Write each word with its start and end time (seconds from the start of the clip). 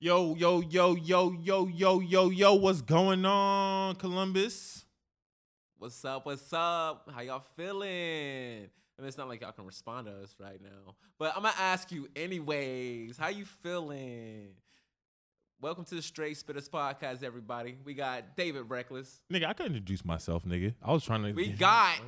Yo, 0.00 0.36
yo, 0.36 0.60
yo, 0.60 0.94
yo, 0.94 1.32
yo, 1.32 1.66
yo, 1.66 1.98
yo, 1.98 2.30
yo, 2.30 2.54
what's 2.54 2.80
going 2.80 3.24
on, 3.24 3.96
Columbus? 3.96 4.84
What's 5.76 6.04
up? 6.04 6.24
What's 6.24 6.52
up? 6.52 7.10
How 7.12 7.20
y'all 7.20 7.42
feeling? 7.56 7.88
I 7.88 9.02
mean, 9.02 9.08
it's 9.08 9.18
not 9.18 9.26
like 9.26 9.40
y'all 9.40 9.50
can 9.50 9.66
respond 9.66 10.06
to 10.06 10.12
us 10.22 10.36
right 10.38 10.62
now, 10.62 10.94
but 11.18 11.32
I'm 11.34 11.42
gonna 11.42 11.56
ask 11.58 11.90
you 11.90 12.06
anyways. 12.14 13.18
How 13.18 13.26
you 13.26 13.44
feeling? 13.44 14.50
Welcome 15.60 15.84
to 15.86 15.96
the 15.96 16.02
Straight 16.02 16.36
Spitters 16.36 16.70
podcast, 16.70 17.24
everybody. 17.24 17.76
We 17.84 17.94
got 17.94 18.36
David 18.36 18.70
Reckless. 18.70 19.20
Nigga, 19.32 19.46
I 19.46 19.52
could 19.52 19.66
introduce 19.66 20.04
myself, 20.04 20.44
nigga. 20.44 20.74
I 20.80 20.92
was 20.92 21.02
trying 21.02 21.24
to. 21.24 21.32
We 21.32 21.48
got 21.52 21.98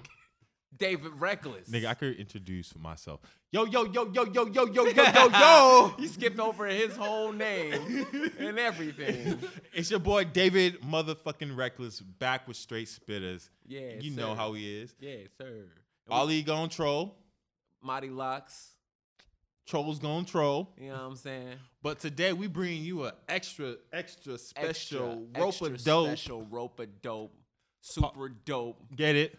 David 0.76 1.12
Reckless. 1.18 1.68
Nigga, 1.68 1.86
I 1.86 1.94
could 1.94 2.16
introduce 2.16 2.74
myself. 2.76 3.20
Yo, 3.52 3.64
yo, 3.64 3.84
yo, 3.86 4.10
yo, 4.12 4.24
yo, 4.26 4.46
yo, 4.46 4.66
yo, 4.66 4.66
yo, 4.66 4.84
yo, 4.86 5.28
yo. 5.28 5.94
he 5.98 6.06
skipped 6.06 6.38
over 6.38 6.66
his 6.66 6.96
whole 6.96 7.32
name 7.32 8.06
and 8.38 8.58
everything. 8.58 9.38
It's 9.72 9.90
your 9.90 10.00
boy 10.00 10.24
David 10.24 10.80
motherfucking 10.82 11.56
Reckless 11.56 12.00
back 12.00 12.46
with 12.46 12.56
Straight 12.56 12.88
Spitters. 12.88 13.48
Yeah, 13.66 13.98
You 14.00 14.12
know 14.12 14.34
how 14.34 14.52
he 14.52 14.80
is. 14.82 14.94
Yeah, 15.00 15.16
sir. 15.38 15.66
We- 16.08 16.42
gon' 16.42 16.68
troll. 16.68 17.16
Mighty 17.82 18.10
Locks. 18.10 18.74
Trolls 19.66 19.98
gon' 19.98 20.24
troll. 20.24 20.72
You 20.76 20.88
know 20.88 20.94
what 20.94 21.02
I'm 21.02 21.16
saying? 21.16 21.54
But 21.82 22.00
today 22.00 22.32
we 22.32 22.46
bring 22.48 22.82
you 22.82 23.06
a 23.06 23.14
extra, 23.28 23.76
extra 23.92 24.36
special 24.38 24.68
Extra, 25.34 25.40
rope 25.42 25.48
extra 25.48 25.78
dope. 25.78 26.06
Special 26.08 26.42
rope 26.50 26.80
of 26.80 27.02
dope. 27.02 27.34
Super 27.80 28.28
dope. 28.44 28.82
Get 28.94 29.16
it? 29.16 29.38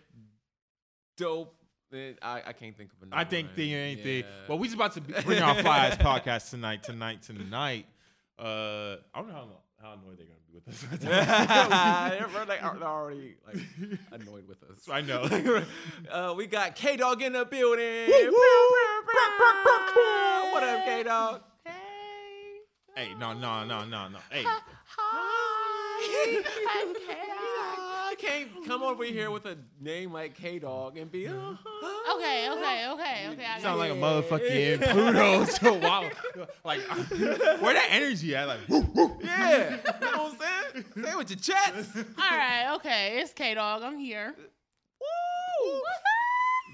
Dope. 1.21 1.55
I, 1.93 2.41
I 2.47 2.53
can't 2.53 2.75
think 2.77 2.91
of 2.93 3.01
another 3.03 3.19
I 3.19 3.25
think 3.25 3.53
the 3.55 3.75
anything. 3.75 4.19
Yeah. 4.19 4.47
Well, 4.47 4.57
we 4.57 4.67
just 4.67 4.75
about 4.75 4.93
to 4.93 5.01
bring 5.25 5.41
our 5.41 5.55
fly 5.55 5.91
podcast 5.99 6.49
tonight, 6.49 6.83
tonight, 6.83 7.21
tonight. 7.21 7.85
Uh, 8.39 8.95
I 9.13 9.19
don't 9.19 9.27
know 9.27 9.33
how, 9.33 9.47
how 9.81 9.93
annoyed 9.93 10.17
they're 10.17 10.25
gonna 10.25 10.39
be 10.47 10.53
with 10.53 10.67
us. 10.69 10.81
they're, 11.01 12.45
like, 12.45 12.61
they're 12.61 12.87
already 12.87 13.35
like 13.45 13.57
annoyed 14.13 14.47
with 14.47 14.63
us. 14.63 14.87
I 14.89 15.01
know. 15.01 15.23
uh, 16.09 16.33
we 16.35 16.47
got 16.47 16.75
K 16.75 16.95
Dog 16.95 17.21
in 17.21 17.33
the 17.33 17.43
building. 17.43 18.09
what 20.53 20.63
up, 20.63 20.85
K 20.85 21.03
Dog? 21.03 21.41
hey, 21.65 21.71
Hey, 22.95 23.13
no, 23.19 23.33
no, 23.33 23.65
no, 23.65 23.83
no, 23.83 24.07
no. 24.07 24.19
Hey, 24.29 24.43
Hi, 24.43 24.61
I 26.03 27.30
can't 28.21 28.49
come 28.67 28.83
over 28.83 29.03
here 29.03 29.31
with 29.31 29.45
a 29.45 29.57
name 29.79 30.13
like 30.13 30.35
K 30.35 30.59
Dog 30.59 30.97
and 30.97 31.11
be. 31.11 31.27
Uh, 31.27 31.33
Okay, 32.15 32.49
okay, 32.51 32.87
okay, 32.91 33.27
okay. 33.31 33.45
I 33.45 33.59
sound 33.59 33.63
got 33.63 33.77
like 33.77 33.91
a 33.91 33.95
it. 33.95 34.01
motherfucking 34.01 34.91
Pluto. 34.91 35.45
So 35.45 35.73
wow, 35.79 36.09
like 36.63 36.81
where 37.61 37.73
that 37.73 37.87
energy 37.91 38.35
at? 38.35 38.47
Like, 38.47 38.59
woo, 38.69 38.81
woo. 38.93 39.17
yeah, 39.23 39.69
you 39.71 39.75
know 40.01 40.23
what 40.23 40.33
I'm 40.33 40.39
saying? 40.73 40.85
Say 41.03 41.11
it 41.11 41.17
with 41.17 41.29
your 41.29 41.39
chest. 41.39 41.89
All 41.95 42.03
right, 42.37 42.73
okay. 42.75 43.19
It's 43.21 43.33
K 43.33 43.53
Dog. 43.55 43.81
I'm 43.83 43.97
here. 43.97 44.35
Woo! 44.37 45.81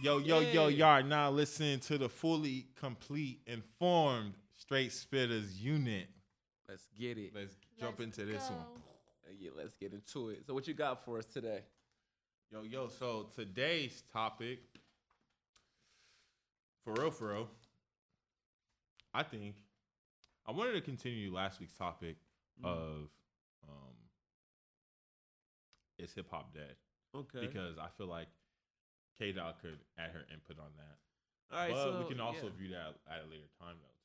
yo, 0.04 0.18
yo, 0.20 0.40
yo, 0.40 0.68
Yeah. 0.68 0.98
y'all 1.00 1.04
now 1.08 1.30
listening 1.32 1.80
to 1.82 1.98
the 1.98 2.10
fully 2.10 2.68
complete, 2.80 3.42
informed, 3.48 4.34
straight 4.58 4.92
spitters 4.92 5.60
unit. 5.60 6.08
Let's 6.70 6.88
get 7.00 7.18
it. 7.18 7.32
Let's 7.34 7.56
jump 7.80 8.00
Let's 8.00 8.18
into 8.18 8.32
this 8.32 8.50
one. 8.50 8.66
Yeah, 9.40 9.52
let's 9.56 9.76
get 9.76 9.94
into 9.94 10.30
it. 10.30 10.44
So, 10.48 10.54
what 10.54 10.68
you 10.68 10.74
got 10.74 11.04
for 11.06 11.18
us 11.20 11.26
today? 11.26 11.62
Yo, 12.52 12.64
yo, 12.64 12.88
so 12.88 13.28
today's 13.36 14.04
topic, 14.14 14.60
for 16.84 16.94
real, 16.94 17.12
for 17.12 17.34
real, 17.34 17.48
I 19.14 19.24
think 19.24 19.56
I 20.46 20.52
wanted 20.52 20.74
to 20.74 20.82
continue 20.82 21.34
last 21.34 21.60
week's 21.60 21.78
topic 21.78 22.16
Mm. 22.60 22.66
of 22.66 23.10
um, 23.70 23.94
is 26.00 26.12
hip 26.14 26.26
hop 26.32 26.54
dead? 26.56 26.76
Okay. 27.14 27.46
Because 27.46 27.78
I 27.78 27.88
feel 27.98 28.08
like 28.08 28.28
K 29.20 29.32
Dog 29.32 29.62
could 29.62 29.78
add 29.98 30.10
her 30.12 30.26
input 30.34 30.58
on 30.58 30.72
that. 30.78 30.98
All 31.56 31.60
right, 31.62 31.72
but 31.72 31.84
so 31.84 32.00
we 32.00 32.10
can 32.10 32.20
also 32.20 32.46
yeah. 32.46 32.58
view 32.58 32.70
that 32.70 32.96
at 33.08 33.22
a 33.26 33.30
later 33.30 33.48
time, 33.60 33.76
though. 33.82 33.97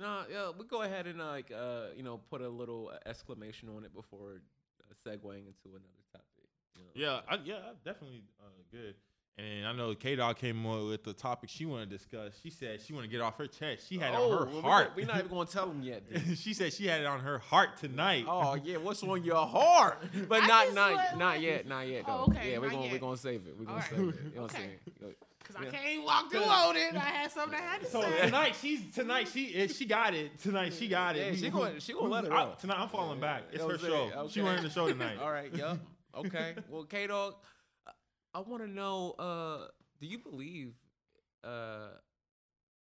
No, 0.00 0.22
yeah, 0.30 0.50
we 0.56 0.64
go 0.64 0.82
ahead 0.82 1.06
and 1.06 1.18
like 1.18 1.50
uh, 1.50 1.86
you 1.96 2.02
know, 2.02 2.20
put 2.30 2.40
a 2.40 2.48
little 2.48 2.90
uh, 2.94 3.08
exclamation 3.08 3.68
on 3.74 3.84
it 3.84 3.94
before 3.94 4.42
uh, 4.80 4.94
segueing 5.04 5.46
into 5.46 5.66
another 5.66 6.04
topic. 6.12 6.48
you 6.76 6.84
know. 6.84 6.90
Yeah, 6.94 7.20
I, 7.28 7.38
yeah, 7.44 7.72
definitely 7.84 8.22
uh, 8.40 8.44
good. 8.70 8.94
And 9.38 9.66
I 9.66 9.72
know 9.72 9.94
K 9.94 10.16
Dog 10.16 10.36
came 10.36 10.66
up 10.66 10.86
with 10.86 11.04
the 11.04 11.12
topic 11.12 11.48
she 11.48 11.64
wanted 11.64 11.90
to 11.90 11.96
discuss. 11.96 12.32
She 12.42 12.50
said 12.50 12.80
she 12.80 12.92
wanted 12.92 13.06
to 13.06 13.12
get 13.12 13.20
off 13.20 13.38
her 13.38 13.46
chest. 13.46 13.88
She 13.88 13.96
had 13.96 14.12
it 14.12 14.18
oh, 14.18 14.32
on 14.32 14.38
her 14.38 14.52
well, 14.52 14.62
heart. 14.62 14.62
We're 14.62 14.86
not, 14.86 14.96
we 14.96 15.04
not 15.04 15.18
even 15.18 15.30
gonna 15.30 15.48
tell 15.48 15.66
them 15.68 15.82
yet. 15.82 16.12
dude. 16.12 16.36
she 16.38 16.54
said 16.54 16.72
she 16.72 16.86
had 16.86 17.00
it 17.00 17.06
on 17.06 17.20
her 17.20 17.38
heart 17.38 17.76
tonight. 17.76 18.24
oh 18.28 18.56
yeah, 18.56 18.78
what's 18.78 19.02
on 19.02 19.22
your 19.22 19.46
heart? 19.46 20.02
But 20.28 20.42
I 20.42 20.46
not 20.46 20.64
just 20.64 20.74
not 20.74 20.94
let- 20.94 21.18
not 21.18 21.40
yet, 21.40 21.68
not 21.68 21.86
yet. 21.86 22.04
Oh, 22.08 22.26
okay, 22.28 22.52
Yeah, 22.52 22.58
we're 22.58 22.70
gonna 22.70 22.88
we're 22.90 22.98
gonna 22.98 23.16
save 23.16 23.46
it. 23.46 23.54
We're 23.56 23.66
gonna 23.66 23.76
Alright. 23.76 23.90
save 23.90 23.98
it. 24.08 24.14
You 24.24 24.34
know 24.34 24.42
what 24.42 24.54
I'm 24.54 24.56
saying? 24.56 25.14
Because 25.48 25.62
I 25.62 25.64
Yeah. 25.66 25.70
can't 25.70 26.04
walk 26.04 26.30
through 26.30 26.40
loaded. 26.40 26.94
I 26.94 26.98
had 27.00 27.32
something 27.32 27.58
I 27.58 27.62
had 27.62 27.80
to 27.80 27.86
So 27.86 28.02
say. 28.02 28.26
tonight 28.26 28.54
she's 28.60 28.94
tonight 28.94 29.28
she 29.28 29.46
if 29.46 29.74
she 29.74 29.86
got 29.86 30.14
it 30.14 30.38
tonight 30.38 30.74
she 30.74 30.88
got 30.88 31.16
it. 31.16 31.32
Yeah, 31.32 31.38
she 31.40 31.50
gonna- 31.50 31.80
she 31.80 31.92
gonna 31.94 32.08
let 32.08 32.24
it 32.26 32.32
out. 32.32 32.58
tonight. 32.60 32.78
I'm 32.78 32.88
falling 32.90 33.18
back. 33.20 33.44
It's 33.50 33.54
You 33.56 33.60
her 33.62 33.66
what 33.68 33.80
show. 33.80 34.10
saying? 34.10 34.28
She 34.28 34.40
Okay. 34.40 34.48
running 34.48 34.64
the 34.64 34.70
show 34.70 34.88
tonight. 34.88 35.18
All 35.20 35.32
right, 35.32 35.52
yep. 35.54 35.78
Okay. 36.14 36.54
Well, 36.68 36.84
K 36.84 37.06
Dog, 37.06 37.36
I 38.34 38.40
want 38.40 38.62
to 38.62 38.68
know. 38.68 39.12
Uh, 39.12 39.68
do 40.00 40.06
you 40.06 40.18
believe 40.18 40.74
uh, 41.44 41.88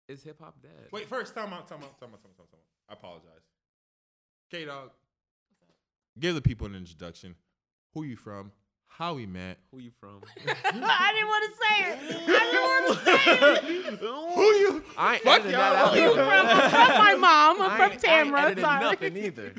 is 0.07 0.23
hip 0.23 0.39
hop 0.39 0.61
dead? 0.61 0.89
Wait, 0.91 1.07
first 1.07 1.33
time 1.33 1.51
out, 1.53 1.67
time 1.67 1.83
out, 1.83 1.99
time 1.99 2.13
out, 2.13 2.21
time 2.21 2.31
out, 2.39 2.49
time 2.49 2.59
out. 2.59 2.59
I 2.89 2.93
apologize. 2.93 3.43
K 4.49 4.65
Dog, 4.65 4.91
give 6.19 6.35
the 6.35 6.41
people 6.41 6.67
an 6.67 6.75
introduction. 6.75 7.35
Who 7.93 8.03
you 8.03 8.15
from? 8.15 8.51
How 8.97 9.15
we 9.15 9.25
met? 9.25 9.57
who 9.71 9.79
you 9.79 9.91
from? 9.99 10.21
I 10.47 11.13
didn't 11.13 11.27
want 11.27 11.43
to 11.49 11.57
say 11.59 11.75
it. 11.89 11.97
I 12.29 12.39
didn't 12.51 12.61
want 12.61 12.85
to 12.87 12.95
say 13.05 13.93
it. 13.93 13.99
Who 14.35 14.41
you? 14.43 14.83
I 14.97 15.15
ain't 15.15 15.23
Fuck 15.23 15.33
editing 15.39 15.51
y'all. 15.51 15.59
that 15.73 15.85
out. 15.87 15.93
Who 15.95 15.99
you 15.99 16.13
From, 16.13 16.29
I'm 16.29 16.47
from 16.87 16.97
my 16.99 17.15
mom. 17.15 17.61
I'm 17.63 17.71
I 17.71 17.75
from 17.77 17.91
ain't- 17.91 18.07
I 18.07 18.19
ain't 18.21 18.27
Tamra. 18.29 18.41
editing 18.45 18.63
Sorry. 18.63 18.83
nothing 18.83 19.17
either. 19.17 19.53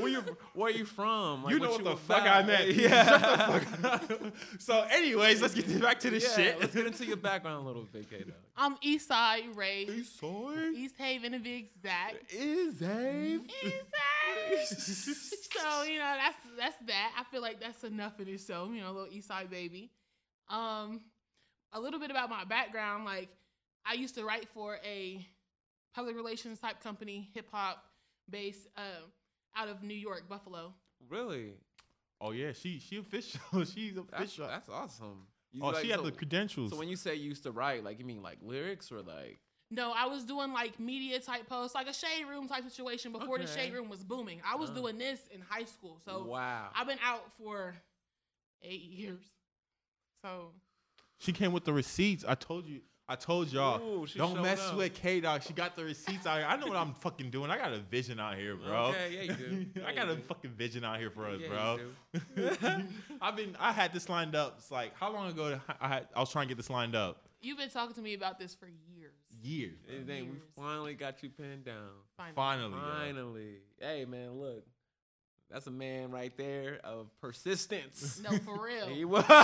Who 0.00 0.06
you? 0.06 0.24
Where 0.54 0.70
you 0.70 0.84
from? 0.84 1.44
Like, 1.44 1.54
you 1.54 1.60
know 1.60 1.70
what, 1.70 1.84
the 1.84 1.96
fuck 1.96 2.22
about? 2.22 2.44
I 2.44 2.46
meant. 2.46 2.68
Yeah. 2.78 3.04
Shut 3.04 3.20
the 3.20 3.58
fuck 3.58 3.84
up. 3.84 4.34
so, 4.58 4.86
anyways, 4.90 5.42
let's 5.42 5.54
get 5.54 5.80
back 5.80 6.00
to 6.00 6.10
this 6.10 6.24
yeah, 6.24 6.44
shit. 6.44 6.60
Let's 6.60 6.74
get 6.74 6.86
into 6.86 7.04
your 7.04 7.16
background 7.28 7.64
a 7.64 7.66
little 7.66 7.86
bit, 7.90 8.08
K 8.08 8.18
Dog. 8.18 8.32
I'm 8.56 8.76
East 8.82 9.08
Side 9.08 9.44
raised. 9.54 9.90
East 9.90 10.20
Side. 10.20 10.74
East 10.74 10.94
Haven 10.98 11.32
to 11.32 11.38
be 11.38 11.54
exact. 11.54 12.32
Is 12.32 12.74
Dave? 12.74 13.42
East 13.64 13.76
Side. 14.68 15.48
so 15.50 15.82
you 15.84 15.98
know 15.98 16.16
that's 16.16 16.36
that's 16.58 16.76
that. 16.86 17.12
I 17.18 17.24
feel 17.30 17.42
like 17.42 17.60
that's 17.60 17.84
enough 17.84 18.20
in 18.20 18.28
itself. 18.28 18.70
You 18.72 18.80
know, 18.80 18.90
a 18.90 18.92
little 18.92 19.12
East 19.12 19.28
Side 19.28 19.50
baby. 19.50 19.90
Um, 20.48 21.00
a 21.72 21.80
little 21.80 22.00
bit 22.00 22.10
about 22.10 22.30
my 22.30 22.44
background. 22.44 23.04
Like, 23.04 23.28
I 23.84 23.94
used 23.94 24.14
to 24.14 24.24
write 24.24 24.48
for 24.48 24.78
a 24.84 25.26
public 25.94 26.16
relations 26.16 26.60
type 26.60 26.82
company, 26.82 27.28
hip 27.34 27.48
hop 27.50 27.82
based, 28.30 28.68
uh, 28.76 29.02
out 29.56 29.68
of 29.68 29.82
New 29.82 29.94
York, 29.94 30.28
Buffalo. 30.28 30.74
Really? 31.08 31.54
Oh 32.20 32.32
yeah, 32.32 32.52
she 32.52 32.78
she 32.78 32.98
official. 32.98 33.40
She's 33.64 33.94
That's, 33.94 34.08
official. 34.12 34.46
that's 34.48 34.68
awesome. 34.68 35.26
You 35.52 35.62
oh, 35.62 35.68
like- 35.68 35.84
she 35.84 35.90
had 35.90 36.00
so- 36.00 36.06
the 36.06 36.12
credentials. 36.12 36.70
So 36.72 36.76
when 36.76 36.88
you 36.88 36.96
say 36.96 37.14
you 37.14 37.28
used 37.28 37.44
to 37.44 37.52
write, 37.52 37.84
like 37.84 37.98
you 37.98 38.04
mean 38.04 38.22
like 38.22 38.38
lyrics 38.42 38.90
or 38.92 39.00
like? 39.02 39.38
No, 39.70 39.92
I 39.94 40.06
was 40.06 40.24
doing 40.24 40.52
like 40.54 40.80
media 40.80 41.20
type 41.20 41.46
posts, 41.46 41.74
like 41.74 41.88
a 41.88 41.92
shade 41.92 42.24
room 42.28 42.48
type 42.48 42.64
situation 42.64 43.12
before 43.12 43.38
the 43.38 43.46
shade 43.46 43.72
room 43.74 43.90
was 43.90 44.02
booming. 44.02 44.40
I 44.44 44.56
was 44.56 44.70
Oh. 44.70 44.74
doing 44.74 44.96
this 44.96 45.20
in 45.30 45.42
high 45.46 45.64
school, 45.66 45.98
so 46.04 46.24
wow. 46.24 46.70
I've 46.74 46.86
been 46.86 46.98
out 47.04 47.30
for 47.34 47.74
eight 48.62 48.80
years. 48.82 49.22
So 50.24 50.52
she 51.18 51.32
came 51.32 51.52
with 51.52 51.64
the 51.64 51.72
receipts. 51.72 52.24
I 52.26 52.34
told 52.34 52.66
you. 52.66 52.80
I 53.10 53.14
told 53.16 53.50
y'all. 53.50 53.80
Ooh, 53.80 54.06
don't 54.06 54.42
mess 54.42 54.60
up. 54.60 54.76
with 54.76 54.92
K 54.92 55.20
Dog. 55.20 55.42
She 55.42 55.54
got 55.54 55.74
the 55.76 55.84
receipts 55.84 56.26
out 56.26 56.38
here. 56.38 56.46
I 56.46 56.56
know 56.56 56.66
what 56.66 56.76
I'm 56.76 56.92
fucking 56.92 57.30
doing. 57.30 57.50
I 57.50 57.56
got 57.56 57.72
a 57.72 57.78
vision 57.78 58.20
out 58.20 58.36
here, 58.36 58.54
bro. 58.54 58.86
Okay, 58.88 59.10
yeah, 59.26 59.32
you 59.32 59.64
do. 59.64 59.82
I 59.86 59.94
got 59.94 60.08
a 60.10 60.16
do. 60.16 60.22
fucking 60.28 60.50
vision 60.50 60.84
out 60.84 60.98
here 60.98 61.10
for 61.10 61.26
us, 61.26 61.40
Yeah, 61.40 61.48
bro. 61.48 61.78
you 62.36 62.50
I've 63.22 63.34
been. 63.36 63.56
I 63.58 63.72
had 63.72 63.92
this 63.94 64.08
lined 64.10 64.34
up. 64.34 64.56
It's 64.58 64.70
like 64.70 64.92
how 64.94 65.10
long 65.10 65.30
ago? 65.30 65.58
I 65.80 65.88
had. 65.88 66.08
I 66.14 66.20
was 66.20 66.30
trying 66.30 66.48
to 66.48 66.54
get 66.54 66.58
this 66.58 66.68
lined 66.70 66.94
up. 66.94 67.22
you've 67.40 67.56
been 67.58 67.70
talking 67.70 67.94
to 67.94 68.02
me 68.02 68.12
about 68.14 68.38
this 68.38 68.54
for 68.54 68.66
years. 68.66 69.12
Years. 69.42 69.78
And 69.88 70.06
then 70.06 70.24
we 70.30 70.38
finally 70.62 70.94
got 70.94 71.22
you 71.22 71.30
pinned 71.30 71.64
down. 71.64 71.90
Finally. 72.16 72.34
Finally. 72.34 72.72
yo. 72.74 72.98
Finally. 72.98 73.54
Hey 73.80 74.04
man, 74.04 74.32
look. 74.32 74.64
That's 75.50 75.66
a 75.66 75.70
man 75.70 76.10
right 76.10 76.36
there 76.36 76.78
of 76.84 77.06
persistence. 77.22 78.20
No, 78.30 78.36
for 78.38 78.62
real. 78.62 78.86
He 78.88 79.04
was. 79.06 79.24
no, 79.28 79.34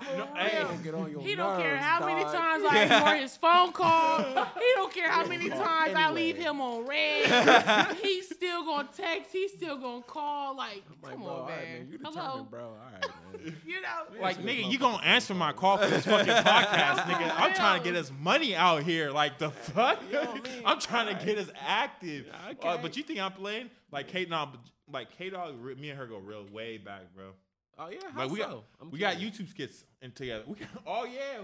for 0.00 0.36
hey, 0.38 0.58
real. 0.64 0.78
get 0.82 0.94
on 0.94 1.10
your 1.10 1.20
He 1.20 1.34
don't 1.34 1.60
care 1.60 1.72
nerves, 1.74 1.84
how 1.84 2.06
many 2.06 2.22
times 2.22 2.64
I 2.66 2.82
ignore 2.84 3.14
his 3.16 3.36
phone 3.36 3.72
call. 3.72 4.22
He 4.22 4.72
don't 4.76 4.92
care 4.92 5.08
how 5.10 5.26
many 5.26 5.50
times 5.50 5.94
I 5.94 6.10
leave 6.12 6.36
him 6.36 6.60
on 6.60 6.86
red. 6.86 7.96
He 7.96 8.22
still 8.22 8.64
gonna 8.64 8.88
text. 8.96 9.32
He's 9.32 9.52
still 9.52 9.76
gonna 9.76 10.02
call. 10.02 10.56
Like, 10.56 10.82
I'm 10.88 11.02
like, 11.02 11.12
come 11.12 11.20
bro, 11.22 11.30
on, 11.30 11.40
all 11.40 11.46
man. 11.46 11.58
right, 11.58 11.68
man. 11.68 11.88
You 11.90 11.98
Hello. 12.02 12.46
bro. 12.50 12.60
All 12.64 12.76
right, 12.92 13.44
man. 13.44 13.56
You 13.66 13.80
know. 13.82 14.20
Like 14.22 14.38
nigga, 14.38 14.70
you 14.70 14.78
gonna 14.78 15.02
answer 15.02 15.34
my 15.34 15.52
call 15.52 15.76
for 15.78 15.86
this 15.88 16.06
fucking 16.06 16.32
podcast, 16.32 16.96
nigga? 17.04 17.30
I'm 17.36 17.52
trying 17.52 17.78
to 17.80 17.84
get 17.84 17.92
Real. 17.92 18.00
us 18.00 18.12
money 18.18 18.54
out 18.56 18.82
here. 18.84 19.10
Like 19.10 19.38
the 19.38 19.50
fuck? 19.50 20.00
You 20.06 20.14
know 20.14 20.20
I 20.22 20.34
mean? 20.34 20.62
I'm 20.64 20.80
trying 20.80 21.14
to 21.14 21.24
get 21.26 21.36
us 21.36 21.50
active. 21.60 22.26
Yeah, 22.26 22.70
Uh, 22.70 22.78
but 22.78 22.96
you 22.96 23.02
think 23.02 23.20
I'm 23.20 23.32
playing? 23.32 23.68
Like 23.92 24.08
Kate, 24.08 24.30
nah, 24.30 24.46
but- 24.46 24.60
like 24.92 25.16
K 25.16 25.30
Dog, 25.30 25.60
me 25.78 25.90
and 25.90 25.98
her 25.98 26.06
go 26.06 26.18
real 26.18 26.46
way 26.52 26.78
back, 26.78 27.02
bro. 27.14 27.32
Oh 27.78 27.88
yeah, 27.88 27.98
how 28.12 28.20
Like 28.22 28.30
we 28.30 28.40
so? 28.40 28.46
got 28.48 28.64
I'm 28.80 28.90
we 28.90 28.98
got. 28.98 29.16
YouTube 29.16 29.48
skits 29.48 29.84
in 30.02 30.12
together. 30.12 30.44
We 30.46 30.54
got, 30.56 30.68
oh 30.86 31.04
yeah, 31.04 31.40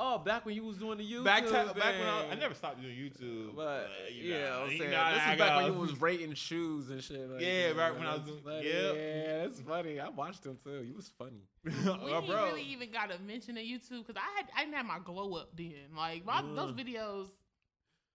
Oh, 0.00 0.18
back 0.18 0.46
when 0.46 0.54
you 0.54 0.62
was 0.64 0.76
doing 0.76 0.98
the 0.98 1.04
YouTube. 1.04 1.24
back 1.24 1.44
to, 1.46 1.52
back 1.52 1.74
when 1.98 2.06
I, 2.06 2.28
I 2.30 2.34
never 2.36 2.54
stopped 2.54 2.80
doing 2.80 2.94
YouTube. 2.94 3.56
But 3.56 3.62
uh, 3.62 3.88
you 4.12 4.32
yeah, 4.32 4.48
know, 4.50 4.62
I'm 4.66 4.70
you 4.70 4.78
saying 4.78 4.90
know, 4.92 5.12
this 5.14 5.22
I 5.26 5.32
is 5.32 5.38
back 5.38 5.56
when 5.56 5.72
you 5.72 5.78
was 5.78 6.00
rating 6.00 6.34
shoes 6.34 6.90
and 6.90 7.02
shit. 7.02 7.28
Like 7.28 7.40
Yeah, 7.40 7.68
that, 7.72 7.76
right 7.76 7.98
when 7.98 8.06
I 8.06 8.14
was 8.16 8.22
doing- 8.26 8.40
funny. 8.44 8.66
yep. 8.68 8.94
Yeah, 8.96 9.38
that's 9.38 9.60
funny. 9.60 9.98
I 9.98 10.08
watched 10.10 10.42
them 10.44 10.56
too. 10.62 10.84
You 10.84 10.94
was 10.94 11.10
funny. 11.18 11.42
We 11.64 11.72
Oh, 11.90 12.20
didn't 12.20 12.26
bro. 12.26 12.44
really 12.46 12.62
even 12.64 12.92
got 12.92 13.10
to 13.10 13.18
mention 13.20 13.54
the 13.56 13.62
YouTube 13.62 14.06
because 14.06 14.16
I 14.16 14.36
had 14.36 14.46
I 14.56 14.64
didn't 14.64 14.76
have 14.76 14.86
my 14.86 14.98
glow 15.02 15.34
up 15.34 15.56
then. 15.56 15.72
Like 15.96 16.24
my, 16.24 16.42
those 16.42 16.72
videos. 16.72 17.28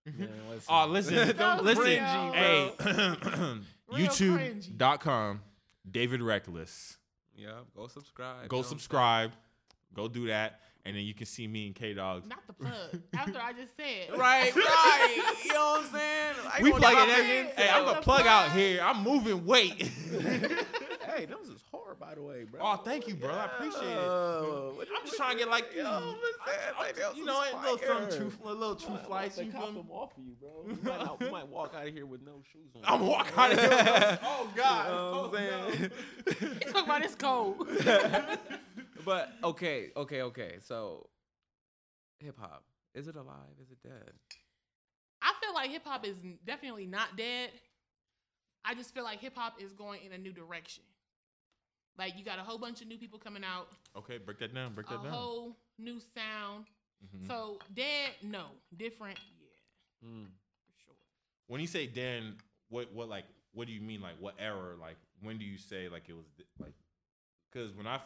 Man, 0.06 0.30
listen. 0.50 0.66
Oh, 0.70 0.88
listen, 0.88 1.38
Don't 1.38 1.64
listen. 1.64 1.84
cringy, 1.86 2.34
Hey, 2.34 2.72
Real 3.92 4.08
YouTube.com, 4.08 5.42
David 5.90 6.22
Reckless. 6.22 6.98
yeah, 7.36 7.52
go 7.76 7.88
subscribe. 7.88 8.48
Go 8.50 8.62
subscribe. 8.62 9.32
Go 9.94 10.08
do 10.08 10.28
that, 10.28 10.60
and 10.86 10.96
then 10.96 11.04
you 11.04 11.14
can 11.14 11.28
see 11.28 11.48
me 11.48 11.68
and 11.68 11.76
K 11.76 11.94
Dogs. 11.94 12.28
Not 12.28 12.46
the 12.48 12.54
plug. 12.54 12.74
After 13.14 13.40
I 13.40 13.54
just 13.54 13.78
said. 13.78 14.18
Right, 14.18 14.54
right. 14.56 15.36
you 15.46 15.54
know 15.54 15.66
what 15.80 15.86
I'm 15.86 15.92
saying? 15.92 16.34
I 16.52 16.64
We 16.64 16.72
gonna 16.72 16.82
plugging 16.82 16.98
drop 17.06 17.20
it 17.20 17.26
in. 17.26 17.46
Hey, 17.56 17.70
I'm 17.72 17.86
the 17.86 17.92
gonna 17.92 18.02
plug 18.02 18.26
out 18.26 18.52
here. 18.52 18.82
I'm 18.84 19.04
moving 19.04 19.46
weight. 19.46 19.92
Hey, 21.16 21.26
those 21.26 21.48
is 21.50 21.64
hard, 21.72 22.00
by 22.00 22.16
the 22.16 22.22
way, 22.22 22.44
bro. 22.44 22.60
Oh, 22.64 22.76
thank 22.78 23.08
you, 23.08 23.16
bro. 23.16 23.30
I 23.30 23.46
appreciate 23.46 23.84
it. 23.84 23.96
Yo, 23.96 24.74
I'm 24.80 25.06
just 25.06 25.18
trying 25.18 25.34
to 25.34 25.38
get 25.40 25.50
like, 25.50 25.66
Yo, 25.76 25.86
I'm 25.86 26.16
just 26.16 26.40
saying, 26.46 26.74
like, 26.80 26.98
you 27.18 27.26
know, 27.26 27.34
a 27.40 27.62
little 27.62 27.78
something 27.78 28.08
fire. 28.10 28.18
truth, 28.18 28.38
a 28.44 28.48
little 28.54 28.76
truth 28.76 28.90
Might 28.92 29.06
flights. 29.06 29.38
You 29.38 29.46
to 29.46 29.52
feel 29.52 29.62
cop 29.62 29.74
them 29.74 29.88
off 29.92 30.14
for 30.16 30.22
you, 30.22 30.34
bro. 30.40 30.50
You 30.68 30.78
might, 30.84 31.00
not, 31.06 31.22
you 31.22 31.32
might 31.32 31.48
walk 31.48 31.74
out 31.78 31.88
of 31.88 31.94
here 31.94 32.06
with 32.06 32.22
no 32.24 32.42
shoes 32.52 32.72
on. 32.76 32.82
I'm 32.86 33.06
walking 33.08 33.34
out 33.38 33.52
of 33.54 33.60
here. 33.60 34.20
Oh 34.24 34.50
God. 34.56 34.86
You 34.88 34.94
know 34.94 35.22
what 35.22 35.34
Oh, 35.34 35.38
I'm 35.38 35.78
saying? 35.80 35.92
You 36.66 36.72
talk 36.72 36.86
about 36.86 37.02
this 37.02 37.16
cold. 37.16 37.68
but 39.06 39.34
okay, 39.44 39.92
okay, 39.96 40.22
okay. 40.24 40.56
So, 40.62 41.10
hip 42.20 42.38
hop 42.40 42.64
is 42.96 43.08
it 43.08 43.16
alive? 43.16 43.36
Is 43.62 43.72
it 43.72 43.82
dead? 43.84 44.14
I 45.22 45.34
feel 45.44 45.54
like 45.54 45.70
hip 45.70 45.84
hop 45.86 46.06
is 46.08 46.18
definitely 46.46 46.86
not 46.88 47.16
dead. 47.18 47.50
I 48.66 48.74
just 48.76 48.94
feel 48.94 49.04
like 49.04 49.20
hip 49.20 49.34
hop 49.36 49.62
is 49.62 49.74
going 49.74 50.00
in 50.06 50.14
a 50.14 50.18
new 50.18 50.32
direction. 50.32 50.84
Like 51.98 52.18
you 52.18 52.26
got 52.26 52.40
a 52.40 52.44
whole 52.44 52.58
bunch 52.58 52.82
of 52.82 52.88
new 52.88 52.98
people 52.98 53.20
coming 53.20 53.44
out, 53.44 53.68
Okay, 53.96 54.18
break 54.18 54.40
that 54.40 54.54
down. 54.54 54.74
Break 54.74 54.88
a 54.90 54.94
that 54.94 55.04
down. 55.04 55.12
whole 55.14 55.58
new 55.78 56.00
sound. 56.00 56.66
Mhm. 57.06 57.28
So 57.28 57.60
dead, 57.74 58.12
no. 58.24 58.46
Different, 58.76 59.20
yeah, 59.40 60.08
Mm. 60.10 60.26
for 60.68 60.74
sure. 60.84 60.96
when 61.48 61.62
you 61.62 61.68
say 61.68 61.86
then, 61.88 62.38
what 62.70 62.92
what 62.94 63.10
like 63.10 63.26
what 63.54 63.68
do 63.68 63.74
you 63.74 63.82
mean? 63.82 64.02
Like 64.02 64.16
what 64.20 64.36
era? 64.40 64.76
Like 64.76 64.98
when 65.22 65.38
do 65.38 65.46
you 65.46 65.58
say 65.58 65.88
like 65.90 66.10
it 66.10 66.14
was 66.14 66.26
like? 66.60 66.74
Because 67.52 67.72
when 67.76 67.86
I, 67.86 68.00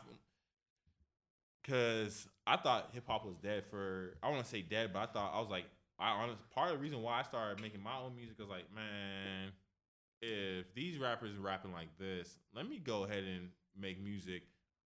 because 1.61 2.27
I 2.45 2.57
thought 2.57 2.89
hip 2.93 3.05
hop 3.07 3.25
was 3.25 3.35
dead 3.41 3.63
for 3.69 4.15
I 4.23 4.29
want 4.29 4.43
to 4.43 4.49
say 4.49 4.61
dead, 4.61 4.91
but 4.93 4.99
I 4.99 5.05
thought 5.11 5.31
I 5.33 5.39
was 5.39 5.49
like 5.49 5.65
I 5.99 6.09
honest 6.11 6.37
part 6.51 6.71
of 6.71 6.77
the 6.77 6.83
reason 6.83 7.01
why 7.01 7.19
I 7.19 7.23
started 7.23 7.61
making 7.61 7.81
my 7.81 7.97
own 7.97 8.15
music 8.15 8.37
was 8.39 8.47
like 8.49 8.65
man, 8.73 9.51
if 10.21 10.73
these 10.75 10.97
rappers 10.97 11.35
are 11.35 11.41
rapping 11.41 11.71
like 11.73 11.89
this, 11.97 12.37
let 12.53 12.67
me 12.67 12.79
go 12.79 13.03
ahead 13.03 13.23
and 13.23 13.49
make 13.79 14.01
music 14.01 14.43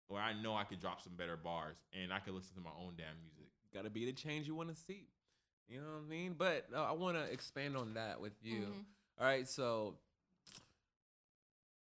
where 0.08 0.20
I 0.20 0.32
know 0.34 0.54
I 0.54 0.64
could 0.64 0.80
drop 0.80 1.00
some 1.00 1.14
better 1.16 1.36
bars 1.36 1.76
and 1.92 2.12
I 2.12 2.18
could 2.18 2.34
listen 2.34 2.54
to 2.56 2.60
my 2.60 2.70
own 2.78 2.94
damn 2.96 3.16
music. 3.20 3.50
Got 3.72 3.84
to 3.84 3.90
be 3.90 4.04
the 4.04 4.12
change 4.12 4.46
you 4.46 4.54
want 4.54 4.68
to 4.68 4.74
see. 4.76 5.06
You 5.68 5.80
know 5.80 5.86
what 5.86 6.02
I 6.06 6.08
mean? 6.10 6.34
But 6.36 6.66
uh, 6.74 6.82
I 6.82 6.92
want 6.92 7.16
to 7.16 7.22
expand 7.32 7.76
on 7.76 7.94
that 7.94 8.20
with 8.20 8.34
you. 8.42 8.66
Mhm. 8.66 8.84
All 9.20 9.26
right, 9.26 9.48
so 9.48 9.94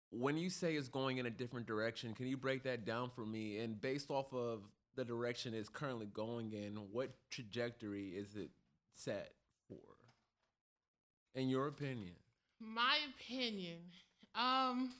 when 0.09 0.37
you 0.37 0.49
say 0.49 0.75
it's 0.75 0.89
going 0.89 1.17
in 1.17 1.25
a 1.25 1.29
different 1.29 1.67
direction, 1.67 2.13
can 2.13 2.27
you 2.27 2.37
break 2.37 2.63
that 2.63 2.85
down 2.85 3.09
for 3.09 3.25
me? 3.25 3.59
And 3.59 3.79
based 3.79 4.09
off 4.09 4.33
of 4.33 4.61
the 4.95 5.05
direction 5.05 5.53
it's 5.53 5.69
currently 5.69 6.07
going 6.07 6.53
in, 6.53 6.75
what 6.91 7.11
trajectory 7.29 8.09
is 8.09 8.35
it 8.35 8.49
set 8.93 9.33
for? 9.67 9.77
In 11.35 11.49
your 11.49 11.67
opinion? 11.67 12.13
My 12.59 12.97
opinion. 13.15 13.79
Um. 14.35 14.91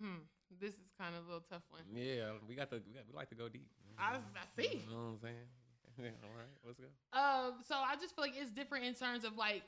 Hmm. 0.00 0.24
This 0.60 0.74
is 0.74 0.90
kind 0.98 1.14
of 1.14 1.24
a 1.24 1.26
little 1.26 1.44
tough 1.48 1.62
one. 1.70 1.82
Yeah, 1.94 2.32
we 2.48 2.54
got 2.54 2.70
the 2.70 2.82
we, 2.86 2.92
got, 2.94 3.04
we 3.08 3.14
like 3.14 3.28
to 3.30 3.34
go 3.36 3.48
deep. 3.48 3.68
I, 3.98 4.16
I 4.16 4.18
see. 4.60 4.82
You 4.88 4.92
know 4.94 4.96
what 4.96 5.10
I'm 5.12 5.18
saying? 5.22 5.46
All 6.24 6.30
right, 6.36 6.48
let's 6.66 6.78
go. 6.80 6.86
Um, 7.18 7.54
so 7.68 7.74
I 7.76 7.94
just 8.00 8.14
feel 8.14 8.24
like 8.24 8.34
it's 8.36 8.50
different 8.50 8.84
in 8.86 8.94
terms 8.94 9.24
of 9.24 9.36
like 9.36 9.62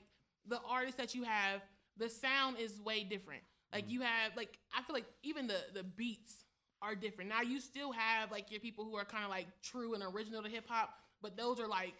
the 0.48 0.58
artists 0.68 0.96
that 0.96 1.14
you 1.14 1.24
have. 1.24 1.60
The 1.98 2.08
sound 2.08 2.58
is 2.58 2.80
way 2.80 3.04
different. 3.04 3.42
Like 3.72 3.90
you 3.90 4.00
have 4.00 4.36
like 4.36 4.58
I 4.76 4.82
feel 4.82 4.94
like 4.94 5.06
even 5.22 5.46
the 5.46 5.58
the 5.74 5.82
beats 5.84 6.44
are 6.80 6.94
different. 6.94 7.30
Now 7.30 7.42
you 7.42 7.60
still 7.60 7.92
have 7.92 8.30
like 8.32 8.50
your 8.50 8.60
people 8.60 8.84
who 8.84 8.96
are 8.96 9.04
kind 9.04 9.24
of 9.24 9.30
like 9.30 9.46
true 9.62 9.94
and 9.94 10.02
original 10.02 10.42
to 10.42 10.48
hip 10.48 10.64
hop, 10.68 10.90
but 11.22 11.36
those 11.36 11.60
are 11.60 11.68
like 11.68 11.94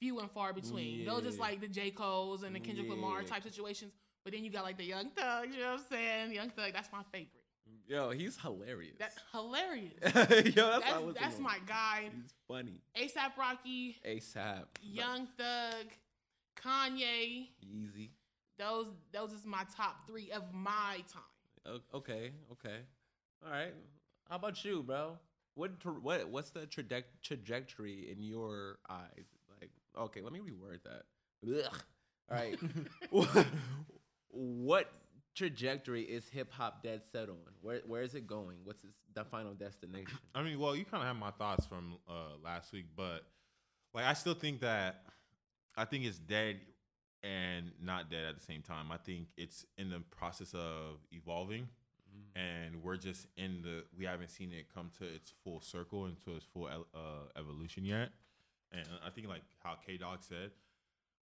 few 0.00 0.18
and 0.18 0.30
far 0.30 0.52
between. 0.52 1.04
Those 1.06 1.24
is 1.24 1.36
Yeah. 1.36 1.42
like 1.42 1.60
the 1.60 1.68
J 1.68 1.90
Cole's 1.90 2.42
and 2.42 2.54
the 2.56 2.60
Kendrick 2.60 2.88
Lamar 2.88 3.22
type 3.22 3.42
situations. 3.44 3.92
But 4.24 4.32
then 4.32 4.42
you 4.44 4.50
got 4.50 4.64
like 4.64 4.78
the 4.78 4.84
Young 4.84 5.10
Thug. 5.10 5.48
You 5.52 5.60
know 5.60 5.72
what 5.72 5.80
I'm 5.80 5.86
saying? 5.90 6.32
Young 6.32 6.50
Thug. 6.50 6.72
That's 6.72 6.90
my 6.90 7.02
favorite. 7.12 7.43
Yo, 7.86 8.10
he's 8.10 8.38
hilarious. 8.38 8.96
That's 8.98 9.16
hilarious. 9.32 9.92
Yo, 10.02 10.10
that's, 10.10 10.54
why 10.54 10.98
I 10.98 11.02
That's 11.06 11.20
that's 11.20 11.38
my 11.38 11.58
guy. 11.66 12.10
He's 12.14 12.34
funny. 12.48 12.80
ASAP 12.96 13.36
Rocky, 13.38 13.96
ASAP. 14.06 14.64
Young 14.82 15.28
Thug, 15.38 15.86
Kanye. 16.58 17.48
Easy. 17.62 18.10
Those 18.58 18.86
those 19.12 19.32
is 19.32 19.44
my 19.44 19.64
top 19.76 20.06
three 20.06 20.30
of 20.30 20.42
my 20.52 21.02
time. 21.12 21.80
Okay, 21.94 22.30
okay. 22.52 22.78
All 23.44 23.50
right. 23.50 23.74
How 24.28 24.36
about 24.36 24.64
you, 24.64 24.82
bro? 24.82 25.18
What 25.54 25.72
what 26.02 26.28
what's 26.28 26.50
the 26.50 26.60
traje- 26.60 27.04
trajectory 27.22 28.10
in 28.10 28.22
your 28.22 28.78
eyes? 28.88 29.26
Like, 29.60 29.70
okay, 29.98 30.20
let 30.22 30.32
me 30.32 30.40
reword 30.40 30.82
that. 30.84 31.02
Ugh. 31.46 31.80
All 32.30 32.36
right. 32.36 32.58
what 34.30 34.90
trajectory 35.34 36.02
is 36.02 36.28
hip 36.28 36.52
hop 36.52 36.82
dead 36.82 37.02
set 37.10 37.28
on? 37.28 37.36
Where 37.60 37.80
where 37.86 38.02
is 38.02 38.14
it 38.14 38.26
going? 38.26 38.58
What's 38.64 38.84
its 38.84 38.94
the 39.14 39.24
final 39.24 39.54
destination? 39.54 40.18
I 40.34 40.42
mean, 40.42 40.58
well, 40.58 40.74
you 40.74 40.84
kind 40.84 41.02
of 41.02 41.06
have 41.08 41.16
my 41.16 41.30
thoughts 41.30 41.66
from 41.66 41.96
uh, 42.08 42.36
last 42.42 42.72
week, 42.72 42.86
but 42.96 43.24
like, 43.92 44.04
I 44.04 44.14
still 44.14 44.34
think 44.34 44.60
that 44.60 45.02
I 45.76 45.84
think 45.84 46.04
it's 46.04 46.18
dead 46.18 46.60
and 47.22 47.70
not 47.82 48.10
dead 48.10 48.24
at 48.24 48.36
the 48.36 48.44
same 48.44 48.62
time. 48.62 48.92
I 48.92 48.98
think 48.98 49.28
it's 49.36 49.64
in 49.78 49.90
the 49.90 50.00
process 50.10 50.52
of 50.54 50.98
evolving, 51.10 51.68
and 52.36 52.82
we're 52.82 52.96
just 52.96 53.26
in 53.36 53.62
the 53.62 53.84
we 53.96 54.04
haven't 54.04 54.30
seen 54.30 54.52
it 54.52 54.66
come 54.74 54.90
to 54.98 55.04
its 55.04 55.32
full 55.42 55.60
circle 55.60 56.06
into 56.06 56.36
its 56.36 56.44
full 56.44 56.66
uh, 56.66 56.98
evolution 57.38 57.84
yet. 57.84 58.10
And 58.72 58.86
I 59.06 59.10
think 59.10 59.28
like 59.28 59.42
how 59.62 59.76
K 59.86 59.96
Dog 59.96 60.18
said, 60.20 60.50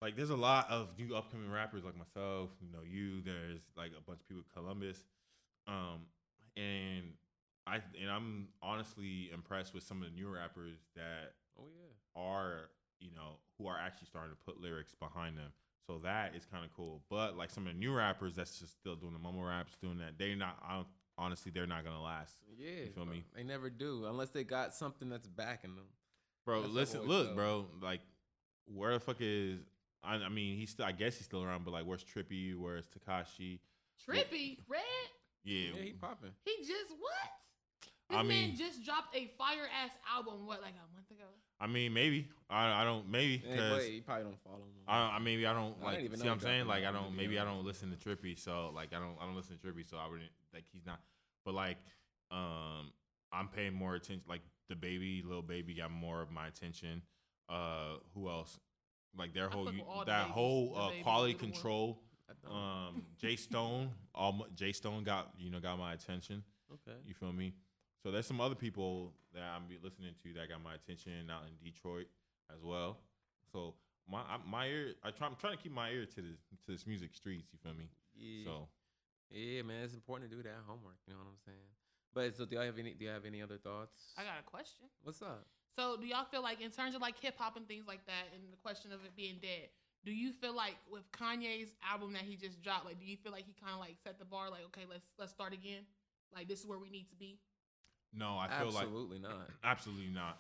like 0.01 0.17
there's 0.17 0.31
a 0.31 0.37
lot 0.37 0.71
of 0.71 0.89
new 0.99 1.15
upcoming 1.17 1.51
rappers 1.51 1.85
like 1.85 1.97
myself, 1.97 2.51
you 2.61 2.71
know, 2.73 2.83
you. 2.89 3.21
There's 3.23 3.63
like 3.77 3.91
a 3.99 4.03
bunch 4.03 4.21
of 4.21 4.29
people, 4.29 4.45
at 4.49 4.55
Columbus, 4.55 5.03
um, 5.67 6.07
and 6.57 7.13
I 7.67 7.77
and 8.01 8.11
I'm 8.11 8.49
honestly 8.63 9.31
impressed 9.33 9.75
with 9.75 9.83
some 9.83 10.03
of 10.03 10.09
the 10.11 10.15
new 10.15 10.29
rappers 10.29 10.79
that 10.97 11.33
Oh 11.59 11.65
yeah. 11.67 12.23
are 12.23 12.71
you 13.01 13.11
know 13.15 13.39
who 13.59 13.67
are 13.67 13.79
actually 13.79 14.07
starting 14.07 14.31
to 14.33 14.37
put 14.45 14.61
lyrics 14.61 14.95
behind 14.95 15.37
them. 15.37 15.53
So 15.87 15.99
that 16.05 16.35
is 16.37 16.45
kind 16.45 16.65
of 16.65 16.71
cool. 16.77 17.01
But 17.11 17.37
like 17.37 17.51
some 17.51 17.67
of 17.67 17.73
the 17.73 17.79
new 17.79 17.95
rappers 17.95 18.37
that's 18.37 18.59
just 18.59 18.75
still 18.79 18.95
doing 18.95 19.15
the 19.15 19.19
mumble 19.19 19.43
raps, 19.43 19.77
doing 19.81 19.99
that, 19.99 20.19
they're 20.19 20.37
not. 20.37 20.59
I 20.67 20.77
don't, 20.77 20.87
honestly, 21.17 21.51
they're 21.53 21.67
not 21.67 21.85
gonna 21.85 22.03
last. 22.03 22.35
Yeah. 22.57 22.85
You 22.85 22.91
feel 22.95 23.07
me? 23.07 23.25
They 23.35 23.43
never 23.43 23.71
do 23.71 24.05
unless 24.07 24.31
they 24.31 24.45
got 24.45 24.75
something 24.75 25.09
that's 25.09 25.27
backing 25.27 25.75
them. 25.77 25.87
Bro, 26.45 26.63
That's 26.63 26.73
listen, 26.75 27.03
look, 27.03 27.35
bro. 27.35 27.67
Like, 27.83 28.01
where 28.67 28.93
the 28.95 29.01
fuck 29.01 29.17
is? 29.21 29.59
I, 30.05 30.15
I 30.17 30.29
mean, 30.29 30.57
he's 30.57 30.71
still. 30.71 30.85
I 30.87 30.93
guess 30.93 31.17
he's 31.17 31.27
still 31.27 31.43
around, 31.43 31.65
but 31.65 31.73
like, 31.73 31.85
where's 31.85 32.05
Trippie? 32.05 32.57
Where's 32.57 32.87
Tekashi? 32.89 33.59
Trippie, 34.09 34.59
Redd, 34.69 34.81
Yeah, 35.45 35.71
Yeah, 35.77 35.83
he 35.83 35.93
popping. 35.93 36.31
he 36.45 36.53
just 36.61 36.91
what? 36.99 37.11
This 38.11 38.17
I 38.19 38.23
man 38.23 38.29
mean- 38.29 38.57
just 38.57 38.85
dropped 38.85 39.15
a 39.15 39.31
fire 39.37 39.69
ass 39.85 39.91
album. 40.15 40.47
What, 40.47 40.63
like 40.63 40.75
a 40.75 40.95
month 40.95 41.11
ago? 41.11 41.25
I 41.61 41.67
mean, 41.67 41.93
maybe. 41.93 42.29
I, 42.49 42.83
I 42.83 42.85
don't. 42.85 43.11
Maybe 43.11 43.39
because 43.39 43.71
but 43.71 43.83
he 43.83 44.01
probably 44.01 44.25
don't 44.25 44.43
follow 44.45 44.57
him. 44.59 44.85
I, 44.87 45.17
I 45.17 45.19
maybe 45.19 45.47
I 45.47 45.53
don't 45.53 45.75
I 45.83 45.85
like. 45.85 45.95
didn't 45.97 46.05
even 46.07 46.19
see 46.19 46.25
know 46.25 46.31
what 46.31 46.35
I'm 46.37 46.41
saying? 46.41 46.67
Like 46.69 46.85
I 46.85 46.93
don't. 46.93 47.15
Maybe 47.17 47.39
I 47.39 47.45
don't 47.45 47.65
listen 47.65 47.91
to 47.91 47.97
Trippie, 47.97 48.39
so 48.39 48.71
like 48.75 48.95
I 48.95 48.99
don't. 49.01 49.17
I 49.21 49.27
don't 49.27 49.35
listen 49.37 49.59
to 49.59 49.67
Trippie, 49.67 49.89
so 49.89 49.97
I 49.99 50.09
wouldn't 50.09 50.31
like. 50.55 50.65
He's 50.73 50.87
not. 50.87 51.01
But 51.45 51.55
like, 51.55 51.77
um, 52.31 52.93
I'm 53.33 53.49
paying 53.49 53.75
more 53.75 53.95
attention. 53.97 54.23
Like 54.29 54.43
the 54.69 54.77
baby, 54.77 55.23
little 55.27 55.43
baby, 55.43 55.75
got 55.75 55.91
more 55.91 56.23
of 56.23 56.31
my 56.31 56.47
attention. 56.47 57.03
Uh, 57.51 57.97
who 58.15 58.29
else? 58.29 58.59
Like 59.19 59.35
their 59.35 59.49
whole 59.49 59.65
fuck 59.65 59.75
u- 59.75 59.81
with 59.81 59.89
all 59.89 60.01
the 60.01 60.07
that 60.07 60.23
babies. 60.23 60.35
whole 60.35 60.73
uh, 60.77 60.89
baby, 60.91 61.03
quality 61.03 61.33
the 61.35 61.39
control. 61.41 62.01
Um, 62.51 63.03
Jay 63.19 63.37
Stone, 63.37 63.91
all 64.15 64.47
Jay 64.55 64.73
Stone 64.73 65.05
got 65.05 65.33
you 65.39 65.51
know 65.51 65.61
got 65.61 65.79
my 65.79 65.93
attention. 65.93 66.43
okay. 66.73 66.97
You 67.07 67.15
feel 67.15 67.33
me? 67.33 67.55
So 68.03 68.11
there's 68.13 68.27
some 68.27 68.41
other 68.41 68.55
people 68.55 69.13
that 69.35 69.43
I'm 69.43 69.67
be 69.67 69.77
listening 69.83 70.13
to 70.23 70.33
that 70.35 70.49
got 70.49 70.63
my 70.63 70.75
attention 70.75 71.29
out 71.31 71.43
in 71.49 71.53
Detroit 71.63 72.07
as 72.55 72.63
well. 72.63 72.99
So 73.53 73.75
my 74.09 74.21
I, 74.21 74.39
my 74.49 74.67
ear, 74.67 74.95
I 75.03 75.11
try, 75.11 75.27
I'm 75.27 75.35
trying 75.37 75.57
to 75.57 75.63
keep 75.63 75.73
my 75.73 75.91
ear 75.91 76.07
to 76.07 76.23
this 76.23 76.39
to 76.65 76.73
this 76.73 76.87
music 76.87 77.13
streets. 77.15 77.49
You 77.53 77.59
feel 77.63 77.75
me? 77.77 77.89
Yeah. 78.17 78.45
So 78.47 78.69
yeah, 79.31 79.63
man, 79.63 79.83
it's 79.85 79.95
important 79.95 80.31
to 80.31 80.37
do 80.37 80.43
that 80.43 80.55
homework. 80.67 80.97
You 81.07 81.15
know 81.15 81.19
what 81.21 81.29
I'm 81.29 81.43
saying? 81.45 81.69
But 82.15 82.37
so, 82.37 82.47
do 82.47 82.57
y'all 82.57 82.65
have 82.65 82.79
any? 82.79 82.95
Do 82.95 83.05
you 83.05 83.11
have 83.11 83.25
any 83.27 83.43
other 83.43 83.59
thoughts? 83.59 84.15
I 84.17 84.23
got 84.23 84.39
a 84.41 84.43
question. 84.43 84.87
What's 85.03 85.21
up? 85.23 85.45
So, 85.79 85.97
do 85.97 86.07
y'all 86.07 86.25
feel 86.25 86.43
like, 86.43 86.61
in 86.61 86.73
terms 86.73 86.97
of 86.97 87.01
like 87.01 87.15
hip 87.21 87.35
hop 87.39 87.57
and 87.57 87.67
things 87.69 87.85
like 87.87 88.05
that, 88.07 88.27
and 88.35 88.43
the 88.53 88.57
question 88.57 88.91
of 88.91 88.99
it 89.05 89.15
being 89.15 89.37
dead, 89.41 89.69
do 90.05 90.11
you 90.11 90.33
feel 90.33 90.53
like 90.55 90.75
with 90.91 91.03
Kanye's 91.13 91.71
album 91.89 92.13
that 92.15 92.23
he 92.23 92.35
just 92.35 92.61
dropped, 92.63 92.85
like, 92.85 92.99
do 92.99 93.07
you 93.07 93.17
feel 93.17 93.31
like 93.31 93.45
he 93.47 93.55
kind 93.63 93.73
of 93.75 93.79
like 93.79 93.95
set 94.03 94.19
the 94.19 94.25
bar, 94.25 94.51
like, 94.51 94.65
okay, 94.67 94.87
let's 94.91 95.07
let's 95.21 95.31
start 95.31 95.53
again, 95.53 95.83
like 96.35 96.49
this 96.49 96.59
is 96.59 96.67
where 96.67 96.81
we 96.81 96.91
need 96.91 97.09
to 97.11 97.17
be? 97.17 97.39
no, 98.13 98.37
I 98.39 98.49
feel 98.49 98.73
like 98.73 98.85
Absolutely 98.87 99.19
not. 99.21 99.51
absolutely 99.65 100.09
not. 100.09 100.39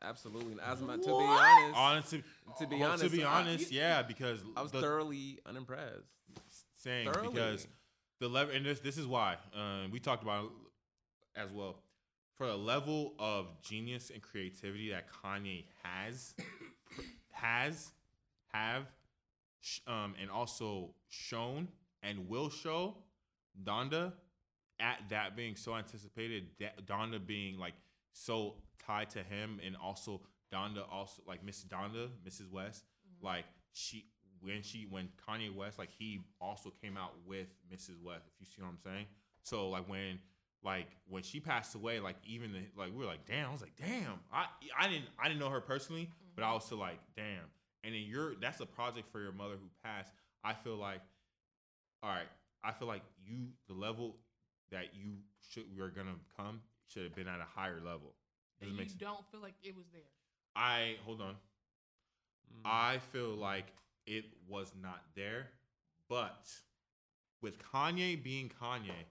Absolutely 0.00 0.54
not. 0.54 0.64
As 0.64 0.80
my, 0.80 0.94
to 0.94 1.02
be 1.02 1.10
What? 1.10 1.40
honest, 1.42 1.76
Honestly, 1.76 2.24
to 2.60 2.66
be 2.68 2.82
honest, 2.84 3.02
to 3.04 3.10
be 3.10 3.24
I- 3.24 3.58
yeah, 3.70 4.02
because 4.02 4.44
I 4.56 4.62
was 4.62 4.70
the, 4.70 4.80
thoroughly 4.80 5.40
unimpressed. 5.44 6.06
saying 6.74 7.10
Thoroughly. 7.10 7.30
because 7.34 7.66
the 8.20 8.28
level 8.28 8.54
and 8.54 8.64
this 8.64 8.78
this 8.78 8.96
is 8.96 9.08
why 9.08 9.38
um, 9.54 9.90
we 9.90 9.98
talked 9.98 10.22
about 10.22 10.44
it 10.44 11.40
as 11.40 11.50
well 11.50 11.82
for 12.38 12.46
the 12.46 12.56
level 12.56 13.14
of 13.18 13.60
genius 13.62 14.10
and 14.10 14.22
creativity 14.22 14.90
that 14.90 15.06
Kanye 15.12 15.64
has 15.82 16.34
has 17.32 17.90
have 18.52 18.84
sh- 19.60 19.80
um, 19.88 20.14
and 20.20 20.30
also 20.30 20.94
shown 21.08 21.68
and 22.02 22.28
will 22.28 22.48
show 22.48 22.96
Donda 23.62 24.12
at 24.80 25.00
that 25.10 25.36
being 25.36 25.56
so 25.56 25.74
anticipated 25.74 26.46
Donda 26.86 27.24
being 27.24 27.58
like 27.58 27.74
so 28.12 28.54
tied 28.86 29.10
to 29.10 29.22
him 29.24 29.60
and 29.64 29.76
also 29.76 30.20
Donda 30.52 30.84
also 30.90 31.22
like 31.26 31.44
Miss 31.44 31.64
Donda 31.64 32.08
Mrs. 32.26 32.50
West 32.50 32.84
like 33.20 33.44
she 33.72 34.06
when 34.40 34.62
she 34.62 34.86
when 34.88 35.08
Kanye 35.28 35.52
West 35.52 35.76
like 35.76 35.90
he 35.98 36.20
also 36.40 36.72
came 36.80 36.96
out 36.96 37.14
with 37.26 37.48
Mrs. 37.72 38.00
West 38.00 38.28
if 38.28 38.40
you 38.40 38.46
see 38.46 38.62
what 38.62 38.68
I'm 38.68 38.78
saying 38.78 39.06
so 39.42 39.68
like 39.70 39.88
when 39.88 40.20
like 40.64 40.88
when 41.08 41.22
she 41.22 41.40
passed 41.40 41.74
away 41.74 42.00
like 42.00 42.16
even 42.26 42.52
the, 42.52 42.60
like 42.76 42.90
we 42.92 42.98
were 42.98 43.06
like 43.06 43.26
damn 43.26 43.48
I 43.48 43.52
was 43.52 43.60
like 43.60 43.76
damn. 43.76 44.18
I 44.32 44.46
I 44.78 44.88
didn't 44.88 45.06
I 45.18 45.28
didn't 45.28 45.40
know 45.40 45.50
her 45.50 45.60
personally 45.60 46.10
but 46.34 46.44
I 46.44 46.52
was 46.52 46.64
still 46.64 46.78
like 46.78 46.98
damn. 47.16 47.44
And 47.84 47.94
then 47.94 48.02
you're 48.06 48.34
that's 48.40 48.60
a 48.60 48.66
project 48.66 49.10
for 49.12 49.20
your 49.20 49.32
mother 49.32 49.54
who 49.54 49.68
passed. 49.84 50.12
I 50.44 50.54
feel 50.54 50.76
like 50.76 51.00
all 52.02 52.10
right 52.10 52.28
I 52.64 52.72
feel 52.72 52.88
like 52.88 53.02
you 53.24 53.48
the 53.68 53.74
level 53.74 54.16
that 54.70 54.94
you 54.94 55.18
should 55.48 55.64
we're 55.76 55.88
gonna 55.88 56.16
come 56.36 56.60
should 56.86 57.04
have 57.04 57.14
been 57.14 57.28
at 57.28 57.40
a 57.40 57.46
higher 57.58 57.80
level. 57.84 58.14
Does 58.60 58.68
And 58.68 58.70
you 58.72 58.76
make 58.76 58.88
sense 58.88 59.00
don't 59.00 59.30
feel 59.30 59.40
like 59.40 59.54
it 59.62 59.76
was 59.76 59.86
there. 59.92 60.02
I 60.56 60.96
hold 61.04 61.20
on. 61.20 61.34
Mm. 61.34 62.62
I 62.64 62.98
feel 63.12 63.34
like 63.34 63.66
it 64.06 64.24
was 64.48 64.72
not 64.80 65.02
there, 65.14 65.48
but 66.08 66.48
with 67.42 67.58
Kanye 67.62 68.20
being 68.22 68.50
Kanye, 68.60 69.04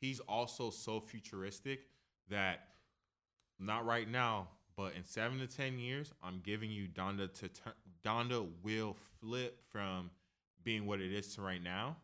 he's 0.00 0.20
also 0.20 0.70
so 0.70 1.00
futuristic 1.00 1.80
that 2.28 2.60
not 3.58 3.84
right 3.84 4.08
now, 4.10 4.48
but 4.76 4.94
in 4.96 5.04
seven 5.04 5.38
to 5.38 5.46
ten 5.46 5.78
years, 5.78 6.12
I'm 6.22 6.40
giving 6.42 6.70
you 6.70 6.88
Donda 6.88 7.32
to 7.40 7.48
turn. 7.48 7.74
Donda 8.04 8.48
will 8.62 8.96
flip 9.20 9.60
from 9.70 10.10
being 10.64 10.86
what 10.86 11.00
it 11.00 11.12
is 11.12 11.34
to 11.34 11.42
right 11.42 11.62
now 11.62 11.96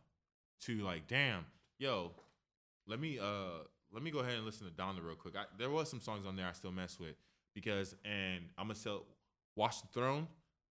to 0.61 0.83
like, 0.83 1.07
damn, 1.07 1.45
yo, 1.79 2.11
let 2.87 2.99
me 2.99 3.19
uh 3.19 3.63
let 3.91 4.03
me 4.03 4.11
go 4.11 4.19
ahead 4.19 4.35
and 4.35 4.45
listen 4.45 4.67
to 4.67 4.73
Donda 4.73 5.03
real 5.03 5.15
quick. 5.15 5.35
I, 5.35 5.45
there 5.57 5.69
was 5.69 5.89
some 5.89 6.01
songs 6.01 6.25
on 6.25 6.35
there 6.35 6.47
I 6.47 6.51
still 6.51 6.71
mess 6.71 6.99
with 6.99 7.15
because, 7.55 7.95
and 8.05 8.43
I'm 8.57 8.65
gonna 8.65 8.75
sell 8.75 9.05
Watch 9.55 9.81
the 9.81 9.87
Throne. 9.87 10.27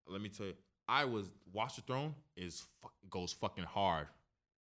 Let 0.07 0.21
me 0.21 0.29
tell 0.29 0.45
you, 0.47 0.53
I 0.87 1.05
was 1.05 1.33
Watch 1.51 1.75
the 1.75 1.81
Throne 1.81 2.15
is 2.35 2.65
goes 3.09 3.33
fucking 3.33 3.65
hard. 3.65 4.07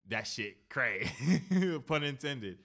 That 0.10 0.28
shit 0.28 0.70
cray, 0.70 1.10
pun 1.88 2.04
intended. 2.04 2.60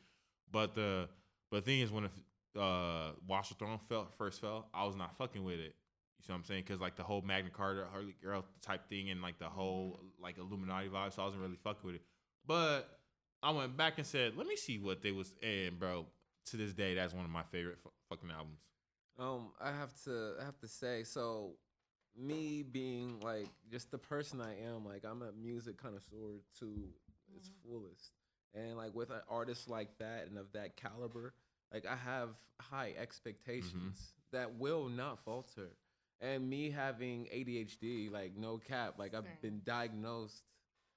But 0.52 0.74
the 0.74 1.08
but 1.50 1.64
the 1.64 1.70
thing 1.70 1.80
is, 1.80 1.90
when 1.90 2.04
it, 2.04 2.10
uh 2.58 3.12
Watch 3.26 3.48
the 3.48 3.54
Throne 3.54 3.78
fell 3.88 4.08
first 4.18 4.40
fell, 4.40 4.68
I 4.74 4.84
was 4.84 4.96
not 4.96 5.16
fucking 5.16 5.42
with 5.42 5.58
it. 5.58 5.74
You 6.18 6.24
see 6.26 6.32
what 6.32 6.38
I'm 6.38 6.44
saying? 6.44 6.64
Because 6.66 6.80
like 6.80 6.96
the 6.96 7.02
whole 7.02 7.22
Magna 7.22 7.50
Carta, 7.50 7.86
Holy 7.90 8.14
Grail 8.22 8.44
type 8.60 8.88
thing, 8.90 9.08
and 9.08 9.22
like 9.22 9.38
the 9.38 9.46
whole 9.48 10.00
like 10.20 10.36
Illuminati 10.36 10.88
vibe, 10.88 11.14
so 11.14 11.22
I 11.22 11.24
wasn't 11.24 11.42
really 11.42 11.58
fucking 11.64 11.80
with 11.82 11.94
it. 11.94 12.02
But 12.46 12.98
I 13.42 13.52
went 13.52 13.76
back 13.76 13.94
and 13.96 14.06
said, 14.06 14.36
let 14.36 14.46
me 14.46 14.56
see 14.56 14.78
what 14.78 15.02
they 15.02 15.12
was. 15.12 15.34
And 15.42 15.78
bro, 15.78 16.04
to 16.46 16.56
this 16.56 16.74
day, 16.74 16.94
that's 16.94 17.14
one 17.14 17.24
of 17.24 17.30
my 17.30 17.42
favorite 17.44 17.78
fu- 17.82 17.90
fucking 18.10 18.30
albums. 18.30 18.60
Um, 19.18 19.52
I 19.60 19.70
have 19.70 19.94
to 20.04 20.34
I 20.40 20.44
have 20.44 20.58
to 20.58 20.68
say, 20.68 21.04
so 21.04 21.52
me 22.18 22.62
being 22.62 23.20
like 23.20 23.48
just 23.70 23.90
the 23.90 23.98
person 23.98 24.40
I 24.42 24.56
am, 24.66 24.84
like 24.84 25.04
I'm 25.04 25.22
a 25.22 25.32
music 25.32 25.78
connoisseur 25.80 26.42
to 26.58 26.88
its 27.36 27.48
mm-hmm. 27.48 27.72
fullest. 27.72 28.12
And 28.54 28.76
like 28.76 28.94
with 28.94 29.10
an 29.10 29.20
artist 29.28 29.68
like 29.68 29.98
that 29.98 30.26
and 30.28 30.38
of 30.38 30.52
that 30.52 30.76
caliber, 30.76 31.34
like 31.72 31.86
I 31.86 31.96
have 31.96 32.30
high 32.60 32.90
mm-hmm. 32.90 33.02
expectations 33.02 34.12
that 34.32 34.58
will 34.58 34.88
not 34.88 35.24
falter. 35.24 35.70
And 36.20 36.50
me 36.50 36.70
having 36.70 37.28
ADHD, 37.34 38.12
like 38.12 38.36
no 38.36 38.58
cap, 38.58 38.94
like 38.98 39.14
I've 39.14 39.24
Same. 39.24 39.32
been 39.40 39.62
diagnosed 39.64 40.42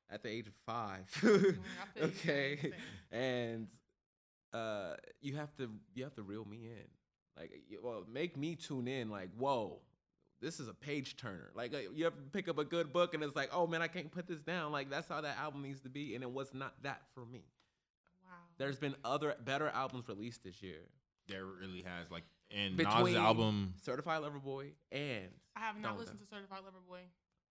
at 0.10 0.24
the 0.24 0.30
age 0.30 0.48
of 0.48 0.54
five. 0.66 1.10
Mm-hmm. 1.22 1.62
I 1.82 2.00
feel 2.00 2.08
you, 2.08 2.14
same, 2.26 2.34
okay. 2.34 2.60
same. 2.62 2.74
And 3.12 3.68
uh 4.54 4.96
you 5.22 5.36
have 5.36 5.56
to 5.58 5.70
you 5.96 6.04
have 6.04 6.16
to 6.16 6.24
reel 6.24 6.46
me 6.46 6.66
in. 6.66 6.88
Like 7.38 7.52
well, 7.82 8.06
make 8.12 8.38
me 8.38 8.56
tune 8.56 8.88
in 8.88 9.10
like, 9.10 9.30
whoa, 9.38 9.80
this 10.44 10.60
is 10.60 10.68
a 10.68 10.74
page 10.74 11.16
turner. 11.18 11.50
Like 11.56 11.74
uh, 11.74 11.78
you 11.96 12.04
have 12.06 12.16
to 12.16 12.22
pick 12.32 12.48
up 12.48 12.58
a 12.60 12.64
good 12.66 12.94
book 12.94 13.14
and 13.14 13.24
it's 13.24 13.36
like, 13.36 13.50
oh 13.54 13.66
man, 13.66 13.82
I 13.82 13.88
can't 13.88 14.12
put 14.12 14.28
this 14.28 14.42
down. 14.42 14.72
Like 14.72 14.90
that's 14.90 15.08
how 15.08 15.22
that 15.22 15.38
album 15.40 15.64
needs 15.64 15.82
to 15.82 15.90
be. 15.90 16.14
And 16.16 16.24
it 16.24 16.30
was 16.32 16.54
not 16.54 16.74
that 16.84 17.02
for 17.16 17.26
me. 17.26 17.44
Wow. 18.24 18.32
There's 18.58 18.78
been 18.78 18.96
other 19.04 19.36
better 19.44 19.70
albums 19.70 20.08
released 20.08 20.44
this 20.44 20.62
year. 20.62 20.82
There 21.28 21.46
really 21.46 21.84
has 21.84 22.12
like 22.12 22.24
and 22.52 22.78
Between 22.78 23.14
Nas' 23.14 23.16
album. 23.16 23.74
Certified 23.82 24.22
Lover 24.22 24.38
Boy 24.40 24.74
and 24.92 25.30
I 25.56 25.62
have 25.62 25.80
not 25.80 25.96
Donda. 25.96 26.00
listened 26.00 26.20
to 26.20 26.26
Certified 26.26 26.60
Lover 26.66 26.78
Boy. 26.88 27.00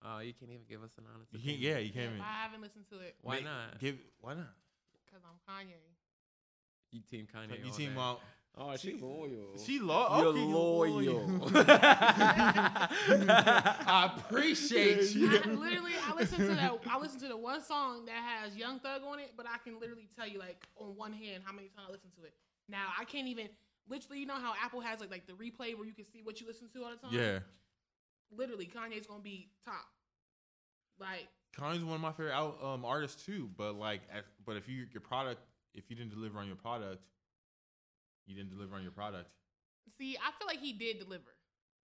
Oh, 0.05 0.19
you 0.19 0.33
can't 0.33 0.51
even 0.51 0.63
give 0.69 0.83
us 0.83 0.91
an 0.97 1.05
honest 1.13 1.31
You 1.33 1.39
can't, 1.39 1.59
yeah, 1.59 1.77
you 1.79 1.89
can't. 1.91 2.03
Yep, 2.03 2.11
even- 2.15 2.21
I 2.21 2.43
haven't 2.43 2.61
listened 2.61 2.85
to 2.91 2.99
it 2.99 3.15
Why 3.21 3.35
make- 3.35 3.45
not? 3.45 3.79
Give 3.79 3.97
why 4.21 4.33
not? 4.35 4.53
because 5.05 5.23
I'm 5.25 5.39
Kanye. 5.47 5.75
You 6.91 7.01
team 7.09 7.27
Kanye. 7.33 7.59
you 7.59 7.71
all 7.71 7.77
team 7.77 7.93
day. 7.95 7.99
out. 7.99 8.19
Oh, 8.55 8.75
she 8.77 8.93
loyal. 8.93 9.57
She 9.65 9.79
lo- 9.79 10.17
You're 10.19 10.27
okay, 10.27 10.39
you 10.41 10.47
loyal. 10.55 11.41
I 13.17 14.11
appreciate 14.15 15.15
you. 15.15 15.27
I 15.29 15.47
literally, 15.47 15.93
I 16.07 16.13
listened 16.15 16.47
to 16.49 16.55
that. 16.55 16.79
I 16.87 16.99
listened 16.99 17.21
to 17.21 17.29
the 17.29 17.37
one 17.37 17.63
song 17.63 18.05
that 18.05 18.15
has 18.15 18.55
Young 18.55 18.79
Thug 18.79 19.01
on 19.07 19.19
it, 19.19 19.31
but 19.35 19.47
I 19.47 19.57
can 19.63 19.79
literally 19.79 20.07
tell 20.15 20.27
you, 20.27 20.37
like, 20.37 20.67
on 20.77 20.95
one 20.95 21.13
hand, 21.13 21.41
how 21.45 21.51
many 21.51 21.69
times 21.69 21.87
I 21.89 21.91
listened 21.91 22.13
to 22.19 22.25
it. 22.25 22.33
Now 22.69 22.87
I 22.99 23.05
can't 23.05 23.27
even. 23.27 23.49
Literally, 23.89 24.19
you 24.19 24.25
know 24.25 24.35
how 24.35 24.53
Apple 24.63 24.79
has 24.79 25.01
like 25.01 25.11
like 25.11 25.27
the 25.27 25.33
replay 25.33 25.75
where 25.75 25.85
you 25.85 25.93
can 25.93 26.05
see 26.05 26.21
what 26.23 26.39
you 26.39 26.47
listen 26.47 26.69
to 26.73 26.83
all 26.83 26.91
the 26.91 26.95
time. 26.95 27.09
Yeah, 27.11 27.39
Literally, 28.31 28.65
Kanye's 28.65 29.05
gonna 29.07 29.21
be 29.21 29.49
top. 29.65 29.85
Like, 30.99 31.27
Kanye's 31.57 31.83
one 31.83 31.95
of 31.95 32.01
my 32.01 32.11
favorite 32.13 32.33
um, 32.63 32.85
artists 32.85 33.25
too. 33.25 33.49
But 33.57 33.75
like, 33.75 34.01
but 34.45 34.55
if 34.57 34.69
you 34.69 34.85
your 34.93 35.01
product, 35.01 35.41
if 35.73 35.89
you 35.89 35.95
didn't 35.95 36.11
deliver 36.11 36.39
on 36.39 36.47
your 36.47 36.55
product, 36.55 37.01
you 38.25 38.35
didn't 38.35 38.51
deliver 38.51 38.75
on 38.75 38.83
your 38.83 38.91
product. 38.91 39.29
see, 39.97 40.17
I 40.17 40.31
feel 40.37 40.47
like 40.47 40.59
he 40.59 40.73
did 40.73 40.99
deliver. 40.99 41.31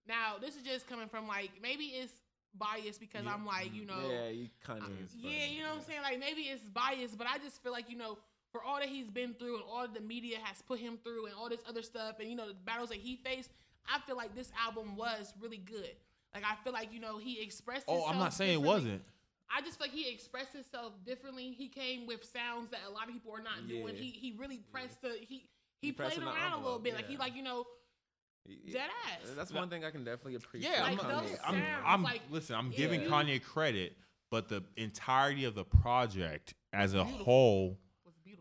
Now, 0.08 0.36
this 0.40 0.56
is 0.56 0.62
just 0.62 0.86
coming 0.86 1.08
from 1.08 1.28
like 1.28 1.50
maybe 1.62 1.84
it's 1.84 2.12
biased 2.54 2.98
because 3.00 3.24
Yeah. 3.24 3.34
I'm 3.34 3.46
like 3.46 3.72
you 3.74 3.84
know. 3.86 4.10
yeah, 4.10 4.28
you 4.28 4.48
Kanye. 4.66 4.82
Uh, 4.82 5.04
is 5.04 5.14
yeah, 5.14 5.46
you 5.46 5.62
know 5.62 5.68
what 5.70 5.78
I'm 5.78 5.82
saying? 5.84 6.02
Like 6.02 6.18
maybe 6.18 6.42
it's 6.42 6.64
biased, 6.70 7.16
but 7.18 7.26
I 7.26 7.38
just 7.38 7.62
feel 7.62 7.72
like, 7.72 7.88
you 7.90 7.96
know, 7.96 8.18
for 8.50 8.64
all 8.64 8.76
that 8.80 8.88
he's 8.88 9.10
been 9.10 9.34
through 9.34 9.56
and 9.56 9.64
all 9.70 9.86
the 9.86 10.00
media 10.00 10.38
has 10.42 10.60
put 10.62 10.80
him 10.80 10.98
through 11.04 11.26
and 11.26 11.34
all 11.34 11.48
this 11.48 11.60
other 11.68 11.82
stuff 11.82 12.16
and 12.18 12.28
you 12.28 12.34
know 12.34 12.48
the 12.48 12.54
battles 12.54 12.88
that 12.88 12.98
he 12.98 13.16
faced, 13.16 13.50
I 13.86 14.00
feel 14.06 14.16
like 14.16 14.34
this 14.34 14.50
album 14.60 14.96
was 14.96 15.32
really 15.40 15.58
good. 15.58 15.94
Like 16.34 16.44
I 16.44 16.56
feel 16.64 16.72
like, 16.72 16.92
you 16.92 17.00
know, 17.00 17.18
he 17.18 17.40
expressed 17.40 17.84
Oh, 17.86 18.06
I'm 18.06 18.18
not 18.18 18.32
saying 18.34 18.54
it 18.54 18.62
wasn't. 18.62 19.02
I 19.54 19.60
just 19.62 19.78
feel 19.78 19.88
like 19.88 19.96
he 19.96 20.08
expressed 20.12 20.52
himself 20.52 20.92
differently. 21.04 21.50
He 21.50 21.68
came 21.68 22.06
with 22.06 22.24
sounds 22.24 22.70
that 22.70 22.80
a 22.88 22.90
lot 22.90 23.08
of 23.08 23.12
people 23.12 23.32
are 23.32 23.42
not 23.42 23.68
doing. 23.68 23.94
He 23.94 24.10
he 24.10 24.34
really 24.38 24.60
pressed 24.72 25.02
the 25.02 25.16
he 25.20 25.44
he, 25.80 25.88
He 25.88 25.92
played 25.92 26.12
in 26.14 26.20
the 26.20 26.26
around 26.26 26.36
a 26.36 26.56
little 26.56 26.56
envelope, 26.58 26.84
bit. 26.84 26.94
Like 26.94 27.08
he 27.08 27.16
like, 27.16 27.34
you 27.36 27.42
know, 27.42 27.66
dead 28.72 28.88
ass. 29.06 29.30
That's 29.36 29.52
one 29.52 29.68
thing 29.68 29.84
I 29.84 29.90
can 29.90 30.04
definitely 30.04 30.34
appreciate. 30.36 30.72
Yeah, 30.72 30.82
Like 30.82 31.04
I'm, 31.04 31.10
those 31.24 31.38
I'm, 31.46 31.62
I'm 31.84 32.02
like, 32.02 32.22
listen. 32.30 32.56
I'm 32.56 32.70
giving 32.70 33.02
you- 33.02 33.08
Kanye 33.08 33.42
credit, 33.42 33.96
but 34.30 34.48
the 34.48 34.62
entirety 34.76 35.44
of 35.44 35.54
the 35.54 35.64
project 35.64 36.54
as 36.72 36.94
a 36.94 37.04
whole, 37.04 37.78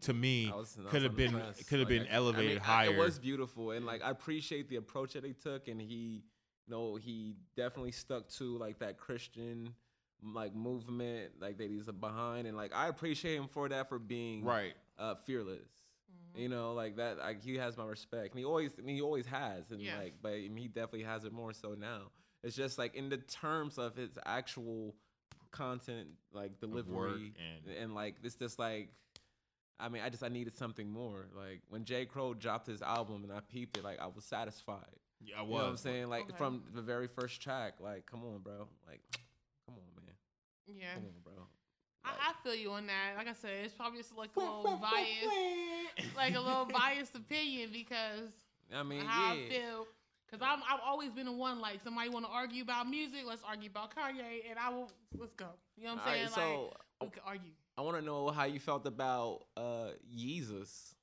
to 0.01 0.13
me, 0.13 0.49
I 0.51 0.55
was- 0.55 0.77
I 0.79 0.83
was 0.83 0.91
could 0.91 1.01
have 1.03 1.15
been 1.15 1.31
could 1.31 1.79
have 1.79 1.79
Like, 1.79 1.87
been 1.89 2.07
I- 2.07 2.11
I 2.11 2.13
elevated 2.15 2.49
mean, 2.53 2.61
I- 2.61 2.63
higher. 2.63 2.93
It 2.93 2.97
was 2.97 3.19
beautiful, 3.19 3.71
and 3.71 3.85
like 3.85 4.01
I 4.03 4.09
appreciate 4.11 4.69
the 4.69 4.77
approach 4.77 5.13
that 5.13 5.23
he 5.25 5.33
took, 5.33 5.67
and 5.67 5.79
he, 5.81 6.23
you 6.65 6.71
know, 6.71 6.95
he 6.95 7.35
definitely 7.55 7.91
stuck 7.91 8.29
to 8.29 8.57
like 8.57 8.79
that 8.79 8.97
Christian 8.97 9.73
like 10.21 10.53
movement 10.53 11.31
like 11.39 11.57
that 11.57 11.69
he's 11.69 11.85
behind, 11.85 12.45
and 12.47 12.55
like 12.57 12.73
I 12.75 12.87
appreciate 12.89 13.35
him 13.35 13.47
for 13.47 13.69
that 13.69 13.87
for 13.89 13.99
being 13.99 14.43
Right. 14.43 14.73
uh, 14.97 15.15
fearless. 15.15 15.69
Mm-hmm. 16.09 16.39
You 16.41 16.49
know, 16.49 16.73
like 16.73 16.95
that. 16.97 17.17
Like 17.17 17.41
he 17.43 17.57
has 17.57 17.77
my 17.77 17.85
respect, 17.85 18.31
and 18.31 18.39
he 18.39 18.45
always, 18.45 18.71
I 18.77 18.81
mean, 18.81 18.95
he 18.95 19.01
always 19.01 19.25
has, 19.27 19.71
and 19.71 19.81
Yeah. 19.81 19.97
like, 19.97 20.15
but 20.21 20.33
I 20.33 20.47
mean, 20.49 20.57
he 20.57 20.67
definitely 20.67 21.03
has 21.03 21.25
it 21.25 21.31
more 21.33 21.53
so 21.53 21.73
now. 21.73 22.11
It's 22.43 22.55
just 22.55 22.77
like 22.77 22.95
in 22.95 23.09
the 23.09 23.17
terms 23.17 23.77
of 23.77 23.95
his 23.95 24.17
actual 24.25 24.95
content, 25.51 26.09
like 26.31 26.59
delivery, 26.59 27.33
and- 27.65 27.73
and 27.75 27.95
like 27.95 28.15
it's 28.23 28.35
just 28.35 28.59
like, 28.59 28.89
I 29.79 29.89
mean, 29.89 30.01
I 30.01 30.09
just 30.09 30.23
I 30.23 30.27
needed 30.29 30.53
something 30.53 30.89
more. 30.89 31.27
Like 31.35 31.61
when 31.69 31.83
J 31.85 32.05
Cole 32.05 32.33
dropped 32.33 32.67
his 32.67 32.81
album 32.81 33.23
and 33.23 33.31
I 33.33 33.39
peeped 33.41 33.77
it, 33.77 33.83
like 33.83 33.99
I 33.99 34.07
was 34.07 34.23
satisfied. 34.25 34.95
Yeah, 35.21 35.39
I 35.39 35.43
You 35.43 35.47
know 35.49 35.53
what 35.55 35.65
I'm 35.65 35.77
saying? 35.77 36.07
Like 36.09 36.25
Okay. 36.29 36.37
from 36.37 36.63
the 36.73 36.81
very 36.81 37.07
first 37.07 37.41
track, 37.41 37.79
like 37.81 38.05
come 38.05 38.23
on, 38.23 38.39
bro, 38.39 38.67
like 38.87 39.01
come 39.65 39.75
on, 39.75 40.05
man, 40.05 40.15
Yeah. 40.67 40.93
come 40.95 41.05
on, 41.05 41.19
bro. 41.23 41.47
I, 42.05 42.09
I 42.09 42.33
feel 42.43 42.55
you 42.55 42.71
on 42.71 42.87
that. 42.87 43.13
Like 43.17 43.27
I 43.27 43.33
said, 43.33 43.51
it's 43.63 43.73
probably 43.73 43.99
just 43.99 44.15
like 44.17 44.29
a 44.35 44.39
little 44.39 44.79
biased, 44.81 46.15
like 46.15 46.35
a 46.35 46.39
little 46.39 46.65
biased 46.65 47.15
opinion 47.15 47.69
because 47.71 48.31
I 48.73 48.83
mean, 48.83 49.01
how 49.01 49.33
yeah. 49.33 49.45
I 49.45 49.49
feel. 49.49 49.87
Cause 50.31 50.41
I'm 50.43 50.59
I've 50.69 50.79
always 50.85 51.09
been 51.09 51.25
the 51.25 51.31
one 51.31 51.59
like 51.59 51.79
somebody 51.83 52.09
want 52.09 52.23
to 52.25 52.31
argue 52.31 52.61
about 52.61 52.87
music, 52.87 53.21
let's 53.25 53.41
argue 53.43 53.69
about 53.69 53.95
Kanye, 53.95 54.47
and 54.47 54.59
I 54.59 54.69
will 54.69 54.91
let's 55.17 55.33
go. 55.33 55.47
You 55.75 55.85
know 55.85 55.95
what 55.95 56.01
I'm 56.03 56.07
All 56.07 56.13
saying? 56.13 56.23
right, 56.25 56.33
so 56.33 56.63
like 57.01 57.09
we 57.09 57.09
could 57.09 57.23
argue. 57.25 57.51
I 57.75 57.81
want 57.81 57.97
to 57.97 58.03
know 58.03 58.29
how 58.29 58.45
you 58.45 58.59
felt 58.59 58.85
about 58.85 59.45
uh 59.57 59.89
Yeezus. 60.15 60.93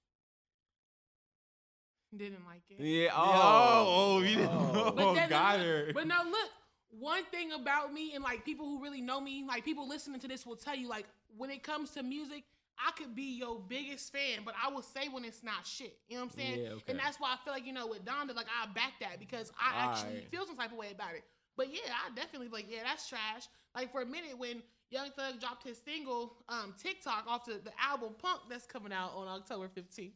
Didn't 2.17 2.47
like 2.47 2.63
it. 2.71 2.79
Yeah. 2.79 3.11
Oh, 3.15 3.85
oh, 3.87 4.21
you 4.21 4.37
didn't 4.37 4.49
oh. 4.49 4.73
know. 4.73 4.93
But 4.93 5.15
then 5.15 5.29
got 5.29 5.59
her. 5.59 5.91
But 5.93 6.07
no, 6.07 6.17
look. 6.25 6.51
One 6.91 7.25
thing 7.27 7.53
about 7.53 7.93
me 7.93 8.15
and 8.15 8.23
like 8.23 8.45
people 8.45 8.67
who 8.67 8.83
really 8.83 9.01
know 9.01 9.21
me, 9.21 9.45
like 9.47 9.65
people 9.65 9.89
listening 9.89 10.21
to 10.21 10.29
this 10.29 10.47
will 10.47 10.57
tell 10.57 10.75
you, 10.77 10.89
like 10.89 11.07
when 11.37 11.51
it 11.51 11.63
comes 11.63 11.91
to 11.91 12.03
music, 12.03 12.45
I 12.79 12.91
could 12.93 13.15
be 13.15 13.37
your 13.39 13.59
biggest 13.59 14.13
fan, 14.13 14.41
but 14.45 14.55
I 14.63 14.71
will 14.71 14.83
say 14.83 15.09
when 15.09 15.25
it's 15.25 15.43
not 15.43 15.67
shit. 15.67 15.99
You 16.09 16.17
know 16.17 16.25
what 16.25 16.33
I'm 16.33 16.39
saying? 16.39 16.61
Yeah, 16.63 16.71
okay. 16.71 16.83
And 16.89 16.99
that's 16.99 17.19
why 17.19 17.33
I 17.33 17.45
feel 17.45 17.53
like 17.53 17.67
you 17.67 17.73
know 17.73 17.87
with 17.87 18.05
Donda, 18.05 18.35
like 18.35 18.47
I 18.47 18.67
back 18.73 18.95
that 19.01 19.19
because 19.19 19.51
I 19.59 19.83
All 19.85 19.91
actually 19.91 20.15
right. 20.15 20.31
feel 20.31 20.47
some 20.47 20.57
type 20.57 20.73
of 20.73 20.79
way 20.79 20.89
about 20.93 21.15
it. 21.15 21.25
But 21.57 21.73
yeah, 21.73 21.91
I 22.07 22.15
definitely 22.15 22.49
like 22.49 22.67
yeah, 22.71 22.81
that's 22.85 23.09
trash. 23.09 23.49
Like 23.75 23.93
for 23.93 24.03
a 24.03 24.07
minute 24.07 24.39
when 24.39 24.63
Young 24.91 25.11
Thug 25.11 25.41
dropped 25.41 25.67
his 25.67 25.79
single 25.79 26.37
um 26.49 26.75
Tick 26.81 27.03
Tock 27.03 27.25
off 27.27 27.47
the, 27.47 27.61
the 27.65 27.73
album 27.83 28.15
Punk 28.21 28.43
that's 28.49 28.67
coming 28.67 28.93
out 28.93 29.13
on 29.17 29.27
October 29.27 29.69
15th. 29.69 30.13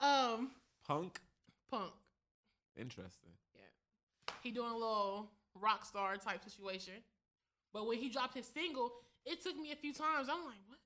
Um 0.00 0.50
Punk. 0.86 1.20
Punk. 1.70 1.92
Interesting. 2.76 3.30
Yeah. 3.54 4.32
He 4.42 4.50
doing 4.50 4.70
a 4.70 4.74
little 4.74 5.30
rock 5.60 5.84
star 5.84 6.16
type 6.16 6.42
situation. 6.44 6.94
But 7.72 7.86
when 7.86 7.98
he 7.98 8.08
dropped 8.08 8.34
his 8.36 8.46
single, 8.46 8.92
it 9.24 9.42
took 9.42 9.56
me 9.56 9.72
a 9.72 9.76
few 9.76 9.92
times. 9.92 10.28
I'm 10.30 10.44
like, 10.44 10.62
what? 10.68 10.78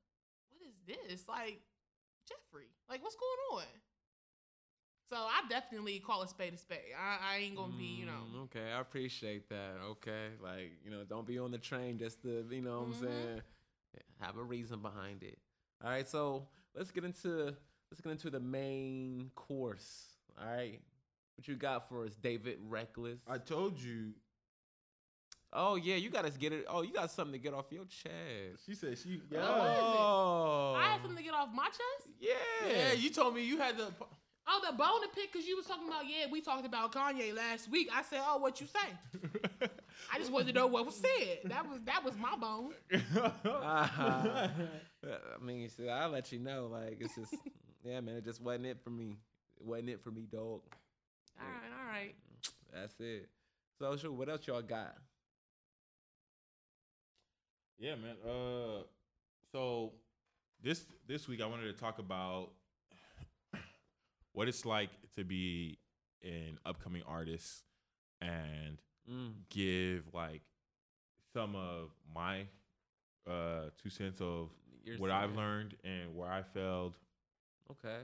What 0.51 0.63
is 0.67 0.75
this? 0.87 1.29
Like, 1.29 1.61
Jeffrey, 2.29 2.67
like, 2.89 3.03
what's 3.03 3.17
going 3.17 3.61
on? 3.63 3.69
So 5.09 5.17
I 5.17 5.41
definitely 5.49 5.99
call 6.01 6.23
a 6.23 6.29
spade 6.29 6.53
a 6.53 6.59
spade. 6.59 6.79
I, 6.99 7.35
I 7.35 7.39
ain't 7.39 7.57
gonna 7.57 7.73
be, 7.79 7.85
you 8.01 8.05
know. 8.07 8.25
Mm, 8.37 8.43
okay, 8.45 8.73
I 8.73 8.81
appreciate 8.81 9.49
that. 9.49 9.77
Okay, 9.83 10.29
like 10.43 10.73
you 10.85 10.91
know, 10.91 11.03
don't 11.09 11.27
be 11.27 11.39
on 11.39 11.51
the 11.51 11.57
train 11.59 11.97
just 11.99 12.21
to 12.23 12.45
you 12.51 12.61
know 12.61 12.81
what 12.81 12.87
I'm 12.89 12.95
Mhm. 12.95 13.01
saying. 13.01 13.43
Have 14.21 14.37
a 14.37 14.43
reason 14.43 14.81
behind 14.83 15.23
it. 15.23 15.39
All 15.83 15.89
right, 15.91 16.07
so 16.07 16.47
let's 16.75 16.91
get 16.91 17.05
into 17.05 17.57
let's 17.91 18.01
get 18.03 18.11
into 18.13 18.29
the 18.29 18.41
main 18.41 19.31
course. 19.35 20.09
All 20.39 20.47
right, 20.47 20.79
what 21.37 21.49
you 21.49 21.57
got 21.57 21.89
for 21.89 22.05
us, 22.05 22.15
David 22.15 22.59
Reckless? 22.69 23.21
I 23.27 23.39
told 23.39 23.81
you. 23.81 24.13
Oh 25.53 25.77
yeah, 25.77 25.97
you 25.97 26.11
got 26.11 26.25
to 26.25 26.31
get 26.31 26.53
it. 26.53 26.67
Oh, 26.69 26.83
you 26.83 26.93
got 26.93 27.11
something 27.11 27.33
to 27.33 27.39
get 27.39 27.55
off 27.55 27.67
your 27.71 27.85
chest. 27.85 28.65
She 28.67 28.75
said 28.75 28.99
she. 28.99 29.21
Yeah. 29.31 29.39
Yeah. 29.41 29.59
What 29.59 29.71
is 29.71 29.79
it? 29.79 29.85
Oh, 29.85 30.75
I 30.79 30.85
had 30.93 31.01
something 31.03 31.17
to 31.17 31.23
get 31.23 31.35
off 31.35 31.49
my 31.55 31.67
chest. 31.67 32.11
Yeah, 32.21 32.35
Yeah, 32.69 32.93
you 32.93 33.11
told 33.11 33.35
me 33.35 33.45
you 33.45 33.59
had 33.59 33.77
the. 33.77 33.93
Oh, 34.51 34.61
the 34.67 34.75
bone 34.75 35.03
to 35.03 35.09
pick 35.15 35.31
because 35.31 35.47
you 35.47 35.57
was 35.57 35.67
talking 35.67 35.87
about 35.87 36.05
yeah, 36.09 36.25
we 36.33 36.41
talked 36.41 36.65
about 36.65 36.91
Kanye 36.91 37.37
last 37.37 37.71
week. 37.71 37.91
I 37.95 38.01
said, 38.01 38.21
oh, 38.27 38.39
what 38.39 38.63
you 38.63 38.67
say? 38.67 39.69
I 40.13 40.19
just 40.19 40.33
wanted 40.33 40.47
to 40.49 40.53
know 40.55 40.67
what 40.67 40.87
was 40.87 40.97
said. 40.97 41.41
That 41.45 41.69
was 41.69 41.81
that 41.85 42.03
was 42.03 42.15
my 42.17 42.35
bone. 42.35 42.73
Uh-huh. 43.45 44.49
I 45.05 45.45
mean, 45.45 45.69
see, 45.69 45.89
I'll 45.89 46.09
let 46.09 46.33
you 46.33 46.39
know. 46.39 46.69
Like, 46.73 46.97
it's 47.01 47.15
just, 47.15 47.35
yeah, 47.85 48.01
man, 48.01 48.17
it 48.17 48.25
just 48.25 48.41
wasn't 48.41 48.67
it 48.67 48.79
for 48.83 48.91
me. 48.91 49.19
It 49.61 49.67
wasn't 49.67 49.91
it 49.91 50.01
for 50.01 50.11
me, 50.11 50.27
dog. 50.31 50.63
All 51.39 51.47
right, 51.47 51.73
all 51.81 51.93
right. 51.93 52.15
That's 52.73 52.95
it. 53.01 53.29
So, 53.79 53.97
sure, 53.97 54.13
what 54.13 54.29
else 54.29 54.47
y'all 54.47 54.63
got? 54.63 54.97
Yeah, 57.79 57.95
man. 57.97 58.17
Uh, 58.27 58.83
so 59.53 59.93
this 60.63 60.85
this 61.07 61.29
week 61.29 61.41
I 61.41 61.47
wanted 61.47 61.65
to 61.67 61.73
talk 61.73 61.99
about 61.99 62.51
what 64.33 64.49
it's 64.49 64.65
like 64.67 64.91
to 65.17 65.25
be 65.25 65.79
an 66.23 66.59
upcoming 66.65 67.03
artist 67.07 67.63
and 68.21 68.79
Mm. 69.11 69.33
give 69.49 70.03
like 70.13 70.43
some 71.33 71.57
of 71.57 71.89
my 72.15 72.45
uh 73.27 73.71
two 73.83 73.89
cents 73.89 74.21
of 74.21 74.51
You're 74.85 74.99
what 74.99 75.11
I've 75.11 75.35
learned 75.35 75.77
and 75.83 76.15
where 76.15 76.31
I 76.31 76.43
failed. 76.43 76.93
Okay. 77.71 78.01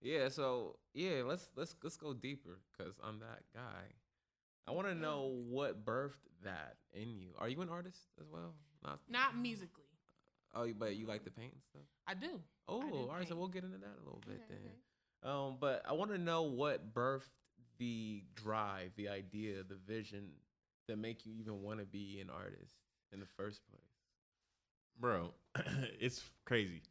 Yeah. 0.00 0.28
So, 0.28 0.76
yeah, 0.94 1.22
let's 1.24 1.50
let's 1.56 1.74
let's 1.82 1.96
go 1.96 2.14
deeper 2.14 2.60
because 2.78 2.94
I'm 3.02 3.18
that 3.18 3.42
guy. 3.52 3.90
I 4.68 4.70
want 4.70 4.86
to 4.86 4.94
know 4.94 5.32
what 5.48 5.84
birthed 5.84 6.22
that 6.44 6.76
in 6.92 7.16
you. 7.16 7.30
Are 7.38 7.48
you 7.48 7.60
an 7.62 7.68
artist 7.68 8.02
as 8.20 8.28
well? 8.30 8.54
Not. 8.84 8.98
Not 9.08 9.36
musically. 9.36 9.84
Oh, 10.54 10.66
but 10.78 10.96
you 10.96 11.06
like 11.06 11.24
to 11.24 11.30
paint 11.30 11.52
and 11.52 11.62
stuff. 11.62 11.82
I 12.06 12.14
do. 12.14 12.40
Oh, 12.68 12.82
do 12.82 12.94
all 12.94 13.16
right. 13.16 13.28
So 13.28 13.36
we'll 13.36 13.48
get 13.48 13.64
into 13.64 13.78
that 13.78 13.96
a 14.00 14.04
little 14.04 14.22
bit 14.26 14.40
Okay, 14.44 14.58
then. 14.62 15.30
Um, 15.30 15.56
but 15.60 15.82
I 15.88 15.92
want 15.92 16.10
to 16.12 16.18
know 16.18 16.42
what 16.42 16.94
birthed 16.94 17.28
the 17.78 18.22
drive, 18.34 18.92
the 18.96 19.08
idea, 19.08 19.62
the 19.68 19.76
vision 19.86 20.28
that 20.88 20.98
make 20.98 21.26
you 21.26 21.32
even 21.34 21.62
want 21.62 21.80
to 21.80 21.84
be 21.84 22.20
an 22.20 22.30
artist 22.30 22.72
in 23.12 23.20
the 23.20 23.26
first 23.36 23.60
place. 23.70 23.82
Bro, 24.98 25.32
it's 26.00 26.22
crazy. 26.44 26.82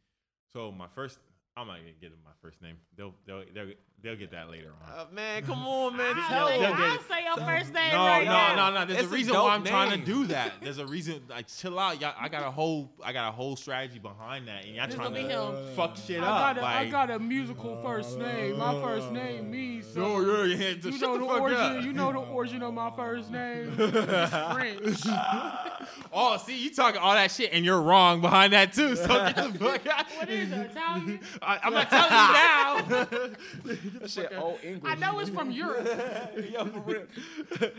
So 0.52 0.70
my 0.70 0.86
first 0.86 1.18
I'm 1.58 1.68
not 1.68 1.78
gonna 1.78 1.90
get 2.02 2.10
them 2.10 2.18
my 2.22 2.32
first 2.42 2.60
name. 2.60 2.76
They'll 2.98 3.14
they'll 3.26 3.42
they'll, 3.54 3.72
they'll 4.02 4.16
get 4.16 4.30
that 4.32 4.50
later 4.50 4.72
on. 4.86 4.92
Uh, 4.92 5.04
man, 5.10 5.42
come 5.42 5.66
on, 5.66 5.96
man. 5.96 6.12
I'll 6.14 6.28
Tell 6.28 6.48
say, 6.48 6.58
they'll 6.60 6.74
I'll 6.74 7.00
say 7.00 7.24
your 7.24 7.36
first 7.46 7.72
name 7.72 7.92
No, 7.92 8.04
right 8.04 8.24
no, 8.26 8.30
now. 8.30 8.70
no, 8.70 8.74
no. 8.80 8.84
There's 8.84 8.98
It's 9.04 9.08
a 9.08 9.10
a 9.10 9.16
reason 9.16 9.32
dope 9.32 9.44
why 9.46 9.54
I'm 9.54 9.64
trying 9.64 9.90
to 9.98 10.04
do 10.04 10.26
that. 10.26 10.52
There's 10.62 10.76
a 10.76 10.86
reason. 10.86 11.22
Like, 11.30 11.46
chill 11.48 11.78
out. 11.78 11.98
Y'all, 11.98 12.12
I 12.20 12.28
got 12.28 12.42
a 12.42 12.50
whole, 12.50 12.92
I 13.02 13.14
got 13.14 13.30
a 13.30 13.32
whole 13.32 13.56
strategy 13.56 13.98
behind 13.98 14.48
that, 14.48 14.66
and 14.66 14.74
y'all 14.74 14.86
This 14.86 14.96
trying 14.96 15.14
gonna 15.14 15.56
him. 15.56 15.74
fuck 15.74 15.96
shit 15.96 16.22
I 16.22 16.26
up. 16.26 16.56
got, 16.56 16.58
a, 16.58 16.60
like, 16.60 16.76
I 16.76 16.90
got 16.90 17.10
a 17.10 17.18
musical 17.18 17.80
first 17.80 18.18
name. 18.18 18.58
My 18.58 18.74
first 18.82 19.10
name 19.12 19.50
means 19.50 19.96
no, 19.96 20.22
something. 20.22 20.50
yeah, 20.50 20.56
yeah. 20.68 20.74
Just 20.74 20.84
You 20.84 20.92
shut 20.92 21.00
know 21.00 21.14
the, 21.14 21.18
the 21.20 21.26
fuck 21.26 21.40
origin. 21.40 21.58
up. 21.78 21.84
You 21.84 21.92
know 21.94 22.12
the 22.12 22.18
origin 22.18 22.62
of 22.64 22.74
my 22.74 22.90
first 22.94 23.30
name. 23.30 23.72
It's 23.78 24.30
French. 24.52 25.00
oh, 26.12 26.36
see, 26.36 26.62
you 26.62 26.74
talking 26.74 27.00
all 27.00 27.14
that 27.14 27.30
shit, 27.30 27.50
and 27.54 27.64
you're 27.64 27.80
wrong 27.80 28.20
behind 28.20 28.52
that 28.52 28.74
too. 28.74 28.94
So 28.96 29.06
get 29.08 29.36
the 29.36 29.58
fuck 29.58 29.86
out. 29.86 30.06
What 30.18 30.28
is 30.28 30.52
it? 30.52 30.58
Italian? 30.70 31.20
I, 31.46 31.60
I'm 31.62 31.72
not 31.72 31.90
telling 31.90 32.12
you 32.12 32.32
now. 32.32 33.96
That 34.00 34.10
shit, 34.10 34.32
oh, 34.36 34.58
English. 34.62 34.82
I 34.84 34.94
know 34.96 35.18
it's 35.20 35.30
from 35.30 35.50
Europe. 35.50 35.86
Yo, 36.52 36.64
for 36.66 36.80
real. 36.80 37.02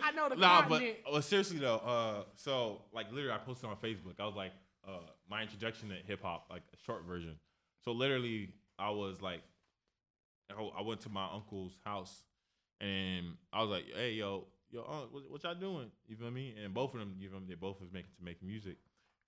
I 0.04 0.12
know 0.12 0.30
the 0.30 0.36
nah, 0.36 0.68
but 0.68 0.82
well, 1.10 1.22
seriously 1.22 1.60
though, 1.60 1.78
uh, 1.78 2.24
so 2.36 2.82
like 2.94 3.12
literally, 3.12 3.32
I 3.32 3.38
posted 3.38 3.70
on 3.70 3.76
Facebook. 3.78 4.20
I 4.20 4.26
was 4.26 4.36
like, 4.36 4.52
uh, 4.88 5.00
my 5.30 5.42
introduction 5.42 5.90
to 5.90 5.96
hip 5.96 6.22
hop, 6.24 6.48
like 6.50 6.64
a 6.74 6.78
short 6.86 7.06
version. 7.06 7.36
So 7.84 7.92
literally, 7.92 8.50
I 8.80 8.90
was 8.90 9.22
like, 9.22 9.42
I, 10.50 10.80
I 10.80 10.82
went 10.82 11.02
to 11.02 11.10
my 11.10 11.28
uncle's 11.34 11.80
house, 11.86 12.24
and 12.80 13.34
I 13.52 13.62
was 13.62 13.70
like, 13.70 13.86
hey, 13.96 14.14
yo, 14.14 14.46
yo, 14.72 14.82
uh, 14.82 15.06
what, 15.12 15.30
what 15.30 15.44
y'all 15.44 15.56
doing? 15.56 15.92
You 16.08 16.16
feel 16.16 16.32
me? 16.32 16.56
And 16.64 16.74
both 16.74 16.94
of 16.94 17.00
them, 17.00 17.16
you 17.20 17.30
feel 17.30 17.40
me? 17.40 17.46
They 17.50 17.56
both 17.56 17.80
was 17.82 17.92
making 17.92 18.12
to 18.18 18.24
make 18.24 18.42
music, 18.42 18.78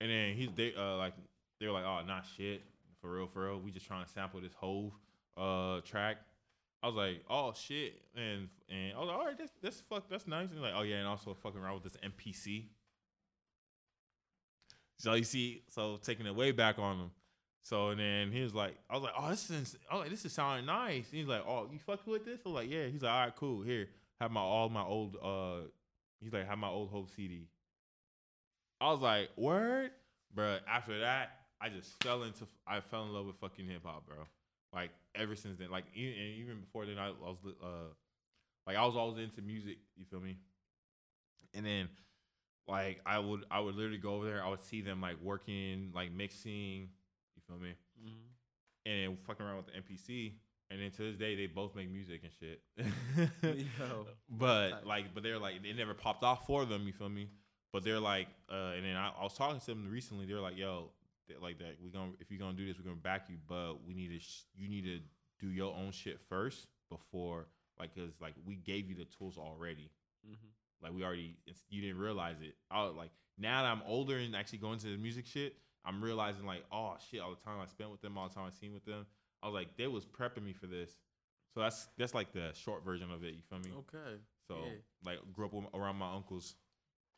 and 0.00 0.10
then 0.10 0.34
he's 0.34 0.48
they 0.56 0.74
uh 0.74 0.96
like 0.96 1.14
they 1.60 1.66
were 1.66 1.72
like, 1.72 1.84
oh, 1.84 2.00
not 2.06 2.24
shit, 2.36 2.62
for 3.00 3.10
real, 3.10 3.26
for 3.26 3.46
real. 3.46 3.60
We 3.60 3.70
just 3.70 3.86
trying 3.86 4.04
to 4.04 4.10
sample 4.10 4.40
this 4.40 4.54
whole 4.54 4.94
uh 5.36 5.80
track. 5.80 6.18
I 6.82 6.86
was 6.86 6.96
like, 6.96 7.24
oh 7.28 7.52
shit, 7.54 8.00
and 8.14 8.48
and 8.68 8.94
I 8.94 8.98
was 8.98 9.08
like, 9.08 9.16
all 9.16 9.26
right, 9.26 9.38
that's 9.38 9.52
that's 9.62 9.80
fuck, 9.82 10.08
that's 10.08 10.26
nice. 10.26 10.50
And 10.50 10.62
like, 10.62 10.74
oh 10.76 10.82
yeah, 10.82 10.96
and 10.96 11.06
also 11.06 11.34
fucking 11.34 11.60
around 11.60 11.82
with 11.82 11.92
this 11.92 11.96
MPC. 12.02 12.64
So 14.98 15.14
you 15.14 15.24
see, 15.24 15.62
so 15.68 15.98
taking 16.02 16.26
it 16.26 16.34
way 16.34 16.52
back 16.52 16.78
on 16.78 16.98
him. 16.98 17.10
So 17.62 17.88
and 17.88 18.00
then 18.00 18.32
he 18.32 18.42
was 18.42 18.54
like, 18.54 18.76
I 18.88 18.94
was 18.94 19.02
like, 19.02 19.12
oh, 19.18 19.28
this 19.30 19.50
is, 19.50 19.76
was 19.92 20.00
like, 20.00 20.10
this 20.10 20.24
is 20.24 20.32
sounding 20.32 20.66
nice. 20.66 21.06
He's 21.10 21.26
like, 21.26 21.42
oh, 21.46 21.68
you 21.70 21.78
fucking 21.78 22.10
with 22.10 22.24
this? 22.24 22.40
I 22.44 22.48
was 22.48 22.54
like, 22.56 22.70
yeah. 22.70 22.86
He's 22.86 23.02
like, 23.02 23.12
all 23.12 23.24
right, 23.24 23.36
cool. 23.36 23.62
Here, 23.62 23.88
have 24.20 24.30
my 24.30 24.40
all 24.40 24.68
my 24.68 24.82
old. 24.82 25.16
uh 25.22 25.66
He's 26.22 26.32
like, 26.32 26.46
have 26.46 26.58
my 26.58 26.68
old 26.68 26.90
whole 26.90 27.06
CD. 27.16 27.48
I 28.80 28.90
was 28.90 29.00
like, 29.00 29.30
word, 29.36 29.90
bro. 30.34 30.58
After 30.68 31.00
that, 31.00 31.39
I 31.60 31.68
just 31.68 32.02
fell 32.02 32.22
into, 32.22 32.46
I 32.66 32.80
fell 32.80 33.04
in 33.04 33.12
love 33.12 33.26
with 33.26 33.36
fucking 33.36 33.66
hip 33.66 33.82
hop, 33.84 34.06
bro. 34.06 34.16
Like 34.72 34.90
ever 35.14 35.36
since 35.36 35.58
then, 35.58 35.70
like 35.70 35.84
even, 35.94 36.12
and 36.12 36.34
even 36.38 36.60
before 36.60 36.86
then, 36.86 36.98
I, 36.98 37.08
I 37.08 37.28
was 37.28 37.38
uh, 37.44 37.92
like 38.66 38.76
I 38.76 38.86
was 38.86 38.96
always 38.96 39.18
into 39.18 39.42
music. 39.42 39.78
You 39.96 40.04
feel 40.04 40.20
me? 40.20 40.36
And 41.54 41.66
then 41.66 41.88
like 42.68 43.00
I 43.04 43.18
would 43.18 43.44
I 43.50 43.60
would 43.60 43.74
literally 43.74 43.98
go 43.98 44.14
over 44.14 44.26
there. 44.26 44.44
I 44.44 44.48
would 44.48 44.60
see 44.60 44.80
them 44.80 45.00
like 45.00 45.16
working, 45.20 45.90
like 45.94 46.12
mixing. 46.12 46.88
You 47.34 47.42
feel 47.48 47.58
me? 47.58 47.74
And 48.86 49.18
fucking 49.26 49.44
around 49.44 49.56
with 49.56 49.66
the 49.66 49.72
MPC. 49.72 50.34
And 50.70 50.80
then 50.80 50.90
to 50.92 51.02
this 51.02 51.16
day, 51.16 51.34
they 51.34 51.46
both 51.46 51.74
make 51.74 51.90
music 51.90 52.22
and 52.22 52.32
shit. 52.38 52.62
Yo, 53.42 54.06
but 54.30 54.86
like, 54.86 55.12
but 55.14 55.24
they're 55.24 55.38
like, 55.38 55.56
it 55.64 55.76
never 55.76 55.94
popped 55.94 56.22
off 56.22 56.46
for 56.46 56.64
them. 56.64 56.86
You 56.86 56.92
feel 56.92 57.08
me? 57.08 57.28
But 57.72 57.82
they're 57.84 58.00
like, 58.00 58.28
uh, 58.50 58.72
and 58.76 58.84
then 58.84 58.94
I, 58.96 59.10
I 59.18 59.22
was 59.24 59.34
talking 59.34 59.58
to 59.58 59.66
them 59.66 59.90
recently. 59.90 60.26
They're 60.26 60.40
like, 60.40 60.56
yo, 60.56 60.90
like 61.42 61.58
that. 61.58 61.76
We 61.82 61.90
gonna 61.90 62.12
if 62.20 62.30
you're 62.30 62.40
gonna 62.40 62.56
do 62.56 62.66
this, 62.66 62.76
we're 62.78 62.84
gonna 62.84 62.96
back 62.96 63.28
you. 63.28 63.36
But 63.46 63.84
we 63.86 63.94
need 63.94 64.08
to, 64.08 64.18
sh- 64.18 64.44
you 64.56 64.68
need 64.68 64.84
to 64.84 64.98
do 65.38 65.52
your 65.52 65.74
own 65.74 65.92
shit 65.92 66.20
first 66.28 66.66
before, 66.90 67.46
like, 67.78 67.94
cause 67.94 68.10
like 68.20 68.34
we 68.44 68.56
gave 68.56 68.88
you 68.88 68.94
the 68.94 69.06
tools 69.06 69.38
already. 69.38 69.90
Mhm. 70.26 70.36
Like 70.82 70.92
we 70.92 71.04
already, 71.04 71.36
you 71.68 71.80
didn't 71.82 71.98
realize 71.98 72.36
it. 72.40 72.54
I 72.70 72.84
was 72.84 72.94
like, 72.96 73.10
now 73.38 73.62
that 73.62 73.68
I'm 73.68 73.82
older 73.86 74.16
and 74.16 74.34
actually 74.34 74.58
going 74.58 74.78
to 74.80 74.86
the 74.86 74.96
music 74.96 75.26
shit, 75.26 75.56
I'm 75.84 76.02
realizing 76.02 76.44
like, 76.44 76.64
oh 76.72 76.96
shit, 77.10 77.20
all 77.20 77.30
the 77.30 77.42
time 77.42 77.60
I 77.60 77.66
spent 77.66 77.90
with 77.90 78.00
them, 78.00 78.18
all 78.18 78.28
the 78.28 78.34
time 78.34 78.44
I 78.46 78.50
seen 78.50 78.72
with 78.72 78.84
them, 78.84 79.06
I 79.42 79.46
was 79.46 79.54
like, 79.54 79.76
they 79.76 79.86
was 79.86 80.04
prepping 80.04 80.44
me 80.44 80.52
for 80.52 80.66
this. 80.66 80.90
So 81.54 81.60
that's 81.60 81.88
that's 81.98 82.14
like 82.14 82.32
the 82.32 82.52
short 82.54 82.84
version 82.84 83.10
of 83.10 83.24
it. 83.24 83.34
You 83.34 83.42
feel 83.48 83.58
me? 83.58 83.70
Okay. 83.78 84.18
So 84.46 84.56
yeah. 84.64 84.72
like, 85.04 85.18
grew 85.32 85.46
up 85.46 85.52
with, 85.52 85.64
around 85.74 85.96
my 85.96 86.12
uncles, 86.14 86.54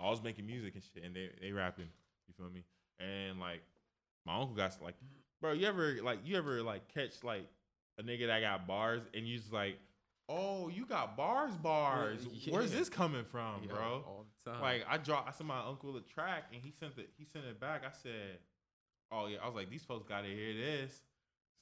I 0.01 0.09
was 0.09 0.22
making 0.22 0.46
music 0.46 0.75
and 0.75 0.83
shit, 0.83 1.05
and 1.05 1.14
they 1.14 1.31
they 1.40 1.53
rapping. 1.53 1.88
You 2.27 2.35
feel 2.35 2.51
me? 2.51 2.64
And 2.98 3.40
like, 3.40 3.62
my 4.26 4.38
uncle 4.38 4.54
got 4.54 4.76
like, 4.82 4.94
bro, 5.40 5.52
you 5.52 5.66
ever 5.66 5.96
like 6.02 6.20
you 6.24 6.37
ever 6.37 6.62
like 6.62 6.92
catch 6.92 7.22
like 7.24 7.46
a 7.98 8.02
nigga 8.02 8.26
that 8.26 8.40
got 8.40 8.66
bars 8.66 9.02
and 9.14 9.26
you 9.26 9.38
just 9.38 9.52
like, 9.52 9.78
oh, 10.28 10.68
you 10.68 10.87
got 10.87 11.16
bars, 11.16 11.52
bars. 11.56 12.26
Where's 12.48 12.72
yeah. 12.72 12.78
this 12.78 12.88
coming 12.88 13.24
from, 13.24 13.62
Yo, 13.62 13.68
bro? 13.68 14.04
The. 14.44 14.52
Like 14.52 14.85
I 14.88 14.98
draw, 14.98 15.24
I 15.26 15.32
sent 15.32 15.46
my 15.48 15.61
uncle 15.61 15.96
a 15.96 16.00
track 16.00 16.44
and 16.52 16.62
he 16.62 16.72
sent 16.78 16.98
it. 16.98 17.11
He 17.18 17.24
sent 17.24 17.44
it 17.44 17.61
back. 17.61 17.82
I 17.87 17.92
said, 18.02 18.38
"Oh 19.11 19.26
yeah." 19.26 19.38
I 19.42 19.46
was 19.46 19.54
like, 19.54 19.70
"These 19.70 19.85
folks 19.85 20.08
got 20.08 20.22
to 20.22 20.28
hear 20.28 20.54
this." 20.54 21.02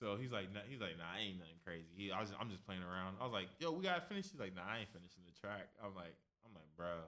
So 0.01 0.17
he's 0.17 0.33
like, 0.33 0.53
nah, 0.53 0.61
"He's 0.69 0.81
like, 0.81 0.97
nah, 0.97 1.13
I 1.13 1.21
ain't 1.21 1.39
nothing 1.39 1.61
crazy." 1.65 1.93
He, 1.95 2.11
I 2.11 2.21
was, 2.21 2.33
I'm 2.41 2.49
just 2.49 2.65
playing 2.65 2.81
around. 2.81 3.17
I 3.21 3.25
was 3.25 3.33
like, 3.33 3.49
"Yo, 3.59 3.73
we 3.73 3.85
gotta 3.85 4.01
finish." 4.01 4.31
He's 4.31 4.41
like, 4.41 4.57
"Nah, 4.57 4.65
I 4.65 4.81
ain't 4.81 4.93
finishing 4.93 5.25
the 5.29 5.37
track." 5.37 5.69
I'm 5.85 5.95
like, 5.95 6.17
I'm 6.49 6.55
like, 6.57 6.69
bro, 6.77 7.05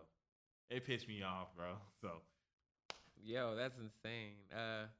it 0.69 0.85
pissed 0.85 1.09
me 1.09 1.23
off, 1.23 1.57
bro. 1.57 1.73
So 2.03 2.21
Yo, 3.25 3.55
that's 3.55 3.79
insane. 3.79 4.35
Uh, 4.51 4.91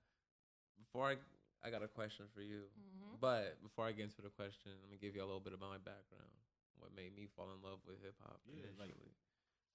before 0.79 1.09
I, 1.09 1.17
I 1.65 1.71
got 1.71 1.83
a 1.83 1.89
question 1.89 2.27
for 2.35 2.41
you. 2.43 2.63
Mhm. 2.79 3.21
But 3.21 3.63
before 3.63 3.87
I 3.87 3.93
get 3.93 4.05
into 4.05 4.23
the 4.23 4.31
question, 4.31 4.73
let 4.83 4.91
me 4.91 4.97
give 5.01 5.15
you 5.15 5.23
a 5.23 5.29
little 5.29 5.41
bit 5.41 5.53
about 5.55 5.71
my 5.71 5.79
background. 5.79 6.31
What 6.79 6.95
made 6.95 7.15
me 7.15 7.27
fall 7.27 7.51
in 7.55 7.63
love 7.63 7.79
with 7.87 8.03
hip 8.03 8.17
hop 8.23 8.41
Yeah, 8.47 8.65
like- 8.79 8.91
initially, 8.91 9.15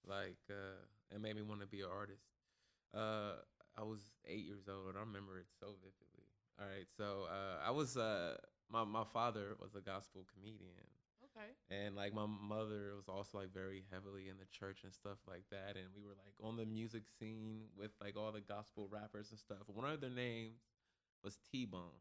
like, 0.06 0.44
uh, 0.50 0.84
it 1.16 1.22
made 1.22 1.36
me 1.36 1.42
want 1.42 1.62
to 1.62 1.68
be 1.68 1.82
an 1.82 1.90
artist. 1.90 2.28
Uh, 2.94 3.36
I 3.78 3.84
was 3.84 4.02
eight 4.26 4.44
years 4.46 4.68
old. 4.68 4.96
I 4.96 5.00
remember 5.00 5.40
it 5.40 5.48
so 5.60 5.76
vividly. 5.80 6.28
All 6.60 6.66
right, 6.68 6.88
so 6.98 7.24
uh, 7.30 7.62
I 7.64 7.72
was 7.72 7.96
uh, 7.98 8.38
my 8.70 8.84
my 8.84 9.04
father 9.06 9.56
was 9.62 9.76
a 9.76 9.82
gospel 9.82 10.26
comedian, 10.34 10.90
Okay. 11.24 11.52
and 11.70 11.96
like 11.96 12.14
my 12.14 12.26
mother 12.26 12.96
was 12.96 13.08
also 13.08 13.38
like 13.38 13.54
very 13.54 13.86
heavily 13.92 14.28
in 14.28 14.38
the 14.38 14.46
church 14.48 14.84
and 14.84 14.92
stuff 14.92 15.20
like 15.28 15.44
that 15.52 15.78
and 15.78 15.86
we 15.96 16.02
were 16.02 16.16
like 16.26 16.34
on 16.42 16.58
the 16.58 16.66
music 16.66 17.04
scene 17.20 17.70
with 17.78 17.92
like 18.02 18.18
all 18.18 18.32
the 18.32 18.42
gospel 18.42 18.88
rappers 18.90 19.30
and 19.30 19.40
stuff 19.40 19.60
one 19.68 19.88
of 19.90 20.02
their 20.02 20.10
names 20.10 20.60
was 21.28 21.38
t-bone 21.52 22.00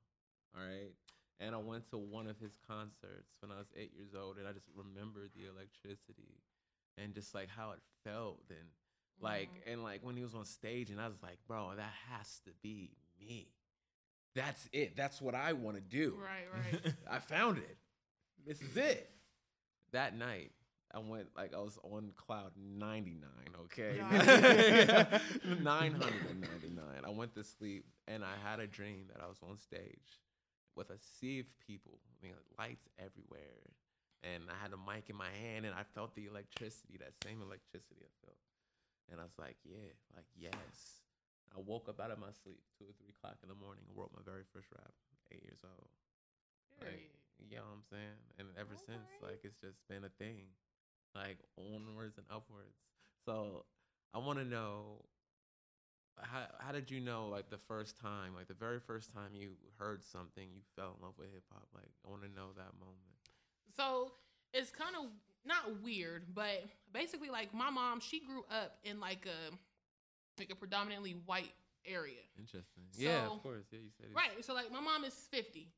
all 0.55 0.63
right 0.63 0.95
and 1.41 1.55
i 1.55 1.59
went 1.59 1.85
to 1.91 1.99
one 1.99 2.27
of 2.29 2.39
his 2.39 2.55
concerts 2.69 3.35
when 3.41 3.51
i 3.51 3.59
was 3.59 3.67
eight 3.77 3.93
years 3.95 4.15
old 4.15 4.39
and 4.39 4.47
i 4.47 4.53
just 4.53 4.69
remembered 4.75 5.31
the 5.35 5.45
electricity 5.51 6.39
and 6.97 7.13
just 7.15 7.35
like 7.35 7.49
how 7.49 7.73
it 7.73 7.81
felt 8.05 8.45
and 8.51 8.69
like 9.21 9.49
Mhm. 9.51 9.73
and 9.73 9.83
like 9.83 10.01
when 10.05 10.17
he 10.17 10.23
was 10.23 10.35
on 10.35 10.45
stage 10.45 10.91
and 10.91 11.01
i 11.01 11.09
was 11.09 11.21
like 11.23 11.39
bro 11.49 11.73
that 11.77 11.93
has 12.11 12.41
to 12.47 12.53
be 12.63 12.91
me 13.21 13.49
that's 14.35 14.69
it 14.73 14.97
that's 14.97 15.21
what 15.21 15.35
i 15.35 15.53
want 15.55 15.77
to 15.77 15.83
do 15.83 16.17
Right. 16.21 16.47
Right. 16.85 16.95
I 17.11 17.19
found 17.19 17.59
it. 17.59 17.77
This 18.47 18.61
is 18.63 18.77
it. 18.77 19.11
That 19.93 20.17
night, 20.17 20.53
I 20.97 20.99
went 20.99 21.29
like 21.37 21.53
I 21.53 21.61
was 21.61 21.79
on 21.85 22.17
cloud 22.17 22.53
99, 22.57 23.21
okay? 23.69 24.01
999. 25.61 26.85
I 27.05 27.11
went 27.11 27.35
to 27.35 27.45
sleep 27.45 27.85
and 28.09 28.25
I 28.25 28.33
had 28.41 28.61
a 28.61 28.67
dream 28.67 29.13
that 29.13 29.21
I 29.23 29.29
was 29.29 29.37
on 29.45 29.59
stage 29.59 30.25
with 30.73 30.89
a 30.89 30.97
sea 31.21 31.41
of 31.41 31.47
people, 31.61 32.01
I 32.01 32.25
mean, 32.25 32.33
lights 32.57 32.89
everywhere. 32.97 33.77
And 34.25 34.49
I 34.49 34.57
had 34.57 34.73
a 34.73 34.81
mic 34.81 35.13
in 35.13 35.17
my 35.21 35.29
hand 35.29 35.69
and 35.69 35.75
I 35.77 35.85
felt 35.85 36.17
the 36.17 36.33
electricity, 36.33 36.97
that 36.97 37.13
same 37.21 37.45
electricity 37.45 38.01
I 38.01 38.13
felt. 38.25 38.41
And 39.13 39.21
I 39.21 39.25
was 39.29 39.37
like, 39.37 39.61
yeah, 39.69 39.93
like, 40.17 40.27
yes. 40.33 41.05
I 41.53 41.61
woke 41.61 41.93
up 41.93 42.01
out 42.01 42.09
of 42.09 42.19
my 42.19 42.33
sleep 42.33 42.61
two 42.81 42.89
or 42.89 42.97
three 42.97 43.13
o'clock 43.13 43.37
in 43.45 43.53
the 43.53 43.59
morning 43.61 43.85
and 43.85 43.93
wrote 43.93 44.17
my 44.17 44.25
very 44.25 44.49
first 44.49 44.73
rap, 44.73 44.97
eight 45.29 45.45
years 45.45 45.61
old. 45.61 45.93
Like, 46.81 47.13
you 47.37 47.61
know 47.61 47.69
what 47.69 47.85
I'm 47.85 47.89
saying? 47.93 48.17
And 48.41 48.49
ever 48.57 48.77
since, 48.77 49.09
like, 49.21 49.45
it's 49.45 49.61
just 49.61 49.81
been 49.89 50.05
a 50.05 50.13
thing, 50.21 50.49
like 51.17 51.39
onwards 51.59 52.19
and 52.19 52.27
upwards. 52.31 52.77
So 53.25 53.65
I 54.15 54.19
want 54.19 54.39
to 54.39 54.45
know 54.45 55.05
how 56.21 56.47
how 56.59 56.73
did 56.73 56.91
you 56.91 57.01
know, 57.01 57.29
like, 57.29 57.51
the 57.51 57.59
first 57.69 58.01
time, 58.01 58.35
like, 58.35 58.49
the 58.49 58.55
very 58.55 58.81
first 58.81 59.13
time 59.13 59.31
you 59.35 59.51
heard 59.79 60.03
something, 60.03 60.49
you 60.55 60.63
fell 60.75 60.97
in 60.99 61.05
love 61.05 61.15
with 61.19 61.31
hip 61.33 61.45
hop? 61.53 61.67
Like, 61.75 61.89
I 62.07 62.11
want 62.11 62.23
to 62.23 62.29
know 62.29 62.49
that 62.57 62.73
moment. 62.81 63.13
So 63.77 64.13
it's 64.55 64.71
kind 64.71 64.95
of 64.99 65.11
not 65.45 65.83
weird, 65.83 66.35
but 66.35 66.65
basically, 66.93 67.29
like 67.29 67.53
my 67.53 67.69
mom, 67.71 68.01
she 68.01 68.21
grew 68.21 68.45
up 68.51 68.79
in 68.85 69.01
like 69.01 69.27
a 69.27 69.55
like 70.39 70.51
a 70.51 70.55
predominantly 70.55 71.17
white 71.27 71.53
area, 71.87 72.21
Interesting. 72.39 72.85
yeah, 72.97 73.27
of 73.27 73.43
course. 73.43 73.65
Yeah, 73.71 73.79
you 73.81 73.91
said 73.97 74.07
it. 74.11 74.15
right? 74.17 74.45
So 74.45 74.55
like 74.55 74.73
my 74.73 74.81
mom 74.81 75.05
is 75.05 75.15
fifty. 75.31 75.69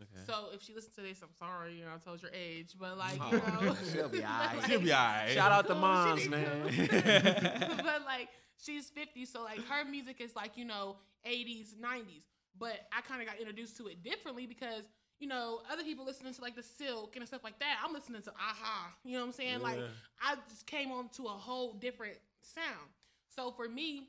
Okay. 0.00 0.22
So 0.26 0.46
if 0.54 0.62
she 0.62 0.74
listens 0.74 0.94
to 0.96 1.02
this, 1.02 1.20
I'm 1.22 1.32
sorry, 1.38 1.74
you 1.74 1.84
know, 1.84 1.90
I 1.94 1.98
told 1.98 2.22
your 2.22 2.30
age, 2.32 2.74
but 2.78 2.96
like 2.96 3.18
Oh, 3.20 3.30
you 3.32 3.66
know, 3.66 3.76
she'll 3.92 4.08
be 4.08 4.18
but, 4.20 4.26
aight. 4.28 4.56
like- 4.58 4.66
she'll 4.66 4.80
be 4.80 4.92
alright. 4.92 5.30
Shout 5.30 5.50
out 5.52 5.66
to 5.66 5.72
Cool, 5.72 5.80
moms, 5.80 6.28
man. 6.28 6.46
cool. 6.62 6.70
but 7.82 8.02
like 8.04 8.28
she's 8.62 8.90
50, 8.90 9.24
so 9.26 9.42
like 9.42 9.64
her 9.66 9.84
music 9.84 10.20
is 10.20 10.34
like, 10.36 10.56
you 10.56 10.64
know, 10.64 10.96
80s, 11.26 11.74
90s. 11.76 12.24
But 12.58 12.78
I 12.96 13.00
kind 13.02 13.20
of 13.22 13.26
got 13.28 13.38
introduced 13.38 13.76
to 13.78 13.86
it 13.86 14.02
differently 14.02 14.46
because, 14.46 14.84
you 15.20 15.28
know, 15.28 15.60
other 15.72 15.82
people 15.84 16.04
listening 16.04 16.34
to 16.34 16.40
like 16.42 16.56
the 16.56 16.62
Silk 16.62 17.16
and 17.16 17.26
stuff 17.26 17.42
like 17.44 17.58
that. 17.60 17.78
I'm 17.84 17.92
listening 17.92 18.22
to 18.22 18.30
Aha. 18.30 18.92
You 19.04 19.14
know 19.14 19.20
what 19.20 19.26
I'm 19.26 19.32
saying? 19.32 19.60
Like 19.60 19.80
I 20.22 20.36
just 20.48 20.66
came 20.66 20.90
on 20.92 21.08
to 21.10 21.24
a 21.24 21.28
whole 21.30 21.74
different 21.74 22.16
sound. 22.40 22.90
So 23.34 23.50
for 23.52 23.68
me, 23.68 24.08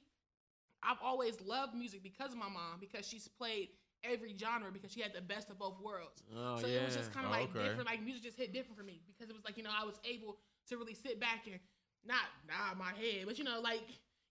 I've 0.81 0.97
always 1.03 1.39
loved 1.41 1.75
music 1.75 2.01
because 2.03 2.31
of 2.31 2.37
my 2.37 2.47
mom, 2.49 2.79
because 2.79 3.05
she's 3.07 3.27
played 3.27 3.69
every 4.03 4.35
genre 4.37 4.71
because 4.71 4.91
she 4.91 5.01
had 5.01 5.13
the 5.13 5.21
best 5.21 5.49
of 5.49 5.59
both 5.59 5.79
worlds. 5.81 6.23
oh, 6.35 6.57
so 6.59 6.67
yeah. 6.67 6.79
it 6.79 6.85
was 6.85 6.95
just 6.95 7.11
kind 7.13 7.25
of 7.25 7.31
Oh, 7.31 7.35
like 7.39 7.49
okay. 7.55 7.67
different. 7.67 7.85
Like 7.87 8.03
music 8.03 8.23
just 8.23 8.37
hit 8.37 8.53
different 8.53 8.77
for 8.77 8.83
me 8.83 9.01
because 9.07 9.29
it 9.29 9.35
was 9.35 9.43
like 9.45 9.57
you 9.57 9.63
know 9.63 9.71
I 9.75 9.85
was 9.85 9.95
able 10.05 10.37
to 10.69 10.77
really 10.77 10.93
sit 10.95 11.19
back 11.19 11.47
and 11.47 11.59
not 12.05 12.23
nod 12.47 12.77
my 12.77 12.91
head, 12.97 13.25
but 13.25 13.37
you 13.37 13.43
know 13.43 13.59
like 13.61 13.81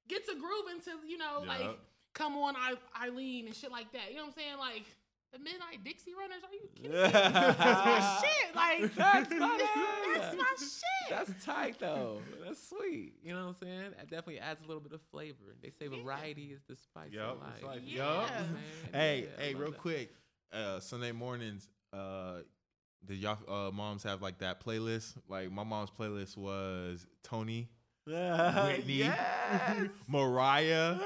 get 0.09 0.27
to 0.29 0.35
groove 0.35 0.73
into 0.75 0.91
you 1.07 1.19
know 1.19 1.43
like 1.47 1.79
come 2.15 2.37
on 2.37 2.55
I- 2.57 3.05
Eileen 3.05 3.47
and 3.47 3.55
shit 3.55 3.71
like 3.71 3.93
that. 3.93 4.11
You 4.11 4.17
know 4.17 4.23
what 4.25 4.29
I'm 4.29 4.43
saying? 4.43 4.59
Like 4.59 4.85
the 5.33 5.39
Midnight 5.39 5.85
Dixie 5.85 6.13
Runners. 6.19 6.43
Are 6.45 6.55
you 6.55 6.69
kidding 6.75 6.93
me? 6.93 6.99
That's 6.99 7.85
my 7.85 8.21
shit. 8.23 8.55
Like 8.57 8.95
That's 8.95 9.29
funny. 9.29 9.65
That's 10.15 10.37
my 10.37 10.55
shit. 10.59 11.11
That's 11.11 11.45
tight 11.45 11.77
though. 11.79 12.21
That's 12.45 12.69
sweet. 12.69 13.15
You 13.23 13.35
know 13.35 13.41
what 13.47 13.49
I'm 13.49 13.55
saying? 13.55 13.93
It 14.01 14.11
definitely 14.11 14.41
adds 14.41 14.63
a 14.63 14.67
little 14.67 14.83
bit 14.83 14.93
of 14.93 15.01
flavor. 15.11 15.55
They 15.63 15.71
say 15.71 15.89
Yeah. 15.91 16.03
variety 16.03 16.45
is 16.53 16.61
the 16.69 16.77
spice 16.77 17.13
Yup, 17.13 17.35
of 17.37 17.41
life. 17.41 17.51
it's 17.57 17.65
like- 17.65 17.81
Yeah. 17.85 18.21
yup. 18.21 18.31
Man, 18.31 18.57
Hey, 18.93 19.29
yeah, 19.39 19.45
hey, 19.45 19.55
real 19.55 19.71
that. 19.71 19.79
quick. 19.81 20.11
Uh, 20.53 20.81
Sunday 20.81 21.13
mornings. 21.13 21.69
Uh, 21.93 22.39
did 23.05 23.19
y'all 23.19 23.39
uh, 23.49 23.71
moms 23.71 24.03
have 24.03 24.23
like 24.23 24.39
that 24.39 24.63
playlist? 24.65 25.15
Like 25.29 25.51
my 25.53 25.63
mom's 25.65 25.91
playlist 25.91 26.37
was 26.37 27.07
Tony, 27.23 27.69
Whitney, 28.09 28.95
yes. 28.95 29.89
Mariah. 30.09 30.95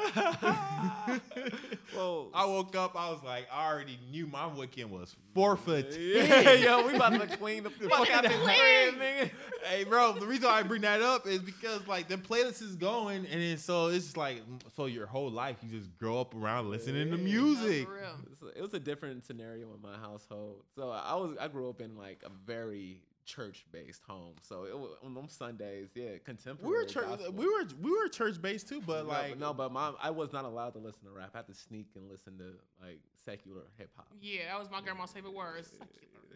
Whoa. 1.95 2.29
I 2.33 2.47
woke 2.47 2.75
up. 2.77 2.95
I 2.97 3.11
was 3.11 3.23
like, 3.25 3.47
I 3.53 3.71
already 3.71 3.99
knew 4.11 4.27
my 4.27 4.47
weekend 4.47 4.91
was 4.91 5.15
forfeit. 5.35 5.97
yeah, 6.01 6.53
yo, 6.53 6.87
we 6.87 6.95
about 6.95 7.21
to 7.21 7.37
clean 7.37 7.65
the 7.65 7.71
fuck 7.71 8.11
out 8.11 8.23
the 8.23 8.31
crib, 8.31 8.95
nigga. 8.95 9.31
hey, 9.65 9.85
bro. 9.85 10.13
The 10.13 10.27
reason 10.27 10.47
I 10.47 10.63
bring 10.63 10.83
that 10.83 11.03
up 11.03 11.27
is 11.27 11.41
because 11.41 11.87
like 11.87 12.09
the 12.09 12.17
playlist 12.17 12.63
is 12.63 12.77
going, 12.77 13.27
and 13.27 13.43
then 13.43 13.59
so 13.59 13.89
it's 13.89 14.05
just 14.07 14.17
like 14.17 14.43
so 14.77 14.87
your 14.87 15.07
whole 15.07 15.31
life 15.31 15.57
you 15.63 15.79
just 15.79 15.97
grow 15.99 16.21
up 16.21 16.35
around 16.35 16.71
listening 16.71 17.11
to 17.11 17.17
Yeah. 17.17 17.23
Music. 17.23 17.87
for 17.87 17.95
real. 17.95 18.53
It 18.57 18.63
was 18.63 18.75
a 18.75 18.81
different 18.81 19.25
scenario 19.25 19.67
in 19.75 19.81
my 19.83 19.97
household. 19.97 20.63
So 20.77 20.91
I 20.91 21.15
was 21.15 21.37
I 21.41 21.49
grew 21.49 21.69
up 21.69 21.81
in 21.81 21.97
like 21.97 22.23
a 22.25 22.31
very 22.47 23.01
church 23.35 23.65
based 23.73 24.03
home. 24.07 24.35
So 24.41 24.65
it 24.65 24.79
was, 24.79 24.91
on 25.05 25.15
them 25.15 25.29
Sundays, 25.29 25.89
yeah, 25.95 26.19
contemporary. 26.25 26.71
We 26.71 26.77
were 26.79 26.85
church. 26.85 27.07
gospel. 27.07 27.33
We 27.33 27.47
were 27.47 27.65
we 27.81 27.91
were 27.91 28.09
church 28.09 28.41
based 28.41 28.69
too, 28.69 28.83
but 28.87 29.05
no, 29.05 29.09
like 29.11 29.39
no, 29.39 29.55
but 29.55 29.73
mom, 29.73 29.97
I 30.03 30.11
was 30.11 30.33
not 30.33 30.45
allowed 30.45 30.71
to 30.75 30.79
listen 30.79 31.05
to 31.05 31.11
rap. 31.11 31.31
I 31.35 31.39
had 31.39 31.47
to 31.47 31.55
sneak 31.55 31.89
and 31.97 32.11
listen 32.11 32.37
to 32.39 32.55
like 32.85 33.01
secular 33.25 33.63
hip 33.79 33.91
hop. 33.97 34.07
Yeah, 34.21 34.41
that 34.51 34.59
was 34.59 34.71
my 34.71 34.81
grandma's 34.81 35.13
favorite 35.13 35.35
words. 35.35 35.71
Uh, 35.81 35.85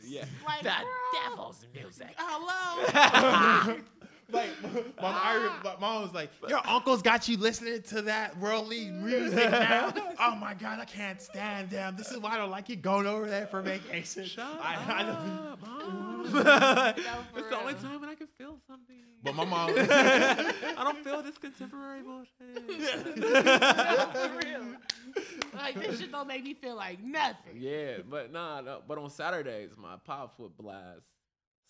yeah, 0.04 0.24
Like, 0.46 0.62
the 0.62 0.70
bro. 0.70 1.30
devil's 1.30 1.66
music. 1.74 2.14
Hello. 2.16 3.76
like 4.32 4.50
my, 4.62 5.10
my, 5.12 5.50
my 5.64 5.76
mom 5.80 6.02
was 6.02 6.12
like, 6.12 6.30
"Your 6.48 6.60
uncle's 6.66 7.00
got 7.02 7.28
you 7.28 7.36
listening 7.36 7.80
to 7.82 8.02
that 8.02 8.36
worldly 8.38 8.90
music 8.90 9.50
now." 9.50 9.92
oh 10.20 10.34
my 10.36 10.54
god, 10.54 10.80
I 10.80 10.84
can't 10.84 11.20
stand 11.22 11.70
them. 11.70 11.94
This 11.96 12.10
is 12.10 12.18
why 12.18 12.30
I 12.32 12.36
don't 12.38 12.50
like 12.50 12.68
you 12.68 12.76
going 12.76 13.06
over 13.06 13.26
there 13.26 13.46
for 13.46 13.62
vacation. 13.62 14.26
I, 14.38 14.76
I 14.86 15.02
don't- 15.02 15.16
up, 15.16 15.62
Mom. 15.62 16.15
For 16.30 16.38
it's 17.38 17.48
the 17.48 17.58
only 17.58 17.74
time 17.74 18.00
when 18.00 18.08
I 18.10 18.14
can 18.14 18.26
feel 18.38 18.56
something. 18.66 18.96
but 19.22 19.34
my 19.34 19.44
mom, 19.44 19.70
I 19.76 20.74
don't 20.84 21.02
feel 21.04 21.22
this 21.22 21.38
contemporary 21.38 22.02
bullshit. 22.02 22.66
for 24.12 24.30
real. 24.42 24.66
Like 25.54 25.74
this 25.74 26.00
shit 26.00 26.12
don't 26.12 26.28
make 26.28 26.44
me 26.44 26.54
feel 26.54 26.76
like 26.76 27.02
nothing. 27.02 27.56
yeah, 27.56 27.98
but 28.08 28.32
nah, 28.32 28.60
no, 28.60 28.82
but 28.86 28.98
on 28.98 29.10
Saturdays, 29.10 29.70
my 29.76 29.96
pops 30.04 30.38
would 30.38 30.56
blast 30.56 31.00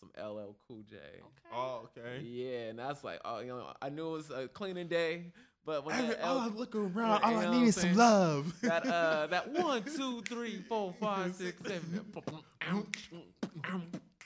some 0.00 0.10
LL 0.18 0.54
Cool 0.68 0.82
J. 0.88 0.96
Okay. 0.96 1.54
oh 1.54 1.88
okay. 1.96 2.20
Yeah, 2.22 2.68
and 2.70 2.78
that's 2.78 3.02
like, 3.04 3.20
oh, 3.24 3.40
you 3.40 3.48
know, 3.48 3.72
I 3.80 3.88
knew 3.88 4.08
it 4.08 4.12
was 4.12 4.30
a 4.30 4.48
cleaning 4.48 4.88
day, 4.88 5.32
but 5.64 5.84
when 5.86 5.94
Every, 5.96 6.14
that, 6.16 6.22
all 6.24 6.36
L- 6.40 6.42
I 6.42 6.46
look 6.48 6.74
around, 6.74 7.22
all 7.22 7.36
I 7.36 7.44
know 7.44 7.50
need 7.52 7.58
what 7.60 7.68
is 7.68 7.76
I'm 7.78 7.88
some 7.90 7.94
love. 7.96 8.54
that 8.62 8.86
uh 8.86 9.26
that 9.28 9.48
one, 9.52 9.82
two, 9.84 10.22
three, 10.22 10.62
four, 10.68 10.92
five, 11.00 11.34
six, 11.34 11.62
seven. 11.66 12.04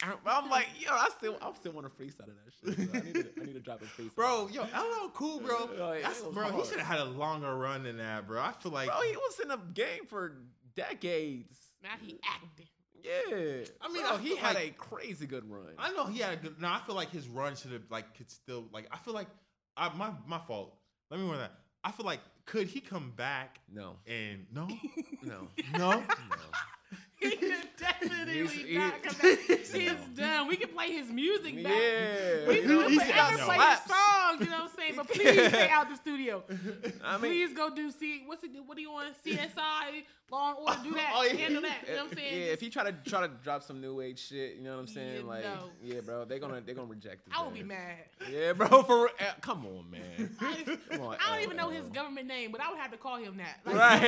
I'm 0.03 0.49
like, 0.51 0.69
yo, 0.79 0.89
I 0.93 1.09
still, 1.17 1.37
I 1.43 1.53
still 1.55 1.73
want 1.73 1.87
to 1.87 2.03
freestyle 2.03 2.27
that 2.27 2.77
shit. 2.77 2.77
So 2.93 2.99
I 2.99 3.03
need 3.03 3.15
to, 3.15 3.27
I 3.41 3.45
need 3.45 3.53
to 3.55 3.61
drop 3.61 3.83
a 3.83 3.85
freestyle. 3.85 4.15
Bro, 4.15 4.49
yo, 4.53 4.63
LL 4.63 5.11
cool, 5.13 5.41
bro. 5.41 5.69
That's, 6.03 6.21
it 6.21 6.27
was 6.27 6.35
bro, 6.35 6.51
he 6.53 6.65
should 6.69 6.79
have 6.79 6.87
had 6.87 7.01
a 7.01 7.11
longer 7.11 7.55
run 7.57 7.83
than 7.83 7.99
that, 7.99 8.27
bro. 8.27 8.41
I 8.41 8.53
feel 8.53 8.73
like, 8.73 8.89
bro, 8.89 9.01
he 9.03 9.17
was 9.17 9.41
in 9.41 9.49
the 9.49 9.59
game 9.75 10.07
for 10.07 10.33
decades. 10.75 11.57
Now 11.83 11.91
he 12.01 12.19
acting. 12.25 12.67
Yeah, 13.03 13.65
I 13.81 13.89
mean, 13.91 14.03
Bro, 14.03 14.17
I 14.17 14.19
he 14.19 14.37
had 14.37 14.57
like- 14.57 14.69
a 14.69 14.71
crazy 14.73 15.27
good 15.27 15.51
run. 15.51 15.73
I 15.79 15.91
know 15.93 16.05
he 16.05 16.19
had 16.19 16.35
a 16.35 16.37
good. 16.37 16.61
No, 16.61 16.69
I 16.69 16.81
feel 16.85 16.95
like 16.95 17.11
his 17.11 17.27
run 17.29 17.57
should 17.57 17.73
have 17.73 17.85
like 17.91 18.15
could 18.15 18.31
still 18.31 18.67
like. 18.73 18.89
I 18.93 18.99
feel 18.99 19.15
like 19.15 19.29
I, 19.75 19.89
my 19.95 20.11
my 20.27 20.39
fault. 20.39 20.77
Let 21.11 21.19
me 21.19 21.27
run 21.27 21.39
that. 21.39 21.53
I 21.83 21.93
feel 21.93 22.05
like 22.05 22.21
could 22.45 22.67
he 22.67 22.81
come 22.81 23.13
back 23.17 23.61
no, 23.73 23.97
and 24.07 24.45
no, 24.53 24.69
no, 25.23 25.49
no. 25.79 25.91
no. 26.01 26.03
He 27.31 27.37
could 27.37 27.55
definitely 27.79 28.33
He's- 28.35 28.53
he- 28.53 28.79
not 28.79 29.03
come 29.03 29.17
back. 29.21 29.39
He's 29.49 29.73
No. 29.73 29.97
done. 30.17 30.49
We 30.49 30.57
can 30.57 30.69
play 30.71 30.91
his 30.93 31.09
music 31.11 31.63
back. 31.63 31.73
Yeah, 31.73 32.49
We 32.49 32.61
can 32.63 32.89
he 32.91 32.99
forever 32.99 33.39
play 33.49 33.57
no. 33.59 33.71
his 33.71 33.81
songs, 33.93 34.41
you 34.41 34.47
know 34.47 34.61
what 34.65 34.71
I'm 34.71 34.77
saying? 34.77 34.95
But 34.97 35.09
please 35.09 35.49
stay 35.49 35.69
out 35.69 35.89
the 35.91 35.97
studio. 35.97 36.20
I 37.05 37.13
mean, 37.19 37.31
please 37.33 37.53
go 37.57 37.75
do 37.75 37.91
C. 37.91 38.23
What's 38.27 38.45
it? 38.45 38.51
What 38.67 38.77
do 38.77 38.83
you 38.83 38.91
want? 38.93 39.15
CSI, 39.25 40.05
Law 40.31 40.51
and 40.51 40.59
Order. 40.59 40.81
Do 40.85 40.91
that. 40.95 41.13
Oh, 41.15 41.23
yeah. 41.25 41.33
Handle 41.35 41.63
that. 41.63 41.79
You 41.89 41.95
know 41.97 42.05
what 42.05 42.13
I'm 42.13 42.19
Yeah, 42.19 42.25
saying? 42.31 42.53
if 42.53 42.61
he 42.61 42.69
try 42.71 42.85
to 42.85 42.93
try 43.09 43.21
to 43.23 43.29
drop 43.43 43.63
some 43.63 43.81
new 43.81 44.01
age 44.01 44.19
shit, 44.29 44.57
you 44.57 44.63
know 44.63 44.75
what 44.75 44.81
I'm 44.81 44.87
saying? 44.87 45.23
Yeah, 45.23 45.29
like, 45.29 45.45
no. 45.45 45.71
yeah, 45.83 46.01
bro, 46.01 46.25
they're 46.25 46.39
gonna 46.39 46.61
they're 46.65 46.75
gonna 46.75 46.87
reject 46.89 47.27
it. 47.27 47.33
I 47.37 47.43
would 47.45 47.55
be 47.55 47.63
mad. 47.63 47.97
Yeah, 48.31 48.53
bro, 48.53 48.83
for. 48.83 49.09
Eh, 49.19 49.25
come 49.41 49.67
on, 49.67 49.91
man. 49.91 50.31
I, 50.41 50.77
Come 50.91 51.01
on, 51.03 51.17
I 51.21 51.35
don't 51.35 51.45
even 51.45 51.57
know 51.57 51.71
his 51.71 51.87
government 51.89 52.27
name, 52.27 52.53
but 52.53 52.61
I 52.61 52.71
would 52.71 52.79
have 52.79 52.91
to 52.93 52.97
call 52.99 53.17
him 53.17 53.37
that. 53.39 53.61
Like, 53.65 53.77
Right. 53.77 54.03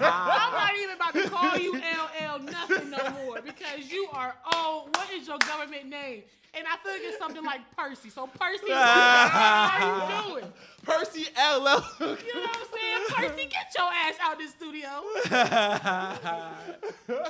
I'm 0.00 0.52
not 0.52 0.72
even 0.82 0.94
about 0.96 1.14
to 1.14 1.28
call 1.30 1.56
you 1.58 1.74
LL 1.74 2.38
nothing 2.44 2.90
no 2.90 3.10
more 3.24 3.40
because 3.42 3.90
you 3.90 4.08
are 4.12 4.34
old. 4.54 4.96
What 4.96 5.10
is 5.12 5.26
your 5.26 5.38
government 5.38 5.86
name? 5.88 6.22
And 6.56 6.64
I 6.68 6.76
feel 6.84 6.92
like 6.92 7.02
it's 7.02 7.18
something 7.18 7.42
like 7.42 7.60
Percy. 7.76 8.10
So 8.10 8.28
Percy, 8.28 8.70
how 8.70 10.28
you 10.28 10.34
doing? 10.40 10.52
Percy 10.84 11.26
LL. 11.52 11.58
You 11.58 12.06
know 12.06 12.16
what 12.40 12.56
I'm 12.56 12.66
saying? 12.72 13.02
Percy, 13.08 13.46
get 13.50 13.66
your 13.76 13.90
ass 13.92 14.14
out 14.22 14.38
this 14.38 14.52
studio. 14.52 14.88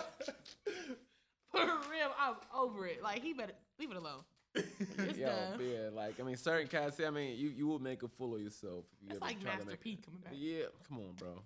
For 1.51 1.61
real, 1.91 2.11
I'm 2.19 2.35
over 2.55 2.87
it. 2.87 3.03
Like 3.03 3.23
he 3.23 3.33
better 3.33 3.53
leave 3.79 3.91
it 3.91 3.97
alone. 3.97 4.23
It's 4.57 5.19
Yo, 5.19 5.27
done. 5.27 5.61
yeah, 5.61 5.89
like 5.93 6.21
I 6.21 6.23
mean, 6.23 6.37
certain 6.37 6.69
cats. 6.69 7.01
I 7.05 7.11
mean, 7.11 7.37
you 7.37 7.49
you 7.51 7.67
will 7.67 7.79
make 7.81 8.03
a 8.03 8.09
fool 8.09 8.35
of 8.37 8.41
yourself 8.41 8.85
if 9.03 9.09
you 9.09 9.13
It's 9.13 9.21
like 9.21 9.43
Master. 9.43 9.77
P 9.77 9.97
coming 10.05 10.21
back. 10.21 10.33
Yeah, 10.37 10.65
come 10.89 10.99
on, 10.99 11.13
bro. 11.19 11.29
Like 11.31 11.39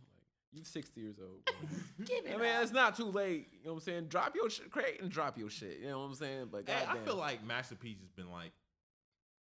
you 0.53 0.65
60 0.65 1.01
years 1.01 1.17
old. 1.21 1.41
Give 2.07 2.25
it 2.25 2.35
I 2.35 2.39
mean, 2.39 2.55
up. 2.55 2.63
it's 2.63 2.73
not 2.73 2.97
too 2.97 3.05
late. 3.07 3.49
You 3.53 3.59
know 3.67 3.73
what 3.75 3.79
I'm 3.79 3.85
saying? 3.85 4.05
Drop 4.09 4.35
your 4.35 4.49
shit, 4.51 4.71
create 4.71 5.01
and 5.03 5.11
drop 5.11 5.39
your 5.39 5.51
shit. 5.51 5.79
You 5.81 5.89
know 5.89 5.99
what 6.01 6.07
I'm 6.07 6.15
saying? 6.15 6.49
But 6.51 6.69
Hey, 6.69 6.85
I 6.89 6.97
feel 6.99 7.17
like 7.17 7.45
Master 7.47 7.75
P 7.75 7.97
has 8.01 8.11
been 8.13 8.31
like, 8.31 8.53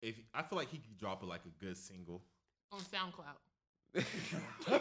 if 0.03 0.17
I 0.35 0.43
feel 0.43 0.59
like 0.59 0.69
he 0.69 0.79
could 0.79 0.99
drop 0.99 1.23
it 1.23 1.27
like 1.27 1.43
a 1.47 1.65
good 1.65 1.77
single. 1.77 2.23
On 2.73 2.81
SoundCloud. 2.81 3.37
I'm 3.95 4.05
Yeah, 4.69 4.79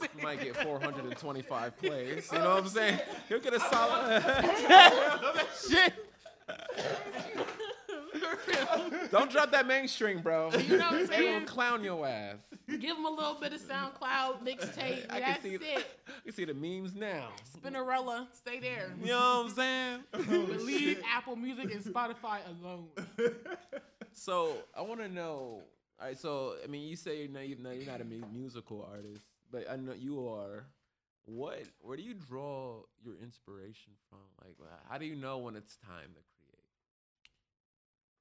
saying. 0.00 0.22
might 0.22 0.40
get 0.42 0.56
425 0.56 1.76
plays. 1.78 2.28
You 2.32 2.38
know 2.38 2.54
what 2.54 2.62
I'm 2.64 2.68
saying? 2.68 2.98
He'll 3.28 3.38
get 3.40 3.54
a 3.54 3.60
solid. 3.60 4.22
Shit. 5.68 5.92
Don't 9.10 9.30
drop 9.30 9.50
that 9.52 9.66
mainstream, 9.66 10.20
bro. 10.20 10.50
You 10.52 10.78
know 10.78 10.84
what 10.86 10.94
I'm 10.94 11.06
saying? 11.06 11.32
gonna 11.34 11.46
clown 11.46 11.84
your 11.84 12.06
ass. 12.06 12.36
Give 12.68 12.96
him 12.96 13.04
a 13.04 13.10
little 13.10 13.34
bit 13.34 13.52
of 13.52 13.60
SoundCloud 13.60 14.44
mixtape. 14.46 15.06
I 15.10 15.20
can 15.20 15.22
That's 15.22 15.42
see. 15.42 15.54
it. 15.56 15.86
You 16.24 16.32
see 16.32 16.44
the 16.44 16.54
memes 16.54 16.94
now. 16.94 17.30
Spinnerella, 17.58 18.26
stay 18.32 18.60
there. 18.60 18.92
You 19.00 19.06
know 19.08 19.42
what 19.44 19.46
I'm 19.46 19.50
saying? 19.50 20.00
But 20.12 20.60
leave 20.62 21.02
Apple 21.14 21.36
Music 21.36 21.72
and 21.74 21.82
Spotify 21.84 22.38
alone. 22.62 22.86
So 24.12 24.56
I 24.76 24.82
want 24.82 25.00
to 25.00 25.08
know. 25.08 25.62
All 26.00 26.06
right, 26.06 26.18
so 26.18 26.54
I 26.64 26.66
mean, 26.66 26.88
you 26.88 26.96
say 26.96 27.20
you're 27.20 27.28
not, 27.28 27.46
you're 27.46 27.58
not, 27.58 27.76
you're 27.76 27.86
not 27.92 28.00
a 28.00 28.04
musical 28.04 28.88
artist, 28.90 29.24
but 29.50 29.66
I 29.70 29.76
know 29.76 29.92
you 29.92 30.26
are. 30.28 30.64
What? 31.26 31.62
Where 31.80 31.96
do 31.96 32.02
you 32.02 32.14
draw 32.14 32.80
your 33.04 33.14
inspiration 33.22 33.92
from? 34.08 34.20
Like, 34.42 34.56
how 34.88 34.96
do 34.96 35.04
you 35.04 35.14
know 35.14 35.38
when 35.38 35.56
it's 35.56 35.76
time 35.76 36.08
to 36.14 36.22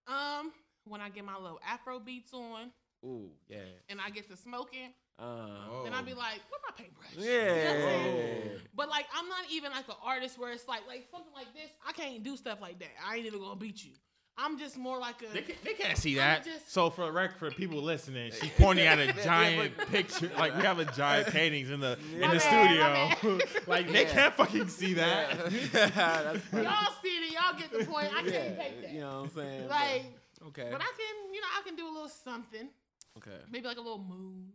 create? 0.08 0.18
Um, 0.20 0.52
when 0.86 1.00
I 1.00 1.10
get 1.10 1.24
my 1.24 1.38
little 1.38 1.60
Afro 1.66 2.00
beats 2.00 2.34
on 2.34 2.72
Ooh, 3.06 3.30
yeah. 3.48 3.60
and 3.88 4.00
I 4.06 4.10
get 4.10 4.30
to 4.30 4.36
smoking, 4.36 4.94
Uh, 5.18 5.84
then 5.84 5.94
I'd 5.94 6.06
be 6.06 6.14
like, 6.14 6.42
"Where 6.50 6.60
my 6.68 6.74
paintbrush?" 6.76 7.14
You 7.16 7.22
know 7.22 7.28
yeah. 7.34 8.58
But 8.76 8.90
like, 8.90 9.06
I'm 9.16 9.28
not 9.30 9.46
even 9.52 9.72
like 9.72 9.88
an 9.88 9.96
artist 10.04 10.38
where 10.38 10.52
it's 10.52 10.68
like 10.68 10.86
like 10.88 11.08
something 11.12 11.34
like 11.34 11.54
this. 11.54 11.70
I 11.88 11.94
can't 11.94 12.24
do 12.24 12.36
stuff 12.36 12.60
like 12.62 12.80
that. 12.80 12.92
I 13.06 13.18
ain't 13.18 13.26
even 13.26 13.40
gonna 13.40 13.56
beat 13.56 13.84
you. 13.84 13.92
I'm 14.42 14.58
just 14.58 14.78
more 14.78 14.98
like 14.98 15.16
a. 15.22 15.34
They, 15.34 15.42
can, 15.42 15.56
they 15.66 15.74
can't 15.74 15.98
see 15.98 16.16
that. 16.16 16.46
just- 16.46 16.72
so 16.72 16.90
for 16.90 17.12
rec 17.12 17.38
for 17.38 17.52
people 17.52 17.82
listening, 17.82 18.32
she's 18.32 18.52
pointing 18.58 18.88
at 18.88 18.98
a 19.00 19.12
giant 19.24 19.78
picture. 19.92 20.32
Like 20.38 20.56
we 20.56 20.62
have 20.64 20.80
a 20.80 20.86
giant 20.86 21.28
paintings 21.34 21.70
in 21.72 21.80
the 21.82 21.98
in 22.14 22.22
My 22.22 22.28
the 22.34 22.40
bad, 22.40 23.14
studio. 23.20 23.38
my 23.38 23.50
like 23.68 23.92
they 23.92 24.04
Yeah. 24.06 24.10
can't 24.12 24.34
fucking 24.36 24.68
see 24.70 24.94
that. 24.94 25.52
Yeah. 25.52 25.90
That's. 25.90 26.54
Y'all 26.54 26.94
see 27.02 27.10
it, 27.10 27.34
y'all 27.34 27.60
get 27.60 27.72
the 27.72 27.84
point. 27.86 28.08
I 28.14 28.22
can't 28.22 28.26
yeah, 28.34 28.64
take 28.64 28.82
that. 28.82 28.92
you 28.94 29.02
know 29.02 29.22
what 29.22 29.24
I'm 29.24 29.30
saying? 29.36 29.62
But- 29.64 29.70
like, 29.72 30.04
okay. 30.48 30.68
but 30.72 30.82
I 30.82 30.92
can, 30.98 31.34
you 31.34 31.42
know, 31.42 31.48
I 31.60 31.62
can 31.66 31.76
do 31.76 31.86
a 31.88 31.92
little 31.92 32.08
something. 32.10 32.70
okay. 33.18 33.38
Maybe 33.52 33.68
like 33.68 33.78
a 33.78 33.82
little 33.82 33.98
moon. 34.04 34.48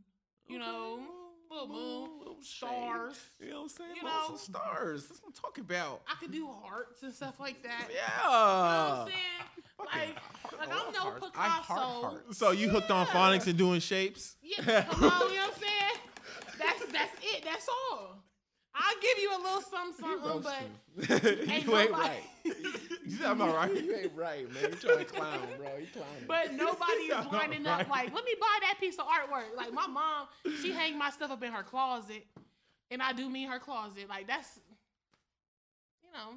You 0.49 0.57
Okay, 0.57 0.67
know, 0.67 0.99
little 1.51 1.69
moon, 1.69 2.11
little 2.19 2.37
stars. 2.43 3.17
shade. 3.39 3.47
You 3.47 3.51
know 3.53 3.57
what 3.57 3.63
I'm 3.65 3.69
saying? 3.71 3.91
You 3.97 4.03
You 4.03 4.09
know. 4.09 4.25
some 4.29 4.37
stars. 4.39 5.07
That's 5.09 5.21
what 5.23 5.29
I'm 5.29 5.33
talking 5.35 5.65
about. 5.65 6.03
I 6.11 6.15
could 6.21 6.33
do 6.33 6.47
hearts 6.63 7.03
and 7.03 7.13
stuff 7.15 7.39
like 7.41 7.63
that. 7.63 7.89
Yeah. 7.91 8.01
You 8.19 8.25
know 8.25 8.31
what 8.31 9.01
I'm 9.01 9.07
saying? 9.09 9.19
Like, 9.79 9.91
like 10.59 10.69
I 10.71 10.75
love 10.75 10.85
I'm 10.89 10.93
no 10.93 11.01
hearts. 11.01 11.27
I 11.37 11.49
heart 11.49 11.63
Picasso. 11.67 12.01
hearts. 12.03 12.39
So 12.39 12.51
you 12.53 12.69
hooked 12.69 12.91
on 12.91 13.07
phonics 13.07 13.47
and 13.47 13.57
doing 13.59 13.81
shapes? 13.81 14.37
Yeah, 14.43 14.83
come 14.83 15.05
on, 15.05 15.31
you 15.31 15.37
know 15.37 15.43
what 15.43 15.55
I'm 15.55 15.61
saying? 15.61 16.01
That's 16.59 16.93
that's 16.93 17.13
it. 17.23 17.45
That's 17.45 17.69
all. 17.69 18.17
I'll 18.77 19.01
give 19.01 19.19
you 19.23 19.31
a 19.31 19.41
little 19.41 19.61
something, 19.61 20.05
something, 20.05 20.43
but 20.97 21.09
roasting. 21.13 21.49
ain't 21.51 21.67
you 21.67 21.77
ain't 21.77 21.91
nobody- 21.91 21.93
right. 21.93 22.23
You 23.07 23.11
said 23.19 23.27
I'm 23.27 23.39
not 23.39 23.55
right. 23.55 23.85
You 23.85 23.95
ain't 23.95 24.13
right, 24.17 24.51
man. 24.55 24.63
You 24.63 24.77
trying 24.77 24.99
to 24.99 25.05
clown, 25.05 25.41
bro. 25.59 25.77
You 25.79 25.87
clowning. 25.93 26.25
But 26.27 26.53
nobody 26.55 27.03
is 27.03 27.27
lining 27.31 27.65
right. 27.65 27.81
up 27.83 27.89
like, 27.91 28.15
let 28.15 28.25
me 28.25 28.35
buy 28.41 28.59
that 28.63 28.77
piece 28.81 28.95
of 28.99 29.05
artwork. 29.07 29.55
Like 29.57 29.73
my 29.73 29.87
mom, 29.87 30.27
she 30.63 30.73
hang 30.73 30.97
my 30.99 31.11
stuff 31.11 31.31
up 31.31 31.43
in 31.45 31.53
her 31.53 31.63
closet, 31.63 32.27
and 32.91 33.03
I 33.03 33.13
do 33.13 33.29
me 33.29 33.45
her 33.45 33.59
closet. 33.59 34.09
Like 34.09 34.27
that's, 34.27 34.59
you 36.03 36.11
know, 36.13 36.37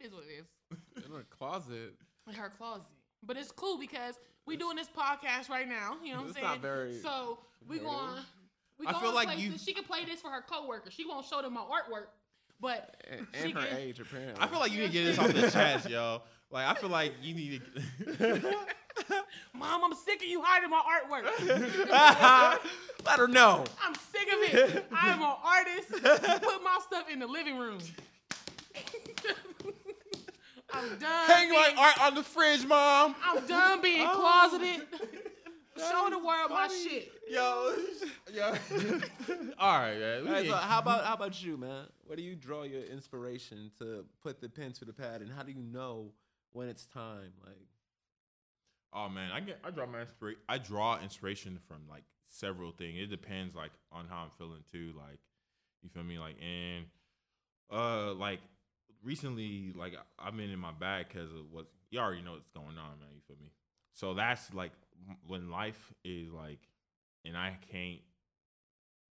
it 0.00 0.06
is 0.06 0.12
what 0.12 0.24
it 0.24 0.40
is. 0.40 1.04
in 1.04 1.12
her 1.12 1.26
closet. 1.30 1.94
In 2.28 2.34
her 2.34 2.50
closet. 2.56 2.86
But 3.22 3.36
it's 3.36 3.50
cool 3.50 3.78
because 3.78 4.14
we 4.46 4.56
doing 4.56 4.76
this 4.76 4.88
podcast 4.88 5.48
right 5.48 5.68
now. 5.68 5.96
You 6.04 6.12
know 6.12 6.16
what 6.18 6.22
I'm 6.22 6.26
It's 6.30 6.34
saying? 6.36 6.46
not 6.46 6.60
very 6.60 6.94
so 7.00 7.38
we 7.68 7.78
creative. 7.78 7.86
going. 7.90 8.20
We 8.78 8.86
I 8.86 8.92
going 8.92 9.04
feel 9.04 9.14
like 9.14 9.28
places. 9.28 9.62
She 9.64 9.72
can 9.74 9.84
play 9.84 10.04
this 10.04 10.20
for 10.20 10.30
her 10.30 10.42
coworkers. 10.48 10.92
She 10.92 11.04
won't 11.04 11.26
show 11.26 11.42
them 11.42 11.54
my 11.54 11.62
artwork, 11.62 12.06
but 12.60 12.96
And, 13.10 13.26
She 13.34 13.50
and 13.50 13.54
her 13.58 13.66
can- 13.66 13.76
age, 13.78 13.98
apparently. 14.00 14.36
I 14.40 14.46
feel 14.46 14.60
like 14.60 14.70
you 14.72 14.78
need 14.80 14.86
to 14.88 14.92
get 14.92 15.04
this 15.04 15.18
off 15.18 15.32
the 15.32 15.50
chest, 15.50 15.88
yo. 15.90 16.22
Like 16.50 16.66
I 16.66 16.74
feel 16.80 16.90
like 16.90 17.14
you 17.22 17.34
need 17.34 17.62
to. 18.06 18.54
mom, 19.54 19.84
I'm 19.84 19.94
sick 19.94 20.22
of 20.22 20.28
you 20.28 20.40
hiding 20.42 20.70
my 20.70 20.80
artwork. 20.80 21.24
Let 23.06 23.18
her 23.18 23.28
know. 23.28 23.64
I'm 23.82 23.94
sick 23.94 24.28
of 24.32 24.54
it. 24.54 24.86
I'm 24.92 25.20
an 25.22 25.34
artist. 25.44 25.90
Put 26.42 26.62
my 26.62 26.78
stuff 26.86 27.10
in 27.10 27.18
the 27.18 27.26
living 27.26 27.58
room. 27.58 27.78
I'm 30.72 30.88
done. 30.98 31.26
Hang 31.30 31.50
my 31.50 31.74
art 31.78 32.00
on 32.02 32.14
the 32.14 32.22
fridge, 32.22 32.64
mom. 32.66 33.14
I'm 33.24 33.46
done 33.46 33.80
being 33.82 34.06
Oh. 34.08 34.48
closeted. 34.50 34.86
Show 35.76 36.08
the 36.10 36.18
world 36.18 36.50
my 36.50 36.66
shit. 36.68 37.12
Yo, 37.30 37.72
yo. 38.34 38.46
All 39.58 39.78
right, 39.78 39.96
man. 39.98 40.26
All 40.26 40.32
right, 40.32 40.46
so 40.46 40.56
how 40.56 40.80
about 40.80 41.04
how 41.04 41.14
about 41.14 41.40
you, 41.42 41.56
man? 41.56 41.84
Where 42.04 42.16
do 42.16 42.22
you 42.22 42.34
draw 42.34 42.64
your 42.64 42.82
inspiration 42.82 43.70
to 43.78 44.04
put 44.22 44.40
the 44.40 44.48
pen 44.48 44.72
to 44.72 44.84
the 44.84 44.92
pad, 44.92 45.20
and 45.20 45.30
how 45.30 45.44
do 45.44 45.52
you 45.52 45.62
know 45.62 46.10
when 46.52 46.68
it's 46.68 46.84
time? 46.86 47.32
Like, 47.46 47.54
Oh 48.92 49.08
man, 49.08 49.30
I 49.30 49.38
get 49.40 49.60
I 49.64 49.70
draw 49.70 49.86
my 49.86 50.00
inspiration. 50.00 50.40
I 50.48 50.58
draw 50.58 50.98
inspiration 51.00 51.60
from 51.68 51.82
like 51.88 52.02
several 52.26 52.72
things. 52.72 52.98
It 53.00 53.06
depends 53.10 53.54
like 53.54 53.70
on 53.92 54.06
how 54.08 54.22
I'm 54.24 54.30
feeling 54.36 54.64
too. 54.72 54.92
Like 54.96 55.20
you 55.82 55.90
feel 55.90 56.02
me? 56.02 56.18
Like 56.18 56.36
and 56.42 56.86
uh 57.70 58.14
like 58.14 58.40
recently 59.02 59.72
like 59.74 59.94
I've 60.18 60.36
been 60.36 60.50
in 60.50 60.58
my 60.58 60.72
bag 60.72 61.06
because 61.08 61.30
of 61.30 61.50
what 61.50 61.66
you 61.90 61.98
already 61.98 62.22
know 62.22 62.32
what's 62.32 62.50
going 62.50 62.66
on, 62.78 62.98
man. 63.00 63.08
You 63.14 63.20
feel 63.26 63.36
me? 63.40 63.52
So 63.94 64.14
that's 64.14 64.52
like 64.54 64.72
when 65.26 65.50
life 65.50 65.92
is 66.04 66.30
like, 66.32 66.60
and 67.24 67.36
I 67.36 67.56
can't 67.70 68.00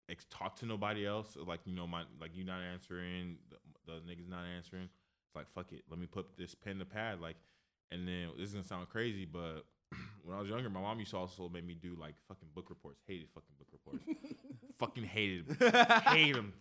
ex- 0.10 0.26
talk 0.30 0.58
to 0.60 0.66
nobody 0.66 1.06
else. 1.06 1.38
Like 1.46 1.62
you 1.66 1.74
know 1.74 1.88
my 1.88 2.04
like 2.20 2.36
you 2.36 2.44
not 2.44 2.62
answering, 2.62 3.38
the, 3.50 3.58
the 3.92 4.00
niggas 4.00 4.30
not 4.30 4.46
answering. 4.56 4.90
It's 5.28 5.36
like 5.36 5.50
fuck 5.54 5.72
it. 5.72 5.84
Let 5.90 6.00
me 6.00 6.06
put 6.06 6.38
this 6.38 6.56
pen 6.56 6.80
to 6.80 6.86
pad. 6.86 7.22
Like, 7.22 7.38
and 7.92 8.08
then 8.08 8.30
this 8.38 8.50
is 8.50 8.54
gonna 8.54 8.66
sound 8.66 8.90
crazy, 8.90 9.26
but 9.26 9.66
when 10.24 10.36
I 10.36 10.40
was 10.40 10.50
younger, 10.50 10.70
my 10.70 10.82
mom 10.82 11.00
used 11.00 11.12
to 11.12 11.18
also 11.18 11.50
make 11.50 11.66
me 11.66 11.76
do 11.76 11.96
like 12.00 12.16
fucking 12.28 12.50
book 12.54 12.70
reports. 12.70 13.02
Hated 13.08 13.28
fucking 13.34 13.56
book 13.58 13.68
reports. 13.72 14.04
fucking 14.80 15.04
hated, 15.04 15.58
hate 16.08 16.36
them. 16.36 16.54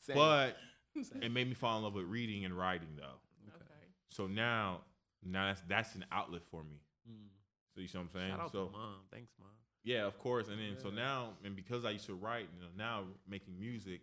Same. 0.00 0.16
But. 0.16 0.56
it 1.22 1.30
made 1.32 1.48
me 1.48 1.54
fall 1.54 1.78
in 1.78 1.84
love 1.84 1.94
with 1.94 2.06
reading 2.06 2.44
and 2.44 2.56
writing 2.56 2.88
though. 2.96 3.18
Okay. 3.48 3.64
So 4.08 4.26
now, 4.26 4.80
now 5.24 5.46
that's 5.46 5.62
that's 5.68 5.94
an 5.94 6.04
outlet 6.12 6.42
for 6.50 6.62
me. 6.62 6.80
Mm. 7.08 7.28
So 7.74 7.80
you 7.80 7.88
see 7.88 7.98
what 7.98 8.04
I'm 8.04 8.10
saying? 8.10 8.30
Shout 8.30 8.40
out 8.40 8.52
so 8.52 8.66
to 8.66 8.72
mom. 8.72 8.94
Thanks, 9.12 9.32
mom. 9.38 9.48
yeah, 9.84 10.04
of 10.06 10.18
course. 10.18 10.48
And 10.48 10.58
then 10.58 10.76
so 10.80 10.90
now, 10.90 11.30
and 11.44 11.54
because 11.54 11.84
I 11.84 11.90
used 11.90 12.06
to 12.06 12.14
write, 12.14 12.48
you 12.54 12.60
know, 12.62 12.68
now 12.76 13.04
making 13.28 13.58
music, 13.58 14.00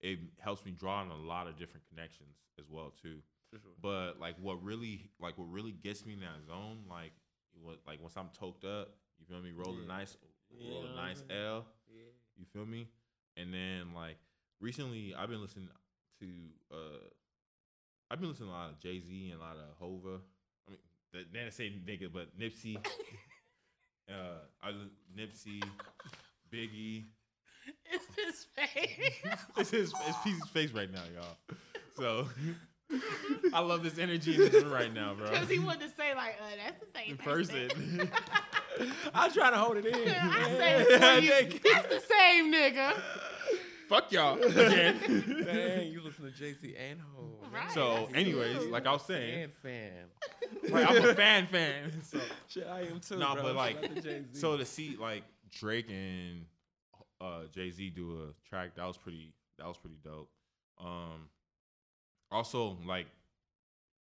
it 0.00 0.18
helps 0.38 0.64
me 0.64 0.70
draw 0.72 1.00
on 1.00 1.10
a 1.10 1.16
lot 1.16 1.48
of 1.48 1.58
different 1.58 1.84
connections 1.88 2.36
as 2.58 2.66
well 2.70 2.92
too. 3.02 3.18
For 3.50 3.58
sure. 3.58 3.70
But 3.82 4.20
like, 4.20 4.36
what 4.40 4.62
really, 4.62 5.10
like, 5.20 5.36
what 5.38 5.50
really 5.50 5.72
gets 5.72 6.04
me 6.06 6.12
in 6.12 6.20
that 6.20 6.46
zone, 6.46 6.84
like, 6.88 7.12
what, 7.60 7.78
like 7.86 8.00
once 8.00 8.14
I'm 8.16 8.28
toked 8.38 8.64
up, 8.64 8.90
you 9.18 9.26
feel 9.26 9.40
me? 9.42 9.50
Roll 9.50 9.74
a 9.74 9.80
Yeah. 9.80 9.86
nice, 9.88 10.16
roll 10.52 10.84
Yeah. 10.84 10.92
a 10.92 10.94
nice 10.94 11.22
L. 11.30 11.66
Yeah. 11.92 12.02
You 12.36 12.44
feel 12.52 12.66
me? 12.66 12.86
And 13.36 13.52
then 13.52 13.94
like 13.94 14.18
recently, 14.60 15.14
I've 15.16 15.28
been 15.30 15.40
listening 15.40 15.68
to, 16.20 16.26
uh 16.72 17.08
I've 18.10 18.20
been 18.20 18.30
listening 18.30 18.48
to 18.48 18.54
a 18.54 18.56
lot 18.56 18.70
of 18.70 18.80
Jay 18.80 19.00
Z 19.00 19.30
and 19.32 19.40
a 19.40 19.44
lot 19.44 19.56
of 19.56 19.76
Hova. 19.78 20.20
I 20.66 20.70
mean, 20.70 20.78
the, 21.12 21.24
then 21.32 21.46
I 21.46 21.50
say 21.50 21.70
nigga, 21.70 22.10
but 22.12 22.38
Nipsey. 22.38 22.76
uh, 24.08 24.38
I 24.62 24.72
Nipsey, 25.16 25.62
Biggie. 26.52 27.04
It's 27.92 28.06
his 28.16 28.46
face. 28.54 29.12
It's 29.58 29.70
his, 29.70 29.92
it's 30.06 30.18
Peace's 30.22 30.48
face 30.50 30.72
right 30.72 30.90
now, 30.90 31.02
y'all. 31.14 31.56
So 31.96 32.28
I 33.52 33.60
love 33.60 33.82
this 33.82 33.98
energy 33.98 34.34
in 34.34 34.40
this 34.40 34.62
room 34.62 34.72
right 34.72 34.92
now, 34.92 35.14
bro. 35.14 35.28
Because 35.28 35.48
he 35.48 35.58
wanted 35.58 35.90
to 35.90 35.96
say 35.96 36.14
like, 36.14 36.36
uh, 36.40 36.56
that's 36.64 36.80
the 36.80 36.86
same 36.94 37.10
In 37.10 37.16
person. 37.18 38.10
I'm 39.14 39.32
trying 39.32 39.52
to 39.52 39.58
hold 39.58 39.76
it 39.78 39.86
in. 39.86 40.08
I 40.08 40.44
say 40.56 40.80
it 40.80 40.86
for 40.86 41.20
you. 41.20 41.60
That's 41.72 41.88
the 41.88 42.00
same 42.08 42.52
nigga. 42.52 42.94
Fuck 43.88 44.12
y'all 44.12 44.38
again. 44.42 44.98
Dang, 45.46 45.88
you 45.92 46.02
listen 46.02 46.26
to 46.26 46.30
JC 46.30 46.74
and 46.78 47.00
Ho. 47.00 47.38
Right. 47.50 47.70
So, 47.72 48.08
anyways, 48.14 48.66
like 48.66 48.86
I 48.86 48.92
was 48.92 49.02
saying, 49.02 49.48
fan, 49.62 50.04
fan. 50.62 50.72
like, 50.72 50.90
I'm 50.90 51.04
a 51.04 51.14
fan 51.14 51.46
fan. 51.46 51.92
So 52.02 52.18
Shit, 52.48 52.66
I 52.66 52.82
am 52.82 53.00
too. 53.00 53.16
Nah, 53.16 53.34
bro. 53.34 53.44
but, 53.44 53.56
like, 53.56 54.02
to 54.02 54.24
So 54.32 54.58
to 54.58 54.64
see 54.66 54.96
like 55.00 55.24
Drake 55.50 55.90
and 55.90 56.44
uh, 57.20 57.44
Jay 57.52 57.70
Z 57.70 57.90
do 57.90 58.28
a 58.28 58.48
track 58.48 58.74
that 58.76 58.86
was 58.86 58.98
pretty 58.98 59.32
that 59.58 59.66
was 59.66 59.78
pretty 59.78 59.96
dope. 60.04 60.28
Um, 60.78 61.30
also 62.30 62.76
like 62.86 63.06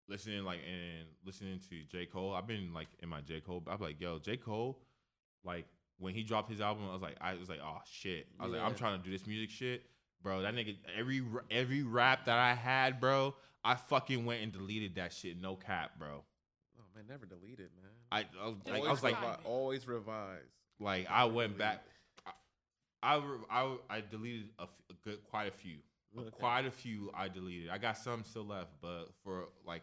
listening 0.08 0.44
like 0.44 0.60
and 0.66 1.08
listening 1.26 1.60
to 1.70 1.84
J 1.92 2.06
Cole. 2.06 2.34
I've 2.34 2.48
been 2.48 2.74
like 2.74 2.88
in 3.02 3.10
my 3.10 3.22
J 3.22 3.42
Cole. 3.42 3.64
I'm 3.68 3.82
like 3.82 4.00
yo 4.00 4.20
J 4.20 4.38
Cole, 4.38 4.80
like 5.44 5.66
when 5.98 6.14
he 6.14 6.24
dropped 6.24 6.50
his 6.50 6.60
album, 6.62 6.84
I 6.90 6.94
was 6.94 7.02
like 7.02 7.16
I 7.22 7.36
was 7.36 7.50
like 7.50 7.60
oh 7.64 7.80
shit. 7.90 8.28
I 8.40 8.44
was 8.46 8.54
like 8.54 8.62
I'm 8.62 8.76
trying 8.76 9.00
to 9.00 9.04
do 9.06 9.12
this 9.12 9.26
music 9.28 9.50
shit, 9.50 9.84
bro. 10.22 10.42
That 10.42 10.54
nigga 10.56 10.76
every 10.98 11.24
every 11.52 11.84
rap 11.84 12.26
that 12.26 12.38
I 12.38 12.54
had, 12.54 13.00
bro. 13.00 13.36
I 13.64 13.76
fucking 13.76 14.26
went 14.26 14.44
and 14.44 14.52
deleted 14.52 14.96
that 14.96 15.14
shit. 15.14 15.40
No 15.42 15.56
cap, 15.56 15.92
bro. 15.98 16.24
oh 16.78 16.84
man, 16.96 17.06
never 17.08 17.26
deleted, 17.26 17.70
man. 17.82 17.92
I, 18.12 18.26
I 18.44 18.48
was 18.50 18.58
like, 18.66 18.76
Always 18.76 18.88
I 18.88 18.92
was 18.92 19.04
like, 19.04 19.16
revi- 19.16 19.38
always 19.46 19.88
revise. 19.88 20.40
like 20.80 21.08
I 21.10 21.26
went 21.26 21.58
back. 21.58 21.84
I 23.02 23.16
I, 23.16 23.22
I, 23.50 23.76
I 23.90 24.02
deleted 24.10 24.50
a, 24.60 24.64
f- 24.64 24.70
a 24.90 24.94
good 25.04 25.24
quite 25.30 25.48
a 25.48 25.52
few, 25.52 25.78
Okay. 26.18 26.30
quite 26.32 26.66
a 26.66 26.72
few. 26.72 27.12
I 27.14 27.28
deleted. 27.28 27.70
I 27.70 27.78
got 27.78 27.98
some 27.98 28.24
still 28.24 28.46
left, 28.46 28.72
but 28.82 29.06
for 29.24 29.46
like, 29.66 29.82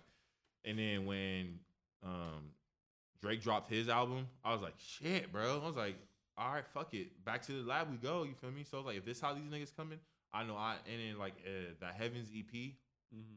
and 0.64 0.78
then 0.78 1.04
when 1.06 1.58
um 2.04 2.52
Drake 3.20 3.42
dropped 3.42 3.70
his 3.70 3.88
album, 3.88 4.26
I 4.44 4.52
was 4.52 4.62
like, 4.62 4.74
shit, 4.78 5.30
bro. 5.32 5.60
I 5.62 5.66
was 5.66 5.76
like, 5.76 5.96
all 6.38 6.52
right, 6.52 6.64
fuck 6.72 6.94
it, 6.94 7.24
back 7.24 7.42
to 7.46 7.52
the 7.52 7.68
lab 7.68 7.90
we 7.90 7.96
go. 7.98 8.22
You 8.22 8.34
feel 8.40 8.50
me? 8.50 8.64
So 8.64 8.78
I 8.78 8.80
was 8.80 8.86
like, 8.86 8.96
if 8.96 9.04
this 9.04 9.20
how 9.20 9.34
these 9.34 9.44
niggas 9.44 9.76
coming, 9.76 9.98
I 10.32 10.44
know. 10.44 10.56
I 10.56 10.76
and 10.90 11.00
then 11.00 11.18
like 11.18 11.34
uh, 11.46 11.74
that 11.80 11.94
Heavens 11.94 12.30
EP, 12.36 12.72
Mm-hmm. 13.12 13.34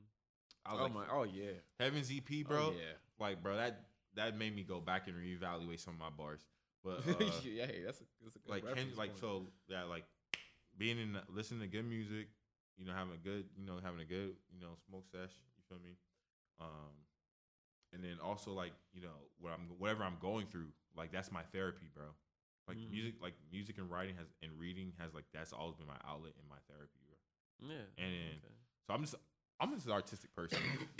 I 0.65 0.74
was 0.74 0.80
Oh 0.80 0.84
like, 0.84 0.93
my, 0.93 1.06
oh 1.12 1.24
yeah, 1.24 1.52
Heavens 1.80 2.12
EP, 2.12 2.46
bro. 2.48 2.58
Oh, 2.58 2.74
yeah. 2.78 2.93
Like, 3.19 3.41
bro, 3.41 3.58
that 3.58 3.86
that 4.15 4.38
made 4.38 4.56
me 4.56 4.63
go 4.63 4.80
back 4.80 5.08
and 5.08 5.15
reevaluate 5.17 5.80
some 5.80 5.96
of 5.96 6.00
my 6.00 6.10
bars. 6.10 6.39
But 6.84 7.00
uh, 7.08 7.26
yeah, 7.43 7.65
hey, 7.65 7.82
that's 7.86 8.00
a, 8.02 8.04
that's 8.24 8.36
a 8.36 8.39
good 8.39 8.50
like 8.50 8.76
Ken, 8.76 8.88
like 8.96 9.12
so 9.19 9.48
that 9.69 9.89
like 9.89 10.06
being 10.78 11.00
in 11.00 11.17
listening 11.34 11.62
to 11.62 11.67
good 11.67 11.89
music, 11.89 12.28
you 12.78 12.86
know, 12.86 12.93
having 12.93 13.13
a 13.13 13.17
good, 13.17 13.46
you 13.58 13.65
know, 13.65 13.80
having 13.84 14.00
a 14.02 14.06
good, 14.06 14.36
you 14.54 14.62
know, 14.62 14.76
smoke 14.88 15.06
sesh. 15.12 15.32
You 15.58 15.63
feel 15.67 15.80
me? 15.84 15.96
Um, 16.62 16.93
and 17.93 18.03
then 18.03 18.17
also 18.23 18.51
like 18.51 18.73
you 18.93 19.01
know 19.01 19.15
what 19.39 19.53
I'm 19.53 19.69
whatever 19.77 20.03
I'm 20.03 20.17
going 20.19 20.47
through, 20.47 20.67
like 20.97 21.12
that's 21.12 21.32
my 21.32 21.43
therapy, 21.53 21.88
bro. 21.93 22.06
Like 22.67 22.77
Mm. 22.77 22.91
music, 22.91 23.15
like 23.21 23.34
music 23.51 23.77
and 23.77 23.91
writing 23.91 24.15
has 24.15 24.27
and 24.41 24.51
reading 24.58 24.93
has 24.97 25.13
like 25.13 25.25
that's 25.34 25.51
always 25.51 25.75
been 25.75 25.88
my 25.88 25.99
outlet 26.08 26.34
and 26.39 26.47
my 26.49 26.60
therapy, 26.71 26.99
bro. 27.06 27.17
Yeah. 27.69 27.88
And 27.97 28.13
then 28.13 28.36
okay. 28.39 28.56
so 28.88 28.93
I'm 28.93 29.01
just 29.01 29.15
I'm 29.63 29.73
just 29.73 29.86
an 29.86 29.93
artistic 29.93 30.36
person. 30.36 30.60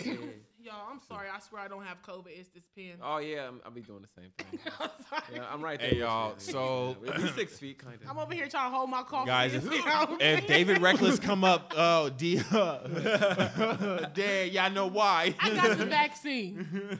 Y'all, 0.64 0.72
I'm 0.90 0.98
sorry. 1.06 1.28
I 1.28 1.38
swear 1.40 1.60
I 1.60 1.68
don't 1.68 1.84
have 1.84 2.00
COVID. 2.02 2.28
It's 2.28 2.48
this 2.48 2.62
pen. 2.74 2.94
Oh 3.02 3.18
yeah, 3.18 3.46
I'm, 3.48 3.60
I'll 3.66 3.70
be 3.70 3.82
doing 3.82 4.00
the 4.00 4.08
same 4.08 4.30
thing. 4.38 4.58
I'm 4.80 4.88
sorry. 5.10 5.22
yeah, 5.34 5.42
I'm 5.52 5.60
right 5.62 5.78
there. 5.78 5.88
Hey, 5.90 5.96
with 5.96 5.98
you. 6.00 6.04
y'all, 6.06 6.28
Yeah, 6.30 6.34
so- 6.38 6.96
yeah, 7.04 7.18
we 7.22 7.28
six 7.32 7.58
feet, 7.58 7.78
kind 7.78 7.98
of. 8.02 8.08
I'm 8.08 8.16
over 8.18 8.32
here 8.32 8.48
trying 8.48 8.70
to 8.70 8.76
hold 8.76 8.88
my 8.88 9.02
coffee. 9.02 9.26
Guys, 9.26 9.52
in, 9.52 9.60
if, 9.66 9.72
you 9.74 9.84
know? 9.84 10.16
if 10.18 10.46
David 10.46 10.80
Reckless 10.80 11.18
come 11.18 11.44
up, 11.44 11.74
oh, 11.76 12.08
D, 12.08 12.36
there, 14.14 14.46
y'all 14.46 14.70
know 14.70 14.86
why. 14.86 15.34
I 15.38 15.50
got 15.54 15.76
the 15.76 15.84
vaccine. 15.84 16.98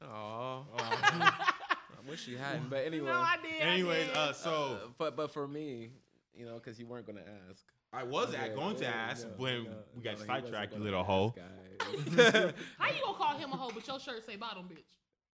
Oh, 0.00 0.64
I 0.78 2.08
wish 2.08 2.28
you 2.28 2.36
hadn't. 2.38 2.70
But 2.70 2.86
anyway, 2.86 3.06
No, 3.06 3.14
I 3.14 3.36
did. 3.42 3.60
Anyways, 3.62 4.04
I 4.04 4.06
did. 4.08 4.16
uh, 4.16 4.32
so 4.32 4.52
Uh, 4.52 4.88
but 4.98 5.16
but 5.16 5.32
for 5.32 5.48
me, 5.48 5.90
you 6.34 6.46
know, 6.46 6.54
because 6.54 6.78
you 6.78 6.86
weren't 6.86 7.06
gonna 7.06 7.24
ask. 7.50 7.64
I 7.92 8.04
was 8.04 8.32
Yeah, 8.32 8.44
at, 8.44 8.54
going 8.54 8.76
to 8.76 8.86
ask 8.86 9.26
yeah, 9.26 9.34
when 9.36 9.64
yeah, 9.64 9.70
we 9.94 10.02
got 10.02 10.18
no, 10.18 10.24
sidetracked, 10.24 10.74
you 10.74 10.80
little 10.82 11.04
hoe. 11.04 11.34
guys. 11.36 11.44
How 12.78 12.88
you 12.90 13.00
gonna 13.04 13.18
call 13.18 13.36
him 13.36 13.52
a 13.52 13.56
hoe, 13.56 13.70
but 13.74 13.86
your 13.86 14.00
shirt 14.00 14.24
say 14.24 14.36
bottom 14.36 14.64
bitch? 14.64 14.78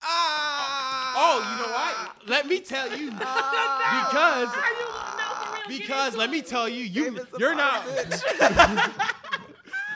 Ah! 0.03 1.13
Oh, 1.17 1.39
you 1.39 1.65
know 1.65 1.71
what? 1.73 2.29
Let 2.29 2.47
me 2.47 2.59
tell 2.59 2.95
you, 2.97 3.11
because 3.11 3.23
How 3.29 4.07
you 4.07 4.85
gonna 4.85 5.17
know 5.17 5.63
for 5.63 5.69
real? 5.69 5.79
Because 5.79 6.07
into 6.13 6.19
let 6.19 6.29
me 6.29 6.41
tell 6.41 6.69
you, 6.69 6.83
you 6.83 7.03
David's 7.05 7.33
a 7.33 7.39
you're 7.39 7.55
not 7.55 7.83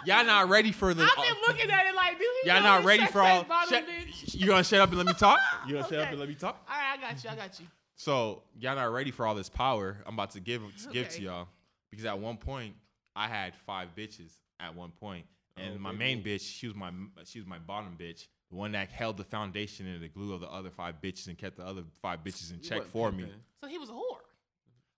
y'all 0.06 0.26
not 0.26 0.50
ready 0.50 0.72
for 0.72 0.94
the. 0.94 1.04
I've 1.04 1.16
been 1.16 1.36
looking 1.48 1.70
at 1.70 1.86
it 1.86 1.96
like, 1.96 2.18
dude, 2.18 2.28
he 2.44 2.50
y'all 2.50 2.58
know 2.62 2.70
not 2.78 2.84
ready 2.86 3.06
for 3.06 3.22
all. 3.22 3.44
Bottom 3.44 3.70
Shut, 3.70 4.34
you 4.34 4.48
gonna 4.48 4.64
shut 4.64 4.80
up 4.82 4.90
and 4.90 4.98
let 4.98 5.08
me 5.08 5.14
talk? 5.14 5.40
You 5.68 5.76
gonna 5.76 5.88
shut 5.88 6.00
up 6.00 6.10
and 6.10 6.20
let 6.20 6.30
me 6.30 6.36
talk? 6.36 6.66
All 6.68 6.76
right, 6.76 6.98
I 6.98 7.02
got 7.14 7.24
you. 7.24 7.30
I 7.30 7.36
got 7.36 7.60
you. 7.60 7.68
So 7.96 8.44
y'all 8.58 8.76
not 8.76 8.92
ready 8.92 9.12
for 9.12 9.26
all 9.28 9.36
this 9.36 9.50
power 9.50 9.98
I'm 10.06 10.14
about 10.16 10.32
to 10.32 10.40
give 10.40 10.62
to 10.84 10.90
give 10.90 11.10
to 11.10 11.22
y'all 11.22 11.48
because 11.92 12.06
at 12.06 12.20
one 12.20 12.38
point 12.38 12.76
I 13.16 13.28
had 13.28 13.54
five 13.66 13.90
bitches 13.96 14.32
at 14.60 14.76
one 14.76 14.92
point, 14.92 15.26
and 15.58 15.76
Oh, 15.76 15.80
my 15.80 15.90
big 15.92 16.00
main 16.00 16.24
bitch 16.24 16.42
she 16.42 16.68
was 16.68 16.76
my 16.76 16.92
she 17.26 17.40
was 17.40 17.48
my 17.48 17.60
bottom 17.60 17.96
bitch, 18.00 18.28
the 18.50 18.56
one 18.56 18.72
that 18.74 18.90
held 18.90 19.18
the 19.18 19.24
foundation 19.24 19.88
and 19.88 20.02
the 20.04 20.08
glue 20.10 20.34
of 20.34 20.42
the 20.42 20.48
other 20.50 20.70
five 20.70 20.96
bitches 21.02 21.28
and 21.28 21.38
kept 21.38 21.58
the 21.58 21.66
other 21.66 21.84
five 22.02 22.24
bitches 22.24 22.52
in 22.54 22.60
check 22.62 22.78
wasn't 22.80 22.92
for 22.92 23.12
me. 23.12 23.26
So 23.62 23.68
he 23.68 23.78
was 23.78 23.90
a 23.90 23.94
whore. 23.94 24.24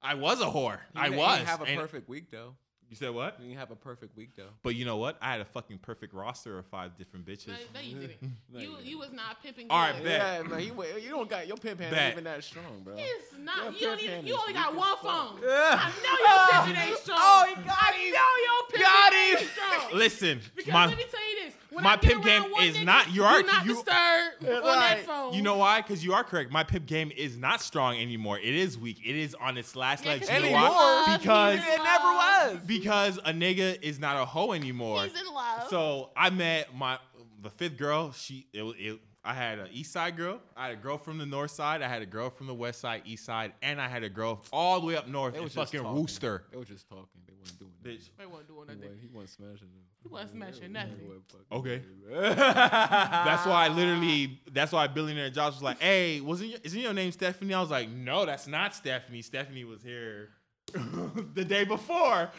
I 0.02 0.16
was 0.16 0.42
a 0.42 0.46
whore. 0.46 0.80
He 0.94 1.00
I 1.00 1.10
was. 1.10 1.40
have 1.42 1.62
a 1.62 1.66
and- 1.66 1.80
perfect 1.80 2.10
week 2.10 2.32
though. 2.32 2.56
You 2.92 2.98
said 2.98 3.10
what? 3.12 3.38
You 3.40 3.48
didn't 3.48 3.58
have 3.60 3.72
a 3.72 3.76
perfect 3.76 4.16
week 4.18 4.32
though. 4.36 4.50
But 4.64 4.76
you 4.76 4.84
know 4.86 4.98
what? 4.98 5.18
I 5.22 5.32
had 5.32 5.40
a 5.42 5.46
fucking 5.46 5.78
perfect 5.78 6.14
roster 6.14 6.60
of 6.60 6.66
five 6.66 6.96
different 6.98 7.26
bitches. 7.26 7.48
No, 7.48 7.54
no, 7.74 7.80
you 7.80 7.96
didn't. 7.96 8.22
No, 8.22 8.30
you 8.60 8.60
you 8.60 8.76
didn't. 8.76 8.86
you 8.86 9.00
was 9.00 9.12
not 9.14 9.42
pimping. 9.42 9.68
All 9.70 9.80
right, 9.80 9.96
good. 9.96 10.04
bet. 10.04 10.44
Yeah, 10.44 10.48
man, 10.50 10.60
you, 10.60 10.84
you 11.02 11.10
don't 11.10 11.30
got 11.30 11.48
your 11.48 11.56
pimp 11.58 11.80
hand 11.80 11.92
Bet. 11.96 12.02
ain't 12.04 12.12
even 12.14 12.24
that 12.26 12.44
strong, 12.44 12.82
bro. 12.84 12.96
It's 12.98 13.34
not. 13.40 13.64
Your 13.64 13.72
You, 13.74 13.88
don't 13.88 14.02
even, 14.04 14.28
you 14.28 14.38
only 14.38 14.54
got 14.54 14.76
one 14.76 14.98
phone. 15.02 15.40
Yeah. 15.42 15.80
I 15.82 15.92
know 16.04 16.64
your 16.66 16.66
pimping 16.76 16.90
ain't 16.90 16.98
strong. 17.00 17.18
Oh, 17.22 17.46
he 17.48 17.56
got 17.64 17.78
I 17.80 17.94
him. 17.98 18.14
know 18.14 18.20
your 18.46 18.64
pimping 18.70 18.82
Got 18.82 19.14
ain't 19.14 19.50
strong. 19.50 19.98
Listen, 19.98 20.42
Because 20.56 20.74
my 20.74 20.86
let 20.88 20.98
me 20.98 21.06
tell 21.10 21.30
you 21.30 21.46
this. 21.46 21.54
When 21.72 21.86
my 21.86 21.96
pimp 21.96 22.26
game 22.26 22.52
one 22.52 22.66
is 22.66 22.76
nigga, 22.76 22.84
not- 22.86 23.14
you 23.14 23.24
are- 23.24 23.42
Do 23.42 23.48
not 23.48 23.66
you- 23.66 23.76
disturb 23.76 24.34
on 24.44 24.62
that 24.64 25.06
phone. 25.06 25.34
You 25.34 25.42
know 25.42 25.56
why? 25.56 25.80
Because 25.82 26.04
you 26.04 26.12
are 26.14 26.22
correct. 26.26 26.52
My 26.52 26.66
pimp 26.66 26.86
game 26.86 27.14
is 27.16 27.38
not 27.38 27.62
strong 27.62 27.96
anymore. 27.98 28.38
It 28.40 28.54
is 28.54 28.78
weak. 28.78 29.00
It 29.06 29.16
is 29.16 29.34
on 29.36 29.58
its 29.58 29.74
last 29.74 30.04
Yeah, 30.04 30.12
legs. 30.12 30.28
'cause 30.28 30.44
You 30.44 30.50
know 30.52 30.58
why? 30.58 31.18
Because 31.18 31.60
it 31.60 31.78
never 31.82 32.04
love. 32.08 32.54
was. 32.56 32.62
Because 32.84 33.18
a 33.20 33.32
nigga 33.34 33.82
is 33.82 34.00
not 34.00 34.18
a 34.22 34.26
hoe 34.26 34.52
anymore. 34.54 35.04
He's 35.04 35.20
in 35.20 35.34
love. 35.34 35.68
So 35.70 36.10
I 36.16 36.30
met 36.30 36.76
my 36.76 36.98
the 37.42 37.50
fifth 37.50 37.78
girl. 37.78 38.12
She 38.12 38.48
it, 38.54 38.62
was- 38.64 38.76
it 38.78 39.00
I 39.24 39.36
had 39.36 39.60
an 39.60 39.68
East 39.72 39.92
Side 39.94 40.18
girl. 40.18 40.40
I 40.58 40.68
had 40.70 40.74
a 40.74 40.82
girl 40.82 40.98
from 40.98 41.20
the 41.20 41.28
North 41.28 41.52
Side. 41.52 41.84
I 41.84 41.88
had 41.88 42.02
a 42.02 42.08
girl 42.08 42.32
from 42.32 42.48
the 42.48 42.56
West 42.56 42.82
Side, 42.82 43.04
East 43.06 43.24
Side, 43.24 43.54
and 43.62 43.80
I 43.80 43.88
had 43.88 44.02
a 44.04 44.10
girl 44.10 44.44
all 44.52 44.80
the 44.80 44.88
way 44.88 44.96
up 44.96 45.08
north 45.08 45.34
They 45.34 45.38
in 45.40 45.44
was 45.44 45.54
just 45.54 45.72
fucking 45.72 45.86
talking. 45.86 46.02
Wooster. 46.02 46.44
They 46.52 46.58
were 46.58 46.66
just 46.66 46.90
talking. 46.90 47.06
They 47.28 47.34
weren't 47.34 47.60
doing 47.60 47.72
nothing. 47.84 47.98
Bitch. 48.00 48.10
They 48.18 48.26
weren't 48.26 48.48
doing 48.48 48.68
nothing. 48.68 48.98
he 49.00 49.08
wasn't 49.08 49.30
smashing 49.30 49.68
them. 49.68 49.84
He 50.02 50.10
wasn't 50.10 50.32
smashing 50.32 50.72
nothing. 50.72 51.22
Okay. 51.52 51.82
That's 52.12 53.46
why 53.46 53.66
I 53.66 53.68
literally. 53.68 54.40
That's 54.52 54.72
why 54.72 54.88
billionaire 54.88 55.30
Josh 55.30 55.54
was 55.54 55.62
like, 55.62 55.80
"Hey, 55.80 56.20
wasn't 56.22 56.50
your, 56.52 56.60
isn't 56.64 56.80
your 56.80 56.94
name 56.94 57.12
Stephanie?" 57.12 57.54
I 57.54 57.62
was 57.62 57.70
like, 57.70 57.90
"No, 57.90 58.26
that's 58.26 58.48
not 58.48 58.74
Stephanie. 58.76 59.22
Stephanie 59.22 59.66
was 59.66 59.84
here 59.84 60.30
the 61.34 61.46
day 61.46 61.64
before." 61.66 62.30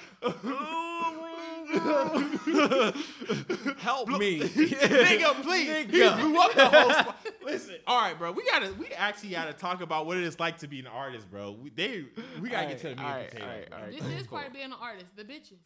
Help 3.79 4.09
me. 4.09 4.41
nigga, 4.41 5.43
please. 5.43 5.87
He 5.91 6.01
Nigga. 6.01 6.21
blew 6.21 6.39
up 6.41 6.55
the 6.55 6.67
whole 6.69 6.91
spot. 6.91 7.27
Listen, 7.45 7.77
all 7.87 8.01
right, 8.01 8.19
bro. 8.19 8.33
We 8.33 8.45
gotta, 8.45 8.73
we 8.79 8.87
actually 8.89 9.31
gotta 9.31 9.53
talk 9.53 9.81
about 9.81 10.07
what 10.07 10.17
it 10.17 10.25
is 10.25 10.39
like 10.39 10.59
to 10.59 10.69
be 10.69 10.81
an 10.81 10.87
artist, 10.87 11.31
bro. 11.31 11.53
We, 11.53 11.71
they, 11.71 12.05
we 12.41 12.49
gotta 12.51 12.69
get 12.69 12.79
to 12.81 12.89
the 12.91 12.97
meat 12.97 13.01
Alright, 13.03 13.21
and 13.21 13.31
potatoes. 13.31 13.49
alright, 13.49 13.71
bro. 13.71 13.79
alright. 13.79 13.93
This 13.99 14.21
is 14.21 14.27
Cool. 14.27 14.39
part 14.39 14.49
of 14.49 14.53
being 14.55 14.67
an 14.67 14.73
artist. 14.81 15.07
The 15.17 15.25
bitches. 15.25 15.59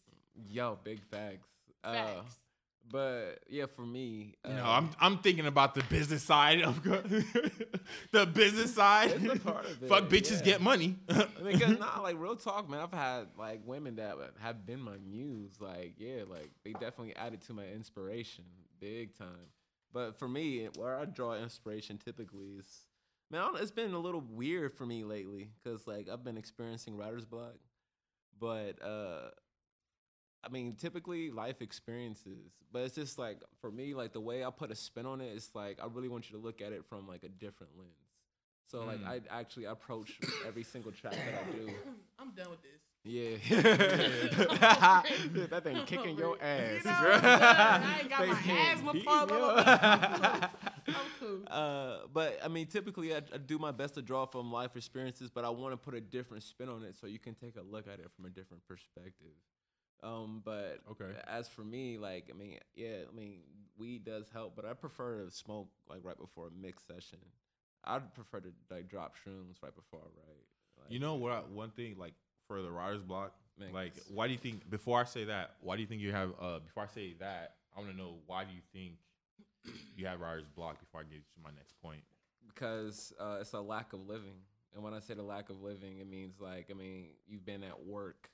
Yo, 0.49 0.79
big 0.85 1.01
facts. 1.11 1.49
Uh, 1.83 1.93
Facts. 1.93 2.37
But 2.91 3.41
yeah, 3.49 3.67
for 3.67 3.85
me, 3.85 4.35
uh, 4.45 4.53
No, 4.53 4.65
I'm, 4.65 4.91
I'm 5.01 5.19
thinking 5.19 5.47
about 5.47 5.75
the 5.75 5.83
business 5.85 6.23
side 6.23 6.63
of 6.63 6.83
the 8.13 8.27
business 8.27 8.75
side. 8.75 9.13
It's 9.13 9.35
a 9.35 9.39
part 9.39 9.67
of 9.67 9.79
Fuck 9.89 10.05
bitches 10.09 10.39
yeah. 10.39 10.45
get 10.45 10.61
money. 10.61 10.97
I 11.09 11.27
mean, 11.43 11.59
cause 11.59 11.79
nah, 11.79 12.01
like 12.01 12.17
real 12.19 12.37
talk, 12.37 12.69
man. 12.69 12.81
I've 12.81 12.93
had 12.93 13.29
like 13.39 13.61
women 13.65 13.97
that 13.97 14.17
have 14.41 14.67
been 14.67 14.81
my 14.81 14.97
muse. 15.05 15.61
Like, 15.61 15.95
yeah, 15.99 16.23
like 16.29 16.51
they 16.65 16.73
definitely 16.73 17.17
added 17.17 17.43
to 17.43 17.53
my 17.53 17.67
inspiration, 17.67 18.45
big 18.81 19.17
time. 19.17 19.51
But 19.93 20.19
for 20.19 20.29
me, 20.29 20.69
where 20.77 20.99
I 20.99 21.07
draw 21.07 21.35
inspiration 21.35 21.99
typically 21.99 22.57
is, 22.59 22.67
man, 23.31 23.41
I 23.41 23.45
don't, 23.47 23.61
it's 23.61 23.71
been 23.71 23.95
a 23.95 23.99
little 23.99 24.21
weird 24.21 24.75
for 24.75 24.87
me 24.87 25.05
lately, 25.05 25.51
cause 25.65 25.87
like 25.87 26.09
I've 26.09 26.25
been 26.25 26.37
experiencing 26.37 26.97
writer's 26.97 27.25
block. 27.25 27.55
But 28.39 28.83
uh, 28.85 29.31
I 30.47 30.49
mean, 30.49 30.75
typically 30.77 31.31
life 31.33 31.61
experiences, 31.61 32.53
but 32.73 32.83
it's 32.85 32.95
just 32.95 33.19
like 33.19 33.39
for 33.61 33.71
me, 33.71 33.95
like 33.95 34.13
the 34.13 34.21
way 34.21 34.45
I 34.45 34.51
put 34.51 34.71
a 34.71 34.77
spin 34.77 35.05
on 35.05 35.21
it, 35.21 35.33
it's 35.35 35.51
like 35.55 35.81
I 35.83 35.87
really 35.93 36.09
want 36.09 36.31
you 36.31 36.39
to 36.39 36.43
look 36.45 36.63
at 36.63 36.73
it 36.73 36.85
from 36.89 37.09
like 37.09 37.25
a 37.25 37.29
different 37.29 37.77
lens. 37.77 37.91
So 38.71 38.85
like 38.85 39.01
Mm. 39.01 39.09
I 39.09 39.21
actually 39.41 39.65
approach 39.67 40.19
every 40.47 40.63
single 40.65 40.93
track 40.93 41.13
that 41.15 41.21
I 41.49 41.51
do. 41.53 41.71
I'm 42.19 42.31
done 42.33 42.51
with 42.51 42.63
this. 42.63 42.81
Yeah, 43.09 43.37
Yeah. 43.51 45.03
that 45.51 45.63
thing 45.63 45.79
kicking 45.87 46.17
your 46.19 46.37
ass. 46.43 46.85
You 46.85 46.91
know, 46.91 47.01
girl. 47.01 47.15
I'm 47.15 47.21
done. 47.23 47.83
I 47.85 47.99
ain't 48.01 48.11
got 48.11 48.21
They 48.21 48.27
my 48.29 48.35
can't 48.43 48.77
asthma 48.79 48.93
beat 48.93 49.05
pump. 49.07 49.31
you. 49.31 49.37
I'm 50.89 51.11
cool. 51.21 51.39
Uh, 51.47 51.99
but 52.13 52.39
I 52.45 52.49
mean, 52.49 52.67
typically 52.67 53.15
I, 53.15 53.19
I 53.33 53.39
do 53.39 53.59
my 53.59 53.71
best 53.71 53.95
to 53.95 54.03
draw 54.03 54.27
from 54.27 54.53
life 54.53 54.77
experiences, 54.77 55.31
but 55.31 55.45
I 55.45 55.51
want 55.51 55.73
to 55.73 55.77
put 55.77 55.95
a 55.95 56.01
different 56.01 56.43
spin 56.43 56.69
on 56.69 56.83
it 56.83 56.97
so 57.01 57.07
you 57.07 57.19
can 57.21 57.35
take 57.35 57.57
a 57.57 57.63
look 57.63 57.87
at 57.87 58.01
it 58.01 58.11
from 58.17 58.25
a 58.27 58.31
different 58.31 58.65
perspective. 58.67 59.35
Um, 60.03 60.43
but 60.45 60.81
Okay. 60.91 61.13
as 61.27 61.49
for 61.49 61.63
me, 61.65 61.99
like 61.99 62.29
I 62.31 62.37
mean, 62.37 62.59
yeah, 62.75 62.99
I 63.11 63.15
mean, 63.17 63.41
weed 63.79 64.05
does 64.05 64.29
help, 64.31 64.55
but 64.57 64.65
I 64.65 64.73
prefer 64.75 65.25
to 65.25 65.31
smoke 65.31 65.69
like 65.89 66.01
right 66.05 66.19
before 66.19 66.49
a 66.49 66.51
mix 66.51 66.83
session. 66.85 67.19
I'd 67.85 68.13
prefer 68.15 68.41
to 68.41 68.53
like 68.71 68.89
drop 68.89 69.15
shrooms 69.17 69.63
right 69.63 69.75
before 69.75 70.01
I 70.01 70.09
write. 70.17 70.47
Like, 70.83 70.93
You 70.93 70.99
know 70.99 71.15
what? 71.15 71.33
I- 71.33 71.41
One 71.43 71.71
thing, 71.71 71.97
like 71.99 72.15
for 72.47 72.61
the 72.63 72.71
writer's 72.71 73.03
block, 73.03 73.35
Mix. 73.59 73.73
like 73.73 73.93
why 74.09 74.27
do 74.27 74.33
you 74.33 74.39
think? 74.39 74.69
Before 74.71 75.01
I 75.01 75.05
say 75.05 75.25
that, 75.25 75.55
why 75.61 75.77
do 75.77 75.83
you 75.83 75.89
think 75.89 76.03
you 76.03 76.13
have? 76.13 76.33
Uh, 76.41 76.59
before 76.61 76.83
I 76.85 76.89
say 76.89 77.15
that, 77.21 77.55
I 77.77 77.81
want 77.81 77.91
to 77.93 77.97
know 77.97 78.17
why 78.27 78.45
do 78.45 78.53
you 78.53 78.63
think 78.73 78.99
you 79.97 80.07
have 80.07 80.21
writer's 80.21 80.47
block? 80.49 80.79
Before 80.81 81.01
I 81.01 81.05
get 81.05 81.23
to 81.35 81.41
my 81.43 81.51
next 81.57 81.81
point. 81.81 82.03
because 82.55 83.13
uh, 83.19 83.39
it's 83.41 83.53
a 83.55 83.61
lack 83.61 83.93
of 83.93 84.07
living. 84.07 84.37
And 84.75 84.85
when 84.85 84.93
I 84.95 84.99
say 85.01 85.15
the 85.15 85.23
lack 85.23 85.49
of 85.49 85.63
living, 85.63 85.99
it 85.99 86.07
means 86.09 86.39
like 86.41 86.69
I 86.71 86.75
mean 86.75 87.07
you've 87.27 87.47
been 87.47 87.63
at 87.65 87.85
work 87.87 88.29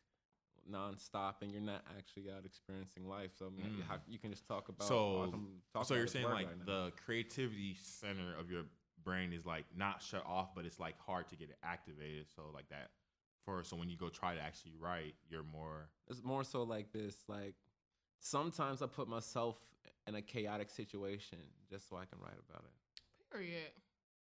nonstop 0.70 1.42
and 1.42 1.50
you're 1.50 1.60
not 1.60 1.82
actually 1.96 2.30
out 2.30 2.44
experiencing 2.44 3.06
life. 3.08 3.30
So 3.38 3.46
I 3.46 3.50
mean, 3.50 3.76
Mm. 3.76 3.82
how, 3.82 3.98
you 4.06 4.18
can 4.18 4.30
just 4.30 4.46
talk 4.46 4.68
about. 4.68 4.86
So- 4.88 5.22
awesome- 5.22 5.62
talk 5.72 5.86
so 5.86 5.94
about 5.94 5.98
you're 5.98 6.06
saying 6.06 6.26
like 6.26 6.46
right 6.46 6.66
the 6.66 6.92
creativity 7.04 7.74
center 7.74 8.34
of 8.36 8.50
your 8.50 8.64
brain 9.02 9.32
is 9.32 9.44
like 9.44 9.64
not 9.74 10.00
shut 10.02 10.24
off, 10.26 10.54
but 10.54 10.64
it's 10.64 10.78
like 10.78 10.98
hard 10.98 11.28
to 11.30 11.36
get 11.36 11.50
it 11.50 11.58
activated. 11.62 12.30
So 12.30 12.50
like 12.52 12.68
that. 12.68 12.90
For 13.44 13.64
so 13.64 13.76
when 13.76 13.88
you 13.88 13.96
go 13.96 14.08
try 14.08 14.34
to 14.36 14.40
actually 14.40 14.74
write, 14.78 15.16
you're 15.28 15.42
more. 15.42 15.90
it's 16.06 16.22
more 16.22 16.44
so 16.44 16.62
like 16.62 16.92
this. 16.92 17.16
Like 17.28 17.56
sometimes 18.20 18.82
I 18.82 18.86
put 18.86 19.08
myself 19.08 19.58
in 20.06 20.14
a 20.14 20.22
chaotic 20.22 20.70
situation 20.70 21.38
just 21.68 21.88
so 21.88 21.96
I 21.96 22.04
can 22.04 22.20
write 22.20 22.38
about 22.48 22.64
it. 22.64 23.32
Period. 23.32 23.72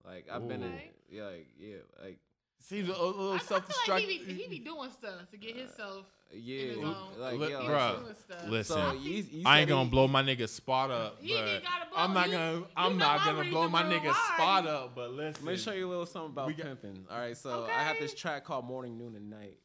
Like 0.05 0.28
I've 0.30 0.49
been 0.49 0.62
in, 0.62 0.80
yeah, 1.11 1.24
like 1.24 1.49
yeah, 1.59 1.76
like 2.03 2.18
Seems 2.62 2.88
a, 2.88 2.92
a 2.92 2.94
little 3.04 3.32
I, 3.32 3.36
I 3.36 3.38
self 3.38 3.66
feel 3.66 3.94
like 3.94 4.02
he 4.02 4.06
destructive. 4.18 4.26
be, 4.36 4.42
he 4.44 4.48
be 4.48 4.58
doing 4.64 4.90
stuff 4.90 5.30
to 5.30 5.36
get 5.36 5.56
himself. 5.56 6.04
Uh, 6.32 6.36
yeah, 6.36 6.58
his 6.66 6.76
own- 6.78 6.94
like 7.18 7.38
Look, 7.38 7.50
yeah, 7.50 7.62
he 7.62 7.68
bruh, 7.68 7.96
be 7.96 8.02
doing 8.02 8.14
stuff. 8.14 8.48
listen. 8.48 8.76
So 8.76 8.82
I 8.82 8.92
you, 8.92 9.22
think- 9.22 9.32
you 9.34 9.42
I 9.46 9.58
ain't 9.61 9.68
gonna 9.68 9.84
he- 9.84 9.90
blow 9.90 10.06
my 10.08 10.22
nigga 10.22 10.48
spot 10.48 10.90
up, 10.90 11.16
He 11.20 11.34
ain't 11.34 11.62
but 11.64 11.70
gotta 11.70 11.90
blow- 11.90 11.98
I'm 11.98 12.14
not 12.14 12.26
you- 12.28 12.32
gonna. 12.34 12.62
I'm 12.76 12.98
not 12.98 13.24
gonna 13.24 13.50
blow 13.50 13.68
my 13.68 13.82
nigga 13.82 14.06
why. 14.08 14.30
spot 14.34 14.66
up. 14.66 14.94
But 14.94 15.11
listen, 15.12 15.44
Let 15.44 15.52
me 15.52 15.58
show 15.58 15.72
you 15.72 15.88
a 15.88 15.90
little 15.90 16.06
something 16.06 16.30
about 16.32 16.46
We 16.46 16.54
got- 16.54 16.66
pimping. 16.66 17.06
All 17.11 17.18
right, 17.18 17.36
so 17.36 17.64
I 17.64 17.82
have 17.82 17.96
this 17.98 18.14
track 18.14 18.44
called 18.44 18.64
Morning, 18.66 18.96
Noon, 18.98 19.16
and 19.16 19.28
Night. 19.30 19.58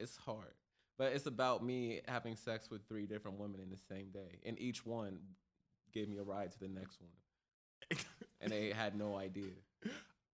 It's 0.00 0.16
hard, 0.16 0.52
but 0.98 1.12
it's 1.12 1.26
about 1.26 1.64
me 1.64 2.00
having 2.08 2.34
sex 2.36 2.68
with 2.70 2.86
three 2.88 3.06
different 3.06 3.38
women 3.38 3.60
in 3.60 3.70
the 3.70 3.78
same 3.88 4.10
day, 4.10 4.40
and 4.44 4.58
each 4.58 4.84
one 4.84 5.18
gave 5.92 6.08
me 6.08 6.18
a 6.18 6.22
ride 6.24 6.50
to 6.52 6.58
the 6.58 6.68
next 6.68 6.98
one, 7.00 7.98
and 8.40 8.50
they 8.50 8.70
had 8.72 8.96
no 8.98 9.16
idea. 9.16 9.52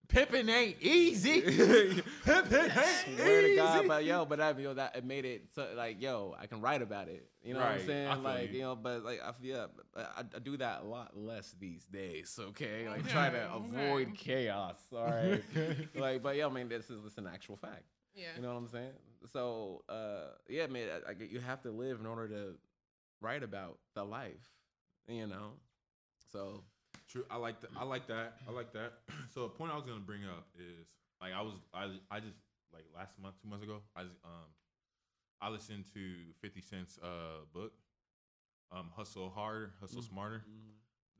Pippin 0.08 0.48
ain't 0.48 0.80
easy. 0.80 1.42
Pippin 2.24 2.60
ain't 2.60 2.72
Swear 2.72 3.42
to 3.42 3.46
easy. 3.46 3.56
God, 3.56 3.86
but 3.88 4.04
yo, 4.04 4.24
but 4.24 4.38
that, 4.38 4.58
you 4.58 4.64
know, 4.64 4.74
that 4.74 4.96
it 4.96 5.04
made 5.04 5.24
it 5.26 5.44
so, 5.54 5.68
like, 5.76 6.00
yo, 6.00 6.34
I 6.40 6.46
can 6.46 6.60
write 6.62 6.80
about 6.80 7.08
it. 7.08 7.28
You 7.42 7.52
know 7.54 7.60
what 7.60 7.66
Right, 7.68 7.80
I'm 7.80 7.86
saying? 7.86 8.12
Feel 8.12 8.20
Like, 8.22 8.48
you. 8.52 8.56
you 8.56 8.62
know, 8.62 8.74
but 8.76 9.04
like, 9.04 9.20
I 9.22 9.32
feel, 9.32 9.56
yeah, 9.56 9.66
but 9.94 10.12
I, 10.16 10.20
I 10.34 10.38
do 10.38 10.56
that 10.56 10.80
a 10.80 10.84
lot 10.84 11.16
less 11.16 11.54
these 11.60 11.84
days. 11.84 12.38
Okay, 12.40 12.88
like 12.88 13.06
try 13.08 13.28
to 13.30 13.50
Okay, 13.52 13.66
avoid 13.86 14.08
okay. 14.08 14.16
chaos. 14.16 14.78
All 14.92 15.04
right, 15.04 15.42
like, 15.94 16.22
but 16.22 16.36
yeah, 16.36 16.46
I 16.46 16.50
mean, 16.50 16.68
this 16.68 16.88
is 16.90 17.02
this 17.02 17.12
is 17.12 17.18
an 17.18 17.26
actual 17.32 17.56
fact. 17.56 17.84
Yeah. 18.14 18.28
You 18.36 18.42
know 18.42 18.48
what 18.48 18.58
I'm 18.58 18.68
saying? 18.68 18.92
So, 19.32 19.82
uh, 19.88 20.32
yeah, 20.48 20.66
man, 20.68 20.88
I, 21.06 21.10
I, 21.10 21.14
get- 21.14 21.30
you 21.30 21.40
have 21.40 21.60
to 21.62 21.70
live 21.70 22.00
in 22.00 22.06
order 22.06 22.28
to 22.28 22.54
write 23.20 23.42
about 23.42 23.78
the 23.94 24.04
life. 24.04 24.48
You 25.06 25.26
know, 25.26 25.52
so 26.32 26.64
True. 27.08 27.24
I 27.30 27.36
like 27.36 27.60
that. 27.62 27.70
I 27.78 27.84
like 27.84 28.06
that. 28.08 28.34
I 28.48 28.52
like 28.52 28.72
that. 28.72 28.92
So 29.34 29.44
a 29.44 29.48
point 29.48 29.70
I 29.72 29.76
was 29.76 29.84
gonna 29.84 30.00
bring 30.00 30.24
up 30.24 30.46
is 30.58 30.88
like 31.20 31.32
I 31.32 31.42
was 31.42 31.54
I 31.72 31.84
I 32.10 32.18
just 32.20 32.36
like 32.72 32.84
last 32.96 33.18
month, 33.20 33.36
two 33.42 33.48
months 33.48 33.62
ago, 33.64 33.80
I 33.94 34.02
just, 34.02 34.16
um 34.24 34.48
I 35.40 35.48
listened 35.50 35.84
to 35.94 36.00
Fifty 36.40 36.60
Cent's 36.60 36.98
uh 36.98 37.44
book, 37.52 37.72
um 38.72 38.90
Hustle 38.96 39.30
Harder, 39.30 39.72
Hustle 39.80 40.02
Mm. 40.02 40.08
Smarter. 40.08 40.44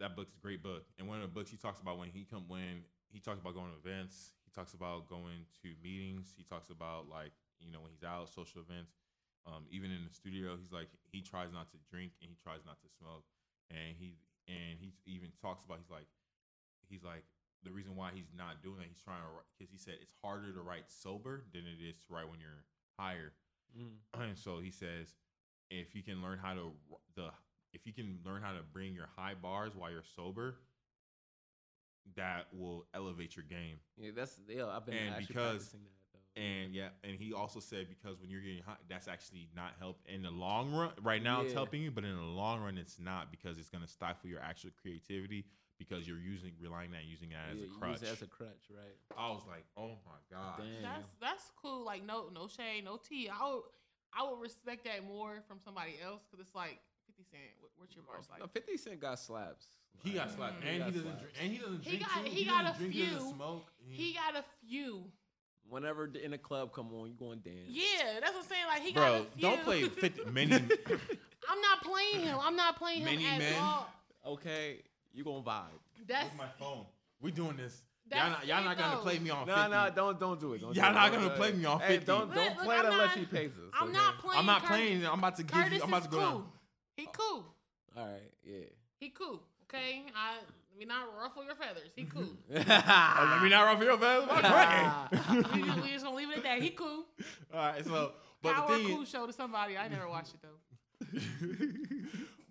That 0.00 0.14
book's 0.16 0.34
a 0.34 0.38
great 0.40 0.62
book. 0.62 0.84
And 0.98 1.08
one 1.08 1.18
of 1.20 1.22
the 1.22 1.34
books 1.34 1.50
he 1.50 1.56
talks 1.56 1.80
about 1.80 1.98
when 1.98 2.08
he 2.08 2.24
come 2.24 2.44
when 2.48 2.84
he 3.10 3.18
talks 3.20 3.40
about 3.40 3.54
going 3.54 3.70
to 3.72 3.78
events, 3.78 4.32
he 4.44 4.50
talks 4.54 4.74
about 4.74 5.08
going 5.08 5.44
to 5.62 5.68
meetings, 5.82 6.34
he 6.36 6.44
talks 6.44 6.70
about 6.70 7.08
like, 7.08 7.32
you 7.60 7.72
know, 7.72 7.80
when 7.80 7.90
he's 7.90 8.04
out, 8.04 8.28
social 8.28 8.62
events. 8.62 8.92
Um, 9.46 9.64
even 9.70 9.90
in 9.90 10.04
the 10.06 10.12
studio, 10.14 10.56
he's 10.60 10.72
like 10.72 10.88
he 11.10 11.20
tries 11.20 11.52
not 11.52 11.70
to 11.72 11.78
drink 11.90 12.12
and 12.22 12.30
he 12.30 12.36
tries 12.42 12.60
not 12.66 12.80
to 12.82 12.88
smoke. 12.98 13.24
And 13.70 13.96
he 13.98 14.14
and 14.48 14.78
he 14.80 14.92
even 15.06 15.28
talks 15.40 15.64
about 15.64 15.78
he's 15.78 15.90
like 15.90 16.08
he's 16.88 17.04
like 17.04 17.24
the 17.64 17.70
reason 17.70 17.94
why 17.96 18.10
he's 18.14 18.30
not 18.36 18.62
doing 18.62 18.76
that 18.78 18.86
he's 18.88 19.02
trying 19.02 19.20
to 19.20 19.28
because 19.58 19.70
he 19.70 19.78
said 19.78 19.94
it's 20.00 20.14
harder 20.24 20.52
to 20.52 20.60
write 20.60 20.88
sober 20.88 21.44
than 21.52 21.62
it 21.62 21.82
is 21.84 21.96
to 21.98 22.12
write 22.12 22.28
when 22.28 22.40
you're 22.40 22.64
higher 22.98 23.32
mm. 23.76 23.92
and 24.20 24.36
so 24.38 24.58
he 24.60 24.70
says 24.70 25.14
if 25.70 25.94
you 25.94 26.02
can 26.02 26.22
learn 26.22 26.38
how 26.38 26.54
to 26.54 26.72
the 27.14 27.28
if 27.74 27.86
you 27.86 27.92
can 27.92 28.18
learn 28.24 28.40
how 28.42 28.52
to 28.52 28.62
bring 28.72 28.94
your 28.94 29.08
high 29.16 29.34
bars 29.34 29.72
while 29.76 29.90
you're 29.90 30.02
sober 30.16 30.56
that 32.16 32.46
will 32.52 32.86
elevate 32.94 33.36
your 33.36 33.44
game 33.44 33.76
yeah, 33.98 34.10
that's 34.16 34.40
yeah. 34.48 34.66
I've 34.66 34.86
been 34.86 34.94
And 34.96 35.08
actually 35.14 35.26
because- 35.26 35.50
practicing 35.68 35.80
that 35.80 35.90
though. 35.90 35.97
And 36.38 36.74
yeah 36.74 36.88
and 37.04 37.16
he 37.18 37.32
also 37.32 37.58
said 37.60 37.86
because 37.88 38.20
when 38.20 38.30
you're 38.30 38.40
getting 38.40 38.62
high 38.62 38.76
that's 38.88 39.08
actually 39.08 39.48
not 39.56 39.72
help 39.78 39.98
in 40.06 40.22
the 40.22 40.30
long 40.30 40.72
run 40.72 40.90
right 41.02 41.22
now 41.22 41.40
it's 41.42 41.52
helping 41.52 41.82
you 41.82 41.90
but 41.90 42.04
in 42.04 42.14
the 42.14 42.22
long 42.22 42.60
run 42.62 42.78
it's 42.78 42.98
not 42.98 43.30
because 43.30 43.58
it's 43.58 43.68
going 43.70 43.82
to 43.82 43.90
stifle 43.90 44.28
your 44.30 44.40
actual 44.40 44.70
creativity 44.80 45.44
because 45.78 46.06
you're 46.08 46.18
using 46.18 46.52
relying 46.60 46.90
on 46.90 47.00
using 47.08 47.28
that 47.30 47.54
as 47.54 47.62
a 47.62 47.66
crutch 47.78 48.00
Use 48.00 48.02
it 48.02 48.12
as 48.12 48.22
a 48.22 48.26
crutch, 48.26 48.64
right? 48.70 48.96
i 49.18 49.28
was 49.30 49.42
like 49.48 49.64
oh 49.76 49.92
my 50.06 50.20
god 50.30 50.54
Damn. 50.58 50.82
That's 50.82 51.08
that's 51.20 51.50
cool. 51.60 51.84
Like 51.84 52.04
no 52.04 52.26
no 52.34 52.48
shade, 52.48 52.84
no 52.84 52.96
tea. 52.98 53.28
I 53.28 53.52
would 53.52 53.62
I 54.16 54.28
would 54.28 54.40
respect 54.40 54.84
that 54.86 55.06
more 55.06 55.42
from 55.46 55.58
somebody 55.64 55.94
else 56.04 56.22
because 56.30 56.44
it's 56.46 56.54
like 56.54 56.80
Fifty 57.06 57.24
Cent. 57.30 57.42
What, 57.60 57.70
what's 57.76 57.94
your 57.94 58.04
bars 58.04 58.26
like? 58.30 58.40
No, 58.40 58.46
Fifty 58.46 58.76
Cent 58.76 59.00
got 59.00 59.18
slaps. 59.18 59.66
he 60.02 60.12
got 60.12 60.30
slaps, 60.34 60.54
and 60.66 60.78
got 60.80 60.86
he 60.86 60.92
doesn't 60.98 61.02
slaps. 61.02 61.20
drink 61.22 61.34
and 61.40 61.52
he 61.52 61.58
doesn't 61.58 61.82
He 61.84 61.90
drink 61.98 62.02
got- 62.08 62.24
too. 62.24 62.30
he 62.30 62.44
doesn't 62.44 62.64
got 62.64 62.74
a 62.74 62.78
drink, 62.78 62.92
he 62.94 63.02
doesn't 63.06 63.20
few. 63.20 63.34
smoke 63.34 63.66
He 63.88 64.14
got 64.14 64.36
a 64.36 64.44
few. 64.66 65.04
Whenever 65.70 66.06
in 66.06 66.30
the 66.30 66.38
club 66.38 66.72
come 66.72 66.92
on, 66.94 67.08
you 67.08 67.14
going 67.14 67.40
dance. 67.40 67.68
Yeah, 67.68 68.20
that's 68.20 68.32
what 68.34 68.44
I'm 68.44 68.48
saying. 68.48 68.64
Like 68.68 68.82
he 68.82 68.92
got 68.92 69.00
bro 69.12 69.26
a 69.36 69.40
don't 69.40 69.62
play 69.64 69.82
50 69.88 70.24
many 70.32 70.54
I'm 71.50 71.60
not 71.62 71.82
playing 71.82 72.26
him. 72.26 72.38
I'm 72.40 72.56
not 72.56 72.76
playing 72.78 73.00
him 73.00 73.04
Many 73.06 73.26
at 73.26 73.38
men? 73.38 73.54
all. 73.62 73.88
Okay. 74.26 74.82
You 75.12 75.24
gonna 75.24 75.42
vibe. 75.42 75.64
That's 76.06 76.24
Where's 76.24 76.38
my 76.38 76.46
phone? 76.58 76.84
We 77.20 77.30
doing 77.32 77.56
this. 77.56 77.82
That's 78.10 78.22
Y'all 78.22 78.30
not, 78.30 78.46
y'all 78.46 78.64
not 78.64 78.78
gonna 78.78 78.96
play 79.02 79.18
me 79.18 79.30
on 79.30 79.46
No, 79.46 79.54
50. 79.54 79.70
no, 79.70 79.90
don't 79.94 80.20
don't 80.20 80.40
do 80.40 80.52
it. 80.54 80.60
Don't 80.62 80.74
Y'all 80.74 80.90
it. 80.90 80.94
not 80.94 81.12
Don't 81.12 81.22
gonna 81.22 81.34
play 81.34 81.52
me 81.52 81.64
on 81.66 81.80
Hey, 81.80 81.88
50. 81.98 82.06
don't 82.06 82.34
don't 82.34 82.56
look, 82.56 82.64
play 82.64 82.76
it 82.76 82.78
I'm 82.80 82.92
unless 82.92 83.08
not- 83.08 83.18
he 83.18 83.24
pays 83.26 83.50
us. 83.50 83.70
I'm 83.74 83.88
okay? 83.88 83.92
not 83.96 84.18
playing. 84.18 84.38
I'm 84.38 84.46
not 84.46 84.62
Curtis. 84.62 84.76
playing. 84.76 85.06
I'm 85.06 85.18
about 85.18 85.36
to 85.36 85.42
give 85.42 85.52
Curtis 85.52 85.78
you. 85.78 85.82
I'm 85.82 85.88
about 85.90 86.02
to 86.04 86.08
go 86.08 86.16
cool. 86.16 86.26
down. 86.26 86.44
He 86.96 87.08
cool. 87.12 87.44
All 87.96 88.06
right, 88.06 88.32
yeah. 88.44 88.64
He 88.98 89.10
cool. 89.10 89.42
Okay. 89.64 90.04
I 90.16 90.36
let 90.78 90.86
me 90.86 90.94
not 90.94 91.08
ruffle 91.20 91.44
your 91.44 91.56
feathers. 91.56 91.90
He 91.96 92.04
cool. 92.04 92.22
Oh, 92.54 93.28
let 93.32 93.42
me 93.42 93.48
not 93.48 93.62
ruffle 93.64 93.84
your 93.84 93.98
feathers. 93.98 94.28
My 94.28 95.08
friend. 95.10 95.46
we, 95.54 95.62
just, 95.62 95.82
we 95.82 95.88
just 95.88 96.04
gonna 96.04 96.16
leave 96.16 96.30
it 96.30 96.36
at 96.38 96.42
that. 96.44 96.62
He 96.62 96.70
cool. 96.70 97.04
All 97.52 97.58
right. 97.58 97.84
So, 97.84 98.12
but 98.42 98.54
Power 98.54 98.68
the 98.70 98.84
thing 98.84 98.86
cool 98.94 99.02
is, 99.02 99.08
show 99.08 99.26
to 99.26 99.32
somebody. 99.32 99.76
I 99.76 99.88
never 99.88 100.08
watched 100.08 100.34
it 100.34 100.40
though. 100.42 101.18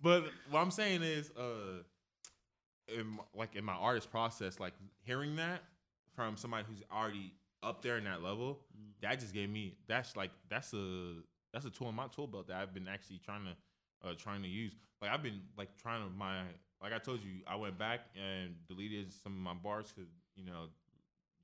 but 0.02 0.24
what 0.50 0.60
I'm 0.60 0.70
saying 0.70 1.02
is, 1.02 1.30
uh, 1.38 1.82
in 2.88 3.18
like 3.34 3.56
in 3.56 3.64
my 3.64 3.72
artist 3.72 4.10
process, 4.10 4.60
like 4.60 4.74
hearing 5.00 5.36
that 5.36 5.62
from 6.14 6.36
somebody 6.36 6.64
who's 6.68 6.82
already 6.92 7.32
up 7.62 7.80
there 7.80 7.96
in 7.96 8.04
that 8.04 8.22
level, 8.22 8.60
that 9.00 9.18
just 9.20 9.32
gave 9.32 9.48
me 9.48 9.74
that's 9.86 10.16
like 10.16 10.32
that's 10.50 10.74
a 10.74 11.14
that's 11.54 11.64
a 11.64 11.70
tool 11.70 11.88
in 11.88 11.94
my 11.94 12.08
tool 12.08 12.26
belt 12.26 12.48
that 12.48 12.56
I've 12.56 12.74
been 12.74 12.88
actually 12.88 13.20
trying 13.24 13.44
to 13.44 14.08
uh 14.08 14.14
trying 14.18 14.42
to 14.42 14.48
use. 14.48 14.74
Like 15.00 15.12
I've 15.12 15.22
been 15.22 15.40
like 15.56 15.70
trying 15.80 16.04
to 16.04 16.10
my 16.10 16.42
like 16.82 16.92
I 16.92 16.98
told 16.98 17.22
you, 17.22 17.40
I 17.46 17.56
went 17.56 17.78
back 17.78 18.00
and 18.16 18.54
deleted 18.68 19.12
some 19.12 19.32
of 19.32 19.38
my 19.38 19.54
bars 19.54 19.92
because 19.94 20.10
you 20.36 20.44
know 20.44 20.66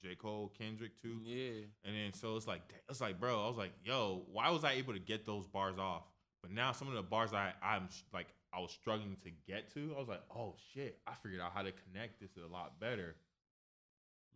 J 0.03 0.15
Cole, 0.15 0.53
Kendrick 0.59 1.01
too. 1.01 1.21
yeah. 1.25 1.63
And 1.85 1.97
then 1.97 2.13
so 2.13 2.37
it's 2.37 2.47
like 2.47 2.63
it's 2.89 3.01
like, 3.01 3.19
bro, 3.19 3.45
I 3.45 3.49
was 3.49 3.57
like, 3.57 3.73
yo, 3.85 4.23
why 4.31 4.51
was 4.51 4.65
I 4.65 4.73
able 4.73 4.93
to 4.93 5.01
get 5.01 5.25
those 5.25 5.47
bars 5.47 5.79
off? 5.79 6.03
But 6.43 6.53
now 6.53 6.73
some 6.73 6.89
of 6.89 6.95
the 6.95 7.03
bars 7.03 7.33
I 7.33 7.53
I'm 7.63 7.89
like 8.13 8.29
I 8.53 8.61
was 8.61 8.71
struggling 8.71 9.17
to 9.25 9.31
get 9.47 9.73
to, 9.75 9.95
I 9.97 9.99
was 9.99 10.09
like, 10.09 10.23
oh 10.35 10.55
shit, 10.73 10.99
I 11.07 11.15
figured 11.15 11.41
out 11.41 11.53
how 11.55 11.63
to 11.63 11.73
connect 11.73 12.21
this 12.21 12.31
a 12.37 12.53
lot 12.53 12.79
better. 12.79 13.17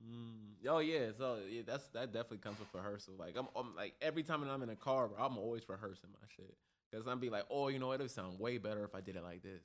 Mm. 0.03 0.69
Oh 0.69 0.79
yeah, 0.79 1.09
so 1.17 1.39
yeah, 1.49 1.63
that's 1.67 1.89
that 1.89 2.13
definitely 2.13 2.39
comes 2.39 2.59
with 2.59 2.69
rehearsal. 2.73 3.15
Like 3.19 3.37
I'm, 3.37 3.49
I'm 3.55 3.77
like 3.77 3.95
every 4.01 4.23
time 4.23 4.41
that 4.41 4.51
I'm 4.51 4.63
in 4.63 4.71
a 4.71 4.77
car, 4.77 5.09
bro, 5.09 5.23
I'm 5.23 5.39
always 5.39 5.69
rehearsing 5.69 6.11
my 6.13 6.27
shit 6.35 6.57
because 6.91 7.07
I'm 7.07 7.21
be 7.21 7.31
like, 7.31 7.45
oh, 7.51 7.69
you 7.69 7.79
know, 7.79 7.93
it'll 7.93 8.09
sound 8.09 8.39
way 8.39 8.59
better 8.59 8.85
if 8.85 8.95
I 8.95 9.01
did 9.01 9.17
it 9.17 9.23
like 9.23 9.43
this. 9.43 9.63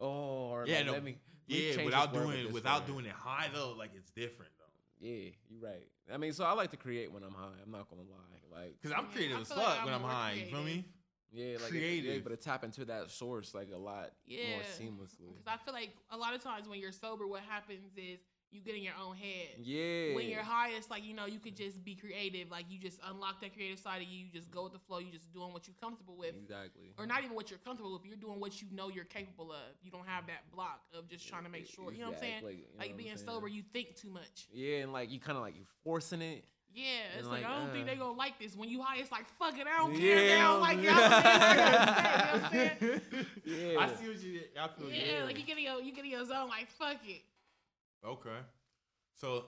Oh, 0.00 0.06
or 0.50 0.64
Yeah, 0.66 0.78
like, 0.78 0.86
no, 0.86 0.92
let 0.92 1.04
me, 1.04 1.16
let 1.48 1.58
Yeah, 1.58 1.72
change 1.74 1.84
without 1.86 2.12
this 2.12 2.18
word 2.20 2.26
with 2.26 2.34
doing 2.34 2.44
this 2.46 2.54
without 2.54 2.80
word. 2.82 2.86
doing 2.86 3.06
it 3.06 3.12
high 3.12 3.48
though, 3.52 3.74
like 3.76 3.90
it's 3.94 4.10
different 4.10 4.52
though. 4.58 5.06
Yeah, 5.06 5.30
you're 5.48 5.60
right. 5.60 5.86
I 6.12 6.16
mean, 6.16 6.32
so 6.32 6.44
I 6.44 6.52
like 6.52 6.70
to 6.72 6.76
create 6.76 7.12
when 7.12 7.22
I'm 7.22 7.32
high. 7.34 7.56
I'm 7.64 7.70
not 7.70 7.88
gonna 7.88 8.02
lie, 8.02 8.58
like 8.62 8.80
Cause 8.82 8.92
I'm 8.96 9.06
creative 9.06 9.38
I 9.38 9.40
as 9.42 9.48
fuck 9.48 9.58
like 9.58 9.84
when 9.84 9.94
I'm 9.94 10.00
I'm 10.00 10.02
more 10.02 10.10
high. 10.10 10.32
You 10.32 10.46
feel 10.46 10.62
me? 10.62 10.84
yeah, 11.32 11.58
like 11.60 11.70
Creative. 11.70 12.04
You're 12.04 12.14
able 12.14 12.30
to 12.30 12.36
tap 12.36 12.64
into 12.64 12.84
that 12.86 13.10
source 13.10 13.54
like 13.54 13.68
a 13.72 13.78
lot 13.78 14.10
Yeah. 14.26 14.50
more 14.50 14.62
seamlessly. 14.62 15.28
Because 15.32 15.46
I 15.46 15.56
feel 15.64 15.74
like 15.74 15.90
a 16.10 16.16
lot 16.16 16.34
of 16.34 16.42
times 16.42 16.68
when 16.68 16.80
you're 16.80 16.92
sober, 16.92 17.26
what 17.26 17.42
happens 17.48 17.92
is 17.96 18.18
you 18.52 18.60
get 18.60 18.74
in 18.74 18.82
your 18.82 18.94
own 19.02 19.16
head. 19.16 19.56
Yeah. 19.62 20.14
When 20.14 20.28
you're 20.28 20.42
high, 20.42 20.70
it's 20.70 20.90
like 20.90 21.04
you 21.04 21.14
know 21.14 21.26
you 21.26 21.38
could 21.38 21.56
just 21.56 21.84
be 21.84 21.94
creative. 21.94 22.50
Like 22.50 22.66
you 22.68 22.78
just 22.78 22.98
unlock 23.08 23.40
that 23.42 23.54
creative 23.54 23.78
side 23.78 24.02
of 24.02 24.08
you. 24.08 24.24
You 24.24 24.30
just 24.32 24.50
go 24.50 24.64
with 24.64 24.72
the 24.72 24.78
flow. 24.78 24.98
You 24.98 25.10
just 25.10 25.32
doing 25.32 25.52
what 25.52 25.66
you're 25.66 25.76
comfortable 25.80 26.16
with, 26.16 26.34
exactly. 26.34 26.92
or 26.98 27.06
not 27.06 27.22
even 27.22 27.34
what 27.34 27.50
you're 27.50 27.60
comfortable 27.60 27.92
with. 27.92 28.04
You're 28.04 28.16
doing 28.16 28.40
what 28.40 28.60
you 28.60 28.68
know 28.72 28.88
you're 28.88 29.04
capable 29.04 29.52
of. 29.52 29.58
You 29.82 29.90
don't 29.90 30.06
have 30.06 30.26
that 30.26 30.50
block 30.52 30.80
of 30.96 31.08
just 31.08 31.28
trying 31.28 31.44
to 31.44 31.50
make 31.50 31.66
sure. 31.66 31.92
You 31.92 32.00
know 32.00 32.06
what 32.06 32.16
I'm 32.16 32.20
saying? 32.20 32.32
Exactly, 32.38 32.54
you 32.54 32.62
know 32.62 32.84
Like 32.84 32.96
being 32.96 33.16
saying? 33.16 33.28
sober, 33.28 33.48
you 33.48 33.62
think 33.72 33.96
too 33.96 34.10
much. 34.10 34.48
Yeah, 34.52 34.78
and 34.78 34.92
like 34.92 35.10
you 35.10 35.20
kind 35.20 35.36
of 35.36 35.42
like 35.42 35.54
you're 35.56 35.66
forcing 35.84 36.22
it. 36.22 36.44
Yeah, 36.72 36.84
it's 37.18 37.26
like, 37.26 37.42
like, 37.42 37.50
I 37.50 37.58
don't 37.58 37.72
think 37.72 37.84
uh, 37.84 37.90
they 37.90 37.96
gonna 37.96 38.16
like 38.16 38.38
this. 38.38 38.56
When 38.56 38.68
you 38.68 38.80
high, 38.80 38.98
it's 39.00 39.10
like 39.10 39.26
fuck 39.38 39.58
it, 39.58 39.66
I 39.66 39.78
don't 39.78 39.92
Yeah, 39.92 40.14
care. 40.14 40.28
They 40.28 40.38
don't 40.38 40.60
like 40.60 40.78
it. 40.78 40.88
I 40.88 42.30
don't 42.32 42.50
care. 42.50 42.50
I 42.50 42.50
gotta 42.50 42.50
say 42.50 42.66
it, 42.66 42.82
you 42.82 42.88
know 42.88 42.94
what 42.94 43.02
I'm 43.02 43.10
saying? 43.10 43.26
yeah. 43.74 43.80
I 43.80 43.88
see 43.88 44.08
what 44.08 44.22
you. 44.22 44.40
I 44.56 44.68
feel 44.68 44.90
you. 44.90 45.02
Yeah, 45.18 45.24
like 45.24 45.38
you 45.38 45.44
get 45.44 45.58
in 45.58 45.64
your 45.64 45.80
you 45.80 45.92
get 45.92 46.04
in 46.04 46.10
your 46.10 46.24
zone, 46.24 46.48
like 46.48 46.68
fuck 46.68 46.98
it. 47.04 47.22
Okay. 48.06 48.38
So, 49.14 49.46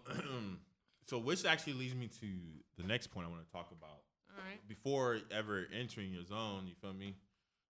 so 1.06 1.18
which 1.18 1.44
actually 1.44 1.74
leads 1.74 1.94
me 1.94 2.08
to 2.20 2.26
the 2.76 2.86
next 2.86 3.08
point 3.08 3.26
I 3.26 3.30
want 3.30 3.44
to 3.46 3.52
talk 3.52 3.70
about. 3.72 4.02
All 4.30 4.44
right. 4.48 4.66
Before 4.68 5.18
ever 5.30 5.66
entering 5.78 6.12
your 6.12 6.24
zone, 6.24 6.66
you 6.66 6.74
feel 6.80 6.92
me? 6.92 7.16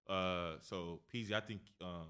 Uh, 0.08 0.54
so 0.60 1.00
Peasy, 1.12 1.32
I 1.32 1.40
think 1.40 1.60
um 1.80 2.08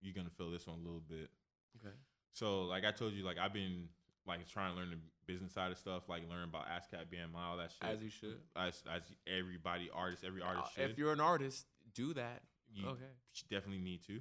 you're 0.00 0.14
gonna 0.14 0.30
feel 0.36 0.50
this 0.50 0.66
one 0.66 0.78
a 0.78 0.82
little 0.84 1.02
bit. 1.06 1.30
Okay. 1.76 1.94
So, 2.32 2.62
like 2.62 2.84
I 2.84 2.90
told 2.90 3.12
you, 3.12 3.24
like 3.24 3.38
I've 3.38 3.52
been 3.52 3.88
like 4.26 4.48
trying 4.48 4.74
to 4.74 4.80
learn 4.80 4.90
the 4.90 4.98
business 5.26 5.52
side 5.52 5.70
of 5.70 5.78
stuff, 5.78 6.08
like 6.08 6.22
learn 6.28 6.44
about 6.44 6.66
ASCAP, 6.66 7.06
BMI, 7.12 7.36
all 7.36 7.56
that 7.58 7.70
shit. 7.72 7.90
As 7.96 8.02
you 8.02 8.10
should. 8.10 8.38
as, 8.56 8.82
as 8.92 9.02
everybody, 9.26 9.90
artist, 9.94 10.24
every 10.24 10.42
artist 10.42 10.66
Uh, 10.66 10.82
should. 10.82 10.90
if 10.90 10.98
you're 10.98 11.12
an 11.12 11.20
artist, 11.20 11.66
do 11.94 12.14
that. 12.14 12.42
you 12.72 12.86
okay. 12.88 13.12
definitely 13.50 13.82
need 13.82 14.02
to. 14.06 14.20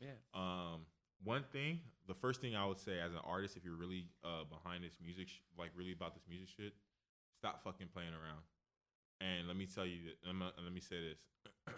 Yeah. 0.00 0.08
Um, 0.34 0.86
one 1.22 1.44
thing, 1.52 1.80
the 2.06 2.14
first 2.14 2.40
thing 2.40 2.54
I 2.56 2.66
would 2.66 2.78
say 2.78 3.00
as 3.00 3.12
an 3.12 3.20
artist, 3.24 3.56
if 3.56 3.64
you're 3.64 3.76
really 3.76 4.08
uh 4.24 4.44
behind 4.44 4.84
this 4.84 4.98
music, 5.02 5.28
sh- 5.28 5.40
like 5.58 5.70
really 5.76 5.92
about 5.92 6.14
this 6.14 6.24
music 6.28 6.48
shit, 6.48 6.72
stop 7.38 7.62
fucking 7.64 7.88
playing 7.92 8.12
around. 8.12 8.42
And 9.20 9.46
let 9.46 9.56
me 9.56 9.66
tell 9.66 9.86
you, 9.86 10.10
that, 10.10 10.26
let 10.26 10.34
me, 10.34 10.46
let 10.62 10.72
me 10.72 10.80
say 10.80 10.96
this. 11.00 11.18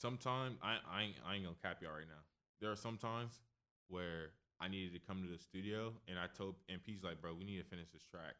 sometimes 0.00 0.56
I 0.62 0.78
I 0.84 1.02
ain't, 1.02 1.16
I 1.26 1.34
ain't 1.36 1.44
gonna 1.44 1.56
cap 1.62 1.78
y'all 1.80 1.92
right 1.92 2.08
now. 2.08 2.22
There 2.60 2.70
are 2.70 2.76
some 2.76 2.96
times 2.96 3.40
where 3.88 4.32
I 4.60 4.68
needed 4.68 4.92
to 4.94 5.00
come 5.00 5.22
to 5.22 5.30
the 5.30 5.38
studio, 5.38 5.92
and 6.08 6.18
I 6.18 6.26
told 6.36 6.56
and 6.68 6.82
P's 6.82 7.02
like, 7.02 7.20
bro, 7.20 7.34
we 7.34 7.44
need 7.44 7.58
to 7.58 7.64
finish 7.64 7.88
this 7.92 8.04
track, 8.04 8.34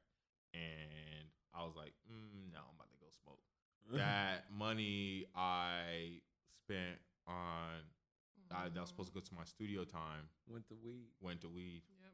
and 0.53 1.25
I 1.55 1.65
was 1.65 1.75
like, 1.77 1.93
mm, 2.05 2.53
no, 2.53 2.61
I'm 2.61 2.75
about 2.77 2.91
to 2.93 2.99
go 3.01 3.09
smoke 3.23 3.41
that 3.93 4.47
money 4.53 5.27
I 5.37 6.21
spent 6.65 6.99
on 7.27 7.85
I, 8.55 8.69
that 8.69 8.81
was 8.81 8.89
supposed 8.89 9.09
to 9.09 9.15
go 9.15 9.21
to 9.21 9.35
my 9.35 9.45
studio 9.45 9.85
time 9.85 10.29
Went 10.49 10.67
to 10.69 10.75
weed. 10.85 11.09
went 11.21 11.41
to 11.43 11.49
weed. 11.49 11.83
Yep. 12.01 12.13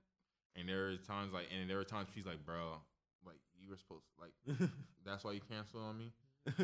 And 0.61 0.69
there 0.69 0.89
are 0.89 0.97
times 0.97 1.33
like, 1.33 1.47
and 1.57 1.69
there 1.71 1.77
were 1.77 1.85
times 1.85 2.09
she's 2.15 2.27
like, 2.27 2.45
bro, 2.45 2.75
like 3.25 3.37
you 3.59 3.69
were 3.71 3.77
supposed 3.77 4.05
like 4.21 4.33
that's 5.05 5.23
why 5.25 5.33
you 5.33 5.41
canceled 5.49 5.83
on 5.85 5.99
me. 5.99 6.13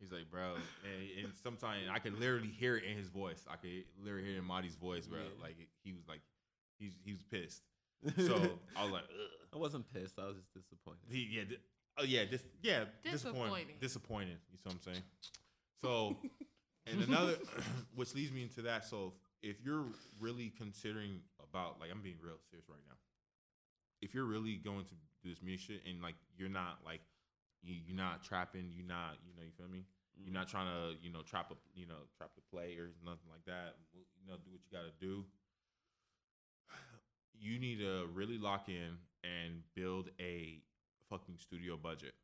He's 0.00 0.10
like, 0.12 0.30
bro, 0.30 0.54
and, 0.84 1.24
and 1.24 1.32
sometimes 1.42 1.82
I 1.92 1.98
could 1.98 2.18
literally 2.18 2.48
hear 2.48 2.76
it 2.76 2.84
in 2.84 2.96
his 2.96 3.08
voice. 3.08 3.44
I 3.48 3.56
could 3.56 3.84
literally 4.02 4.24
hear 4.24 4.34
it 4.34 4.38
in 4.38 4.44
Marty's 4.44 4.74
voice, 4.76 5.06
bro. 5.06 5.18
Yeah. 5.20 5.42
Like 5.42 5.56
he 5.82 5.92
was 5.92 6.08
like, 6.08 6.20
he's 6.78 6.92
he 7.04 7.12
was 7.12 7.22
pissed. 7.22 7.62
So 8.18 8.34
I 8.76 8.82
was 8.82 8.92
like, 8.92 9.04
Ugh. 9.04 9.30
I 9.54 9.58
wasn't 9.58 9.90
pissed. 9.92 10.18
I 10.18 10.26
was 10.26 10.36
just 10.36 10.52
disappointed. 10.54 11.00
He, 11.08 11.28
yeah, 11.30 11.44
di- 11.44 11.58
oh 11.98 12.04
yeah, 12.04 12.24
dis, 12.24 12.42
yeah, 12.62 12.84
Disappointing. 13.04 13.76
disappointed, 13.78 13.80
disappointed. 13.80 14.38
You 14.50 14.56
see 14.58 14.62
what 14.64 14.74
I'm 14.74 14.80
saying? 14.80 15.02
So, 15.80 16.16
and 16.86 17.02
another, 17.02 17.36
which 17.94 18.14
leads 18.14 18.32
me 18.32 18.42
into 18.42 18.62
that. 18.62 18.84
So, 18.84 19.14
if 19.42 19.56
you're 19.64 19.84
really 20.20 20.52
considering 20.56 21.20
about, 21.42 21.80
like, 21.80 21.90
I'm 21.90 22.02
being 22.02 22.16
real 22.22 22.38
serious 22.50 22.68
right 22.68 22.80
now. 22.88 22.96
If 24.00 24.14
you're 24.14 24.24
really 24.24 24.56
going 24.56 24.84
to 24.84 24.94
do 25.22 25.30
this 25.30 25.42
music 25.42 25.66
shit 25.66 25.80
and 25.88 26.02
like 26.02 26.14
you're 26.36 26.52
not 26.52 26.80
like 26.84 27.00
you, 27.62 27.74
you're 27.86 27.96
not 27.96 28.22
trapping, 28.22 28.70
you're 28.76 28.86
not, 28.86 29.16
you 29.24 29.32
know, 29.34 29.42
you 29.42 29.52
feel 29.56 29.68
me? 29.68 29.84
You're 30.16 30.32
not 30.32 30.46
mm-hmm. 30.46 30.56
trying 30.56 30.68
to, 30.68 31.02
you 31.02 31.10
know, 31.10 31.22
trap 31.22 31.50
a, 31.50 31.56
you 31.74 31.86
know, 31.86 32.06
trap 32.16 32.30
the 32.36 32.42
play 32.52 32.76
or 32.76 32.92
nothing 33.04 33.28
like 33.32 33.44
that. 33.46 33.76
You 33.94 34.28
know, 34.28 34.36
do 34.44 34.52
what 34.52 34.60
you 34.60 34.70
got 34.70 34.84
to 34.84 34.94
do. 35.00 35.24
You 37.36 37.58
need 37.58 37.80
to 37.80 38.06
really 38.14 38.38
lock 38.38 38.68
in 38.68 38.96
and 39.24 39.62
build 39.74 40.08
a 40.20 40.60
fucking 41.10 41.36
studio 41.38 41.76
budget. 41.76 42.14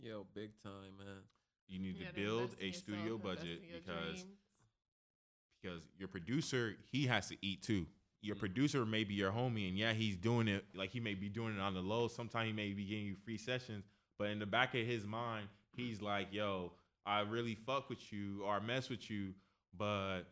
Yo, 0.00 0.26
big 0.34 0.50
time, 0.62 0.94
man. 0.98 1.22
You 1.68 1.78
need 1.78 1.96
Yeah, 1.96 2.08
to 2.08 2.12
to 2.12 2.20
build 2.20 2.56
a 2.60 2.72
studio 2.72 3.14
invest 3.16 3.22
budget 3.40 3.62
because 3.72 4.20
dreams. 4.22 4.36
because 5.62 5.82
your 5.98 6.08
producer 6.08 6.76
he 6.90 7.06
has 7.06 7.28
to 7.28 7.36
eat 7.44 7.62
too. 7.62 7.86
Your 8.20 8.36
Mm. 8.36 8.40
producer 8.40 8.86
may 8.86 9.04
be 9.04 9.14
your 9.14 9.32
homie, 9.32 9.68
and 9.68 9.76
yeah, 9.78 9.92
he's 9.92 10.16
doing 10.16 10.48
it 10.48 10.64
like 10.74 10.90
he 10.90 11.00
may 11.00 11.14
be 11.14 11.28
doing 11.28 11.54
it 11.54 11.60
on 11.60 11.74
the 11.74 11.80
low. 11.82 12.08
Sometimes 12.08 12.46
he 12.46 12.52
may 12.52 12.72
be 12.72 12.84
getting 12.84 13.06
you 13.06 13.16
free 13.16 13.38
sessions, 13.38 13.84
but 14.18 14.30
in 14.30 14.38
the 14.38 14.46
back 14.46 14.74
of 14.74 14.86
his 14.86 15.04
mind, 15.06 15.48
he's 15.76 16.00
like, 16.00 16.32
"Yo, 16.32 16.72
I 17.06 17.20
really 17.20 17.54
fuck 17.54 17.88
with 17.90 18.12
you 18.12 18.42
or 18.44 18.60
mess 18.60 18.88
with 18.88 19.10
you, 19.10 19.34
but 19.76 20.22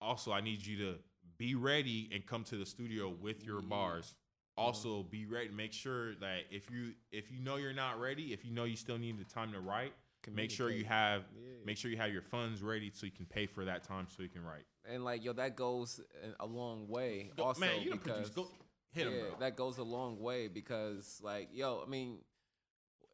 also 0.00 0.32
I 0.32 0.40
need 0.40 0.64
you 0.64 0.76
to 0.78 0.98
be 1.38 1.54
ready 1.54 2.08
and 2.12 2.26
come 2.26 2.44
to 2.44 2.56
the 2.56 2.66
studio 2.66 3.08
with 3.08 3.42
your 3.44 3.60
Yeah. 3.60 3.68
bars. 3.68 4.14
Also, 4.58 5.02
be 5.04 5.24
ready. 5.26 5.48
Make 5.50 5.72
sure 5.72 6.14
that 6.16 6.40
if 6.50 6.70
you 6.70 6.92
if 7.12 7.30
you 7.30 7.40
know 7.40 7.56
you're 7.56 7.72
not 7.72 7.98
ready, 8.00 8.32
if 8.32 8.44
you 8.44 8.50
know 8.52 8.64
you 8.64 8.76
still 8.76 8.98
need 8.98 9.18
the 9.18 9.24
time 9.24 9.52
to 9.52 9.60
write, 9.60 9.92
make 10.32 10.50
sure 10.50 10.70
you 10.70 10.84
have 10.84 11.24
Yeah. 11.34 11.64
make 11.64 11.76
sure 11.76 11.90
you 11.90 11.96
have 11.96 12.12
your 12.12 12.22
funds 12.22 12.62
ready 12.62 12.90
so 12.92 13.06
you 13.06 13.12
can 13.12 13.26
pay 13.26 13.46
for 13.46 13.64
that 13.64 13.84
time 13.84 14.06
so 14.14 14.22
you 14.22 14.28
can 14.28 14.42
write. 14.44 14.64
and 14.84 15.04
like 15.04 15.22
yo, 15.24 15.32
that 15.34 15.54
goes 15.56 16.00
a- 16.40 16.46
long 16.46 16.88
way. 16.88 17.30
Go- 17.36 17.44
also, 17.44 17.60
man, 17.60 17.82
you 17.82 17.90
don't 17.90 18.02
because 18.02 18.30
produce. 18.30 18.34
Go 18.34 18.48
hit 18.90 19.06
him, 19.06 19.12
yeah, 19.14 19.20
bro. 19.30 19.38
that 19.40 19.56
goes 19.56 19.78
a 19.78 19.82
long 19.84 20.18
way 20.20 20.48
because 20.48 21.20
like 21.22 21.48
yo, 21.52 21.82
I 21.86 21.88
mean, 21.88 22.18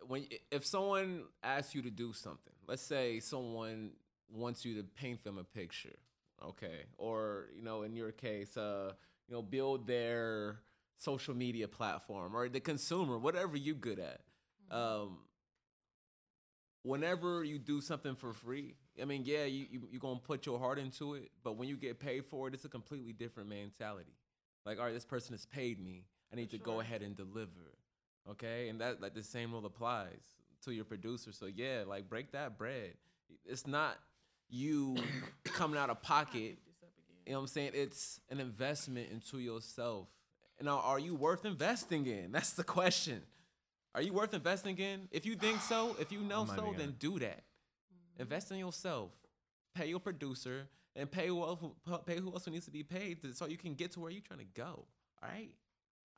when 0.06 0.26
if 0.50 0.64
someone 0.66 1.24
asks 1.42 1.74
you 1.74 1.82
to 1.82 1.90
do 1.90 2.12
something, 2.12 2.52
let's 2.66 2.82
say 2.82 3.20
someone 3.20 3.92
wants 4.30 4.64
you 4.64 4.76
to 4.76 4.82
paint 4.84 5.22
them 5.24 5.38
a 5.38 5.44
picture, 5.44 5.96
okay, 6.42 6.84
or 6.96 7.48
you 7.56 7.62
know, 7.62 7.82
in 7.82 7.94
your 7.96 8.12
case, 8.12 8.56
uh, 8.56 8.92
you 9.28 9.34
know, 9.34 9.42
build 9.42 9.86
their 9.86 10.60
social 10.98 11.34
media 11.34 11.68
platform 11.68 12.36
or 12.36 12.48
the 12.48 12.60
consumer, 12.60 13.18
whatever 13.18 13.56
you 13.56 13.74
good 13.74 13.98
at. 13.98 14.20
Um, 14.70 15.18
whenever 16.82 17.42
you 17.44 17.58
do 17.58 17.80
something 17.80 18.14
for 18.14 18.32
free, 18.32 18.74
I 19.00 19.04
mean, 19.04 19.22
yeah, 19.24 19.44
you, 19.44 19.66
you 19.70 19.88
you're 19.90 20.00
gonna 20.00 20.20
put 20.20 20.46
your 20.46 20.58
heart 20.58 20.78
into 20.78 21.14
it, 21.14 21.30
but 21.42 21.56
when 21.56 21.68
you 21.68 21.76
get 21.76 21.98
paid 21.98 22.26
for 22.26 22.48
it, 22.48 22.54
it's 22.54 22.64
a 22.64 22.68
completely 22.68 23.12
different 23.12 23.48
mentality. 23.48 24.14
Like, 24.64 24.78
all 24.78 24.84
right, 24.84 24.94
this 24.94 25.04
person 25.04 25.34
has 25.34 25.46
paid 25.46 25.84
me. 25.84 26.04
I 26.32 26.36
need 26.36 26.50
For 26.50 26.58
to 26.58 26.62
go 26.62 26.80
ahead 26.80 27.02
and 27.02 27.16
deliver. 27.16 27.78
Okay, 28.30 28.68
and 28.68 28.80
that 28.80 29.02
like 29.02 29.14
the 29.14 29.22
same 29.22 29.52
rule 29.52 29.66
applies 29.66 30.22
to 30.64 30.72
your 30.72 30.84
producer. 30.84 31.32
So 31.32 31.46
yeah, 31.46 31.82
like 31.86 32.08
break 32.08 32.32
that 32.32 32.56
bread. 32.56 32.94
It's 33.44 33.66
not 33.66 33.96
you 34.48 34.96
coming 35.44 35.78
out 35.78 35.90
of 35.90 36.02
pocket. 36.02 36.56
Pick 36.56 36.66
this 36.66 36.82
up 36.82 36.88
again. 36.98 37.22
You 37.26 37.32
know 37.32 37.38
what 37.40 37.42
I'm 37.42 37.48
saying? 37.48 37.70
It's 37.74 38.20
an 38.30 38.40
investment 38.40 39.10
into 39.10 39.38
yourself. 39.38 40.08
And 40.58 40.66
now, 40.66 40.80
are 40.80 40.98
you 40.98 41.14
worth 41.14 41.44
investing 41.44 42.06
in? 42.06 42.32
That's 42.32 42.52
the 42.52 42.64
question. 42.64 43.22
Are 43.94 44.02
you 44.02 44.12
worth 44.12 44.34
investing 44.34 44.76
in? 44.78 45.08
If 45.10 45.24
you 45.26 45.36
think 45.36 45.60
so, 45.60 45.96
if 46.00 46.10
you 46.10 46.20
know 46.20 46.44
so, 46.46 46.74
then 46.78 46.94
do 46.98 47.18
that. 47.20 47.42
Invest 48.18 48.50
in 48.50 48.58
yourself. 48.58 49.10
Pay 49.74 49.88
your 49.88 50.00
producer 50.00 50.68
and 50.96 51.10
pay 51.10 51.26
who 51.28 51.42
else, 51.42 51.60
pay 52.06 52.18
who 52.18 52.32
else 52.32 52.44
who 52.44 52.50
needs 52.52 52.64
to 52.66 52.70
be 52.70 52.82
paid 52.82 53.20
to- 53.22 53.32
so 53.32 53.46
you 53.46 53.56
can 53.56 53.74
get 53.74 53.92
to 53.92 54.00
where 54.00 54.10
you're 54.10 54.22
trying 54.22 54.40
to 54.40 54.44
go. 54.54 54.86
All 55.22 55.28
right? 55.28 55.50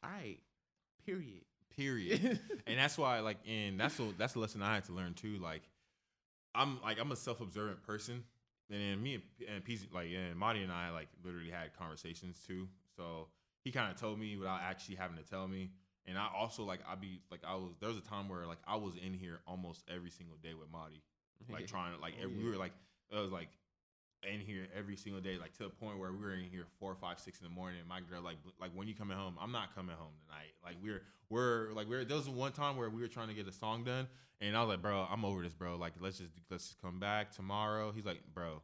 All 0.05 0.11
right. 0.11 0.39
Period. 1.05 1.45
Period. 1.74 2.41
and 2.66 2.78
that's 2.78 2.97
why, 2.99 3.20
like, 3.20 3.39
and 3.47 3.78
that's 3.78 3.99
a 4.01 4.12
that's 4.16 4.34
a 4.34 4.39
lesson 4.39 4.62
I 4.62 4.74
had 4.74 4.84
to 4.87 4.93
learn 4.93 5.14
too. 5.14 5.39
Like, 5.39 5.62
I'm 6.55 6.80
like 6.82 6.99
I'm 6.99 7.12
a 7.12 7.16
self 7.16 7.41
observant 7.41 7.82
person, 7.82 8.24
and 8.70 8.80
then 8.80 9.03
me 9.03 9.14
and, 9.14 9.22
and 9.49 9.64
PZ, 9.64 9.93
like 9.93 10.09
and 10.11 10.37
Marty 10.37 10.62
and 10.62 10.72
I 10.72 10.91
like 10.91 11.09
literally 11.22 11.51
had 11.51 11.76
conversations 11.78 12.39
too. 12.47 12.68
So 12.97 13.28
he 13.67 13.73
kind 13.73 13.91
of 13.91 13.99
told 14.01 14.17
me 14.21 14.37
without 14.37 14.61
actually 14.62 14.95
having 14.95 15.17
to 15.17 15.25
tell 15.25 15.49
me. 15.49 15.71
And 16.07 16.17
I 16.17 16.29
also 16.33 16.62
like 16.62 16.81
I 16.89 16.95
be 16.95 17.21
like 17.33 17.41
I 17.45 17.57
was 17.57 17.73
there 17.81 17.89
was 17.89 17.99
a 17.99 18.09
time 18.14 18.29
where 18.29 18.47
like 18.47 18.61
I 18.64 18.77
was 18.77 18.95
in 18.95 19.12
here 19.12 19.41
almost 19.45 19.83
every 19.93 20.11
single 20.11 20.37
day 20.37 20.55
with 20.55 20.71
Marty, 20.71 21.03
like 21.53 21.67
trying 21.67 21.95
to 21.97 22.01
like 22.01 22.14
Oh, 22.21 22.25
every- 22.25 22.37
we 22.45 22.49
were 22.49 22.57
like 22.57 22.73
it 23.11 23.17
was 23.19 23.33
like 23.33 23.49
in 24.23 24.39
here 24.41 24.69
every 24.77 24.95
single 24.97 25.21
day, 25.21 25.37
like 25.37 25.53
to 25.55 25.64
the 25.64 25.69
point 25.69 25.99
where 25.99 26.12
we 26.12 26.19
were 26.19 26.35
in 26.35 26.45
here 26.45 26.64
four, 26.79 26.95
five, 26.95 27.19
six 27.19 27.41
in 27.41 27.45
the 27.45 27.51
morning. 27.53 27.81
And 27.81 27.89
my 27.89 28.01
girl, 28.01 28.23
like, 28.23 28.39
like 28.61 28.71
when 28.75 28.87
you 28.89 28.95
coming 28.95 29.17
home, 29.17 29.37
I'm 29.41 29.53
not 29.53 29.75
coming 29.75 29.95
home 29.97 30.12
tonight. 30.27 30.53
Like 30.64 30.77
we're, 30.83 31.03
we're 31.29 31.73
like 31.75 31.89
we're. 31.89 32.05
There 32.05 32.17
was 32.17 32.29
one 32.29 32.53
time 32.53 32.77
where 32.77 32.89
we 32.89 33.01
were 33.01 33.09
trying 33.09 33.29
to 33.29 33.35
get 33.35 33.47
a 33.49 33.53
song 33.53 33.83
done, 33.85 34.07
and 34.41 34.57
I 34.57 34.61
was 34.62 34.69
like, 34.71 34.83
bro, 34.83 35.07
I'm 35.11 35.25
over 35.25 35.43
this, 35.43 35.55
bro. 35.55 35.77
Like 35.77 35.95
let's 36.01 36.19
just 36.19 36.31
let's 36.51 36.69
just 36.69 36.81
come 36.81 36.99
back 37.01 37.31
tomorrow. 37.33 37.93
He's 37.93 38.07
like, 38.07 38.21
bro, 38.33 38.62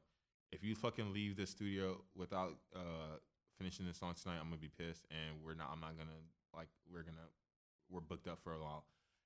if 0.52 0.62
you 0.64 0.74
fucking 0.74 1.12
leave 1.12 1.36
the 1.36 1.46
studio 1.46 2.00
without 2.16 2.54
uh 2.74 3.16
finishing 3.62 3.86
this 3.86 3.98
song 3.98 4.12
tonight, 4.20 4.38
I'm 4.40 4.48
gonna 4.48 4.56
be 4.56 4.70
pissed, 4.76 5.06
and 5.10 5.36
we're 5.44 5.54
not. 5.54 5.70
I'm 5.72 5.80
not 5.80 5.96
gonna 5.96 6.10
like 6.52 6.66
we're 6.92 7.02
gonna 7.02 7.28
we're 7.88 8.00
booked 8.00 8.26
up 8.26 8.40
for 8.42 8.54
a 8.54 8.58
while. 8.58 8.84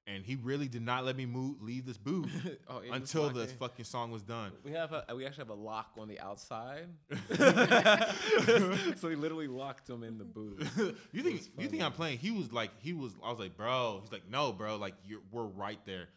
And 0.09 0.24
he 0.24 0.37
really 0.37 0.68
did 0.68 0.82
not 0.82 1.05
let 1.05 1.16
me 1.16 1.24
move 1.26 1.62
leave 1.62 1.87
this 1.87 1.97
booth 1.97 2.30
Oh, 2.68 2.80
until 2.93 3.30
the 3.30 3.47
fucking 3.47 3.87
song 3.87 4.12
was 4.12 4.22
done. 4.22 4.53
We 4.62 4.72
have 4.72 4.93
a 4.93 5.05
we 5.16 5.24
actually 5.24 5.45
have 5.45 5.51
a 5.51 5.55
lock 5.55 5.93
on 5.99 6.07
the 6.07 6.20
outside, 6.20 6.87
so 8.99 9.09
we 9.09 9.16
literally 9.16 9.49
locked 9.49 9.89
him 9.89 10.03
in 10.03 10.18
the 10.18 10.24
booth. 10.24 10.70
you 11.12 11.22
think 11.22 11.41
you 11.59 11.68
think 11.68 11.82
I'm 11.82 11.93
playing? 11.93 12.18
He 12.18 12.30
was 12.30 12.53
like, 12.53 12.70
he 12.80 12.93
was. 12.93 13.14
I 13.24 13.30
was 13.30 13.39
like, 13.39 13.57
bro. 13.57 14.01
He's 14.03 14.12
like, 14.12 14.28
no, 14.30 14.53
bro. 14.53 14.76
Like 14.76 14.95
you're, 15.07 15.20
we're 15.32 15.45
right 15.45 15.80
there. 15.87 16.09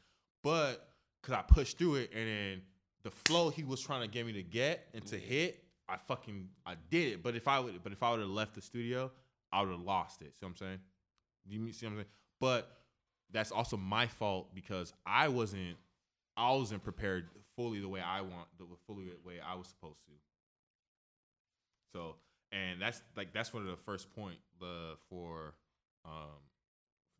But 0.43 0.89
cause 1.23 1.33
I 1.33 1.41
pushed 1.41 1.77
through 1.77 1.95
it, 1.95 2.11
and 2.13 2.27
then 2.27 2.61
the 3.03 3.11
flow 3.11 3.49
he 3.49 3.63
was 3.63 3.79
trying 3.79 4.01
to 4.01 4.07
get 4.09 4.25
me 4.25 4.33
to 4.33 4.43
get 4.43 4.87
and 4.93 5.05
to 5.07 5.17
hit, 5.17 5.63
I 5.89 5.97
fucking 5.97 6.49
I 6.65 6.75
did 6.89 7.13
it. 7.13 7.23
But 7.23 7.35
if 7.35 7.47
I 7.47 7.59
would, 7.59 7.83
but 7.83 7.91
if 7.91 8.03
I 8.03 8.11
would 8.11 8.19
have 8.19 8.29
left 8.29 8.55
the 8.55 8.61
studio, 8.61 9.11
I 9.51 9.61
would 9.61 9.71
have 9.71 9.81
lost 9.81 10.21
it. 10.21 10.35
See 10.35 10.45
what 10.45 10.49
I'm 10.49 10.55
saying? 10.55 10.79
Do 11.47 11.55
you 11.55 11.71
see 11.71 11.85
what 11.85 11.91
I'm 11.91 11.97
saying? 11.97 12.07
But 12.39 12.71
that's 13.31 13.51
also 13.51 13.77
my 13.77 14.07
fault 14.07 14.53
because 14.53 14.93
I 15.05 15.27
wasn't, 15.27 15.77
I 16.37 16.51
wasn't 16.51 16.83
prepared 16.83 17.27
fully 17.55 17.79
the 17.79 17.89
way 17.89 18.01
I 18.01 18.21
want, 18.21 18.47
the 18.57 18.65
fully 18.87 19.05
the 19.05 19.27
way 19.27 19.35
I 19.45 19.55
was 19.55 19.67
supposed 19.67 19.99
to. 20.05 20.11
So, 21.93 22.15
and 22.51 22.81
that's 22.81 23.01
like 23.17 23.33
that's 23.33 23.53
one 23.53 23.63
of 23.63 23.69
the 23.69 23.83
first 23.83 24.13
point 24.15 24.37
the 24.59 24.95
for 25.09 25.53
um 26.05 26.39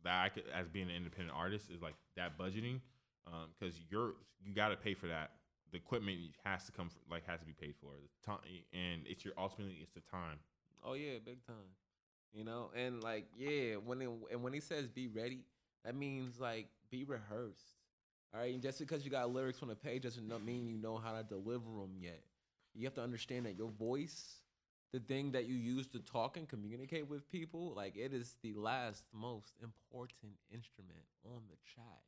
that 0.04 0.24
I 0.24 0.30
could 0.30 0.44
as 0.54 0.68
being 0.68 0.90
an 0.90 0.96
independent 0.96 1.36
artist 1.38 1.70
is 1.70 1.82
like 1.82 1.96
that 2.16 2.38
budgeting 2.38 2.80
um 3.28 3.50
because 3.60 3.76
you're 3.90 4.14
you 4.44 4.54
got 4.54 4.70
to 4.70 4.78
pay 4.78 4.94
for 4.94 5.08
that. 5.08 5.32
The 5.72 5.78
equipment 5.78 6.20
has 6.44 6.66
to 6.66 6.72
come 6.72 6.90
from, 6.90 7.02
like 7.10 7.26
has 7.28 7.40
to 7.40 7.46
be 7.46 7.54
paid 7.54 7.76
for. 7.80 7.92
The 7.94 8.26
time 8.26 8.40
and 8.74 9.02
it's 9.06 9.24
your 9.24 9.34
ultimately 9.38 9.80
it's 9.82 9.94
the 9.94 10.02
time. 10.02 10.40
Oh 10.84 10.94
yeah, 10.94 11.20
big 11.24 11.46
time. 11.46 11.76
You 12.34 12.44
know, 12.44 12.70
and 12.76 13.04
like 13.04 13.28
yeah, 13.38 13.76
when 13.76 14.02
it, 14.02 14.10
and 14.32 14.44
when 14.44 14.54
he 14.54 14.60
says 14.60 14.88
be 14.88 15.08
ready, 15.08 15.40
that 15.86 15.96
means 15.96 16.40
like 16.40 16.68
be 16.90 17.04
rehearsed. 17.04 17.76
All 18.34 18.40
right, 18.40 18.54
and 18.54 18.62
just 18.62 18.78
because 18.80 19.04
you 19.04 19.10
got 19.10 19.34
lyrics 19.34 19.62
on 19.64 19.70
the 19.70 19.76
page 19.76 20.04
doesn't 20.04 20.46
mean 20.46 20.68
you 20.68 20.78
know 20.78 20.98
how 20.98 21.14
to 21.14 21.24
deliver 21.24 21.70
them 21.82 21.96
yet. 22.00 22.22
You 22.76 22.86
have 22.86 22.94
to 22.96 23.02
understand 23.02 23.48
that 23.48 23.58
your 23.58 23.70
voice, 23.70 24.42
the 24.94 25.00
thing 25.00 25.32
that 25.32 25.46
you 25.46 25.56
use 25.56 25.88
to 25.88 26.00
talk 26.00 26.38
and 26.38 26.48
communicate 26.48 27.10
with 27.10 27.30
people, 27.32 27.74
like 27.76 27.98
it 27.98 28.14
is 28.14 28.36
the 28.44 28.54
last 28.54 29.04
most 29.12 29.54
important 29.64 30.34
instrument 30.54 31.06
on 31.26 31.42
the 31.50 31.58
track. 31.74 32.04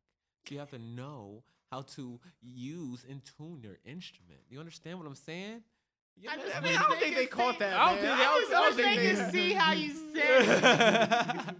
So 0.47 0.53
you 0.53 0.59
have 0.59 0.69
to 0.69 0.79
know 0.79 1.43
how 1.71 1.81
to 1.81 2.19
use 2.41 3.05
and 3.09 3.21
tune 3.37 3.61
your 3.63 3.77
instrument. 3.85 4.41
You 4.49 4.59
understand 4.59 4.99
what 4.99 5.07
I'm 5.07 5.15
saying? 5.15 5.63
Yeah, 6.17 6.31
I 6.33 6.35
just 6.35 6.55
I, 6.57 6.59
mean, 6.59 6.75
I 6.77 6.81
don't 6.81 6.99
think 6.99 7.15
they 7.15 7.25
could 7.25 7.37
caught 7.37 7.59
that. 7.59 7.73
I 7.73 7.85
don't 7.95 8.03
man. 8.03 8.03
think 8.03 8.17
they- 8.17 8.23
I 8.23 8.25
don't- 8.25 8.41
just 8.41 8.53
I 8.53 8.61
don't 8.61 8.75
wish 8.75 8.85
think 8.85 9.31
they 9.31 9.39
see 9.39 9.53
how 9.53 9.71
you 9.71 9.93
said 10.13 11.55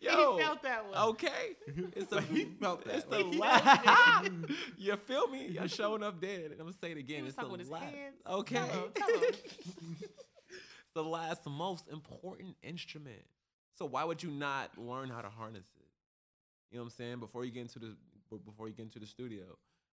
Yo, 0.00 0.36
he 0.36 0.42
felt 0.42 0.62
that 0.62 0.84
one. 0.90 0.98
okay. 1.10 1.56
It's 1.96 2.12
a, 2.12 2.20
He 2.34 2.44
felt 2.44 2.84
that 2.84 3.08
the 3.10 3.24
way. 3.24 3.38
last. 3.38 3.64
Ah! 3.86 4.22
you 4.76 4.94
feel 4.96 5.28
me? 5.28 5.46
You're 5.48 5.68
showing 5.68 6.02
up 6.02 6.20
dead. 6.20 6.42
and 6.50 6.52
I'm 6.52 6.58
gonna 6.58 6.72
say 6.80 6.92
it 6.92 6.98
again. 6.98 7.22
was 7.24 7.28
it's 7.30 7.36
the 7.36 7.42
talking 7.42 7.52
with 7.52 7.60
his 7.62 7.70
last. 7.70 7.84
hands. 7.84 8.16
Okay. 8.28 8.54
Tell 8.56 8.70
'em, 8.70 8.90
tell 8.94 9.08
'em. 9.24 9.96
the 10.94 11.02
last 11.04 11.46
most 11.46 11.88
important 11.88 12.56
instrument. 12.62 13.22
So 13.78 13.86
why 13.86 14.04
would 14.04 14.22
you 14.22 14.30
not 14.30 14.76
learn 14.78 15.08
how 15.08 15.22
to 15.22 15.30
harness 15.30 15.66
it? 15.78 15.86
You 16.70 16.76
know 16.78 16.84
what 16.84 16.92
I'm 16.92 16.96
saying? 16.96 17.18
Before 17.20 17.44
you 17.44 17.50
get 17.50 17.62
into 17.62 17.78
the 17.78 17.86
b- 17.86 18.13
before 18.38 18.68
you 18.68 18.74
get 18.74 18.82
into 18.84 18.98
the 18.98 19.06
studio, 19.06 19.44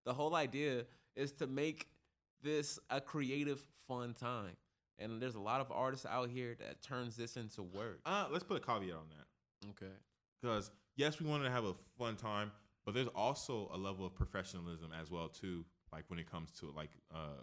the 0.05 0.13
whole 0.13 0.35
idea 0.35 0.85
is 1.15 1.31
to 1.33 1.47
make 1.47 1.87
this 2.41 2.79
a 2.89 2.99
creative, 3.01 3.59
fun 3.87 4.13
time. 4.13 4.55
And 4.99 5.21
there's 5.21 5.35
a 5.35 5.39
lot 5.39 5.61
of 5.61 5.71
artists 5.71 6.05
out 6.05 6.29
here 6.29 6.55
that 6.59 6.81
turns 6.81 7.15
this 7.15 7.35
into 7.37 7.63
work. 7.63 7.99
Uh, 8.05 8.27
let's 8.31 8.43
put 8.43 8.57
a 8.57 8.59
caveat 8.65 8.95
on 8.95 9.05
that. 9.09 9.69
Okay. 9.71 9.93
because 10.41 10.71
yes, 10.95 11.19
we 11.19 11.27
wanted 11.27 11.43
to 11.45 11.51
have 11.51 11.65
a 11.65 11.73
fun 11.97 12.15
time, 12.15 12.51
but 12.85 12.93
there's 12.95 13.07
also 13.15 13.69
a 13.73 13.77
level 13.77 14.05
of 14.05 14.15
professionalism 14.15 14.89
as 14.99 15.09
well 15.11 15.27
too. 15.29 15.63
Like 15.93 16.03
when 16.07 16.17
it 16.19 16.29
comes 16.31 16.51
to 16.59 16.71
like, 16.75 16.89
uh, 17.13 17.41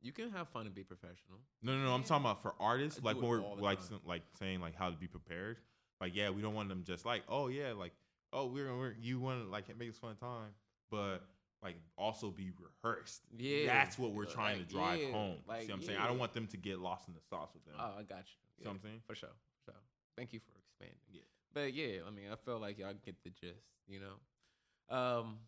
You 0.00 0.12
can 0.12 0.30
have 0.30 0.48
fun 0.48 0.64
and 0.66 0.74
be 0.74 0.82
professional. 0.84 1.38
no, 1.62 1.76
no, 1.76 1.84
no. 1.84 1.92
I'm 1.94 2.00
Yeah. 2.02 2.06
talking 2.06 2.24
about 2.24 2.42
for 2.42 2.54
artists, 2.60 3.00
I 3.02 3.06
like 3.06 3.16
do 3.16 3.22
when 3.22 3.30
we're 3.42 3.62
like 3.62 3.80
time. 3.88 4.00
like 4.06 4.22
saying 4.38 4.60
like 4.60 4.74
how 4.76 4.88
to 4.90 4.96
be 4.96 5.08
prepared. 5.08 5.58
Like 6.00 6.14
yeah, 6.14 6.30
we 6.30 6.40
don't 6.42 6.54
want 6.54 6.68
them 6.68 6.84
just 6.86 7.04
like 7.04 7.22
oh 7.28 7.48
yeah, 7.48 7.72
like 7.72 7.92
oh 8.32 8.46
we're, 8.46 8.76
we're 8.76 8.94
you 9.00 9.18
want 9.20 9.44
to 9.44 9.50
like 9.50 9.68
make 9.78 9.88
this 9.88 9.98
fun 9.98 10.16
time, 10.16 10.50
but 10.90 11.18
like 11.62 11.76
also 11.96 12.30
be 12.30 12.50
rehearsed. 12.84 13.22
Yeah. 13.36 13.66
that's 13.66 13.98
what 13.98 14.12
we're 14.12 14.26
Uh, 14.26 14.30
trying 14.30 14.58
like, 14.58 14.68
to 14.68 14.74
drive 14.74 15.00
yeah, 15.00 15.10
home. 15.12 15.36
like, 15.48 15.62
See 15.62 15.68
what 15.68 15.76
I'm 15.76 15.82
saying? 15.82 15.98
I 15.98 16.06
don't 16.06 16.18
want 16.18 16.32
them 16.34 16.46
to 16.48 16.56
get 16.56 16.78
lost 16.78 17.08
in 17.08 17.14
the 17.14 17.20
sauce 17.28 17.50
with 17.54 17.64
them. 17.64 17.74
Oh, 17.78 17.94
I 17.98 18.02
got 18.02 18.18
you. 18.18 18.36
See 18.58 18.64
what 18.64 18.72
I'm 18.74 18.80
saying? 18.80 19.00
For 19.06 19.14
sure. 19.14 19.30
For 19.64 19.72
sure. 19.72 19.80
Thank 20.16 20.32
you 20.32 20.40
for 20.40 20.52
expanding. 20.58 20.98
Yeah. 21.10 21.22
But 21.52 21.74
yeah, 21.74 22.02
I 22.06 22.10
mean, 22.10 22.26
I 22.32 22.36
feel 22.36 22.58
like 22.60 22.78
y'all 22.78 22.92
get 23.04 23.16
the 23.24 23.30
gist, 23.30 23.64
you 23.88 24.00
know? 24.00 24.96
Um, 24.96 25.38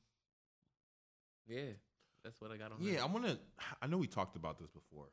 yeah, 1.47 1.72
that's 2.24 2.41
what 2.41 2.51
I 2.51 2.57
got 2.57 2.72
on 2.72 2.78
Yeah. 2.81 3.03
I 3.03 3.07
want 3.07 3.26
to. 3.26 3.39
I 3.81 3.87
know 3.87 3.97
we 3.99 4.07
talked 4.07 4.35
about 4.37 4.59
this 4.59 4.68
before, 4.70 5.07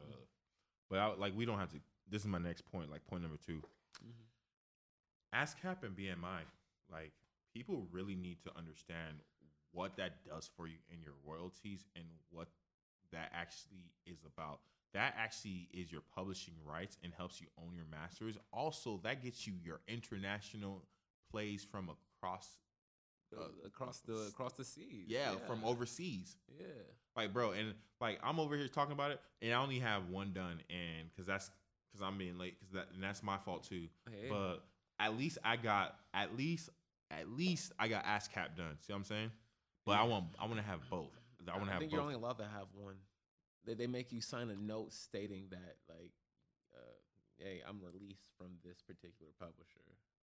uh, 0.00 0.14
but 0.88 0.98
I, 0.98 1.14
like 1.14 1.36
we 1.36 1.44
don't 1.44 1.58
have 1.58 1.70
to. 1.72 1.80
This 2.08 2.22
is 2.22 2.28
my 2.28 2.38
next 2.38 2.62
point. 2.70 2.90
Like 2.90 3.04
point 3.06 3.22
number 3.22 3.36
two. 3.44 3.60
Mhm. 4.04 4.24
ASCAP 5.34 5.82
and 5.82 5.96
BMI. 5.96 6.42
Like 6.90 7.12
people 7.54 7.86
really 7.90 8.14
need 8.14 8.42
to 8.44 8.50
understand 8.56 9.18
what 9.72 9.96
that 9.96 10.24
does 10.24 10.50
for 10.56 10.66
you 10.66 10.76
in 10.92 11.02
your 11.02 11.14
royalties 11.24 11.84
and 11.94 12.04
what 12.30 12.48
that 13.12 13.30
actually 13.34 13.92
is 14.06 14.18
about. 14.24 14.60
That 14.94 15.14
actually 15.18 15.68
is 15.72 15.92
your 15.92 16.02
publishing 16.14 16.54
rights 16.64 16.96
and 17.04 17.12
helps 17.12 17.40
you 17.40 17.48
own 17.58 17.74
your 17.74 17.84
masters. 17.90 18.38
Also, 18.52 19.00
that 19.04 19.22
gets 19.22 19.46
you 19.46 19.54
your 19.62 19.80
international 19.88 20.86
plays 21.30 21.66
from 21.70 21.90
across. 21.90 22.48
Uh, 23.36 23.42
across 23.66 24.00
the 24.00 24.14
across 24.28 24.52
the 24.52 24.64
seas. 24.64 25.06
Yeah, 25.08 25.34
from 25.46 25.64
overseas. 25.64 26.36
Yeah. 26.58 26.66
Like, 27.16 27.32
bro, 27.32 27.50
and 27.50 27.74
like 28.00 28.18
I'm 28.22 28.38
over 28.38 28.56
here 28.56 28.68
talking 28.68 28.92
about 28.92 29.10
it, 29.10 29.20
and 29.42 29.52
I 29.52 29.60
only 29.60 29.80
have 29.80 30.08
one 30.08 30.32
done, 30.32 30.60
and 30.70 31.10
because 31.10 31.26
that's 31.26 31.50
because 31.90 32.06
I'm 32.06 32.18
being 32.18 32.38
late, 32.38 32.54
because 32.58 32.72
that 32.74 32.86
and 32.94 33.02
that's 33.02 33.22
my 33.22 33.36
fault 33.36 33.68
too. 33.68 33.88
Hey. 34.08 34.28
But 34.30 34.64
at 34.98 35.16
least 35.16 35.38
I 35.44 35.56
got 35.56 35.96
at 36.14 36.36
least 36.36 36.70
at 37.10 37.28
least 37.28 37.72
I 37.78 37.88
got 37.88 38.04
ASCAP 38.04 38.56
done. 38.56 38.76
See 38.80 38.92
what 38.92 38.96
I'm 38.98 39.04
saying? 39.04 39.30
But 39.84 39.98
I 39.98 40.04
want 40.04 40.26
I 40.38 40.46
want 40.46 40.56
to 40.56 40.62
have 40.62 40.80
both. 40.90 41.12
I 41.48 41.52
want 41.52 41.66
to 41.66 41.70
have 41.72 41.76
I 41.76 41.78
think 41.80 41.90
both. 41.90 41.96
you're 41.96 42.02
only 42.02 42.14
allowed 42.14 42.38
to 42.38 42.44
have 42.44 42.66
one. 42.74 42.96
They 43.64 43.74
they 43.74 43.86
make 43.86 44.12
you 44.12 44.20
sign 44.20 44.50
a 44.50 44.56
note 44.56 44.92
stating 44.92 45.46
that 45.50 45.76
like, 45.88 46.12
uh, 46.74 46.78
hey, 47.38 47.62
I'm 47.68 47.80
released 47.80 48.30
from 48.38 48.48
this 48.64 48.82
particular 48.82 49.30
publisher, 49.38 49.84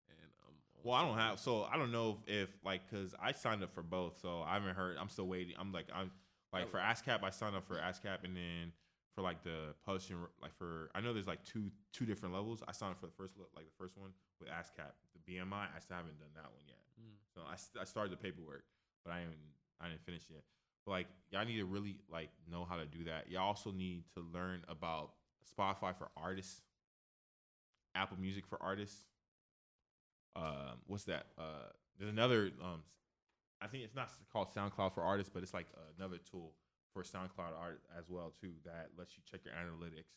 and 0.09 0.17
I'm. 0.45 0.53
well, 0.83 0.95
I 0.95 1.05
don't 1.05 1.17
have, 1.17 1.39
so 1.39 1.63
I 1.71 1.77
don't 1.77 1.91
know 1.91 2.19
if, 2.27 2.49
if 2.49 2.49
like 2.63 2.81
because 2.89 3.15
I 3.21 3.31
signed 3.31 3.63
up 3.63 3.73
for 3.73 3.83
both, 3.83 4.19
so 4.21 4.43
I 4.45 4.53
haven't 4.53 4.75
heard. 4.75 4.97
I'm 4.99 5.09
still 5.09 5.27
waiting. 5.27 5.55
I'm 5.59 5.71
like 5.71 5.87
I'm 5.93 6.11
Like 6.53 6.69
for 6.69 6.77
ASCAP, 6.79 7.23
I 7.23 7.29
signed 7.29 7.55
up 7.55 7.67
for 7.67 7.75
ASCAP, 7.75 8.23
and 8.23 8.35
then 8.35 8.71
for 9.17 9.23
like 9.23 9.41
the 9.41 9.73
publishing, 9.83 10.17
like 10.43 10.55
for 10.55 10.91
I 10.93 11.01
know 11.01 11.11
there's 11.11 11.25
like 11.25 11.43
two 11.43 11.71
two 11.91 12.05
different 12.05 12.35
levels. 12.35 12.61
I 12.67 12.71
signed 12.71 12.91
up 12.91 12.99
for 12.99 13.07
the 13.07 13.17
first 13.17 13.33
like 13.55 13.65
the 13.65 13.75
first 13.75 13.97
one 13.97 14.11
with 14.39 14.47
ASCAP. 14.47 14.93
The 15.17 15.33
BMI, 15.33 15.65
I 15.75 15.79
still 15.79 15.97
haven't 15.97 16.19
done 16.19 16.29
that 16.35 16.43
one 16.43 16.61
yet. 16.67 16.77
Mm. 17.01 17.17
So 17.33 17.41
I, 17.41 17.81
I 17.81 17.85
started 17.85 18.11
the 18.11 18.17
paperwork, 18.17 18.63
but 19.03 19.13
I 19.13 19.21
didn't 19.21 19.41
I 19.81 19.87
didn't 19.89 20.05
finish 20.05 20.21
yet. 20.29 20.43
But 20.85 20.91
like 20.91 21.07
y'all 21.31 21.45
need 21.45 21.57
to 21.57 21.65
really 21.65 21.97
like 22.11 22.29
know 22.47 22.63
how 22.63 22.75
to 22.75 22.85
do 22.85 23.05
that. 23.05 23.31
Y'all 23.31 23.47
also 23.47 23.71
need 23.71 24.03
to 24.13 24.23
learn 24.31 24.61
about 24.69 25.13
Spotify 25.51 25.97
for 25.97 26.09
artists, 26.15 26.61
Apple 27.95 28.17
Music 28.21 28.45
for 28.45 28.61
artists. 28.61 28.99
Um, 30.35 30.77
what's 30.85 31.05
that? 31.05 31.25
Uh, 31.39 31.73
there's 31.97 32.11
another. 32.11 32.51
Um, 32.63 32.83
I 33.59 33.65
think 33.65 33.83
it's 33.83 33.95
not 33.95 34.11
called 34.31 34.53
SoundCloud 34.53 34.93
for 34.93 35.01
artists, 35.01 35.31
but 35.33 35.41
it's 35.41 35.55
like 35.55 35.65
another 35.97 36.17
tool 36.29 36.53
for 36.97 37.03
SoundCloud 37.03 37.53
art 37.59 37.81
as 37.97 38.05
well 38.09 38.33
too 38.41 38.53
that 38.65 38.89
lets 38.97 39.15
you 39.15 39.23
check 39.29 39.41
your 39.45 39.53
analytics. 39.53 40.09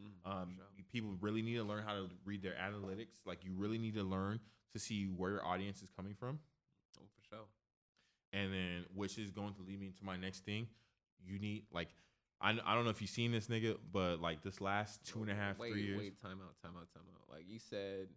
Mm, 0.00 0.30
Um, 0.30 0.54
sure. 0.56 0.84
people 0.92 1.16
really 1.20 1.42
need 1.42 1.54
to 1.54 1.62
learn 1.64 1.84
how 1.84 1.94
to 1.94 2.08
read 2.24 2.42
their 2.42 2.54
analytics. 2.54 3.24
Like 3.24 3.44
you 3.44 3.52
really 3.54 3.78
need 3.78 3.94
to 3.94 4.02
learn 4.02 4.40
to 4.72 4.78
see 4.78 5.04
where 5.04 5.30
your 5.32 5.44
audience 5.44 5.82
is 5.82 5.90
coming 5.90 6.14
from. 6.14 6.40
Oh, 6.98 7.04
for 7.14 7.22
sure. 7.28 7.46
And 8.32 8.52
then, 8.52 8.84
which 8.94 9.18
is 9.18 9.30
going 9.30 9.54
to 9.54 9.62
lead 9.62 9.80
me 9.80 9.86
into 9.86 10.04
my 10.04 10.16
next 10.16 10.44
thing. 10.44 10.66
You 11.24 11.38
need 11.38 11.64
like, 11.72 11.88
I, 12.40 12.50
I 12.64 12.74
don't 12.74 12.84
know 12.84 12.90
if 12.90 13.00
you've 13.00 13.08
seen 13.10 13.32
this 13.32 13.46
nigga, 13.46 13.78
but 13.92 14.20
like 14.20 14.42
this 14.42 14.60
last 14.60 15.06
two 15.06 15.22
and 15.22 15.30
a 15.30 15.34
half, 15.34 15.58
wait, 15.58 15.72
three 15.72 15.82
years. 15.86 15.98
Wait, 15.98 16.20
time 16.20 16.40
out, 16.44 16.54
time 16.60 16.72
out, 16.76 16.92
time 16.92 17.04
out. 17.14 17.34
Like 17.34 17.44
you 17.48 17.58
said, 17.58 18.08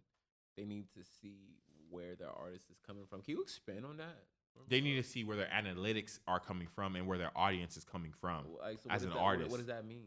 they 0.56 0.64
need 0.64 0.86
to 0.94 1.00
see 1.22 1.56
where 1.88 2.14
their 2.16 2.30
artist 2.30 2.66
is 2.70 2.78
coming 2.86 3.04
from. 3.08 3.22
Can 3.22 3.36
you 3.36 3.42
expand 3.42 3.86
on 3.86 3.96
that? 3.98 4.18
For 4.54 4.62
They 4.68 4.80
need 4.80 4.96
to 4.96 5.02
see 5.02 5.24
where 5.24 5.36
their 5.36 5.48
analytics 5.54 6.18
are 6.26 6.40
coming 6.40 6.68
from 6.74 6.96
and 6.96 7.06
where 7.06 7.18
their 7.18 7.30
audience 7.36 7.76
is 7.76 7.84
coming 7.84 8.12
from. 8.20 8.44
Like, 8.62 8.78
so 8.82 8.90
as 8.90 9.02
an 9.04 9.10
that- 9.10 9.18
artist. 9.18 9.50
What, 9.50 9.58
does 9.58 9.66
that 9.66 9.84
mean? 9.86 10.06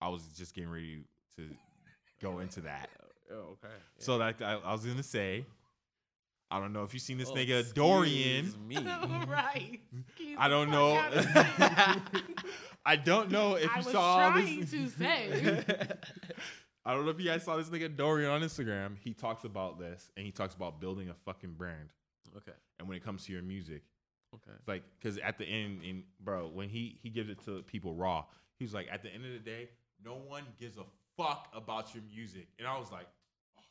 I 0.00 0.08
was 0.08 0.22
just 0.36 0.54
getting 0.54 0.70
ready 0.70 1.04
to 1.38 1.44
go 2.20 2.40
into 2.40 2.60
that. 2.62 2.90
Oh, 3.30 3.34
oh, 3.34 3.56
okay. 3.64 3.74
So 3.98 4.16
like 4.16 4.42
I, 4.42 4.54
I 4.64 4.72
was 4.72 4.84
gonna 4.84 5.02
say, 5.02 5.44
I 6.50 6.60
don't 6.60 6.72
know 6.72 6.84
if 6.84 6.92
you've 6.94 7.02
seen 7.02 7.18
this 7.18 7.30
Oh, 7.30 7.34
nigga 7.34 7.72
Dorian. 7.74 8.52
Me. 8.68 8.76
right. 9.28 9.80
Excuse 10.06 10.36
I 10.38 10.48
don't 10.48 10.70
know. 10.70 10.94
out 10.96 11.12
of 11.14 12.12
me. 12.14 12.20
I 12.84 12.94
don't 12.96 13.30
know 13.32 13.54
if 13.56 13.68
I 13.70 13.78
you 13.80 13.84
was 13.84 13.92
saw 13.92 14.30
trying 14.30 14.60
this. 14.60 14.70
to 14.70 14.88
say. 14.90 15.58
I 16.84 16.94
don't 16.94 17.04
know 17.04 17.10
if 17.10 17.18
you 17.18 17.26
guys 17.26 17.42
saw 17.42 17.56
this 17.56 17.68
nigga 17.68 17.96
Dorian 17.96 18.30
on 18.30 18.42
Instagram. 18.42 18.96
He 19.02 19.12
talks 19.12 19.42
about 19.44 19.80
this 19.80 20.08
and 20.16 20.24
he 20.24 20.30
talks 20.30 20.54
about 20.54 20.80
building 20.80 21.08
a 21.08 21.14
fucking 21.24 21.54
brand. 21.54 21.88
okay. 22.36 22.52
And 22.78 22.88
when 22.88 22.96
it 22.96 23.04
comes 23.04 23.24
to 23.26 23.32
your 23.32 23.42
music, 23.42 23.82
Okay. 24.34 24.52
it's 24.58 24.68
like 24.68 24.82
because 24.98 25.18
at 25.18 25.38
the 25.38 25.44
end, 25.44 25.82
in 25.82 26.04
bro, 26.20 26.48
when 26.48 26.68
he 26.68 26.98
he 27.02 27.08
gives 27.10 27.30
it 27.30 27.42
to 27.46 27.62
people 27.62 27.94
raw, 27.94 28.24
he's 28.58 28.74
like, 28.74 28.88
at 28.90 29.02
the 29.02 29.08
end 29.12 29.24
of 29.24 29.32
the 29.32 29.38
day, 29.38 29.68
no 30.04 30.14
one 30.16 30.44
gives 30.60 30.76
a 30.76 30.84
fuck 31.16 31.48
about 31.54 31.94
your 31.94 32.02
music. 32.14 32.48
And 32.58 32.68
I 32.68 32.78
was 32.78 32.90
like, 32.92 33.06
oh, 33.58 33.62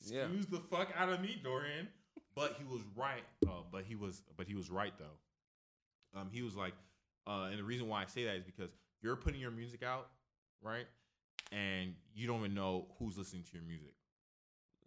Yeah. 0.00 0.22
excuse 0.22 0.46
the 0.46 0.58
fuck 0.60 0.88
out 0.96 1.08
of 1.08 1.20
me, 1.20 1.40
Dorian. 1.42 1.88
But 2.34 2.56
he 2.58 2.64
was 2.64 2.82
right. 2.96 3.24
Uh, 3.46 3.62
but 3.70 3.84
he 3.84 3.94
was 3.96 4.22
but 4.36 4.46
he 4.46 4.54
was 4.54 4.70
right 4.70 4.92
though. 4.98 6.18
Um, 6.20 6.30
he 6.32 6.42
was 6.42 6.56
like, 6.56 6.74
uh, 7.26 7.48
and 7.50 7.58
the 7.58 7.64
reason 7.64 7.88
why 7.88 8.02
I 8.02 8.06
say 8.06 8.24
that 8.24 8.36
is 8.36 8.44
because 8.44 8.70
you're 9.02 9.16
putting 9.16 9.40
your 9.40 9.50
music 9.50 9.82
out, 9.82 10.08
right? 10.62 10.86
And 11.52 11.94
you 12.14 12.26
don't 12.26 12.40
even 12.40 12.54
know 12.54 12.86
who's 12.98 13.16
listening 13.18 13.42
to 13.44 13.50
your 13.54 13.62
music. 13.66 13.94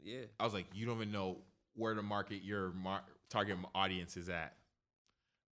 Yeah. 0.03 0.26
I 0.39 0.43
was 0.43 0.53
like, 0.53 0.65
you 0.74 0.86
don't 0.86 0.95
even 0.97 1.11
know 1.11 1.38
where 1.76 1.93
to 1.93 2.01
market 2.01 2.43
your 2.43 2.72
mar- 2.72 3.03
target 3.32 3.58
audience 3.74 4.18
is 4.18 4.30
at. 4.30 4.56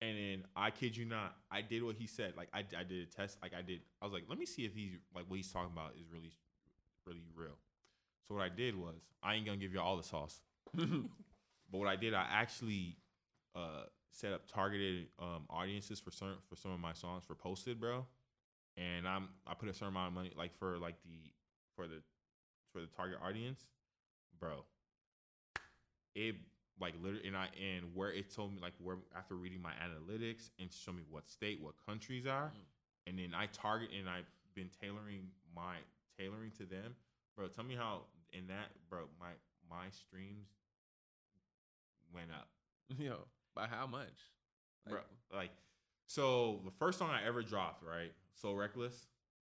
And 0.02 0.16
then 0.16 0.44
I 0.54 0.70
kid 0.70 0.96
you 0.96 1.04
not, 1.04 1.36
I 1.50 1.62
did 1.62 1.82
what 1.82 1.96
he 1.96 2.06
said. 2.06 2.34
Like 2.36 2.48
I, 2.52 2.58
I 2.78 2.82
did 2.82 3.02
a 3.02 3.06
test. 3.06 3.38
Like 3.40 3.52
I 3.56 3.62
did. 3.62 3.80
I 4.02 4.04
was 4.04 4.12
like, 4.12 4.24
let 4.28 4.38
me 4.38 4.46
see 4.46 4.64
if 4.64 4.74
he's 4.74 4.92
like 5.14 5.24
what 5.28 5.36
he's 5.36 5.50
talking 5.50 5.72
about 5.72 5.92
is 5.98 6.06
really, 6.12 6.32
really 7.06 7.24
real. 7.34 7.56
So 8.28 8.34
what 8.34 8.42
I 8.42 8.48
did 8.48 8.76
was, 8.76 8.96
I 9.22 9.34
ain't 9.34 9.46
gonna 9.46 9.58
give 9.58 9.72
you 9.72 9.80
all 9.80 9.96
the 9.96 10.02
sauce. 10.02 10.40
But 11.70 11.78
what 11.78 11.88
I 11.88 11.96
did, 11.96 12.14
I 12.14 12.26
actually 12.30 12.96
uh, 13.54 13.84
set 14.10 14.32
up 14.32 14.42
targeted 14.46 15.08
um, 15.18 15.44
audiences 15.50 16.00
for 16.00 16.10
some 16.10 16.36
for 16.48 16.56
some 16.56 16.70
of 16.70 16.80
my 16.80 16.92
songs 16.92 17.24
for 17.26 17.34
posted, 17.34 17.80
bro. 17.80 18.06
And 18.76 19.06
I'm 19.08 19.28
I 19.46 19.54
put 19.54 19.68
a 19.68 19.74
certain 19.74 19.88
amount 19.88 20.08
of 20.08 20.14
money 20.14 20.32
like 20.36 20.56
for 20.58 20.78
like 20.78 20.96
the 21.04 21.32
for 21.74 21.86
the 21.86 22.02
for 22.72 22.80
the 22.80 22.86
target 22.86 23.18
audience, 23.22 23.64
bro. 24.38 24.64
It 26.14 26.36
like 26.80 26.94
literally 27.02 27.26
and 27.26 27.36
I 27.36 27.48
and 27.60 27.94
where 27.94 28.12
it 28.12 28.34
told 28.34 28.52
me 28.54 28.60
like 28.60 28.74
where 28.78 28.96
after 29.16 29.34
reading 29.34 29.62
my 29.62 29.72
analytics 29.72 30.50
and 30.60 30.70
show 30.72 30.92
me 30.92 31.02
what 31.10 31.28
state, 31.28 31.60
what 31.62 31.74
countries 31.86 32.26
are, 32.26 32.52
Mm. 32.54 33.08
and 33.08 33.18
then 33.18 33.34
I 33.34 33.46
target 33.46 33.90
and 33.98 34.08
I've 34.08 34.26
been 34.54 34.70
tailoring 34.80 35.28
my 35.54 35.76
tailoring 36.18 36.50
to 36.58 36.64
them, 36.66 36.94
bro. 37.36 37.48
Tell 37.48 37.64
me 37.64 37.74
how 37.76 38.02
in 38.32 38.46
that, 38.48 38.68
bro, 38.90 39.04
my 39.20 39.30
my 39.70 39.86
streams 39.90 40.48
went 42.12 42.30
up, 42.30 42.48
Yo, 42.98 43.26
by 43.54 43.66
how 43.66 43.86
much? 43.86 44.18
bro. 44.88 45.00
Like, 45.34 45.50
so 46.06 46.60
the 46.64 46.70
first 46.78 46.98
song 46.98 47.10
I 47.10 47.26
ever 47.26 47.42
dropped, 47.42 47.82
right? 47.82 48.12
So 48.34 48.52
reckless. 48.52 49.06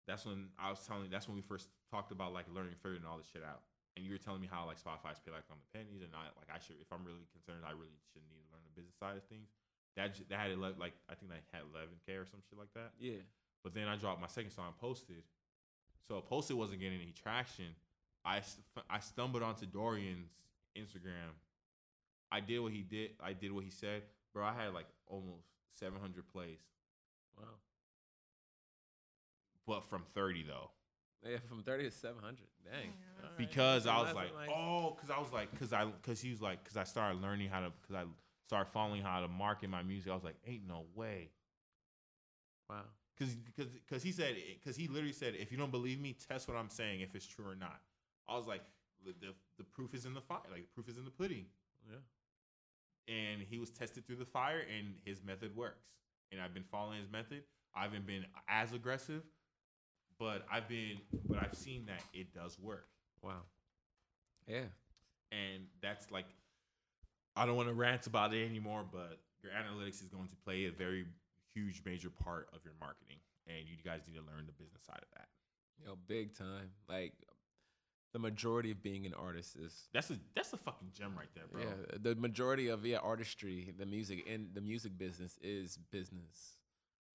That's 0.07 0.25
when 0.25 0.47
I 0.59 0.71
was 0.71 0.81
telling. 0.87 1.11
That's 1.11 1.29
when 1.29 1.35
we 1.37 1.43
first 1.43 1.69
talked 1.91 2.13
about 2.13 2.33
like 2.33 2.47
learning 2.55 2.75
figuring 2.83 3.03
all 3.07 3.19
this 3.19 3.27
shit 3.31 3.43
out. 3.45 3.61
And 3.99 4.07
you 4.07 4.15
were 4.15 4.23
telling 4.23 4.39
me 4.41 4.47
how 4.47 4.63
like 4.63 4.79
Spotify's 4.79 5.19
pay 5.19 5.35
like 5.35 5.43
on 5.51 5.59
the 5.59 5.67
pennies, 5.75 6.07
and 6.07 6.15
I 6.15 6.31
like 6.39 6.47
I 6.55 6.63
should 6.63 6.79
if 6.79 6.87
I'm 6.95 7.03
really 7.03 7.27
concerned, 7.35 7.67
I 7.67 7.75
really 7.75 7.99
should 8.15 8.23
need 8.31 8.39
to 8.47 8.49
learn 8.55 8.63
the 8.63 8.75
business 8.79 8.95
side 8.95 9.19
of 9.19 9.27
things. 9.27 9.51
That 9.99 10.15
j- 10.15 10.23
that 10.31 10.39
had 10.39 10.55
ele- 10.55 10.79
like 10.79 10.95
I 11.11 11.19
think 11.19 11.35
that 11.35 11.43
had 11.51 11.67
11k 11.67 12.15
or 12.15 12.23
some 12.31 12.39
shit 12.47 12.55
like 12.55 12.71
that. 12.79 12.95
Yeah. 13.03 13.27
But 13.67 13.75
then 13.75 13.91
I 13.91 13.99
dropped 13.99 14.23
my 14.23 14.31
second 14.31 14.55
song, 14.55 14.71
Posted. 14.79 15.27
So 16.07 16.21
Posted 16.23 16.55
wasn't 16.57 16.79
getting 16.79 17.03
any 17.03 17.11
traction. 17.11 17.75
I, 18.25 18.41
st- 18.41 18.65
I 18.89 19.01
stumbled 19.01 19.43
onto 19.43 19.67
Dorian's 19.67 20.31
Instagram. 20.79 21.35
I 22.31 22.39
did 22.41 22.61
what 22.61 22.71
he 22.73 22.83
did. 22.83 23.13
I 23.21 23.33
did 23.33 23.51
what 23.51 23.65
he 23.65 23.71
said. 23.71 24.03
Bro, 24.33 24.45
I 24.47 24.53
had 24.55 24.75
like 24.75 24.87
almost 25.09 25.49
700 25.81 26.29
plays, 26.29 26.61
Wow. 27.37 27.45
but 29.67 29.85
from 29.85 30.03
30 30.15 30.45
though. 30.45 30.71
Yeah, 31.27 31.39
from 31.49 31.63
thirty 31.63 31.85
to 31.85 31.91
seven 31.91 32.23
hundred. 32.23 32.47
Dang. 32.65 32.75
Yeah, 32.75 33.23
All 33.25 33.29
right. 33.29 33.39
Because 33.39 33.87
I 33.87 33.97
was 33.99 34.07
That's 34.07 34.17
like, 34.17 34.51
oh, 34.51 34.95
because 34.95 35.11
I 35.11 35.19
was 35.19 35.33
like, 35.33 35.51
because 35.51 35.73
I, 35.73 35.85
because 35.87 36.21
he 36.21 36.31
was 36.31 36.41
like, 36.41 36.63
because 36.63 36.77
I 36.77 36.85
started 36.85 37.21
learning 37.21 37.49
how 37.49 37.61
to, 37.61 37.73
because 37.81 37.97
I 37.97 38.09
started 38.47 38.71
following 38.73 39.03
how 39.03 39.21
to 39.21 39.29
market 39.29 39.69
my 39.71 39.83
music. 39.83 40.11
I 40.11 40.15
was 40.15 40.25
like, 40.25 40.37
ain't 40.47 40.67
no 40.67 40.85
way. 40.95 41.31
wow. 42.71 42.83
Cause, 43.19 43.37
cause, 43.57 43.67
cause 43.91 44.03
he 44.05 44.13
said, 44.13 44.37
cause 44.65 44.77
he 44.77 44.87
literally 44.87 45.13
said, 45.13 45.35
if 45.37 45.51
you 45.51 45.59
don't 45.59 45.73
believe 45.73 46.01
me, 46.01 46.17
test 46.29 46.47
what 46.47 46.57
I'm 46.57 46.71
saying 46.71 47.01
if 47.01 47.17
it's 47.17 47.27
true 47.27 47.45
or 47.45 47.57
not. 47.57 47.81
I 48.29 48.37
was 48.37 48.47
like, 48.47 48.63
the, 49.05 49.13
the, 49.21 49.35
the 49.59 49.65
proof 49.65 49.93
is 49.93 50.05
in 50.07 50.15
the 50.15 50.21
fire, 50.21 50.39
like 50.53 50.63
the 50.63 50.69
proof 50.73 50.89
is 50.89 50.99
in 50.99 51.05
the 51.05 51.11
pudding. 51.11 51.47
Yeah. 51.91 51.97
And 53.13 53.43
he 53.43 53.59
was 53.59 53.71
tested 53.71 54.07
through 54.07 54.17
the 54.17 54.25
fire, 54.27 54.61
and 54.61 54.95
his 55.05 55.23
method 55.25 55.57
works. 55.57 55.87
And 56.31 56.41
I've 56.41 56.53
been 56.55 56.65
following 56.71 57.01
his 57.01 57.11
method. 57.11 57.43
I 57.75 57.83
haven't 57.83 58.07
been 58.07 58.25
as 58.49 58.73
aggressive, 58.73 59.23
but 60.19 60.45
I've 60.51 60.69
been, 60.69 60.99
but 61.29 61.39
I've 61.43 61.55
seen 61.55 61.87
that 61.87 62.03
it 62.13 62.35
does 62.35 62.59
work. 62.59 62.87
Wow. 63.23 63.43
Yeah. 64.47 64.65
And 65.33 65.65
that's 65.83 66.11
like, 66.11 66.27
I 67.37 67.47
don't 67.47 67.57
want 67.57 67.69
to 67.69 67.75
rant 67.75 68.07
about 68.07 68.33
it 68.35 68.45
anymore, 68.49 68.85
but 68.91 69.19
your 69.43 69.53
analytics 69.53 70.03
is 70.03 70.09
going 70.09 70.29
to 70.29 70.37
play 70.45 70.67
a 70.67 70.73
very 70.73 71.05
huge, 71.55 71.83
major 71.85 72.11
part 72.11 72.49
of 72.55 72.61
your 72.65 72.75
marketing, 72.81 73.17
and 73.47 73.59
you 73.67 73.77
guys 73.85 74.01
need 74.07 74.15
to 74.15 74.21
learn 74.23 74.47
the 74.47 74.53
business 74.53 74.83
side 74.87 74.99
of 75.01 75.09
that. 75.17 75.29
Yo, 75.85 75.97
big 76.09 76.37
time. 76.37 76.71
Like 76.89 77.13
the 78.13 78.19
majority 78.19 78.71
of 78.73 78.83
being 78.83 79.07
an 79.07 79.15
artist 79.15 79.55
is 79.57 79.89
That's 79.93 80.11
a 80.11 80.17
that's 80.35 80.53
a 80.53 80.57
fucking 80.57 80.89
gem 80.97 81.13
right 81.17 81.29
there, 81.35 81.45
bro. 81.51 81.63
yeah. 81.63 81.99
The 82.01 82.17
majority 82.17 82.69
of 82.69 82.85
yeah 82.85 82.97
artistry, 82.99 83.73
the 83.79 83.87
music 83.87 84.27
and 84.29 84.49
the 84.55 84.61
music 84.61 84.99
business 84.99 85.39
is 85.43 85.79
business, 85.93 86.58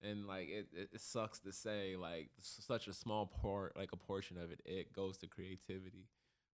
and 0.02 0.26
like 0.26 0.48
it, 0.48 0.68
it, 0.72 0.88
it 0.92 1.00
sucks 1.00 1.38
to 1.40 1.52
say 1.52 1.96
like 1.96 2.30
such 2.40 2.88
a 2.88 2.92
small 2.92 3.26
part, 3.26 3.76
like 3.76 3.90
a 3.92 3.96
portion 3.96 4.36
of 4.36 4.50
it, 4.50 4.60
it 4.64 4.92
goes 4.92 5.16
to 5.18 5.26
creativity. 5.26 6.08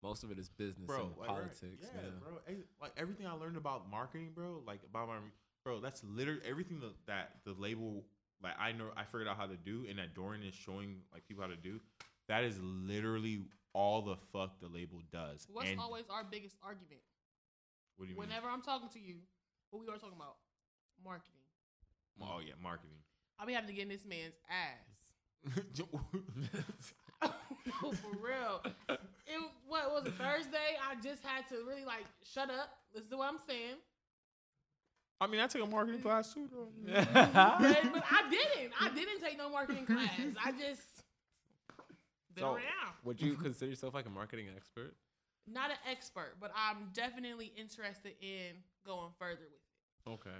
Most 0.03 0.23
of 0.23 0.31
it 0.31 0.37
is 0.37 0.49
business 0.49 0.87
bro, 0.87 1.01
and 1.01 1.09
like, 1.17 1.29
right, 1.29 1.37
politics. 1.37 1.87
Yeah, 1.93 2.01
man. 2.01 2.11
bro. 2.21 2.55
Like 2.81 2.91
everything 2.97 3.25
I 3.25 3.33
learned 3.33 3.57
about 3.57 3.89
marketing, 3.89 4.31
bro. 4.35 4.61
Like 4.65 4.81
about 4.89 5.07
my, 5.07 5.15
bro. 5.63 5.79
That's 5.79 6.03
literally 6.03 6.41
everything 6.47 6.79
that, 6.81 6.93
that 7.07 7.31
the 7.45 7.59
label, 7.59 8.03
like 8.43 8.53
I 8.59 8.71
know, 8.73 8.89
I 8.95 9.03
figured 9.03 9.27
out 9.27 9.37
how 9.37 9.47
to 9.47 9.57
do, 9.57 9.85
and 9.89 9.97
that 9.97 10.13
Dorian 10.13 10.43
is 10.43 10.53
showing 10.53 10.97
like 11.11 11.27
people 11.27 11.43
how 11.43 11.49
to 11.49 11.55
do. 11.57 11.79
That 12.27 12.43
is 12.43 12.59
literally 12.61 13.41
all 13.73 14.01
the 14.01 14.17
fuck 14.33 14.59
the 14.59 14.67
label 14.67 15.01
does. 15.11 15.47
What's 15.51 15.69
and 15.69 15.79
always 15.79 16.03
our 16.09 16.23
biggest 16.23 16.55
argument? 16.61 17.01
what 17.97 18.05
do 18.05 18.13
you 18.13 18.19
mean? 18.19 18.29
Whenever 18.29 18.47
I'm 18.49 18.61
talking 18.61 18.89
to 18.89 18.99
you, 18.99 19.15
what 19.71 19.81
we 19.81 19.87
are 19.87 19.97
talking 19.97 20.15
about? 20.15 20.37
Marketing. 21.03 21.41
Oh 22.21 22.39
yeah, 22.39 22.53
marketing. 22.61 22.97
I 23.39 23.45
be 23.45 23.53
having 23.53 23.67
to 23.69 23.73
get 23.73 23.83
in 23.83 23.89
this 23.89 24.05
man's 24.05 24.33
ass. 24.49 25.53
For 27.79 28.17
real. 28.21 28.63
It 28.89 29.51
what 29.67 29.91
was 29.91 30.05
it 30.05 30.13
Thursday? 30.13 30.77
I 30.89 30.95
just 31.01 31.23
had 31.23 31.47
to 31.49 31.63
really 31.67 31.85
like 31.85 32.05
shut 32.23 32.49
up. 32.49 32.69
Listen 32.93 33.11
to 33.11 33.17
what 33.17 33.29
I'm 33.29 33.39
saying. 33.47 33.75
I 35.19 35.27
mean, 35.27 35.39
I 35.41 35.47
took 35.47 35.63
a 35.63 35.65
marketing 35.65 36.01
class 36.01 36.33
too, 36.33 36.47
though. 36.51 36.67
but, 36.85 37.11
but 37.13 38.03
I 38.11 38.29
didn't. 38.29 38.73
I 38.79 38.89
didn't 38.93 39.19
take 39.21 39.37
no 39.37 39.49
marketing 39.49 39.85
class. 39.85 40.09
I 40.43 40.51
just 40.51 41.03
been 42.35 42.43
So- 42.43 42.53
around. 42.53 42.93
Would 43.03 43.21
you 43.21 43.35
consider 43.35 43.69
yourself 43.69 43.93
like 43.93 44.05
a 44.05 44.09
marketing 44.09 44.47
expert? 44.55 44.93
Not 45.49 45.71
an 45.71 45.77
expert, 45.89 46.33
but 46.41 46.51
I'm 46.55 46.89
definitely 46.93 47.53
interested 47.57 48.13
in 48.21 48.57
going 48.85 49.11
further 49.17 49.45
with 49.49 49.53
it. 49.53 50.09
Okay. 50.09 50.37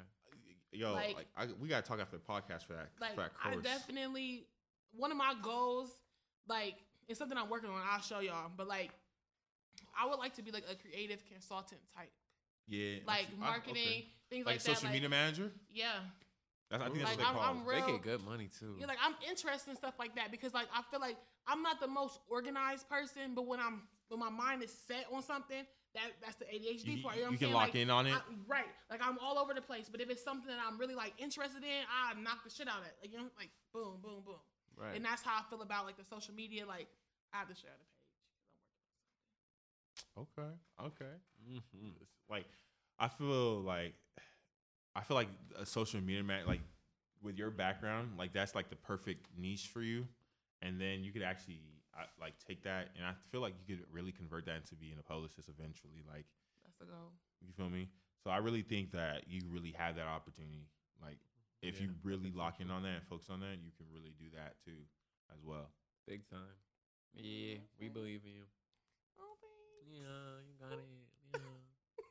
Yo, 0.72 0.94
Like- 0.94 1.16
like, 1.16 1.28
I, 1.38 1.48
we 1.60 1.68
gotta 1.68 1.86
talk 1.88 2.00
after 2.00 2.18
the 2.18 2.24
podcast 2.24 2.66
for 2.66 2.74
that. 2.74 2.90
Like 3.00 3.16
for 3.16 3.22
that 3.22 3.32
I 3.44 3.56
definitely 3.56 4.48
one 4.92 5.12
of 5.12 5.18
my 5.18 5.34
goals, 5.42 5.90
like 6.48 6.76
it's 7.08 7.20
something 7.20 7.38
I'm 7.38 7.50
working 7.50 7.70
on. 7.70 7.82
I'll 7.90 8.02
show 8.02 8.20
y'all, 8.20 8.52
but 8.56 8.68
like 8.68 8.92
I 10.00 10.08
would 10.08 10.20
like 10.20 10.36
to 10.36 10.42
be 10.42 10.52
like 10.52 10.66
a 10.70 10.76
creative 10.76 11.24
consultant 11.26 11.82
type, 11.96 12.12
yeah, 12.68 12.98
like 13.08 13.28
I- 13.36 13.40
marketing 13.40 13.76
okay. 13.84 14.08
things 14.30 14.46
like, 14.46 14.60
that. 14.60 14.68
like, 14.68 14.76
social 14.76 14.90
that. 14.90 14.94
media 14.94 15.08
like, 15.10 15.18
manager. 15.18 15.52
yeah, 15.72 15.92
That's, 16.70 16.84
I 16.84 16.88
think 16.90 17.04
Like, 17.04 17.18
that's 17.18 17.18
what 17.18 17.26
I'm- 17.28 17.34
they 17.36 17.40
call. 17.42 17.50
I'm 17.62 17.66
real- 17.66 17.86
They 17.86 17.92
get 17.94 18.02
good 18.02 18.26
money 18.26 18.50
too. 18.60 18.76
yeah. 18.80 18.88
Like 18.88 18.98
I'm 19.02 19.16
interested 19.28 19.72
in 19.72 19.78
stuff 19.78 19.94
like 20.00 20.16
that 20.16 20.32
because 20.32 20.54
like 20.54 20.68
I 20.74 20.82
feel 20.92 21.00
like 21.00 21.18
I'm 21.48 21.62
not 21.64 21.80
the 21.80 21.88
most 21.88 22.20
organized 22.30 22.90
person, 22.90 23.34
but 23.36 23.46
when 23.48 23.60
I'm 23.60 23.84
when 24.10 24.20
my 24.20 24.30
mind 24.30 24.64
is 24.64 24.72
set 24.88 25.06
on 25.12 25.22
something, 25.24 25.66
that 25.98 26.14
that's 26.22 26.36
the 26.38 26.46
ADHD 26.46 26.98
You- 26.98 27.04
part. 27.04 27.16
You, 27.18 27.24
know 27.26 27.26
what 27.26 27.26
you 27.26 27.26
I'm 27.26 27.32
can 27.32 27.40
saying? 27.40 27.54
lock 27.54 27.68
Like, 27.74 27.76
in 27.76 27.90
on 27.90 28.06
it. 28.08 28.14
I- 28.14 28.22
right. 28.48 28.70
Like 28.90 29.02
I'm 29.04 29.18
all 29.20 29.38
over 29.42 29.54
the 29.54 29.62
place, 29.62 29.90
but 29.90 30.00
if 30.00 30.10
it's 30.10 30.24
something 30.24 30.48
that 30.48 30.60
I'm 30.66 30.78
really 30.78 30.96
like 30.96 31.14
interested 31.18 31.64
in, 31.64 31.82
I 31.90 32.14
knock 32.22 32.44
the 32.46 32.50
shit 32.50 32.68
out 32.68 32.80
of 32.82 32.86
it. 32.86 32.96
Like 33.02 33.12
you 33.12 33.18
know, 33.18 33.26
like 33.38 33.50
boom, 33.74 33.98
boom, 34.02 34.22
boom. 34.26 34.40
right. 34.78 34.96
And 34.96 35.04
that's 35.04 35.22
how 35.24 35.34
I 35.40 35.44
feel 35.50 35.62
about 35.62 35.86
like 35.86 35.98
the 35.98 36.06
social 36.06 36.34
media. 36.34 36.66
Like 36.66 36.88
I 37.34 37.38
have 37.40 37.50
to 37.50 37.56
share 37.56 37.72
the 37.76 37.86
page. 40.24 40.28
Okay, 40.40 40.50
okay. 40.86 41.14
Mhm. 41.50 41.92
Like, 42.30 42.46
I 43.00 43.08
feel 43.08 43.62
like, 43.62 43.94
I 44.96 45.02
feel 45.02 45.16
like 45.16 45.30
a 45.58 45.66
social 45.66 46.02
media 46.02 46.24
man, 46.24 46.46
like, 46.46 46.62
with 47.22 47.38
your 47.38 47.50
background, 47.52 48.18
like 48.18 48.34
that's 48.34 48.54
like 48.56 48.70
the 48.70 48.76
perfect 48.76 49.26
niche 49.38 49.68
for 49.74 49.82
you, 49.82 50.08
and 50.62 50.80
then 50.80 51.04
you 51.04 51.12
could 51.12 51.24
actually 51.24 51.62
I, 51.98 52.06
like 52.20 52.34
take 52.40 52.64
that, 52.64 52.90
and 52.96 53.06
I 53.06 53.14
feel 53.32 53.42
like 53.42 53.56
you 53.66 53.76
could 53.76 53.86
really 53.92 54.12
convert 54.12 54.46
that 54.46 54.56
into 54.58 54.76
being 54.76 54.98
a 55.00 55.04
publicist 55.04 55.50
eventually. 55.50 56.04
Like, 56.08 56.26
That's 56.64 56.78
the 56.80 56.86
goal. 56.86 57.12
you 57.42 57.54
feel 57.54 57.70
me? 57.70 57.90
So 58.24 58.30
I 58.30 58.38
really 58.38 58.62
think 58.62 58.92
that 58.92 59.24
you 59.28 59.42
really 59.50 59.72
have 59.78 59.96
that 59.96 60.08
opportunity. 60.08 60.68
Like, 61.02 61.18
if 61.62 61.76
Yeah, 61.76 61.88
you 61.88 61.90
really 62.04 62.32
lock 62.32 62.60
in 62.62 62.70
on 62.70 62.84
that 62.84 62.90
and 63.02 63.08
focus 63.10 63.30
on 63.30 63.40
that, 63.42 63.58
you 63.64 63.72
can 63.78 63.88
really 63.94 64.14
do 64.20 64.26
that 64.36 64.56
too, 64.66 64.86
as 65.34 65.44
well. 65.44 65.70
Big 66.08 66.28
time. 66.30 66.40
Yeah, 67.16 67.58
we 67.80 67.90
believe 67.90 68.22
in 68.26 68.32
you. 68.32 68.44
Oh, 69.20 69.36
thanks. 69.42 70.06
Yeah, 70.06 70.42
you 70.46 70.54
got 70.60 70.74
it. 70.78 70.88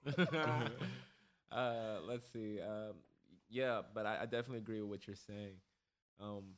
Yeah. 1.52 1.56
uh, 1.56 2.00
let's 2.06 2.26
see. 2.32 2.60
Um, 2.60 2.94
yeah, 3.48 3.82
but 3.94 4.06
I, 4.06 4.22
I 4.22 4.24
definitely 4.24 4.58
agree 4.58 4.80
with 4.80 4.90
what 4.90 5.06
you're 5.06 5.16
saying. 5.16 5.54
Um, 6.20 6.54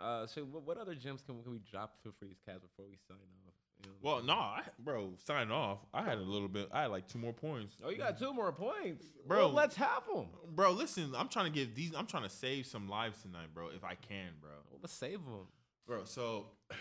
uh, 0.00 0.26
so 0.26 0.42
what, 0.42 0.66
what 0.66 0.76
other 0.78 0.94
gems 0.94 1.22
can, 1.22 1.42
can 1.42 1.52
we 1.52 1.60
drop 1.70 1.96
for, 2.02 2.10
these 2.22 2.40
cats 2.44 2.60
before 2.60 2.86
we 2.88 2.96
sign 3.08 3.16
off? 3.46 3.54
You 3.82 3.90
know 3.90 3.96
Well, 4.02 4.22
no, 4.22 4.34
I, 4.34 4.62
bro, 4.78 5.12
sign 5.26 5.50
off. 5.50 5.78
I 5.92 6.02
had 6.02 6.18
a 6.18 6.22
little 6.22 6.48
bit. 6.48 6.68
I 6.72 6.82
had 6.82 6.90
like 6.90 7.06
two 7.06 7.18
more 7.18 7.32
points. 7.32 7.74
Oh, 7.84 7.90
you 7.90 7.98
got 7.98 8.18
two 8.18 8.32
more 8.32 8.52
points, 8.52 9.06
Bro. 9.26 9.38
Well, 9.38 9.52
let's 9.52 9.76
have 9.76 10.02
them. 10.12 10.26
Bro, 10.54 10.72
listen, 10.72 11.12
I'm 11.16 11.28
trying 11.28 11.46
to 11.46 11.52
give 11.52 11.74
these. 11.74 11.92
I'm 11.94 12.06
trying 12.06 12.24
to 12.24 12.30
save 12.30 12.66
some 12.66 12.88
lives 12.88 13.22
tonight, 13.22 13.48
bro. 13.54 13.68
If 13.74 13.84
I 13.84 13.94
can, 13.94 14.32
bro. 14.40 14.50
Well, 14.70 14.80
let's 14.82 14.94
save 14.94 15.24
them. 15.24 15.48
Bro, 15.86 16.04
so 16.04 16.46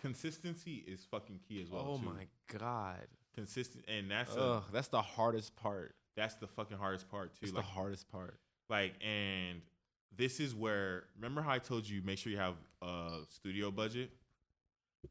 consistency 0.00 0.84
is 0.86 1.04
fucking 1.10 1.40
key 1.48 1.60
as 1.62 1.70
well. 1.70 1.84
oh 1.86 1.98
too. 1.98 2.04
my 2.04 2.26
god. 2.58 3.06
consistent, 3.34 3.84
and 3.88 4.10
that's 4.10 4.34
a, 4.34 4.62
that's 4.72 4.88
the 4.88 5.02
hardest 5.02 5.56
part. 5.56 5.94
that's 6.16 6.34
the 6.36 6.46
fucking 6.46 6.76
hardest 6.78 7.08
part 7.10 7.34
too. 7.34 7.40
It's 7.42 7.52
Like, 7.52 7.64
the 7.64 7.70
hardest 7.70 8.10
part. 8.10 8.38
like, 8.68 8.94
and 9.04 9.62
this 10.16 10.40
is 10.40 10.54
where 10.54 11.04
remember 11.16 11.42
how 11.42 11.52
I 11.52 11.58
told 11.58 11.88
you 11.88 12.02
make 12.02 12.18
sure 12.18 12.32
you 12.32 12.38
have 12.38 12.56
a 12.82 13.20
studio 13.28 13.70
budget. 13.70 14.10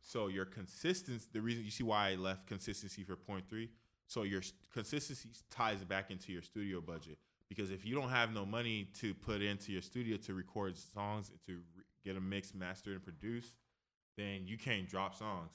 So 0.02 0.28
your 0.28 0.45
consistency, 0.45 1.26
the 1.34 1.41
reason 1.41 1.66
you 1.66 1.72
see 1.72 1.84
why 1.84 2.12
I 2.12 2.16
left 2.16 2.47
consistency 2.47 3.04
for 3.04 3.16
point 3.16 3.50
three. 3.50 3.70
So 4.08 4.24
your 4.24 4.41
consistency 4.74 5.30
ties 5.50 5.84
back 5.84 6.12
into 6.12 6.32
your 6.32 6.41
studio 6.41 6.82
budget 6.82 7.18
because 7.47 7.72
if 7.72 7.86
you 7.86 7.95
don't 7.95 8.10
have 8.10 8.32
no 8.34 8.45
money 8.45 8.88
to 9.00 9.14
put 9.14 9.41
into 9.41 9.72
your 9.72 9.82
studio 9.82 10.18
to 10.18 10.34
record 10.34 10.78
songs 10.78 11.32
to 11.47 11.54
re- 11.54 11.84
get 12.06 12.16
a 12.16 12.22
mix, 12.22 12.54
master, 12.54 12.91
and 12.91 13.04
produce, 13.04 13.56
then 14.18 14.41
you 14.45 14.58
can't 14.58 14.88
drop 14.88 15.16
songs, 15.16 15.52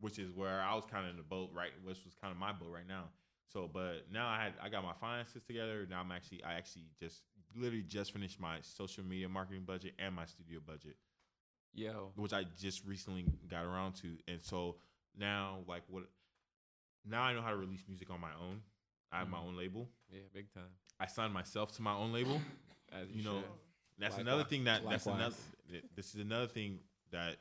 which 0.00 0.18
is 0.18 0.30
where 0.32 0.60
I 0.60 0.74
was 0.74 0.84
kind 0.84 1.04
of 1.04 1.10
in 1.10 1.16
the 1.16 1.22
boat, 1.22 1.50
right? 1.52 1.70
Which 1.84 2.04
was 2.04 2.14
kind 2.20 2.32
of 2.32 2.38
my 2.38 2.52
boat 2.52 2.70
right 2.72 2.86
now. 2.86 3.04
So, 3.52 3.70
but 3.72 4.06
now 4.12 4.26
I 4.26 4.42
had 4.42 4.54
I 4.60 4.68
got 4.68 4.82
my 4.82 4.94
finances 5.00 5.42
together. 5.44 5.86
Now 5.88 6.00
I'm 6.00 6.10
actually 6.10 6.42
I 6.42 6.54
actually 6.54 6.86
just 6.98 7.22
literally 7.56 7.82
just 7.82 8.12
finished 8.12 8.40
my 8.40 8.58
social 8.62 9.04
media 9.04 9.28
marketing 9.28 9.64
budget 9.64 9.94
and 9.98 10.14
my 10.14 10.24
studio 10.26 10.60
budget 10.64 10.96
Yo. 11.74 12.12
which 12.16 12.32
I 12.32 12.44
just 12.60 12.84
recently 12.84 13.24
got 13.50 13.64
around 13.64 13.94
to, 13.96 14.16
and 14.28 14.42
so 14.42 14.76
now 15.18 15.58
like 15.66 15.82
what 15.88 16.04
now 17.04 17.22
I 17.22 17.32
know 17.34 17.42
how 17.42 17.50
to 17.50 17.56
release 17.56 17.84
music 17.88 18.10
on 18.10 18.20
my 18.20 18.30
own. 18.40 18.60
I 19.12 19.18
have 19.18 19.28
my 19.28 19.38
Mhm. 19.38 19.46
own 19.48 19.56
label. 19.56 19.88
Yeah, 20.10 20.20
big 20.32 20.52
time. 20.52 20.70
I 20.98 21.06
signed 21.06 21.32
myself 21.34 21.72
to 21.76 21.82
my 21.82 21.92
own 21.94 22.12
label. 22.12 22.40
As 22.90 23.08
You 23.10 23.22
know, 23.24 23.40
should. 23.40 23.50
That's 23.98 24.16
Likewise- 24.16 24.20
another 24.20 24.44
thing 24.44 24.64
that 24.64 24.88
that's 24.88 25.06
another. 25.06 25.36
This 25.94 26.14
is 26.14 26.20
another 26.20 26.46
thing 26.48 26.80
that 27.10 27.38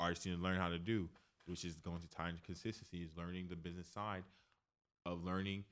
artists 0.00 0.24
need 0.26 0.32
to 0.32 0.38
learn 0.38 0.56
how 0.56 0.68
to 0.68 0.78
do, 0.78 1.08
which 1.46 1.64
is 1.64 1.80
going 1.80 2.00
to 2.00 2.08
tie 2.08 2.28
into 2.30 2.42
consistency. 2.42 3.02
Is 3.02 3.16
learning 3.16 3.48
the 3.48 3.56
business 3.56 3.88
side 3.88 4.24
of 5.04 5.22
learning 5.24 5.64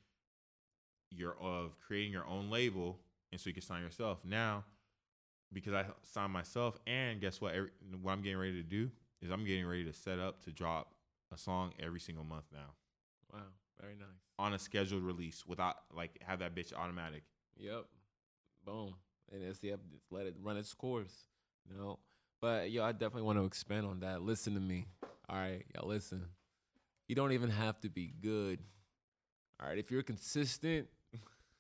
your 1.10 1.36
of 1.38 1.78
creating 1.80 2.12
your 2.12 2.26
own 2.26 2.50
label, 2.50 3.00
and 3.32 3.40
so 3.40 3.48
you 3.48 3.54
can 3.54 3.62
sign 3.62 3.82
yourself 3.82 4.18
now. 4.24 4.64
Because 5.52 5.74
I 5.74 5.84
signed 6.02 6.32
myself, 6.32 6.76
and 6.88 7.20
guess 7.20 7.40
what? 7.40 7.54
Every, 7.54 7.70
what 8.02 8.12
I'm 8.12 8.20
getting 8.22 8.38
ready 8.38 8.54
to 8.54 8.62
do 8.68 8.90
is 9.22 9.30
I'm 9.30 9.44
getting 9.44 9.64
ready 9.66 9.84
to 9.84 9.92
set 9.92 10.18
up 10.18 10.42
to 10.44 10.50
drop 10.50 10.92
a 11.32 11.38
song 11.38 11.72
every 11.80 12.00
single 12.00 12.24
month 12.24 12.44
now 12.52 12.74
Wow, 13.32 13.40
very 13.80 13.94
nice. 13.94 14.08
on 14.38 14.54
a 14.54 14.58
scheduled 14.58 15.02
release 15.04 15.44
without 15.46 15.76
like 15.94 16.20
have 16.26 16.40
that 16.40 16.54
bitch 16.54 16.72
automatic. 16.74 17.22
Yep. 17.58 17.84
Boom. 18.64 18.94
And 19.32 19.42
it's 19.44 19.62
yep, 19.62 19.80
let 20.10 20.26
it 20.26 20.34
run 20.42 20.56
its 20.56 20.74
course. 20.74 21.14
You 21.70 21.76
know. 21.78 21.98
But 22.42 22.70
yo, 22.70 22.84
I 22.84 22.92
definitely 22.92 23.22
want 23.22 23.38
to 23.38 23.44
expand 23.44 23.86
on 23.86 24.00
that. 24.00 24.22
Listen 24.22 24.54
to 24.54 24.60
me. 24.60 24.86
All 25.28 25.36
right, 25.36 25.64
y'all 25.74 25.88
listen. 25.88 26.26
You 27.08 27.14
don't 27.14 27.32
even 27.32 27.50
have 27.50 27.80
to 27.82 27.88
be 27.88 28.12
good. 28.20 28.58
All 29.60 29.68
right, 29.68 29.78
if 29.78 29.90
you're 29.90 30.02
consistent, 30.02 30.88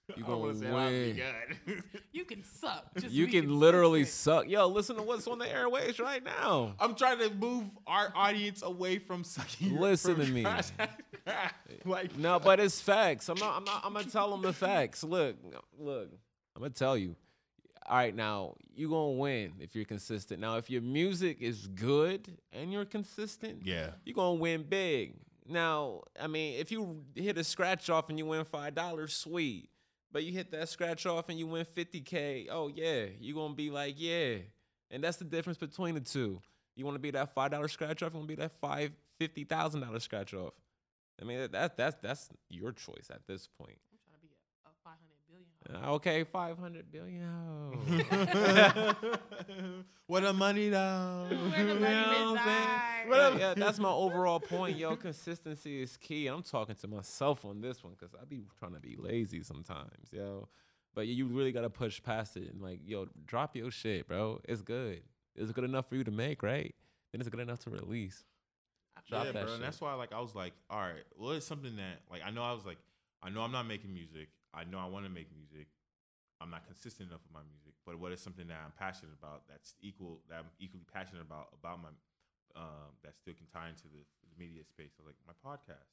you 0.16 0.24
I 0.24 0.28
wanna 0.30 0.52
gonna 0.52 0.58
say 0.58 0.68
I'll 0.68 0.90
be 0.90 1.22
win. 1.66 1.82
You 2.12 2.24
can 2.24 2.44
suck. 2.44 2.86
Just 2.98 3.12
you 3.12 3.26
be 3.26 3.32
can 3.32 3.58
literally 3.58 4.04
suck. 4.04 4.48
Yo, 4.48 4.66
listen 4.68 4.96
to 4.96 5.02
what's 5.02 5.26
on 5.26 5.38
the 5.38 5.52
airways 5.52 5.98
right 5.98 6.22
now. 6.24 6.74
I'm 6.78 6.94
trying 6.94 7.18
to 7.18 7.30
move 7.34 7.64
our 7.86 8.12
audience 8.14 8.62
away 8.62 8.98
from 8.98 9.24
sucking. 9.24 9.78
Listen 9.78 10.16
from 10.16 10.26
to 10.26 10.32
me. 10.32 10.46
like 11.84 12.16
No, 12.16 12.38
but 12.38 12.60
it's 12.60 12.80
facts. 12.80 13.28
I'm 13.28 13.38
not. 13.38 13.56
I'm 13.56 13.64
not. 13.64 13.82
I'm 13.84 13.92
gonna 13.92 14.06
tell 14.06 14.30
them 14.30 14.42
the 14.42 14.52
facts. 14.52 15.02
Look, 15.02 15.36
look. 15.78 16.10
I'm 16.54 16.62
gonna 16.62 16.70
tell 16.70 16.96
you. 16.96 17.16
All 17.88 17.96
right, 17.96 18.14
now 18.14 18.54
you 18.74 18.88
gonna 18.88 19.12
win 19.12 19.52
if 19.60 19.76
you're 19.76 19.84
consistent. 19.84 20.40
Now, 20.40 20.56
if 20.56 20.68
your 20.68 20.82
music 20.82 21.38
is 21.40 21.68
good 21.68 22.36
and 22.52 22.72
you're 22.72 22.84
consistent, 22.84 23.64
yeah, 23.64 23.90
you're 24.04 24.14
gonna 24.14 24.34
win 24.40 24.64
big. 24.64 25.14
Now, 25.48 26.02
I 26.20 26.26
mean, 26.26 26.58
if 26.58 26.72
you 26.72 27.02
hit 27.14 27.38
a 27.38 27.44
scratch 27.44 27.88
off 27.88 28.08
and 28.08 28.18
you 28.18 28.26
win 28.26 28.44
five 28.44 28.74
dollars, 28.74 29.14
sweet. 29.14 29.68
But 30.12 30.24
you 30.24 30.32
hit 30.32 30.50
that 30.52 30.68
scratch 30.68 31.04
off 31.06 31.28
and 31.28 31.38
you 31.38 31.46
win 31.46 31.64
50k, 31.64 32.46
oh 32.50 32.68
yeah, 32.68 33.06
you're 33.20 33.34
gonna 33.36 33.54
be 33.54 33.70
like, 33.70 33.94
yeah. 33.98 34.36
And 34.90 35.02
that's 35.02 35.16
the 35.16 35.24
difference 35.24 35.58
between 35.58 35.94
the 35.94 36.00
two. 36.00 36.40
You 36.76 36.84
wanna 36.84 36.98
be 36.98 37.10
that 37.12 37.34
five 37.34 37.50
dollar 37.50 37.68
scratch 37.68 38.02
off, 38.02 38.12
you 38.12 38.18
wanna 38.18 38.28
be 38.28 38.34
that 38.36 38.52
five 38.60 38.92
fifty 39.18 39.44
thousand 39.44 39.80
dollar 39.80 40.00
scratch 40.00 40.32
off. 40.34 40.54
I 41.20 41.24
mean, 41.24 41.48
that 41.50 41.76
that's 41.76 41.96
that's 42.02 42.28
your 42.48 42.72
choice 42.72 43.08
at 43.10 43.26
this 43.26 43.48
point. 43.58 43.78
I'm 43.90 43.98
trying 44.04 44.20
to 44.20 44.26
be 44.26 44.32
a, 44.64 44.68
a 44.68 44.72
500 44.84 45.00
billion. 45.28 45.48
hoe. 45.65 45.65
Uh, 45.65 45.65
Okay, 45.84 46.24
five 46.24 46.58
hundred 46.58 46.90
billion. 46.90 47.22
what 50.06 50.24
a 50.24 50.32
money 50.32 50.68
though. 50.68 51.26
Where 51.28 51.64
the 51.66 51.74
money 51.74 51.74
You 51.74 51.80
know 51.80 52.32
what 52.32 52.40
I'm 52.40 52.46
saying? 52.46 52.58
reside. 52.60 53.04
What 53.08 53.18
a- 53.18 53.38
yeah, 53.38 53.54
that's 53.54 53.78
my 53.78 53.90
overall 53.90 54.40
point. 54.40 54.76
Yo, 54.76 54.96
consistency 54.96 55.82
is 55.82 55.96
key. 55.96 56.26
I'm 56.26 56.42
talking 56.42 56.74
to 56.76 56.88
myself 56.88 57.44
on 57.44 57.60
this 57.60 57.82
one 57.84 57.94
because 57.98 58.14
I 58.14 58.24
be 58.24 58.44
trying 58.58 58.74
to 58.74 58.80
be 58.80 58.96
lazy 58.98 59.42
sometimes, 59.42 60.12
yo. 60.12 60.48
But 60.94 61.06
you 61.08 61.26
really 61.26 61.52
gotta 61.52 61.70
push 61.70 62.02
past 62.02 62.36
it 62.36 62.50
and 62.50 62.62
like, 62.62 62.80
yo, 62.86 63.08
drop 63.26 63.54
your 63.54 63.70
shit, 63.70 64.08
bro. 64.08 64.40
It's 64.44 64.62
good. 64.62 65.02
It's 65.34 65.52
good 65.52 65.64
enough 65.64 65.88
for 65.88 65.96
you 65.96 66.04
to 66.04 66.10
make, 66.10 66.42
right? 66.42 66.74
Then 67.12 67.20
it's 67.20 67.28
good 67.28 67.40
enough 67.40 67.60
to 67.60 67.70
release. 67.70 68.24
Drop 69.08 69.26
yeah, 69.26 69.32
that 69.32 69.40
bro. 69.40 69.46
shit. 69.46 69.54
And 69.56 69.64
that's 69.64 69.80
why, 69.80 69.94
like, 69.94 70.12
I 70.12 70.20
was 70.20 70.34
like, 70.34 70.52
all 70.70 70.80
right, 70.80 71.04
well, 71.18 71.32
it's 71.32 71.46
something 71.46 71.76
that, 71.76 72.00
like, 72.10 72.22
I 72.24 72.30
know 72.30 72.42
I 72.42 72.52
was 72.52 72.64
like, 72.64 72.78
I 73.22 73.30
know 73.30 73.42
I'm 73.42 73.52
not 73.52 73.66
making 73.66 73.92
music. 73.92 74.28
I 74.56 74.64
know 74.64 74.80
I 74.80 74.88
want 74.88 75.04
to 75.04 75.12
make 75.12 75.28
music. 75.36 75.68
I'm 76.40 76.50
not 76.50 76.64
consistent 76.66 77.08
enough 77.12 77.20
with 77.24 77.32
my 77.32 77.44
music. 77.44 77.76
But 77.84 78.00
what 78.00 78.12
is 78.12 78.20
something 78.20 78.48
that 78.48 78.60
I'm 78.64 78.72
passionate 78.76 79.12
about? 79.12 79.44
That's 79.48 79.76
equal. 79.80 80.24
That 80.28 80.40
I'm 80.40 80.50
equally 80.58 80.84
passionate 80.88 81.22
about 81.22 81.52
about 81.52 81.84
my, 81.84 81.92
um, 82.56 82.96
that 83.04 83.16
still 83.16 83.36
can 83.36 83.46
tie 83.52 83.68
into 83.68 83.88
the, 83.88 84.02
the 84.24 84.32
media 84.36 84.64
space. 84.64 84.96
So 84.96 85.04
like 85.04 85.16
my 85.28 85.36
podcast. 85.36 85.92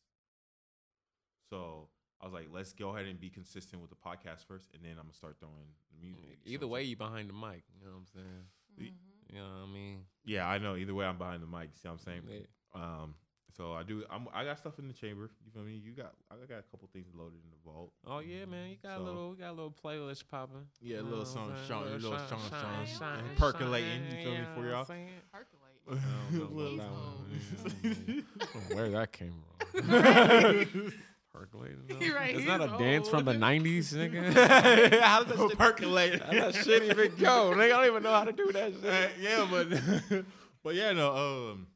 So 1.49 1.91
I 2.21 2.25
was 2.25 2.33
like, 2.33 2.47
let's 2.51 2.73
go 2.73 2.95
ahead 2.95 3.05
and 3.05 3.19
be 3.19 3.29
consistent 3.29 3.81
with 3.81 3.91
the 3.91 3.99
podcast 3.99 4.47
first, 4.47 4.67
and 4.73 4.83
then 4.83 4.91
I'm 4.91 5.11
gonna 5.11 5.13
start 5.13 5.35
throwing 5.39 5.75
the 5.91 5.99
music. 5.99 6.39
Either 6.45 6.67
what 6.67 6.79
I'm 6.79 6.83
way, 6.83 6.83
you 6.83 6.97
behind 6.97 7.29
the 7.29 7.33
mic. 7.33 7.63
You 7.75 7.85
know 7.85 7.91
what 7.91 8.07
I'm 8.07 8.11
saying? 8.15 8.43
Mm-hmm. 8.79 9.35
You 9.35 9.39
know 9.39 9.47
what 9.47 9.69
I 9.69 9.73
mean? 9.73 9.99
yeah, 10.25 10.47
I 10.47 10.57
know. 10.57 10.75
Either 10.75 10.93
way, 10.93 11.05
I'm 11.05 11.17
behind 11.17 11.41
the 11.41 11.47
mic. 11.47 11.69
See 11.75 11.87
what 11.87 11.93
I'm 11.93 11.99
saying? 11.99 12.21
Yeah. 12.29 12.45
Um, 12.75 13.15
so 13.55 13.73
I 13.73 13.83
do. 13.83 14.03
I'm, 14.09 14.27
I 14.33 14.43
got 14.43 14.57
stuff 14.57 14.79
in 14.79 14.87
the 14.87 14.93
chamber. 14.93 15.29
You 15.45 15.51
feel 15.53 15.63
me? 15.63 15.73
You 15.83 15.91
got. 15.91 16.13
I 16.31 16.35
got 16.47 16.59
a 16.59 16.63
couple 16.71 16.89
things 16.91 17.07
loaded 17.15 17.39
in 17.43 17.49
the 17.51 17.71
vault. 17.71 17.91
Oh 18.07 18.19
yeah, 18.19 18.45
man. 18.45 18.69
You 18.71 18.77
got 18.83 18.97
So- 18.97 19.01
a 19.01 19.03
little, 19.03 19.29
we 19.31 19.35
got 19.37 19.49
a 19.49 19.53
little 19.53 19.75
playlist 19.83 20.23
popping. 20.29 20.65
Yeah, 20.81 20.99
a 20.99 21.03
little 21.03 21.25
song, 21.25 21.53
something, 21.67 21.93
I'm 21.93 22.01
little 22.01 22.17
shine, 22.17 22.27
something, 22.29 22.49
shine, 22.49 22.87
something, 22.87 22.99
shine, 22.99 23.35
percolating, 23.37 24.03
you 24.05 24.11
shine, 24.11 24.23
feel 24.23 24.31
me, 24.33 24.37
know 24.39 24.45
for 24.53 24.59
what 24.59 24.65
I'm 24.65 24.71
y'all? 24.71 24.85
saying? 24.85 25.09
Percolate. 25.31 25.59
I 25.89 26.35
don't 26.35 26.57
know 26.57 26.65
He's 26.65 26.79
about 26.79 26.89
old. 26.91 28.23
that 28.23 28.69
one. 28.69 28.77
Where 28.77 28.89
that 28.91 29.11
came 29.11 29.33
from? 29.73 30.93
Percolating. 31.33 31.79
He 31.99 32.09
though? 32.09 32.15
right, 32.15 32.35
It's 32.35 32.45
not 32.45 32.61
a 32.61 32.67
he's 32.69 32.77
dance 32.77 33.09
from 33.09 33.25
the 33.25 33.33
'90s, 33.33 33.91
nigga. 33.93 34.99
how 35.01 35.23
does 35.23 35.35
that 35.35 35.49
shit, 35.49 35.57
Percolate. 35.57 36.21
how 36.21 36.31
that 36.31 36.53
shit 36.55 36.83
even 36.83 37.11
go? 37.17 37.51
Nigga, 37.55 37.63
I 37.65 37.67
don't 37.69 37.85
even 37.87 38.03
know 38.03 38.11
how 38.13 38.23
to 38.23 38.31
do 38.31 38.51
that 38.51 38.71
shit. 38.73 38.85
Uh, 38.85 39.07
yeah, 39.19 39.47
but 39.49 40.25
but 40.63 40.75
yeah, 40.75 40.91
no, 40.91 41.15
um, 41.51 41.67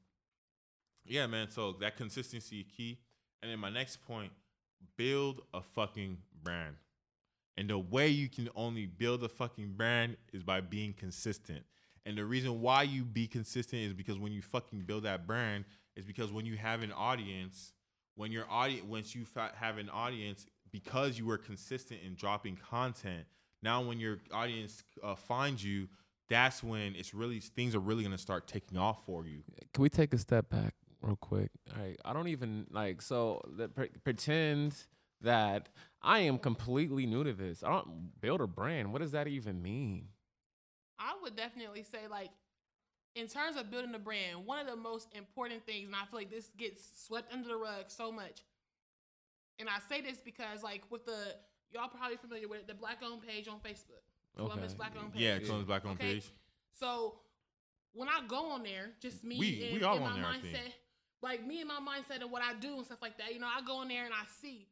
yeah, 1.08 1.28
man. 1.28 1.49
So 1.49 1.74
that 1.82 1.97
consistency 1.97 2.62
is 2.62 2.66
key, 2.76 2.99
and 3.41 3.51
then 3.51 3.60
my 3.60 3.70
next 3.70 4.05
point: 4.05 4.32
build 4.97 5.41
a 5.53 5.62
fucking 5.62 6.18
brand. 6.43 6.76
And 7.58 7.70
the 7.70 7.80
way 7.80 8.08
you 8.10 8.30
can 8.30 8.49
only 8.55 8.86
build 8.86 9.24
a 9.24 9.30
fucking 9.30 9.74
brand 9.74 10.18
is 10.32 10.43
by 10.43 10.62
being 10.62 10.93
consistent. 10.93 11.64
And 12.05 12.18
the 12.18 12.24
reason 12.24 12.62
why 12.62 12.84
you 12.84 13.03
be 13.03 13.28
consistent 13.28 13.82
is 13.82 13.93
because 13.93 14.20
when 14.20 14.32
you 14.32 14.41
fucking 14.41 14.82
build 14.82 15.03
that 15.03 15.26
brand, 15.26 15.66
is 15.95 16.05
because 16.05 16.32
when 16.32 16.45
you 16.45 16.55
have 16.55 16.84
an 16.84 16.91
audience, 16.91 17.74
when 18.16 18.32
your 18.32 18.45
audience, 18.49 18.86
once 18.86 19.16
you 19.16 19.26
fa- 19.26 19.51
have 19.55 19.80
an 19.80 19.89
audience, 19.89 20.45
because 20.72 21.18
you 21.18 21.26
were 21.26 21.38
consistent 21.38 21.99
in 22.05 22.14
dropping 22.14 22.55
content, 22.55 23.26
now 23.64 23.82
when 23.82 23.99
your 23.99 24.20
audience 24.32 24.84
uh, 25.03 25.16
finds 25.16 25.64
you, 25.64 25.88
that's 26.30 26.64
when 26.64 26.95
it's 26.95 27.14
really 27.14 27.39
things 27.39 27.74
are 27.74 27.80
really 27.80 28.03
gonna 28.03 28.18
start 28.18 28.47
taking 28.47 28.78
off 28.78 29.03
for 29.05 29.26
you. 29.26 29.41
Can 29.74 29.82
we 29.82 29.89
take 29.89 30.14
a 30.14 30.18
step 30.18 30.49
back 30.49 30.76
real 31.02 31.16
quick? 31.16 31.52
All 31.76 31.82
right, 31.84 32.00
I 32.06 32.14
don't 32.14 32.28
even 32.28 32.68
like 32.72 33.02
so 33.02 33.41
that 33.58 33.76
pre- 33.76 33.89
pretend 34.04 34.76
that 35.22 35.70
I 36.02 36.20
am 36.20 36.38
completely 36.38 37.06
new 37.06 37.24
to 37.24 37.34
this. 37.34 37.64
I 37.64 37.70
don't 37.70 38.12
build 38.22 38.41
a 38.41 38.48
brand. 38.48 38.91
What 38.93 39.02
does 39.02 39.12
that 39.12 39.28
even 39.28 39.62
mean? 39.62 40.10
I 41.00 41.14
would 41.22 41.36
definitely 41.36 41.84
say 41.84 42.08
like 42.10 42.30
in 43.16 43.28
terms 43.28 43.58
of 43.58 43.72
building 43.72 43.95
a 43.95 44.00
brand, 44.00 44.45
one 44.45 44.60
of 44.60 44.68
the 44.68 44.76
most 44.76 45.08
important 45.16 45.66
things, 45.66 45.88
and 45.88 45.95
I 45.95 46.06
feel 46.06 46.20
like 46.20 46.30
this 46.30 46.52
gets 46.58 46.84
swept 47.08 47.34
under 47.34 47.48
the 47.50 47.56
rug 47.58 47.86
so 47.88 48.12
much. 48.12 48.41
And 49.60 49.68
I 49.70 49.80
say 49.89 50.02
this 50.02 50.20
because 50.24 50.62
like 50.64 50.84
with 50.91 51.06
the 51.06 51.36
y'all 51.72 51.89
probably 51.89 52.18
familiar 52.18 52.48
with 52.48 52.60
it, 52.60 52.68
the 52.68 52.74
black 52.76 52.98
owned 53.04 53.26
page 53.28 53.48
on 53.48 53.56
Facebook. 53.60 54.04
Columbus 54.36 54.66
Okay. 54.66 54.76
Black 54.78 54.91
owned 55.02 55.14
page. 55.14 55.22
Yeah, 55.24 55.36
it 55.36 55.48
comes 55.48 55.66
back 55.66 55.84
on 55.86 55.93
Okay. 55.93 56.14
page. 56.16 56.26
So 56.74 57.16
when 57.93 58.08
I 58.08 58.22
go 58.28 58.52
on 58.52 58.62
there, 58.62 58.91
just 59.02 59.24
me 59.24 59.39
We- 59.39 59.64
and, 59.66 59.74
we 59.78 59.84
all 59.84 59.95
and 59.95 60.04
my 60.06 60.12
on 60.12 60.22
there, 60.22 60.30
I 60.30 60.39
think. 60.39 60.56
mindset, 60.56 60.74
like 61.22 61.45
me 61.45 61.59
and 61.61 61.68
my 61.68 61.80
mindset 61.80 62.22
and 62.22 62.32
what 62.32 62.41
I 62.43 62.53
do 62.59 62.76
and 62.78 62.86
stuff 62.86 63.01
like 63.01 63.18
that, 63.18 63.34
you 63.34 63.39
know, 63.39 63.47
I 63.47 63.61
go 63.65 63.82
in 63.82 63.88
there 63.88 64.05
and 64.05 64.13
I 64.13 64.24
see 64.41 64.68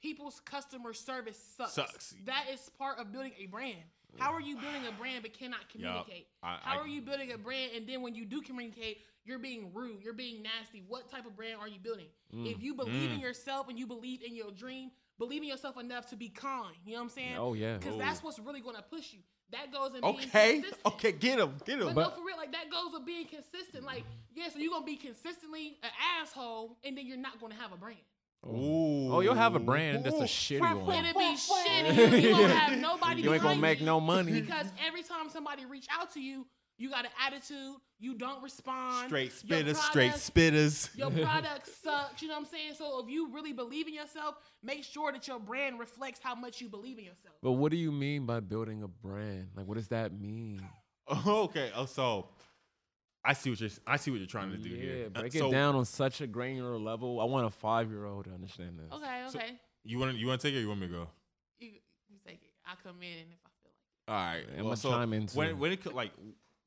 people's 0.00 0.40
customer 0.40 0.92
service 0.92 1.38
sucks. 1.56 1.72
Sucks. 1.74 2.14
That 2.24 2.46
is 2.52 2.70
part 2.78 2.98
of 2.98 3.12
building 3.12 3.32
a 3.38 3.46
brand. 3.46 3.76
How 4.18 4.32
are 4.34 4.40
you 4.42 4.56
building 4.56 4.82
a 4.86 4.92
brand 4.92 5.22
but 5.22 5.32
cannot 5.32 5.68
communicate? 5.70 6.26
I- 6.42 6.58
How 6.62 6.74
I- 6.74 6.76
are 6.82 6.86
you 6.86 7.00
building 7.00 7.32
a 7.32 7.38
brand 7.38 7.72
and 7.74 7.86
then 7.86 8.02
when 8.02 8.14
you 8.14 8.26
do 8.26 8.42
communicate, 8.42 8.98
you're 9.24 9.38
being 9.38 9.72
rude, 9.72 10.02
you're 10.02 10.12
being 10.12 10.42
nasty? 10.42 10.82
What 10.86 11.08
type 11.10 11.24
of 11.24 11.34
brand 11.36 11.58
are 11.60 11.68
you 11.68 11.78
building? 11.78 12.08
If 12.32 12.62
you 12.62 12.74
believe 12.74 13.10
in 13.12 13.18
Mm. 13.18 13.22
yourself 13.22 13.68
and 13.68 13.78
you 13.78 13.86
believe 13.86 14.22
in 14.22 14.34
your 14.34 14.50
dream, 14.50 14.90
believe 15.18 15.42
in 15.42 15.48
yourself 15.48 15.78
enough 15.78 16.06
to 16.08 16.16
be 16.16 16.28
kind. 16.28 16.76
You 16.84 16.92
know 16.92 16.98
what 16.98 17.04
I'm 17.04 17.08
saying? 17.10 17.36
Oh 17.38 17.54
yeah. 17.54 17.78
Because 17.78 17.94
Oh. 17.94 17.98
that's 17.98 18.22
what's 18.22 18.38
really 18.38 18.60
going 18.60 18.76
to 18.76 18.82
push 18.82 19.12
you. 19.14 19.20
That 19.52 19.72
goes 19.72 19.94
in 19.94 20.00
being 20.00 20.04
Okay, 20.16 20.52
consistent. 20.60 20.86
okay, 20.86 21.12
get 21.12 21.38
him, 21.38 21.54
get 21.64 21.78
him. 21.80 21.86
But, 21.86 21.94
But- 21.94 22.08
no, 22.10 22.16
for 22.16 22.26
real, 22.26 22.36
like 22.36 22.52
that 22.52 22.70
goes 22.70 22.92
with 22.92 23.04
being 23.06 23.26
consistent. 23.26 23.84
Like, 23.84 24.04
yeah, 24.34 24.48
so 24.48 24.58
you're 24.58 24.70
gonna 24.72 24.84
be 24.86 24.96
consistently 24.96 25.76
an 25.82 25.90
asshole, 26.20 26.76
and 26.84 26.96
then 26.96 27.06
you're 27.06 27.16
not 27.18 27.40
gonna 27.40 27.54
have 27.54 27.72
a 27.72 27.76
brand. 27.76 27.98
Ooh. 28.44 29.12
Oh, 29.12 29.20
you'll 29.20 29.34
have 29.34 29.54
a 29.54 29.60
brand 29.60 30.04
that's 30.04 30.16
a 30.16 30.22
Ooh. 30.22 30.26
shitty 30.26 30.60
one. 30.84 31.04
It'll 31.04 31.18
be 31.18 31.36
shitty. 31.36 31.96
You, 32.22 32.28
you 32.30 32.32
won't 32.36 32.50
have 32.50 32.78
nobody. 32.80 33.22
You 33.22 33.32
ain't 33.34 33.42
gonna 33.42 33.60
make 33.60 33.80
no 33.80 34.00
money. 34.00 34.32
because 34.32 34.66
every 34.84 35.02
time 35.04 35.30
somebody 35.30 35.64
reach 35.64 35.86
out 35.90 36.12
to 36.14 36.20
you, 36.20 36.46
you 36.82 36.90
got 36.90 37.04
an 37.04 37.12
attitude. 37.24 37.76
You 38.00 38.14
don't 38.14 38.42
respond. 38.42 39.06
Straight 39.06 39.32
Your 39.44 39.60
spitters, 39.60 39.76
straight 39.76 40.12
spitters. 40.14 40.96
Your 40.98 41.10
product 41.24 41.68
sucks. 41.80 42.20
You 42.20 42.26
know 42.26 42.34
what 42.34 42.40
I'm 42.40 42.46
saying? 42.46 42.72
So 42.76 43.00
if 43.04 43.08
you 43.08 43.32
really 43.32 43.52
believe 43.52 43.86
in 43.86 43.94
yourself, 43.94 44.34
make 44.64 44.82
sure 44.82 45.12
that 45.12 45.28
your 45.28 45.38
brand 45.38 45.78
reflects 45.78 46.18
how 46.20 46.34
much 46.34 46.60
you 46.60 46.68
believe 46.68 46.98
in 46.98 47.04
yourself. 47.04 47.36
But 47.40 47.52
what 47.52 47.70
do 47.70 47.76
you 47.76 47.92
mean 47.92 48.26
by 48.26 48.40
building 48.40 48.82
a 48.82 48.88
brand? 48.88 49.50
Like, 49.56 49.66
what 49.68 49.76
does 49.76 49.86
that 49.88 50.12
mean? 50.12 50.60
okay, 51.26 51.70
oh, 51.76 51.86
so 51.86 52.26
I 53.24 53.34
see 53.34 53.50
what 53.50 53.60
you're. 53.60 53.70
I 53.86 53.96
see 53.96 54.10
what 54.10 54.18
you're 54.18 54.26
trying 54.26 54.50
to 54.50 54.58
do 54.58 54.74
here. 54.74 54.96
Yeah, 54.96 55.06
Uh, 55.06 55.20
break 55.20 55.32
so 55.32 55.46
it 55.48 55.52
down 55.52 55.76
on 55.76 55.84
such 55.84 56.20
a 56.20 56.26
granular 56.26 56.78
level. 56.78 57.20
I 57.20 57.24
want 57.24 57.46
a 57.46 57.50
five 57.50 57.90
year 57.90 58.06
old 58.06 58.24
to 58.24 58.32
understand 58.32 58.80
this. 58.80 58.92
Okay, 58.92 59.24
So- 59.28 59.38
okay. 59.38 59.50
You 59.84 60.00
want 60.00 60.12
to? 60.12 60.18
You 60.18 60.26
want 60.26 60.40
to 60.40 60.48
take 60.48 60.54
it? 60.54 60.58
or 60.58 60.62
You 60.62 60.68
want 60.68 60.80
me 60.80 60.88
to 60.88 60.92
go? 60.92 61.08
You, 61.60 61.68
you 62.08 62.18
take 62.26 62.42
it. 62.42 62.50
I 62.66 62.74
come 62.82 62.96
in 63.02 63.18
and 63.18 63.32
if 63.32 63.38
I 63.46 63.50
feel 63.62 63.72
like. 63.72 64.44
It. 64.44 64.58
All 64.58 64.58
right. 64.58 64.58
I'ma 64.58 64.74
chime 64.74 65.12
in 65.12 65.26
when 65.34 65.50
too. 65.50 65.56
when 65.56 65.72
it 65.72 65.84
co- 65.84 65.90
like 65.90 66.12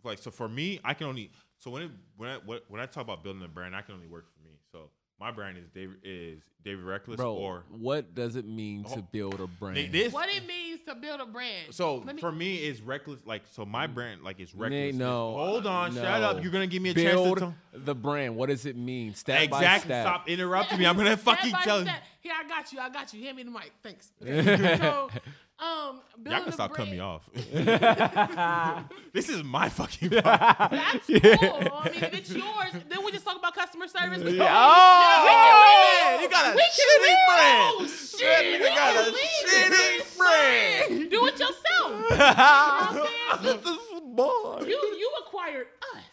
like 0.05 0.19
so 0.19 0.31
for 0.31 0.47
me, 0.47 0.79
I 0.83 0.93
can 0.93 1.07
only 1.07 1.31
so 1.57 1.71
when 1.71 1.83
it 1.83 1.91
when 2.17 2.29
I 2.29 2.37
when 2.45 2.59
when 2.67 2.81
I 2.81 2.85
talk 2.85 3.03
about 3.03 3.23
building 3.23 3.43
a 3.43 3.47
brand, 3.47 3.75
I 3.75 3.81
can 3.81 3.95
only 3.95 4.07
work 4.07 4.25
for 4.33 4.43
me. 4.43 4.55
So 4.71 4.89
my 5.19 5.31
brand 5.31 5.57
is 5.57 5.69
David 5.73 5.97
is 6.03 6.41
David 6.63 6.83
Reckless 6.83 7.17
Bro, 7.17 7.35
or 7.35 7.63
what 7.69 8.13
does 8.13 8.35
it 8.35 8.45
mean 8.45 8.83
to 8.85 8.99
Oh, 8.99 9.07
build 9.11 9.39
a 9.39 9.47
brand? 9.47 9.93
This. 9.93 10.11
What 10.11 10.29
it 10.29 10.45
means 10.45 10.81
to 10.87 10.95
build 10.95 11.21
a 11.21 11.25
brand. 11.25 11.73
So 11.73 12.01
me- 12.01 12.19
for 12.19 12.31
me, 12.31 12.57
is 12.57 12.81
reckless. 12.81 13.19
Like 13.25 13.43
so, 13.51 13.65
my 13.65 13.87
mm. 13.87 13.93
brand 13.93 14.23
like 14.23 14.39
is 14.39 14.53
reckless. 14.53 14.95
no, 14.95 15.33
hold 15.33 15.67
on, 15.67 15.93
shut 15.93 16.05
up. 16.05 16.41
You're 16.41 16.51
gonna 16.51 16.67
give 16.67 16.81
me 16.81 16.89
a 16.89 16.93
build 16.93 17.39
chance 17.39 17.53
to. 17.73 17.79
the 17.79 17.95
brand. 17.95 18.35
What 18.35 18.49
does 18.49 18.65
it 18.65 18.75
mean? 18.75 19.13
Step 19.13 19.49
by 19.49 19.79
step. 19.79 20.05
Stop 20.05 20.27
interrupting 20.27 20.79
me. 20.79 20.85
I'm 20.87 20.97
gonna 20.97 21.17
Step 21.17 21.37
fucking 21.37 21.53
tell 21.63 21.79
you. 21.79 21.85
step. 21.85 22.03
Here, 22.19 22.33
I 22.35 22.47
got 22.47 22.73
you. 22.73 22.79
I 22.79 22.89
got 22.89 23.13
you. 23.13 23.23
Hand 23.23 23.37
me 23.37 23.43
the 23.43 23.51
mic. 23.51 23.71
Thanks. 23.83 24.11
Okay. 24.21 24.77
so, 24.79 25.09
um, 25.57 26.01
building 26.21 26.31
Y'all 26.33 26.39
can 26.41 26.49
a 26.49 26.51
stop 26.51 26.73
cutting 26.73 26.91
me 26.93 26.99
off. 26.99 27.29
this 29.13 29.29
is 29.29 29.43
my 29.43 29.69
fucking. 29.69 30.09
podcast. 30.09 30.69
That's 31.21 31.39
cool. 31.39 31.71
I 31.73 31.89
mean, 31.91 32.03
if 32.03 32.13
it's 32.13 32.31
yours, 32.31 32.71
then 32.89 33.03
we 33.05 33.11
just 33.11 33.23
talk 33.25 33.37
about 33.37 33.55
customer 33.55 33.87
service. 33.87 34.19
Yeah. 34.19 34.25
We 34.31 34.39
Oh, 34.41 36.17
can 36.17 36.21
you 36.23 36.29
got 36.29 36.45
a 36.51 36.55
we 36.55 36.61
can 36.61 36.71
shitty 36.73 37.03
read- 37.03 37.25
brand. 37.27 37.73
Oh, 37.77 37.79
That 37.81 37.89
shit. 37.89 38.45
nigga 38.45 38.59
We 38.63 38.69
got 38.69 38.93
can 38.93 38.97
a 38.97 39.11
read 39.11 39.15
shitty 39.45 39.69
this 39.69 40.17
brand. 40.17 41.09
Do 41.11 41.25
it 41.27 41.39
yourself. 41.39 41.55
You 41.85 41.91
know 41.91 41.99
what 42.09 42.37
I'm 42.37 43.43
saying? 43.43 43.61
this 43.63 43.71
is 43.71 43.79
boy. 44.03 44.59
You 44.67 44.95
you 44.97 45.09
acquired 45.25 45.67
us. 45.95 46.03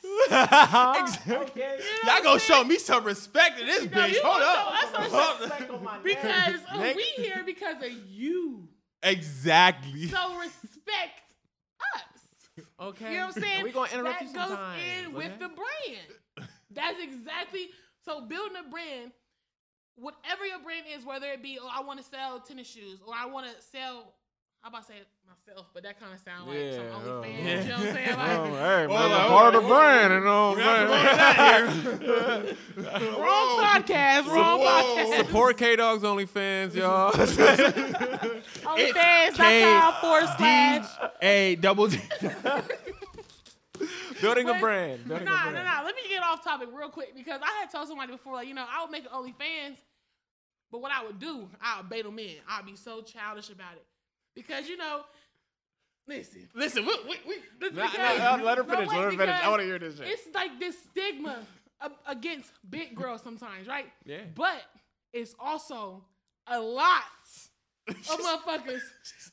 Exactly. 1.00 1.34
you 1.34 1.62
Y'all 2.04 2.14
what 2.14 2.22
gonna 2.22 2.30
I'm 2.34 2.38
show 2.38 2.64
me 2.64 2.78
some 2.78 3.04
respect 3.04 3.58
in 3.60 3.66
this 3.66 3.84
No, 3.84 3.90
bitch. 3.90 4.12
you 4.12 4.20
Hold 4.24 4.42
up. 4.42 4.56
show 4.56 4.70
us 4.74 4.92
some 4.92 5.18
Hold 5.18 5.86
up. 5.86 6.04
Because 6.04 6.60
uh, 6.70 6.92
we 6.96 7.02
here 7.22 7.42
because 7.44 7.82
of 7.82 7.90
you. 8.10 8.68
Exactly. 9.02 10.06
So 10.06 10.38
respect 10.38 11.22
us. 11.94 12.64
Okay. 12.80 13.12
You 13.12 13.18
know 13.18 13.26
what 13.26 13.36
I'm 13.36 13.42
saying? 13.42 13.62
We're 13.62 13.72
gonna 13.72 13.92
interrupt 13.92 14.20
that 14.20 14.28
you 14.28 14.34
goes 14.34 14.48
sometimes. 14.48 14.82
in 15.06 15.12
with 15.14 15.38
the 15.38 15.48
brand. 15.48 16.48
That's 16.70 17.02
exactly 17.02 17.68
so 18.04 18.20
building 18.22 18.56
a 18.66 18.70
brand. 18.70 19.12
Whatever 19.96 20.46
your 20.46 20.58
brand 20.60 20.86
is, 20.96 21.04
whether 21.04 21.26
it 21.26 21.42
be, 21.42 21.58
oh, 21.60 21.68
I 21.70 21.82
want 21.82 21.98
to 21.98 22.04
sell 22.04 22.40
tennis 22.40 22.66
shoes, 22.66 23.00
or 23.06 23.14
I 23.14 23.26
want 23.26 23.46
to 23.46 23.62
sell. 23.62 24.14
How 24.62 24.68
about 24.68 24.82
to 24.86 24.92
say 24.92 24.98
it 24.98 25.08
myself? 25.26 25.66
But 25.74 25.82
that 25.82 25.98
kind 25.98 26.12
of 26.14 26.20
sound 26.20 26.46
like 26.48 26.56
Yeah, 26.56 26.76
some 26.76 26.86
oh, 26.94 27.20
OnlyFans. 27.20 27.44
yeah. 27.44 27.62
You 27.62 27.68
know 27.68 27.76
what 27.78 27.86
I'm 27.88 27.94
saying? 27.94 28.16
Like, 28.16 28.38
Oh, 28.38 28.44
hey, 28.46 28.86
man, 28.86 29.12
I'm 29.12 29.28
part 29.28 29.54
of 29.56 29.62
the 29.62 29.68
brand, 29.68 30.12
you 30.14 30.20
know 30.20 30.50
what 30.50 30.58
I'm 30.62 30.64
saying? 30.64 30.88
run 30.88 31.04
that 31.16 32.44
here. 33.02 33.18
wrong 33.18 33.50
podcast, 33.58 34.26
wrong 34.32 34.60
Whoa. 34.60 34.66
podcast. 34.96 35.16
Support 35.26 35.56
K 35.58 35.74
Dogs 35.76 36.02
OnlyFans, 36.04 36.74
y'all. 36.74 37.10
OnlyFans.com 38.62 39.94
forward 40.00 40.28
slash. 40.36 40.86
A 41.20 41.56
double 41.56 41.88
D. 41.88 41.98
Building 44.20 44.48
a 44.48 44.54
brand. 44.60 45.08
Building 45.08 45.24
Nah, 45.26 45.32
a 45.32 45.44
nah, 45.46 45.50
brand. 45.50 45.66
nah. 45.66 45.82
Let 45.84 45.96
me 45.96 46.02
get 46.08 46.22
off 46.22 46.44
topic 46.44 46.68
real 46.72 46.88
quick 46.88 47.16
because 47.16 47.40
I 47.42 47.50
had 47.60 47.70
told 47.72 47.88
somebody 47.88 48.12
before, 48.12 48.34
like, 48.34 48.46
you 48.46 48.54
know, 48.54 48.64
I 48.70 48.82
would 48.82 48.92
make 48.92 49.04
an 49.04 49.10
OnlyFans, 49.12 49.76
but 50.70 50.80
what 50.80 50.92
I 50.92 51.04
would 51.04 51.18
do, 51.18 51.48
I 51.60 51.78
would 51.80 51.88
bait 51.90 52.04
them 52.04 52.16
in. 52.20 52.36
I'd 52.48 52.64
be 52.64 52.76
so 52.76 53.02
childish 53.02 53.50
about 53.50 53.74
it. 53.74 53.84
Because, 54.34 54.68
you 54.68 54.76
know, 54.76 55.02
listen. 56.06 56.48
Listen, 56.54 56.84
we, 56.86 56.96
we, 57.08 57.16
we, 57.26 57.34
Listen, 57.60 57.76
Nah, 57.76 57.90
because- 57.90 58.18
nah, 58.18 58.36
nah, 58.36 58.42
let 58.42 58.58
her 58.58 58.64
no, 58.64 58.74
finish. 58.74 58.88
wait, 58.88 58.96
Let 58.96 59.04
her 59.04 59.10
finish. 59.18 59.36
I 59.42 59.48
want 59.48 59.60
to 59.60 59.66
hear 59.66 59.78
this 59.78 59.98
shit. 59.98 60.06
It's 60.08 60.34
like 60.34 60.58
this 60.58 60.76
stigma 60.84 61.46
against 62.06 62.52
big 62.70 62.94
girls 62.94 63.22
sometimes, 63.22 63.66
right? 63.66 63.86
Yeah. 64.04 64.18
But 64.34 64.62
it's 65.12 65.34
also 65.38 66.04
a 66.46 66.60
lot 66.60 67.02
of 67.88 67.94
motherfuckers, 68.06 68.80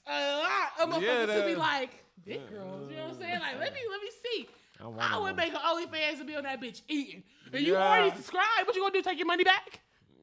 a 0.07 0.37
lot 0.37 0.71
of 0.81 0.89
motherfuckers 0.89 1.01
Yeah, 1.01 1.25
to 1.41 1.45
be 1.45 1.55
like, 1.55 1.91
big 2.25 2.49
girls, 2.49 2.89
you 2.89 2.97
know 2.97 3.03
what 3.03 3.13
I'm 3.13 3.19
saying? 3.19 3.39
Like, 3.39 3.59
let 3.59 3.73
me, 3.73 3.79
let 3.89 4.01
me 4.01 4.09
see. 4.23 4.47
I 4.81 5.15
I 5.15 5.19
would 5.19 5.35
make 5.35 5.51
an 5.53 5.59
OnlyFans 5.59 6.19
and 6.19 6.27
be 6.27 6.35
on 6.37 6.43
that 6.43 6.61
bitch 6.61 6.81
eating. 6.87 7.23
And 7.51 7.65
you 7.65 7.75
already 7.75 8.15
subscribed. 8.15 8.65
What 8.65 8.75
you 8.75 8.81
gonna 8.81 8.93
do? 8.93 9.01
Take 9.01 9.17
your 9.17 9.27
money 9.27 9.43
back? 9.43 9.81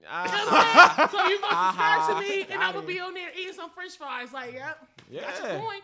Ah, 0.09 1.09
so 1.13 1.27
you 1.29 1.41
gonna 1.41 1.67
subscribe 1.67 2.09
to 2.09 2.29
me, 2.29 2.41
and 2.43 2.61
Got 2.61 2.77
I'm 2.77 2.87
be 2.87 3.01
on 3.01 3.15
there 3.15 3.31
eating 3.39 3.53
some 3.53 3.71
French 3.71 3.97
fries. 3.97 4.33
Like, 4.33 4.55
yep, 4.55 4.87
yeah, 5.11 5.21
that's 5.23 5.41
your 5.41 5.49
yeah. 5.49 5.61
point. 5.61 5.83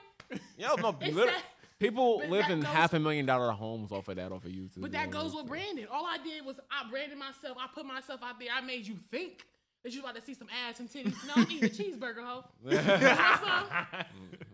Yo, 0.58 0.74
no, 0.76 0.92
that- 1.26 1.42
people 1.78 2.18
live 2.28 2.48
in 2.48 2.60
goes- 2.60 2.68
half 2.70 2.92
a 2.94 2.98
million 2.98 3.26
dollar 3.26 3.50
homes 3.52 3.92
off 3.92 4.08
of 4.08 4.16
that 4.16 4.32
off 4.32 4.44
of 4.44 4.50
YouTube. 4.50 4.80
But 4.80 4.92
that 4.92 5.10
goes 5.10 5.34
with 5.34 5.46
branding. 5.46 5.86
All 5.90 6.06
I 6.06 6.18
did 6.18 6.44
was 6.44 6.60
I 6.70 6.88
branded 6.88 7.18
myself. 7.18 7.56
I 7.60 7.66
put 7.74 7.84
myself 7.84 8.20
out 8.22 8.38
there. 8.38 8.48
I 8.54 8.60
made 8.60 8.86
you 8.86 8.96
think 9.10 9.44
that 9.82 9.92
you 9.92 10.00
about 10.00 10.14
to 10.14 10.22
see 10.22 10.34
some 10.34 10.48
ass 10.66 10.78
and 10.78 10.88
titties. 10.88 11.14
No, 11.26 11.32
I'm 11.36 11.50
eating 11.50 11.64
a 11.64 11.72
cheeseburger, 11.72 12.24
ho. 12.24 12.44
You 12.64 12.76
want 12.76 13.40
some? 13.40 14.04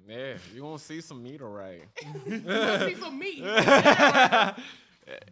Yeah, 0.09 0.35
you 0.55 0.63
gonna 0.63 0.79
see 0.79 1.01
some 1.03 1.23
meat, 1.23 1.43
alright. 1.43 1.83
You 2.27 2.39
gonna 2.39 2.89
see 2.89 2.95
some 2.95 3.19
meat. 3.19 3.43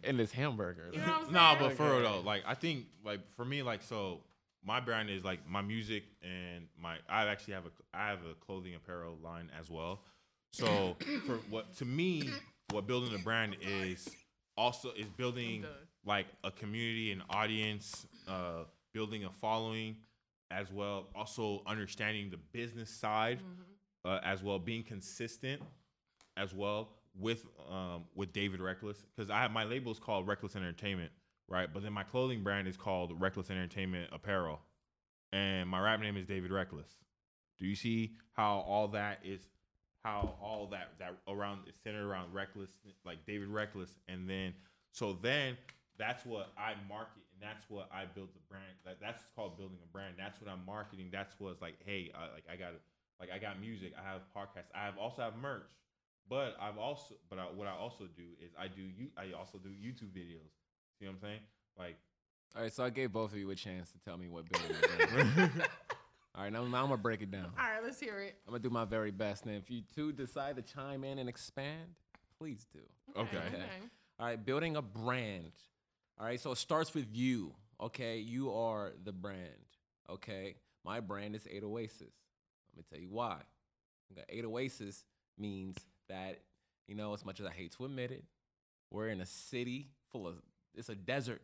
In 0.03 0.17
this 0.17 0.31
hamburger. 0.31 0.89
You 0.91 0.99
know 0.99 1.05
what 1.05 1.13
I'm 1.13 1.21
saying? 1.23 1.33
Nah, 1.33 1.59
but 1.59 1.73
for 1.73 1.89
real 1.89 2.01
though, 2.01 2.21
like 2.21 2.43
I 2.45 2.53
think 2.53 2.85
like 3.05 3.19
for 3.35 3.45
me, 3.45 3.61
like 3.63 3.81
so 3.81 4.21
my 4.63 4.79
brand 4.79 5.09
is 5.09 5.23
like 5.23 5.47
my 5.47 5.61
music 5.61 6.03
and 6.21 6.67
my 6.81 6.97
I 7.09 7.25
actually 7.27 7.53
have 7.53 7.65
a 7.65 7.71
I 7.93 8.09
have 8.09 8.19
a 8.19 8.33
clothing 8.45 8.75
apparel 8.75 9.17
line 9.23 9.49
as 9.59 9.69
well. 9.69 10.01
So 10.51 10.97
for 11.25 11.35
what 11.49 11.75
to 11.77 11.85
me, 11.85 12.29
what 12.71 12.87
building 12.87 13.13
a 13.13 13.19
brand 13.23 13.57
is 13.61 14.09
also 14.57 14.91
is 14.91 15.07
building 15.07 15.65
like 16.05 16.27
a 16.43 16.51
community, 16.51 17.11
an 17.11 17.23
audience, 17.29 18.07
uh, 18.27 18.63
building 18.93 19.25
a 19.25 19.29
following 19.29 19.97
as 20.51 20.71
well. 20.71 21.07
Also 21.15 21.61
understanding 21.65 22.29
the 22.29 22.37
business 22.37 22.89
side 22.89 23.39
uh, 24.05 24.19
as 24.23 24.41
well, 24.41 24.57
being 24.59 24.83
consistent 24.83 25.61
as 26.37 26.53
well 26.53 26.89
with 27.19 27.45
um, 27.69 28.05
with 28.15 28.33
David 28.33 28.59
Reckless 28.59 29.03
because 29.15 29.29
I 29.29 29.39
have 29.39 29.51
my 29.51 29.63
label 29.63 29.91
is 29.91 29.99
called 29.99 30.27
Reckless 30.27 30.55
Entertainment, 30.55 31.11
right? 31.47 31.71
But 31.71 31.83
then 31.83 31.93
my 31.93 32.03
clothing 32.03 32.43
brand 32.43 32.67
is 32.67 32.77
called 32.77 33.19
Reckless 33.19 33.49
Entertainment 33.49 34.09
Apparel, 34.13 34.59
and 35.31 35.69
my 35.69 35.79
rap 35.79 35.99
name 35.99 36.17
is 36.17 36.25
David 36.25 36.51
Reckless. 36.51 36.89
Do 37.59 37.65
you 37.65 37.75
see 37.75 38.13
how 38.33 38.65
all 38.67 38.87
that 38.89 39.19
is? 39.23 39.41
How 40.03 40.35
all 40.41 40.67
that 40.71 40.93
that 40.99 41.17
around 41.27 41.67
is 41.67 41.75
centered 41.83 42.07
around 42.07 42.33
Reckless, 42.33 42.71
like 43.05 43.25
David 43.25 43.49
Reckless, 43.49 43.95
and 44.07 44.29
then 44.29 44.53
so 44.91 45.17
then 45.21 45.57
that's 45.97 46.25
what 46.25 46.53
I 46.57 46.75
market 46.87 47.23
and 47.33 47.49
that's 47.49 47.69
what 47.69 47.89
I 47.93 48.05
build 48.05 48.29
the 48.33 48.41
brand. 48.49 48.73
Like 48.85 48.99
that's 48.99 49.23
called 49.35 49.57
building 49.57 49.77
a 49.83 49.91
brand. 49.91 50.15
That's 50.17 50.41
what 50.41 50.49
I'm 50.49 50.65
marketing. 50.65 51.09
That's 51.11 51.35
what's 51.39 51.61
like, 51.61 51.75
hey, 51.85 52.11
I, 52.15 52.33
like 52.33 52.45
I 52.51 52.55
got 52.55 52.73
like 53.19 53.29
I 53.33 53.37
got 53.37 53.59
music. 53.59 53.93
I 53.97 54.03
have 54.07 54.21
podcasts. 54.35 54.71
I 54.73 54.85
have 54.85 54.97
also 54.97 55.21
have 55.21 55.35
merch. 55.37 55.69
But 56.29 56.57
I've 56.61 56.77
also, 56.77 57.15
but 57.29 57.39
I, 57.39 57.43
what 57.43 57.67
I 57.67 57.71
also 57.71 58.05
do 58.15 58.23
is 58.43 58.51
I 58.59 58.67
do 58.67 58.81
you. 58.81 59.07
I 59.17 59.37
also 59.37 59.57
do 59.57 59.69
YouTube 59.69 60.11
videos. 60.11 60.51
See 60.99 61.05
what 61.05 61.13
I'm 61.13 61.19
saying? 61.21 61.39
Like, 61.77 61.97
All 62.55 62.63
right, 62.63 62.73
so 62.73 62.83
I 62.83 62.89
gave 62.89 63.11
both 63.13 63.31
of 63.31 63.37
you 63.37 63.49
a 63.51 63.55
chance 63.55 63.91
to 63.91 63.99
tell 63.99 64.17
me 64.17 64.27
what 64.27 64.45
building 64.49 64.75
a 64.75 65.07
brand 65.07 65.51
is. 65.55 65.61
All 66.35 66.43
right, 66.43 66.51
now, 66.51 66.63
now 66.65 66.83
I'm 66.83 66.89
gonna 66.89 66.97
break 66.97 67.21
it 67.21 67.31
down. 67.31 67.51
All 67.57 67.65
right, 67.65 67.83
let's 67.83 67.99
hear 67.99 68.19
it. 68.19 68.35
I'm 68.45 68.51
gonna 68.51 68.63
do 68.63 68.69
my 68.69 68.85
very 68.85 69.11
best. 69.11 69.45
And 69.45 69.55
if 69.55 69.71
you 69.71 69.81
two 69.95 70.11
decide 70.11 70.55
to 70.57 70.61
chime 70.61 71.03
in 71.03 71.17
and 71.19 71.29
expand, 71.29 71.87
please 72.39 72.65
do. 72.73 72.79
Okay. 73.19 73.37
Okay. 73.37 73.63
All 74.19 74.25
right, 74.27 74.43
building 74.45 74.75
a 74.75 74.81
brand. 74.81 75.51
All 76.19 76.25
right, 76.25 76.39
so 76.39 76.51
it 76.51 76.57
starts 76.57 76.93
with 76.93 77.07
you. 77.11 77.53
Okay, 77.79 78.17
you 78.17 78.51
are 78.51 78.91
the 79.03 79.11
brand. 79.11 79.39
Okay, 80.09 80.55
my 80.83 80.99
brand 80.99 81.35
is 81.35 81.47
Eight 81.49 81.63
Oasis. 81.63 82.01
Let 82.01 82.77
me 82.77 82.83
tell 82.89 82.99
you 82.99 83.09
why. 83.09 83.37
Okay, 84.11 84.23
Eight 84.29 84.45
Oasis 84.45 85.03
means 85.37 85.75
that 86.09 86.39
you 86.87 86.95
know, 86.95 87.13
as 87.13 87.25
much 87.25 87.39
as 87.39 87.45
I 87.45 87.51
hate 87.51 87.73
to 87.77 87.85
admit 87.85 88.11
it, 88.11 88.23
we're 88.91 89.09
in 89.09 89.19
a 89.21 89.25
city 89.25 89.89
full 90.11 90.27
of 90.27 90.35
it's 90.73 90.89
a 90.89 90.95
desert 90.95 91.41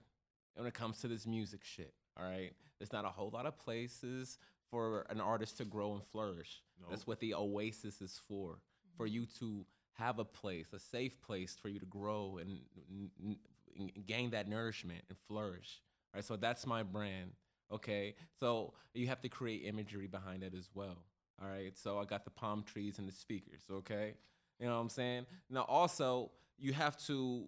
when 0.55 0.65
it 0.67 0.73
comes 0.73 0.99
to 1.01 1.07
this 1.07 1.25
music 1.25 1.61
shit. 1.63 1.93
All 2.17 2.25
right, 2.25 2.53
there's 2.79 2.93
not 2.93 3.05
a 3.05 3.09
whole 3.09 3.29
lot 3.31 3.45
of 3.45 3.57
places 3.57 4.37
for 4.69 5.05
an 5.09 5.19
artist 5.19 5.57
to 5.57 5.65
grow 5.65 5.93
and 5.93 6.03
flourish. 6.03 6.61
That's 6.89 7.05
what 7.07 7.19
the 7.19 7.33
Oasis 7.33 8.01
is 8.01 8.19
for. 8.27 8.59
For 8.97 9.07
you 9.07 9.25
to 9.39 9.65
have 9.93 10.19
a 10.19 10.25
place, 10.25 10.67
a 10.73 10.79
safe 10.79 11.19
place 11.21 11.57
for 11.59 11.69
you 11.69 11.79
to 11.79 11.85
grow 11.85 12.37
and, 12.39 12.59
n- 12.91 13.37
n- 13.79 13.91
gain 14.05 14.31
that 14.31 14.47
nourishment 14.47 15.01
and 15.09 15.17
flourish. 15.27 15.81
All 16.13 16.17
right, 16.19 16.23
so 16.25 16.35
that's 16.35 16.65
my 16.67 16.83
brand. 16.83 17.31
Okay, 17.71 18.15
so 18.39 18.73
you 18.93 19.07
have 19.07 19.21
to 19.21 19.29
create 19.29 19.63
imagery 19.65 20.05
behind 20.07 20.43
it 20.43 20.53
as 20.55 20.69
well. 20.75 20.97
All 21.41 21.47
right, 21.49 21.75
so 21.75 21.97
I 21.99 22.05
got 22.05 22.23
the 22.23 22.29
palm 22.31 22.63
trees 22.63 22.99
and 22.99 23.07
the 23.07 23.11
speakers. 23.13 23.61
Okay, 23.71 24.13
you 24.59 24.67
know 24.67 24.75
what 24.75 24.81
I'm 24.81 24.89
saying. 24.89 25.25
Now 25.49 25.63
also 25.63 26.31
you 26.57 26.73
have 26.73 26.97
to 27.07 27.47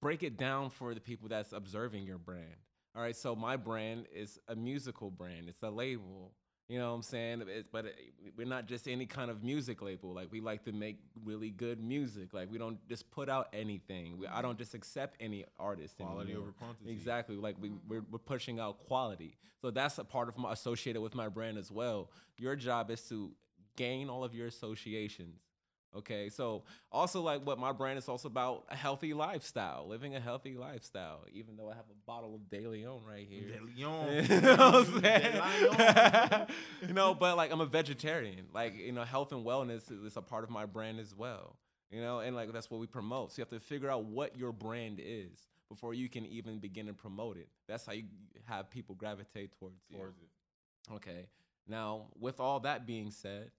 break 0.00 0.22
it 0.22 0.36
down 0.36 0.70
for 0.70 0.94
the 0.94 1.00
people 1.00 1.28
that's 1.28 1.52
observing 1.52 2.04
your 2.04 2.18
brand. 2.18 2.56
All 2.94 3.02
right, 3.02 3.16
so 3.16 3.36
my 3.36 3.56
brand 3.56 4.06
is 4.12 4.38
a 4.48 4.56
musical 4.56 5.10
brand. 5.10 5.48
It's 5.48 5.62
a 5.62 5.70
label. 5.70 6.32
You 6.68 6.78
know 6.78 6.90
what 6.90 6.96
I'm 6.96 7.02
saying? 7.02 7.44
It's, 7.48 7.68
but 7.72 7.86
it, 7.86 7.94
we're 8.36 8.46
not 8.46 8.66
just 8.66 8.88
any 8.88 9.06
kind 9.06 9.30
of 9.30 9.42
music 9.42 9.80
label. 9.80 10.12
Like 10.12 10.30
we 10.30 10.40
like 10.40 10.64
to 10.64 10.72
make 10.72 10.98
really 11.24 11.50
good 11.50 11.82
music. 11.82 12.34
Like 12.34 12.50
we 12.50 12.58
don't 12.58 12.78
just 12.88 13.10
put 13.10 13.30
out 13.30 13.48
anything. 13.54 14.18
We, 14.18 14.26
I 14.26 14.30
mm-hmm. 14.30 14.42
don't 14.42 14.58
just 14.58 14.74
accept 14.74 15.16
any 15.18 15.46
artist. 15.58 15.96
Quality 15.96 16.32
anymore. 16.32 16.42
over 16.42 16.52
quantity. 16.52 16.90
Exactly. 16.90 17.36
Like 17.36 17.56
we 17.58 17.70
mm-hmm. 17.70 17.88
we're, 17.88 18.02
we're 18.10 18.18
pushing 18.18 18.60
out 18.60 18.86
quality. 18.86 19.38
So 19.62 19.70
that's 19.70 19.96
a 19.96 20.04
part 20.04 20.28
of 20.28 20.36
my 20.36 20.52
associated 20.52 21.00
with 21.00 21.14
my 21.14 21.28
brand 21.28 21.56
as 21.56 21.72
well. 21.72 22.10
Your 22.36 22.54
job 22.54 22.90
is 22.90 23.00
to 23.08 23.32
gain 23.76 24.10
all 24.10 24.22
of 24.22 24.34
your 24.34 24.46
associations. 24.46 25.40
Okay, 25.96 26.28
so 26.28 26.64
also 26.92 27.22
like 27.22 27.46
what 27.46 27.58
my 27.58 27.72
brand 27.72 27.98
is 27.98 28.08
also 28.08 28.28
about 28.28 28.64
a 28.68 28.76
healthy 28.76 29.14
lifestyle, 29.14 29.86
living 29.88 30.14
a 30.14 30.20
healthy 30.20 30.54
lifestyle. 30.54 31.24
Even 31.32 31.56
though 31.56 31.70
I 31.70 31.74
have 31.74 31.86
a 31.90 32.06
bottle 32.06 32.34
of 32.34 32.48
De 32.50 32.66
Leon 32.66 33.00
right 33.08 33.26
here, 33.28 33.48
De 33.48 33.64
Leon, 33.76 34.26
you 34.28 34.40
know 34.40 34.56
what 34.56 34.74
I'm 34.74 35.00
De 35.00 35.00
saying? 35.00 35.78
Leon. 35.78 36.46
you 36.88 36.94
know, 36.94 37.14
but 37.14 37.36
like 37.36 37.50
I'm 37.50 37.62
a 37.62 37.66
vegetarian. 37.66 38.46
Like 38.52 38.76
you 38.76 38.92
know, 38.92 39.04
health 39.04 39.32
and 39.32 39.44
wellness 39.44 39.90
is 39.90 40.16
a 40.16 40.22
part 40.22 40.44
of 40.44 40.50
my 40.50 40.66
brand 40.66 41.00
as 41.00 41.14
well. 41.14 41.56
You 41.90 42.02
know, 42.02 42.20
and 42.20 42.36
like 42.36 42.52
that's 42.52 42.70
what 42.70 42.80
we 42.80 42.86
promote. 42.86 43.32
So 43.32 43.40
you 43.40 43.42
have 43.42 43.58
to 43.58 43.66
figure 43.66 43.90
out 43.90 44.04
what 44.04 44.36
your 44.36 44.52
brand 44.52 45.00
is 45.02 45.48
before 45.70 45.94
you 45.94 46.08
can 46.08 46.26
even 46.26 46.58
begin 46.58 46.86
to 46.86 46.92
promote 46.94 47.38
it. 47.38 47.48
That's 47.66 47.86
how 47.86 47.92
you 47.92 48.04
have 48.44 48.70
people 48.70 48.94
gravitate 48.94 49.58
towards 49.58 49.80
you. 49.88 49.96
Towards 49.96 50.18
it. 50.18 50.28
Okay. 50.94 51.26
Now, 51.66 52.06
with 52.18 52.40
all 52.40 52.60
that 52.60 52.86
being 52.86 53.10
said, 53.10 53.50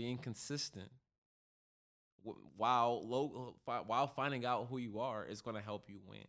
being 0.00 0.16
consistent 0.16 0.88
while 2.56 3.06
lo- 3.06 3.54
fi- 3.66 3.82
while 3.86 4.06
finding 4.06 4.46
out 4.46 4.66
who 4.70 4.78
you 4.78 4.98
are 5.00 5.26
is 5.26 5.42
going 5.42 5.56
to 5.56 5.62
help 5.62 5.88
you 5.90 5.98
win. 6.06 6.24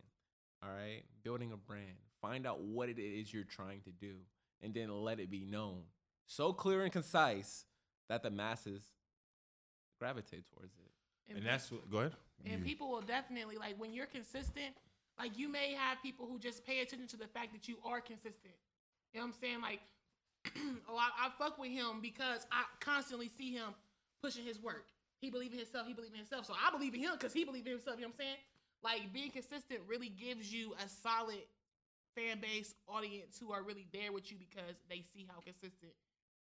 All 0.61 0.69
right? 0.69 1.03
Building 1.23 1.53
a 1.53 1.57
brand. 1.57 1.97
Find 2.21 2.45
out 2.45 2.59
what 2.61 2.89
it 2.89 2.99
is 2.99 3.33
you're 3.33 3.45
trying 3.45 3.79
to 3.81 3.91
do 3.91 4.15
and 4.61 4.73
then 4.73 4.89
let 4.91 5.19
it 5.21 5.29
be 5.31 5.45
known. 5.45 5.83
So 6.27 6.51
clear 6.51 6.83
and 6.83 6.91
concise 6.91 7.65
that 8.09 8.23
the 8.23 8.29
masses 8.29 8.83
gravitate 9.99 10.43
towards 10.53 10.73
it. 10.77 11.33
And 11.35 11.45
that's 11.45 11.71
what, 11.71 11.89
go 11.89 11.99
ahead. 11.99 12.13
And 12.45 12.59
You- 12.59 12.65
people 12.65 12.89
will 12.91 13.01
definitely 13.01 13.55
like 13.57 13.79
when 13.79 13.93
you're 13.93 14.05
consistent. 14.05 14.75
Like 15.17 15.37
you 15.37 15.47
may 15.47 15.73
have 15.75 16.01
people 16.01 16.25
who 16.27 16.39
just 16.39 16.65
pay 16.65 16.81
attention 16.81 17.07
to 17.07 17.17
the 17.17 17.27
fact 17.27 17.53
that 17.53 17.69
you 17.69 17.77
are 17.85 18.01
consistent. 18.01 18.53
You 19.13 19.19
know 19.21 19.27
what 19.27 19.33
I'm 19.35 19.39
saying? 19.41 19.61
Like, 19.61 19.79
oh, 20.89 20.97
I, 20.97 21.27
I 21.27 21.29
fuck 21.37 21.57
with 21.57 21.71
him 21.71 21.99
because 22.01 22.45
I 22.51 22.63
constantly 22.79 23.29
see 23.29 23.51
him 23.53 23.75
pushing 24.23 24.45
his 24.45 24.61
work. 24.61 24.85
He 25.19 25.29
believe 25.29 25.51
in 25.53 25.59
himself. 25.59 25.87
He 25.87 25.93
believe 25.93 26.11
in 26.11 26.17
himself. 26.17 26.45
So 26.45 26.53
I 26.53 26.71
believe 26.71 26.93
in 26.93 26.99
him 26.99 27.11
because 27.13 27.33
he 27.33 27.43
believe 27.43 27.65
in 27.65 27.73
himself. 27.73 27.97
You 27.97 28.03
know 28.03 28.07
what 28.09 28.15
I'm 28.15 28.25
saying? 28.25 28.37
Like 28.83 29.13
being 29.13 29.29
consistent 29.31 29.81
really 29.87 30.09
gives 30.09 30.51
you 30.51 30.73
a 30.83 30.89
solid 30.89 31.43
fan 32.15 32.39
base, 32.41 32.73
audience 32.87 33.37
who 33.39 33.51
are 33.51 33.63
really 33.63 33.87
there 33.93 34.11
with 34.11 34.31
you 34.31 34.37
because 34.37 34.75
they 34.89 35.03
see 35.13 35.27
how 35.29 35.39
consistent 35.41 35.93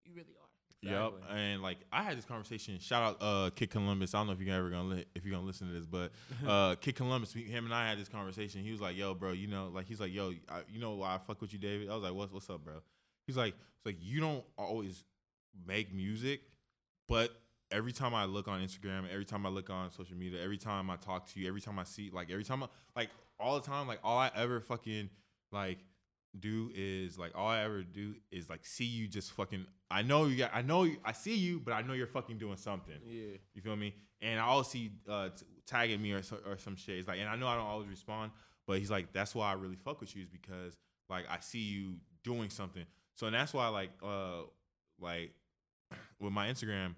you 0.05 0.13
really 0.13 0.35
are. 0.39 0.47
Yep, 0.83 1.13
and 1.35 1.63
like 1.63 1.79
I 1.91 2.03
had 2.03 2.17
this 2.19 2.25
conversation. 2.25 2.77
Shout 2.79 3.01
out, 3.03 3.17
uh, 3.19 3.49
Kid 3.49 3.71
Columbus. 3.71 4.13
I 4.13 4.19
don't 4.19 4.27
know 4.27 4.33
if 4.33 4.39
you're 4.39 4.55
ever 4.55 4.69
gonna 4.69 4.87
li- 4.89 5.05
if 5.15 5.25
you're 5.25 5.33
gonna 5.33 5.45
listen 5.45 5.67
to 5.67 5.73
this, 5.73 5.87
but 5.87 6.11
uh, 6.47 6.75
Kid 6.75 6.95
Columbus, 6.95 7.33
we- 7.33 7.43
him 7.43 7.65
and 7.65 7.73
I 7.73 7.89
had 7.89 7.97
this 7.99 8.07
conversation. 8.07 8.61
He 8.63 8.71
was 8.71 8.79
like, 8.79 8.95
"Yo, 8.95 9.15
bro, 9.15 9.31
you 9.31 9.47
know, 9.47 9.71
like 9.73 9.87
he's 9.87 9.99
like, 9.99 10.13
yo, 10.13 10.33
I, 10.47 10.61
you 10.71 10.79
know 10.79 10.93
why 10.93 11.15
I 11.15 11.17
fuck 11.17 11.41
with 11.41 11.51
you, 11.51 11.57
David?" 11.57 11.89
I 11.89 11.95
was 11.95 12.03
like, 12.03 12.13
"What's 12.13 12.31
what's 12.31 12.49
up, 12.51 12.63
bro?" 12.63 12.75
He's 13.27 13.37
like, 13.37 13.53
"It's 13.53 13.85
like 13.85 13.97
you 13.99 14.19
don't 14.19 14.43
always 14.57 15.03
make 15.67 15.93
music, 15.93 16.41
but 17.07 17.31
every 17.69 17.91
time 17.91 18.15
I 18.15 18.25
look 18.25 18.47
on 18.47 18.61
Instagram, 18.61 19.07
every 19.11 19.25
time 19.25 19.45
I 19.45 19.49
look 19.49 19.69
on 19.69 19.91
social 19.91 20.17
media, 20.17 20.41
every 20.41 20.57
time 20.57 20.89
I 20.89 20.95
talk 20.95 21.27
to 21.33 21.39
you, 21.39 21.47
every 21.47 21.61
time 21.61 21.77
I 21.77 21.83
see, 21.83 22.09
like 22.11 22.31
every 22.31 22.43
time, 22.43 22.63
I, 22.63 22.67
like 22.95 23.09
all 23.39 23.59
the 23.59 23.65
time, 23.67 23.87
like 23.87 23.99
all 24.03 24.17
I 24.17 24.31
ever 24.35 24.59
fucking 24.61 25.09
like." 25.51 25.79
do 26.39 26.71
is 26.75 27.17
like 27.17 27.31
all 27.35 27.47
I 27.47 27.63
ever 27.63 27.83
do 27.83 28.15
is 28.31 28.49
like 28.49 28.65
see 28.65 28.85
you 28.85 29.07
just 29.07 29.31
fucking 29.31 29.65
I 29.89 30.01
know 30.01 30.25
you 30.25 30.37
got 30.37 30.51
I 30.53 30.61
know 30.61 30.83
you, 30.83 30.97
I 31.03 31.11
see 31.11 31.35
you 31.35 31.59
but 31.59 31.73
I 31.73 31.81
know 31.81 31.93
you're 31.93 32.07
fucking 32.07 32.37
doing 32.37 32.57
something. 32.57 32.95
Yeah. 33.05 33.37
You 33.53 33.61
feel 33.61 33.75
me? 33.75 33.95
And 34.21 34.39
I 34.39 34.43
always 34.43 34.67
see 34.67 34.91
uh 35.09 35.29
t- 35.29 35.45
tagging 35.65 36.01
me 36.01 36.11
or 36.11 36.21
so, 36.21 36.37
or 36.45 36.57
some 36.57 36.75
shit. 36.75 36.99
It's 36.99 37.07
like 37.07 37.19
and 37.19 37.29
I 37.29 37.35
know 37.35 37.47
I 37.47 37.55
don't 37.55 37.65
always 37.65 37.87
respond, 37.87 38.31
but 38.65 38.79
he's 38.79 38.91
like 38.91 39.13
that's 39.13 39.33
why 39.35 39.49
I 39.49 39.53
really 39.53 39.75
fuck 39.75 39.99
with 39.99 40.15
you 40.15 40.23
is 40.23 40.29
because 40.29 40.77
like 41.09 41.25
I 41.29 41.39
see 41.39 41.63
you 41.63 41.95
doing 42.23 42.49
something. 42.49 42.85
So 43.17 43.27
and 43.27 43.35
that's 43.35 43.53
why 43.53 43.67
like 43.67 43.91
uh 44.01 44.43
like 44.99 45.33
with 46.21 46.31
my 46.33 46.47
Instagram 46.47 46.95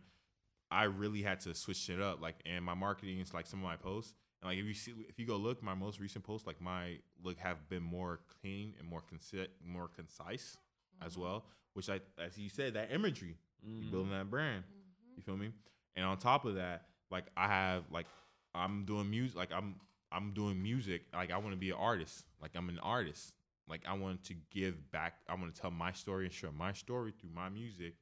I 0.72 0.84
really 0.84 1.24
had 1.24 1.40
to 1.42 1.56
switch 1.56 1.90
it 1.90 2.00
up 2.00 2.22
like 2.22 2.36
and 2.46 2.64
my 2.64 2.76
marketing 2.76 3.20
is 3.20 3.34
like 3.34 3.48
some 3.48 3.60
of 3.60 3.64
my 3.66 3.76
posts 3.78 4.14
And 4.42 4.50
like 4.52 4.60
if 4.60 4.66
you 4.66 4.74
see, 4.74 4.94
if 5.10 5.18
you 5.20 5.26
go 5.26 5.36
look, 5.38 5.64
my 5.64 5.74
most 5.74 6.00
recent 6.00 6.24
posts, 6.24 6.46
like 6.48 6.62
my 6.62 7.00
look 7.24 7.38
have 7.40 7.68
been 7.70 7.84
more 7.84 8.20
clean 8.40 8.74
and 8.80 8.88
more 8.88 9.02
conci- 9.02 9.48
more 9.66 9.88
concise 9.90 10.58
as 11.02 11.14
Mm-hmm. 11.14 11.22
well. 11.22 11.46
Which 11.74 11.90
I, 11.90 12.00
as 12.18 12.38
you 12.38 12.50
said, 12.50 12.74
that 12.76 12.92
imagery, 12.92 13.36
you 13.64 13.84
Mm. 13.88 13.92
building 13.92 14.12
that 14.12 14.30
brand. 14.30 14.64
Mhm. 14.64 15.18
You 15.18 15.24
feel 15.24 15.38
me? 15.38 15.52
And 15.96 16.06
on 16.06 16.18
top 16.18 16.46
of 16.46 16.56
that, 16.56 16.86
like 17.12 17.26
I 17.36 17.48
have 17.48 17.84
like 17.92 18.06
I'm 18.54 18.86
doing 18.86 19.10
music 19.10 19.38
like 19.38 19.52
I'm 19.52 19.76
I'm 20.12 20.32
doing 20.34 20.62
music. 20.62 21.02
Like 21.14 21.32
I 21.32 21.38
want 21.38 21.52
to 21.52 21.58
be 21.60 21.70
an 21.72 21.78
artist. 21.78 22.26
Like 22.42 22.52
I'm 22.56 22.70
an 22.70 22.80
artist. 22.80 23.34
Like 23.70 23.82
I 23.88 23.94
want 23.94 24.24
to 24.26 24.34
give 24.52 24.92
back. 24.92 25.16
I 25.28 25.36
want 25.36 25.54
to 25.54 25.62
tell 25.62 25.72
my 25.72 25.92
story 25.92 26.26
and 26.26 26.34
share 26.34 26.52
my 26.52 26.74
story 26.74 27.14
through 27.20 27.32
my 27.34 27.50
music 27.50 27.96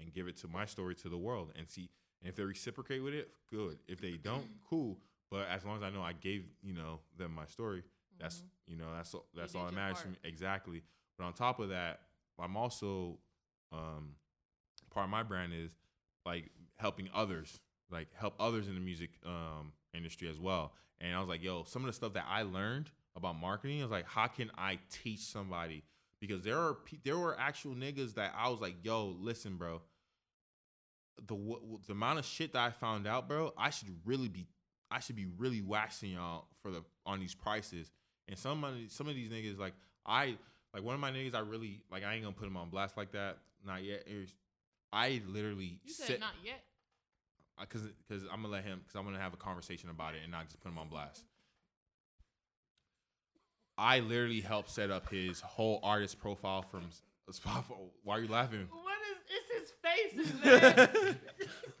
and 0.00 0.12
give 0.12 0.28
it 0.28 0.36
to 0.38 0.48
my 0.48 0.64
story 0.66 0.94
to 0.96 1.08
the 1.08 1.16
world 1.18 1.52
and 1.56 1.68
see 1.68 1.88
and 2.20 2.30
if 2.30 2.36
they 2.36 2.42
reciprocate 2.42 3.02
with 3.02 3.12
it, 3.12 3.28
good. 3.50 3.78
If 3.86 4.00
they 4.00 4.12
don't, 4.12 4.46
cool. 4.68 4.98
But 5.30 5.48
as 5.48 5.64
long 5.64 5.76
as 5.76 5.82
I 5.82 5.90
know 5.90 6.02
I 6.02 6.14
gave, 6.14 6.44
you 6.62 6.72
know, 6.72 7.00
them 7.18 7.34
my 7.34 7.44
story, 7.44 7.82
that's 8.18 8.38
Mhm. 8.38 8.48
you 8.66 8.76
know, 8.76 8.94
that's 8.94 9.14
all 9.14 9.26
that's 9.34 9.52
did 9.52 9.58
all 9.58 9.66
that 9.66 9.74
matters 9.74 10.02
to 10.02 10.08
me. 10.08 10.16
Exactly. 10.24 10.82
But 11.18 11.24
on 11.24 11.32
top 11.34 11.60
of 11.60 11.68
that, 11.70 12.00
I'm 12.38 12.56
also 12.56 13.18
um 13.72 14.16
part 14.90 15.04
of 15.04 15.10
my 15.10 15.22
brand 15.22 15.52
is 15.52 15.76
like 16.24 16.50
helping 16.76 17.10
others, 17.12 17.60
like 17.90 18.08
help 18.14 18.34
others 18.40 18.68
in 18.68 18.74
the 18.74 18.80
music 18.80 19.10
um, 19.26 19.72
industry 19.92 20.28
as 20.28 20.38
well. 20.38 20.72
And 21.00 21.14
I 21.14 21.18
was 21.20 21.28
like, 21.28 21.42
yo, 21.42 21.64
some 21.64 21.82
of 21.82 21.86
the 21.86 21.92
stuff 21.92 22.14
that 22.14 22.24
I 22.28 22.42
learned 22.42 22.90
about 23.16 23.36
marketing, 23.38 23.80
I 23.80 23.84
was 23.84 23.90
like, 23.90 24.06
how 24.06 24.26
can 24.26 24.50
I 24.56 24.78
teach 24.90 25.20
somebody? 25.20 25.84
Because 26.20 26.42
there 26.42 26.58
are 26.58 26.78
there 27.04 27.18
were 27.18 27.38
actual 27.38 27.74
niggas 27.74 28.14
that 28.14 28.32
I 28.36 28.48
was 28.48 28.60
like, 28.60 28.76
yo, 28.82 29.14
listen, 29.20 29.56
bro. 29.56 29.82
The 31.26 31.36
the 31.86 31.92
amount 31.92 32.18
of 32.18 32.24
shit 32.24 32.52
that 32.54 32.60
I 32.60 32.70
found 32.70 33.06
out, 33.06 33.28
bro, 33.28 33.52
I 33.56 33.70
should 33.70 33.88
really 34.04 34.28
be 34.28 34.46
I 34.90 34.98
should 35.00 35.16
be 35.16 35.26
really 35.38 35.60
waxing 35.62 36.10
y'all 36.12 36.46
for 36.62 36.70
the 36.70 36.82
on 37.06 37.20
these 37.20 37.34
prices. 37.34 37.90
And 38.28 38.38
some 38.38 38.64
of 38.64 38.74
some 38.88 39.08
of 39.08 39.14
these 39.14 39.30
niggas, 39.30 39.58
like 39.58 39.74
I 40.04 40.36
like 40.72 40.82
one 40.82 40.94
of 40.94 41.00
my 41.00 41.12
niggas, 41.12 41.34
I 41.34 41.40
really 41.40 41.82
like 41.90 42.02
I 42.04 42.14
ain't 42.14 42.24
gonna 42.24 42.34
put 42.34 42.48
him 42.48 42.56
on 42.56 42.68
blast 42.70 42.96
like 42.96 43.12
that. 43.12 43.38
Not 43.64 43.84
yet. 43.84 44.04
Was- 44.08 44.34
I 44.92 45.20
literally 45.26 45.80
You 45.84 45.92
said 45.92 46.06
sit 46.06 46.20
not 46.20 46.34
yet. 46.44 46.62
because 47.60 47.82
because 48.08 48.22
I'm 48.24 48.42
gonna 48.42 48.48
let 48.48 48.64
him 48.64 48.80
because 48.80 48.96
I'm 48.98 49.04
gonna 49.04 49.18
have 49.20 49.34
a 49.34 49.36
conversation 49.36 49.90
about 49.90 50.14
it 50.14 50.20
and 50.22 50.30
not 50.32 50.46
just 50.46 50.60
put 50.60 50.68
him 50.70 50.78
on 50.78 50.88
blast. 50.88 51.24
I 53.76 54.00
literally 54.00 54.40
helped 54.40 54.70
set 54.70 54.90
up 54.90 55.08
his 55.08 55.40
whole 55.40 55.80
artist 55.82 56.18
profile 56.20 56.62
from 56.62 56.82
Spotify. 57.30 57.74
Why 58.02 58.16
are 58.18 58.20
you 58.20 58.28
laughing? 58.28 58.68
What 58.70 58.94
is? 59.10 59.14
It's 59.26 59.70
his 60.12 60.24
face, 60.30 60.44
man. 60.44 61.16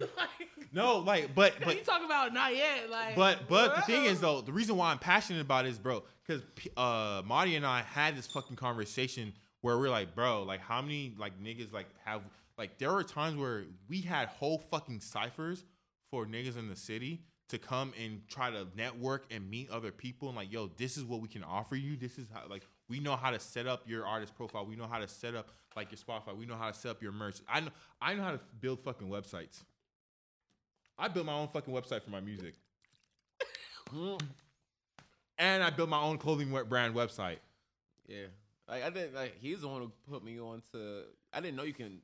like, 0.16 0.48
No, 0.72 0.98
like, 0.98 1.34
but 1.34 1.54
but 1.62 1.76
you 1.76 1.84
talk 1.84 2.04
about 2.04 2.32
not 2.32 2.54
yet, 2.56 2.90
like. 2.90 3.14
but 3.14 3.48
but 3.48 3.76
the 3.76 3.82
thing 3.82 4.06
is 4.06 4.20
though, 4.20 4.40
the 4.40 4.52
reason 4.52 4.76
why 4.76 4.90
I'm 4.90 4.98
passionate 4.98 5.42
about 5.42 5.66
it 5.66 5.68
is, 5.68 5.78
bro, 5.78 6.02
because 6.26 6.42
uh, 6.76 7.22
Marty 7.24 7.54
and 7.56 7.66
I 7.66 7.82
had 7.82 8.16
this 8.16 8.26
fucking 8.26 8.56
conversation 8.56 9.34
where 9.60 9.78
we're 9.78 9.90
like, 9.90 10.14
bro, 10.14 10.42
like 10.42 10.60
how 10.60 10.82
many 10.82 11.14
like 11.18 11.40
niggas 11.42 11.72
like 11.72 11.86
have 12.04 12.22
like 12.58 12.78
there 12.78 12.92
were 12.92 13.04
times 13.04 13.36
where 13.36 13.64
we 13.88 14.00
had 14.00 14.28
whole 14.28 14.58
fucking 14.58 15.00
ciphers 15.00 15.64
for 16.10 16.26
niggas 16.26 16.58
in 16.58 16.68
the 16.68 16.76
city 16.76 17.22
to 17.48 17.58
come 17.58 17.92
and 18.02 18.22
try 18.28 18.50
to 18.50 18.66
network 18.76 19.26
and 19.30 19.48
meet 19.48 19.70
other 19.70 19.90
people 19.90 20.28
and 20.28 20.36
like, 20.36 20.52
yo, 20.52 20.70
this 20.76 20.96
is 20.96 21.04
what 21.04 21.20
we 21.20 21.28
can 21.28 21.44
offer 21.44 21.76
you. 21.76 21.96
This 21.96 22.18
is 22.18 22.26
how 22.32 22.42
like 22.48 22.66
we 22.88 23.00
know 23.00 23.16
how 23.16 23.30
to 23.30 23.38
set 23.38 23.66
up 23.66 23.82
your 23.86 24.06
artist 24.06 24.34
profile. 24.34 24.66
We 24.66 24.76
know 24.76 24.86
how 24.86 24.98
to 24.98 25.08
set 25.08 25.34
up 25.34 25.50
like 25.76 25.90
your 25.90 25.98
Spotify. 25.98 26.36
We 26.36 26.46
know 26.46 26.56
how 26.56 26.68
to 26.68 26.74
set 26.74 26.90
up 26.90 27.02
your 27.02 27.12
merch. 27.12 27.40
I 27.48 27.60
know 27.60 27.70
I 28.00 28.14
know 28.14 28.22
how 28.22 28.32
to 28.32 28.40
build 28.60 28.80
fucking 28.80 29.08
websites. 29.08 29.62
I 30.98 31.08
built 31.08 31.26
my 31.26 31.34
own 31.34 31.48
fucking 31.48 31.72
website 31.72 32.02
for 32.02 32.10
my 32.10 32.20
music. 32.20 32.54
And 35.36 35.64
I 35.64 35.70
built 35.70 35.88
my 35.88 36.00
own 36.00 36.18
clothing 36.18 36.56
brand 36.68 36.94
website. 36.94 37.38
Yeah, 38.06 38.26
like 38.68 38.84
I 38.84 38.90
didn't 38.90 39.14
like 39.14 39.34
he's 39.40 39.62
the 39.62 39.68
one 39.68 39.82
who 39.82 39.92
put 40.08 40.24
me 40.24 40.38
on 40.38 40.62
to. 40.72 41.02
I 41.32 41.40
didn't 41.40 41.56
know 41.56 41.64
you 41.64 41.72
can 41.72 42.00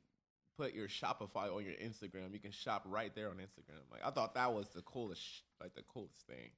put 0.57 0.73
your 0.73 0.87
Shopify 0.87 1.53
on 1.53 1.63
your 1.63 1.73
Instagram. 1.73 2.33
You 2.33 2.39
can 2.39 2.51
shop 2.51 2.83
right 2.85 3.13
there 3.15 3.29
on 3.29 3.35
Instagram. 3.35 3.81
Like 3.91 4.01
I 4.05 4.11
thought 4.11 4.35
that 4.35 4.53
was 4.53 4.69
the 4.69 4.81
coolest, 4.81 5.21
sh- 5.21 5.41
like 5.61 5.75
the 5.75 5.83
coolest 5.83 6.25
thing. 6.27 6.51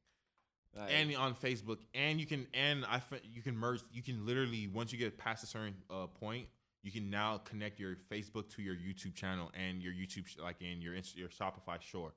Like, 0.75 0.91
and 0.91 1.15
on 1.15 1.35
Facebook, 1.35 1.77
and 1.93 2.19
you 2.19 2.25
can 2.25 2.47
and 2.53 2.83
I 2.85 3.01
you 3.23 3.41
can 3.41 3.55
merge. 3.55 3.81
You 3.91 4.01
can 4.01 4.25
literally 4.25 4.67
once 4.67 4.91
you 4.91 4.97
get 4.97 5.17
past 5.17 5.43
a 5.43 5.47
certain 5.47 5.75
uh, 5.89 6.07
point, 6.07 6.47
you 6.81 6.91
can 6.91 7.09
now 7.09 7.37
connect 7.37 7.79
your 7.79 7.95
Facebook 8.11 8.49
to 8.55 8.61
your 8.61 8.75
YouTube 8.75 9.13
channel 9.13 9.51
and 9.53 9.81
your 9.81 9.93
YouTube 9.93 10.27
sh- 10.27 10.37
like 10.41 10.61
in 10.61 10.81
your 10.81 10.95
your 11.15 11.29
Shopify 11.29 11.81
store, 11.81 12.13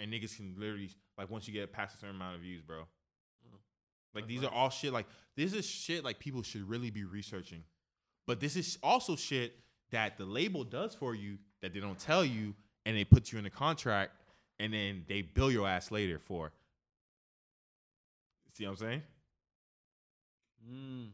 and 0.00 0.10
niggas 0.10 0.36
can 0.36 0.54
literally 0.58 0.90
like 1.18 1.30
once 1.30 1.46
you 1.46 1.52
get 1.52 1.70
past 1.70 1.96
a 1.96 1.98
certain 1.98 2.16
amount 2.16 2.36
of 2.36 2.40
views, 2.40 2.62
bro. 2.62 2.78
Mm. 2.78 3.58
Like 4.14 4.24
That's 4.24 4.26
these 4.26 4.40
nice. 4.42 4.50
are 4.50 4.54
all 4.54 4.70
shit. 4.70 4.92
Like 4.92 5.06
this 5.36 5.52
is 5.52 5.66
shit 5.66 6.02
like 6.02 6.18
people 6.18 6.42
should 6.42 6.66
really 6.66 6.90
be 6.90 7.04
researching, 7.04 7.64
but 8.26 8.40
this 8.40 8.56
is 8.56 8.78
also 8.82 9.16
shit 9.16 9.54
that 9.90 10.18
the 10.18 10.24
label 10.24 10.64
does 10.64 10.94
for 10.94 11.14
you 11.14 11.38
that 11.62 11.72
they 11.72 11.80
don't 11.80 11.98
tell 11.98 12.24
you, 12.24 12.54
and 12.86 12.96
they 12.96 13.04
put 13.04 13.32
you 13.32 13.38
in 13.38 13.46
a 13.46 13.50
contract, 13.50 14.12
and 14.58 14.72
then 14.72 15.04
they 15.08 15.22
bill 15.22 15.50
your 15.50 15.66
ass 15.66 15.90
later 15.90 16.18
for. 16.18 16.52
See 18.54 18.64
what 18.64 18.70
I'm 18.70 18.76
saying? 18.76 19.02
mm, 20.68 21.08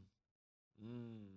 mm. 0.84 1.34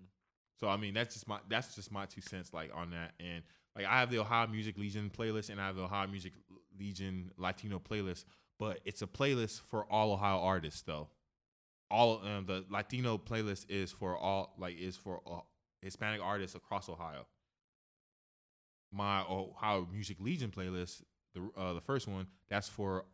So 0.59 0.67
I 0.67 0.77
mean, 0.77 0.93
that's 0.93 1.13
just 1.13 1.27
my 1.27 1.39
that's 1.49 1.75
just 1.75 1.91
my 1.91 2.05
two 2.05 2.21
cents 2.21 2.53
like 2.53 2.71
on 2.73 2.91
that. 2.91 3.13
And 3.19 3.43
like 3.75 3.85
I 3.85 3.99
have 3.99 4.09
the 4.09 4.19
Ohio 4.19 4.47
Music 4.47 4.77
Legion 4.77 5.11
playlist, 5.15 5.49
and 5.49 5.61
I 5.61 5.67
have 5.67 5.75
the 5.75 5.83
Ohio 5.83 6.07
Music 6.07 6.33
Legion 6.79 7.31
Latino 7.37 7.79
playlist, 7.79 8.25
but 8.59 8.79
it's 8.85 9.01
a 9.01 9.07
playlist 9.07 9.61
for 9.61 9.85
all 9.91 10.13
Ohio 10.13 10.39
artists 10.39 10.81
though. 10.81 11.09
All 11.89 12.21
um, 12.25 12.45
the 12.45 12.65
Latino 12.69 13.17
playlist 13.17 13.65
is 13.69 13.91
for 13.91 14.17
all 14.17 14.55
like 14.57 14.77
is 14.77 14.97
for 14.97 15.21
all 15.25 15.47
Hispanic 15.81 16.21
artists 16.21 16.55
across 16.55 16.89
Ohio. 16.89 17.25
My 18.91 19.21
Ohio 19.29 19.87
Music 19.91 20.17
Legion 20.19 20.51
playlist, 20.51 21.03
the 21.33 21.49
uh, 21.57 21.73
the 21.73 21.81
first 21.81 22.07
one, 22.07 22.27
that's 22.49 22.69
for 22.69 23.05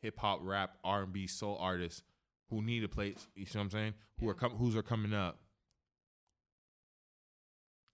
hip 0.00 0.18
hop, 0.18 0.40
rap, 0.42 0.76
R 0.82 1.02
and 1.02 1.12
B, 1.12 1.26
soul 1.26 1.58
artists 1.60 2.02
who 2.50 2.62
need 2.62 2.84
a 2.84 2.88
place. 2.88 3.26
You 3.34 3.46
see 3.46 3.58
what 3.58 3.64
I'm 3.64 3.70
saying? 3.70 3.94
Who 4.20 4.28
are 4.28 4.34
com- 4.34 4.52
who's 4.52 4.76
are 4.76 4.82
coming 4.82 5.12
up. 5.12 5.38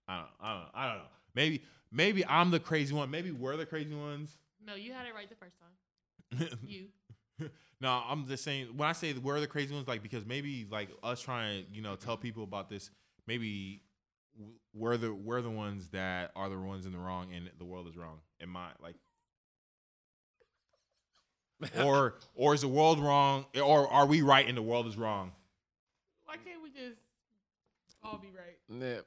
I 0.06 0.18
don't, 0.18 0.28
I 0.40 0.54
don't, 0.54 0.68
I 0.74 0.88
don't 0.88 0.98
know. 0.98 1.08
Maybe, 1.34 1.62
maybe 1.90 2.26
I'm 2.26 2.50
the 2.50 2.60
crazy 2.60 2.94
one. 2.94 3.10
Maybe 3.10 3.30
we're 3.30 3.56
the 3.56 3.66
crazy 3.66 3.94
ones. 3.94 4.36
No, 4.64 4.74
you 4.74 4.92
had 4.92 5.06
it 5.06 5.14
right 5.14 5.28
the 5.28 5.36
first 5.36 5.56
time. 5.58 6.58
You. 6.66 6.86
no, 7.80 8.02
I'm 8.06 8.26
just 8.26 8.44
saying. 8.44 8.68
When 8.76 8.88
I 8.88 8.92
say 8.92 9.12
we're 9.14 9.40
the 9.40 9.46
crazy 9.46 9.74
ones, 9.74 9.88
like 9.88 10.02
because 10.02 10.24
maybe 10.24 10.66
like 10.70 10.88
us 11.02 11.20
trying, 11.20 11.64
to, 11.64 11.70
you 11.74 11.82
know, 11.82 11.96
tell 11.96 12.16
people 12.16 12.44
about 12.44 12.68
this. 12.68 12.90
Maybe 13.26 13.82
we're 14.72 14.96
the 14.96 15.12
we're 15.14 15.42
the 15.42 15.50
ones 15.50 15.88
that 15.88 16.32
are 16.34 16.48
the 16.48 16.58
ones 16.58 16.86
in 16.86 16.92
the 16.92 16.98
wrong, 16.98 17.28
and 17.34 17.50
the 17.58 17.64
world 17.64 17.88
is 17.88 17.96
wrong. 17.96 18.18
In 18.40 18.48
my 18.48 18.68
like, 18.82 18.96
or 21.84 22.14
or 22.34 22.54
is 22.54 22.62
the 22.62 22.68
world 22.68 23.00
wrong, 23.00 23.46
or 23.62 23.88
are 23.90 24.06
we 24.06 24.22
right 24.22 24.46
and 24.46 24.56
the 24.56 24.62
world 24.62 24.86
is 24.86 24.96
wrong? 24.96 25.32
Why 26.24 26.36
can't 26.36 26.62
we 26.62 26.70
just 26.70 26.98
all 28.02 28.18
be 28.18 28.28
right? 28.28 28.56
Nope. 28.68 29.06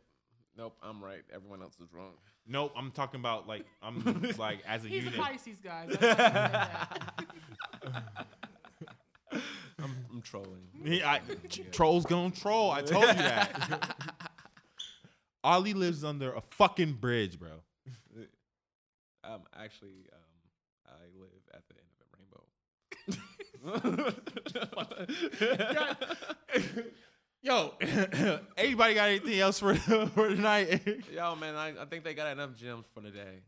Nope, 0.57 0.75
I'm 0.81 1.03
right. 1.03 1.21
Everyone 1.33 1.61
else 1.61 1.75
is 1.79 1.93
wrong. 1.93 2.13
Nope, 2.47 2.73
I'm 2.75 2.91
talking 2.91 3.19
about 3.19 3.47
like 3.47 3.65
I'm 3.81 4.31
like 4.37 4.59
as 4.65 4.85
a 4.85 4.87
He's 4.87 5.03
unit. 5.03 5.19
a 5.19 5.21
Pisces 5.21 5.59
guy. 5.59 5.85
I 5.87 5.91
said 5.91 6.17
that. 6.17 7.23
I'm, 9.79 9.95
I'm 10.11 10.21
trolling. 10.21 10.63
He- 10.83 11.03
I, 11.03 11.21
trolls 11.71 12.05
gonna 12.05 12.31
troll. 12.31 12.71
I 12.71 12.81
told 12.81 13.05
you 13.05 13.13
that. 13.13 14.26
Ollie 15.47 15.73
lives 15.73 16.03
under 16.03 16.33
a 16.33 16.41
fucking 16.41 16.93
bridge, 16.93 17.39
bro. 17.39 17.49
Um, 19.23 19.41
actually, 19.61 20.05
um, 20.13 20.19
I 20.87 20.91
live 21.19 21.43
at 21.53 21.63
the 21.67 21.75
end 21.75 21.89
of 21.99 22.07
a 22.13 23.75
rainbow. 26.31 26.53
Yo, 27.41 27.73
anybody 28.57 28.93
got 28.93 29.09
anything 29.09 29.37
else 29.37 29.59
for 29.59 29.75
for 29.75 30.29
tonight? 30.29 30.81
Yo, 31.13 31.35
man, 31.35 31.55
I, 31.55 31.81
I 31.81 31.85
think 31.85 32.05
they 32.05 32.13
got 32.13 32.31
enough 32.31 32.55
gems 32.55 32.85
for 32.93 33.01
the 33.01 33.11
day. 33.11 33.41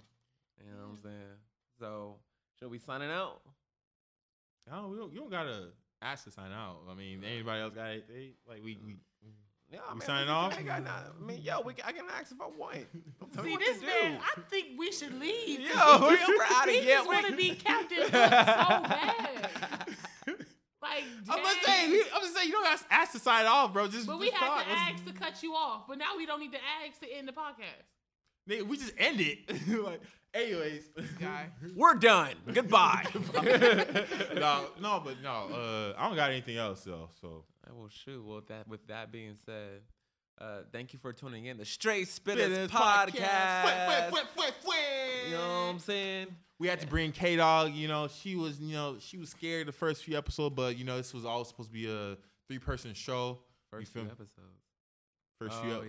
You 0.59 0.71
know 0.73 0.87
what 0.87 0.91
I'm 0.91 0.97
saying? 0.97 1.37
So, 1.79 2.17
should 2.59 2.71
we 2.71 2.77
signing 2.77 3.11
out? 3.11 3.39
no, 4.69 4.89
we 4.89 4.97
don't, 4.97 5.13
you 5.13 5.19
don't 5.19 5.31
gotta 5.31 5.67
ask 6.01 6.25
to 6.25 6.31
sign 6.31 6.51
out. 6.51 6.79
I 6.89 6.93
mean, 6.93 7.23
anybody 7.23 7.61
else 7.61 7.73
got 7.73 7.87
anything? 7.87 8.33
Like 8.49 8.61
we, 8.65 8.77
we 8.85 8.97
Yeah, 9.71 9.79
We 9.93 9.99
man, 9.99 10.05
signing 10.07 10.25
can- 10.27 10.35
off? 10.35 10.57
I, 10.57 10.61
got 10.63 10.83
not, 10.83 11.13
I 11.21 11.25
mean, 11.25 11.41
yo, 11.43 11.61
we 11.61 11.73
can, 11.75 11.85
I 11.87 11.91
can 11.91 12.05
ask 12.19 12.31
if 12.31 12.41
I 12.41 12.47
want. 12.47 12.87
Tell 13.35 13.43
See 13.43 13.55
this 13.57 13.81
man, 13.81 14.13
do. 14.13 14.17
I 14.19 14.41
think 14.49 14.67
we 14.79 14.91
should 14.91 15.13
leave. 15.19 15.59
Yo, 15.59 15.65
we- 15.67 16.07
we're 16.27 16.43
outta 16.49 16.71
he 16.71 16.79
here. 16.81 16.95
just 16.97 17.09
We- 17.09 17.15
want 17.15 17.27
to 17.27 17.35
be 17.35 17.49
Captain 17.63 17.97
Hook 17.99 18.07
so 18.07 18.11
bad. 18.11 19.49
Like, 20.81 21.03
I'm 21.29 21.39
just 21.43 21.63
saying, 21.65 22.01
I'm 22.15 22.21
just 22.21 22.35
saying, 22.35 22.47
you 22.47 22.53
don't 22.53 22.65
have 22.65 22.87
to 22.87 22.93
ask 22.93 23.11
to 23.11 23.19
sign 23.19 23.45
off, 23.45 23.73
bro. 23.73 23.87
Just 23.89 24.07
But 24.07 24.17
we 24.17 24.27
just 24.27 24.37
had 24.37 24.47
talk. 24.47 24.63
to 24.65 24.71
ask 24.71 25.05
to 25.05 25.11
cut 25.13 25.43
you 25.43 25.53
off. 25.53 25.87
But 25.87 25.97
now 25.97 26.15
we 26.17 26.25
don't 26.25 26.39
need 26.39 26.53
to 26.53 26.57
ask 26.87 26.99
to 27.01 27.13
end 27.13 27.27
the 27.27 27.33
podcast. 27.33 27.83
Nigga, 28.49 28.63
we 28.65 28.77
just 28.77 28.93
end 28.97 29.19
it. 29.19 29.39
like, 29.83 29.99
anyways. 30.33 30.85
guy. 31.19 31.47
We're 31.75 31.95
done. 31.95 32.33
Goodbye. 32.51 33.05
no, 34.35 34.67
no, 34.81 35.01
but 35.03 35.21
no. 35.21 35.49
Uh, 35.53 35.93
I 35.97 36.07
don't 36.07 36.15
got 36.15 36.31
anything 36.31 36.57
else 36.57 36.83
though. 36.85 37.09
So 37.21 37.43
I 37.69 37.73
will 37.73 37.89
shoot. 37.89 38.23
Well, 38.25 38.41
that 38.47 38.67
with 38.67 38.85
that 38.87 39.11
being 39.11 39.35
said, 39.45 39.81
uh, 40.41 40.61
thank 40.71 40.93
you 40.93 40.99
for 40.99 41.13
tuning 41.13 41.45
in. 41.45 41.57
The 41.57 41.65
Straight 41.65 42.07
Spitters 42.07 42.67
Spitters 42.67 42.69
podcast. 42.69 44.11
You 45.27 45.35
know 45.35 45.37
what 45.65 45.69
I'm 45.69 45.79
saying? 45.79 46.27
We 46.59 46.67
had 46.67 46.79
to 46.81 46.87
bring 46.87 47.11
K 47.11 47.35
Dog. 47.35 47.73
You 47.73 47.87
know, 47.87 48.07
she 48.07 48.35
was, 48.35 48.59
you 48.59 48.73
know, 48.75 48.97
she 48.99 49.17
was 49.17 49.29
scared 49.29 49.67
the 49.67 49.71
first 49.71 50.03
few 50.03 50.17
episodes, 50.17 50.55
but 50.55 50.77
you 50.77 50.85
know, 50.85 50.97
this 50.97 51.13
was 51.13 51.25
all 51.25 51.43
supposed 51.45 51.69
to 51.69 51.73
be 51.73 51.89
a 51.89 52.17
three 52.47 52.59
person 52.59 52.93
show. 52.93 53.39
First 53.71 53.93
feel 53.93 54.01
few 54.03 54.07
me? 54.07 54.11
episodes. 54.11 54.57
First 55.39 55.57
oh, 55.59 55.63
few. 55.63 55.73
ep- 55.75 55.83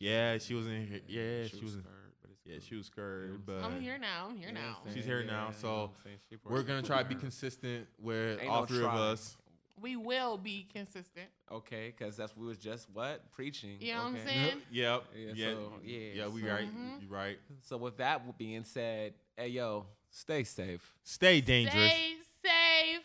yeah. 0.00 0.10
Yeah, 0.32 0.38
she 0.38 0.54
was 0.54 0.66
in 0.66 0.86
here. 0.86 1.00
Yeah, 1.06 1.46
she 1.48 1.62
was. 1.64 1.74
in- 1.74 1.80
scared, 1.82 2.12
but 2.22 2.30
it's 2.32 2.40
Yeah, 2.44 2.54
cool. 2.54 2.64
she 2.68 2.74
was 2.76 2.86
scared, 2.86 3.30
You 3.32 3.40
but 3.44 3.62
I'm 3.62 3.80
here 3.80 3.98
now. 3.98 4.26
I'm 4.30 4.36
here 4.36 4.48
You 4.48 4.54
know 4.54 4.60
what 4.60 4.66
now. 4.68 4.76
I'm 4.86 4.94
She's 4.94 5.04
saying? 5.04 5.06
here 5.06 5.24
now, 5.24 5.32
Yeah, 5.32 5.40
you 5.42 5.46
know 5.52 5.58
so 5.60 5.68
what 5.76 5.82
I'm 5.84 5.90
saying? 6.04 6.16
She 6.30 6.36
we're 6.44 6.62
gonna 6.62 6.82
try 6.82 7.02
to 7.02 7.08
be 7.08 7.14
her. 7.14 7.20
consistent 7.20 7.86
with 8.00 8.40
Ain't 8.40 8.50
all 8.50 8.60
no 8.62 8.66
three 8.66 8.78
of 8.78 8.82
try. 8.84 8.96
us. 8.98 9.36
We 9.80 9.96
will 9.96 10.38
be 10.38 10.66
consistent. 10.72 11.26
Okay, 11.52 11.94
because 11.96 12.16
that's 12.16 12.36
we 12.36 12.46
was 12.46 12.58
just 12.58 12.88
what 12.92 13.30
preaching. 13.32 13.76
You 13.80 13.94
know 13.94 14.04
what 14.04 14.06
I'm 14.08 14.26
saying? 14.26 14.62
Yep. 14.70 15.04
Yeah, 15.14 15.32
Yeah. 15.34 15.46
so, 15.52 15.72
yeah, 15.84 15.98
Yeah. 16.14 16.28
We 16.28 16.40
so- 16.42 16.48
right. 16.48 16.74
Mhm. 16.74 17.02
You 17.02 17.08
right. 17.08 17.38
So 17.62 17.76
with 17.76 17.96
that 17.98 18.38
being 18.38 18.64
said, 18.64 19.14
hey 19.36 19.48
yo, 19.48 19.86
stay 20.10 20.44
safe 20.44 20.94
Stay 21.04 21.40
dangerous. 21.40 21.92
Stay 21.92 22.16
safe. 22.42 23.02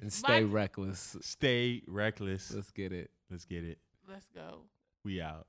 and 0.00 0.12
stay 0.12 0.44
reckless. 0.44 1.16
Stay 1.20 1.82
reckless. 1.86 2.52
Let's 2.52 2.70
get 2.70 2.92
it. 2.92 3.10
Let's 3.30 3.44
get 3.44 3.64
it. 3.64 3.78
Let's 4.08 4.28
go. 4.28 4.60
We 5.04 5.20
out. 5.20 5.46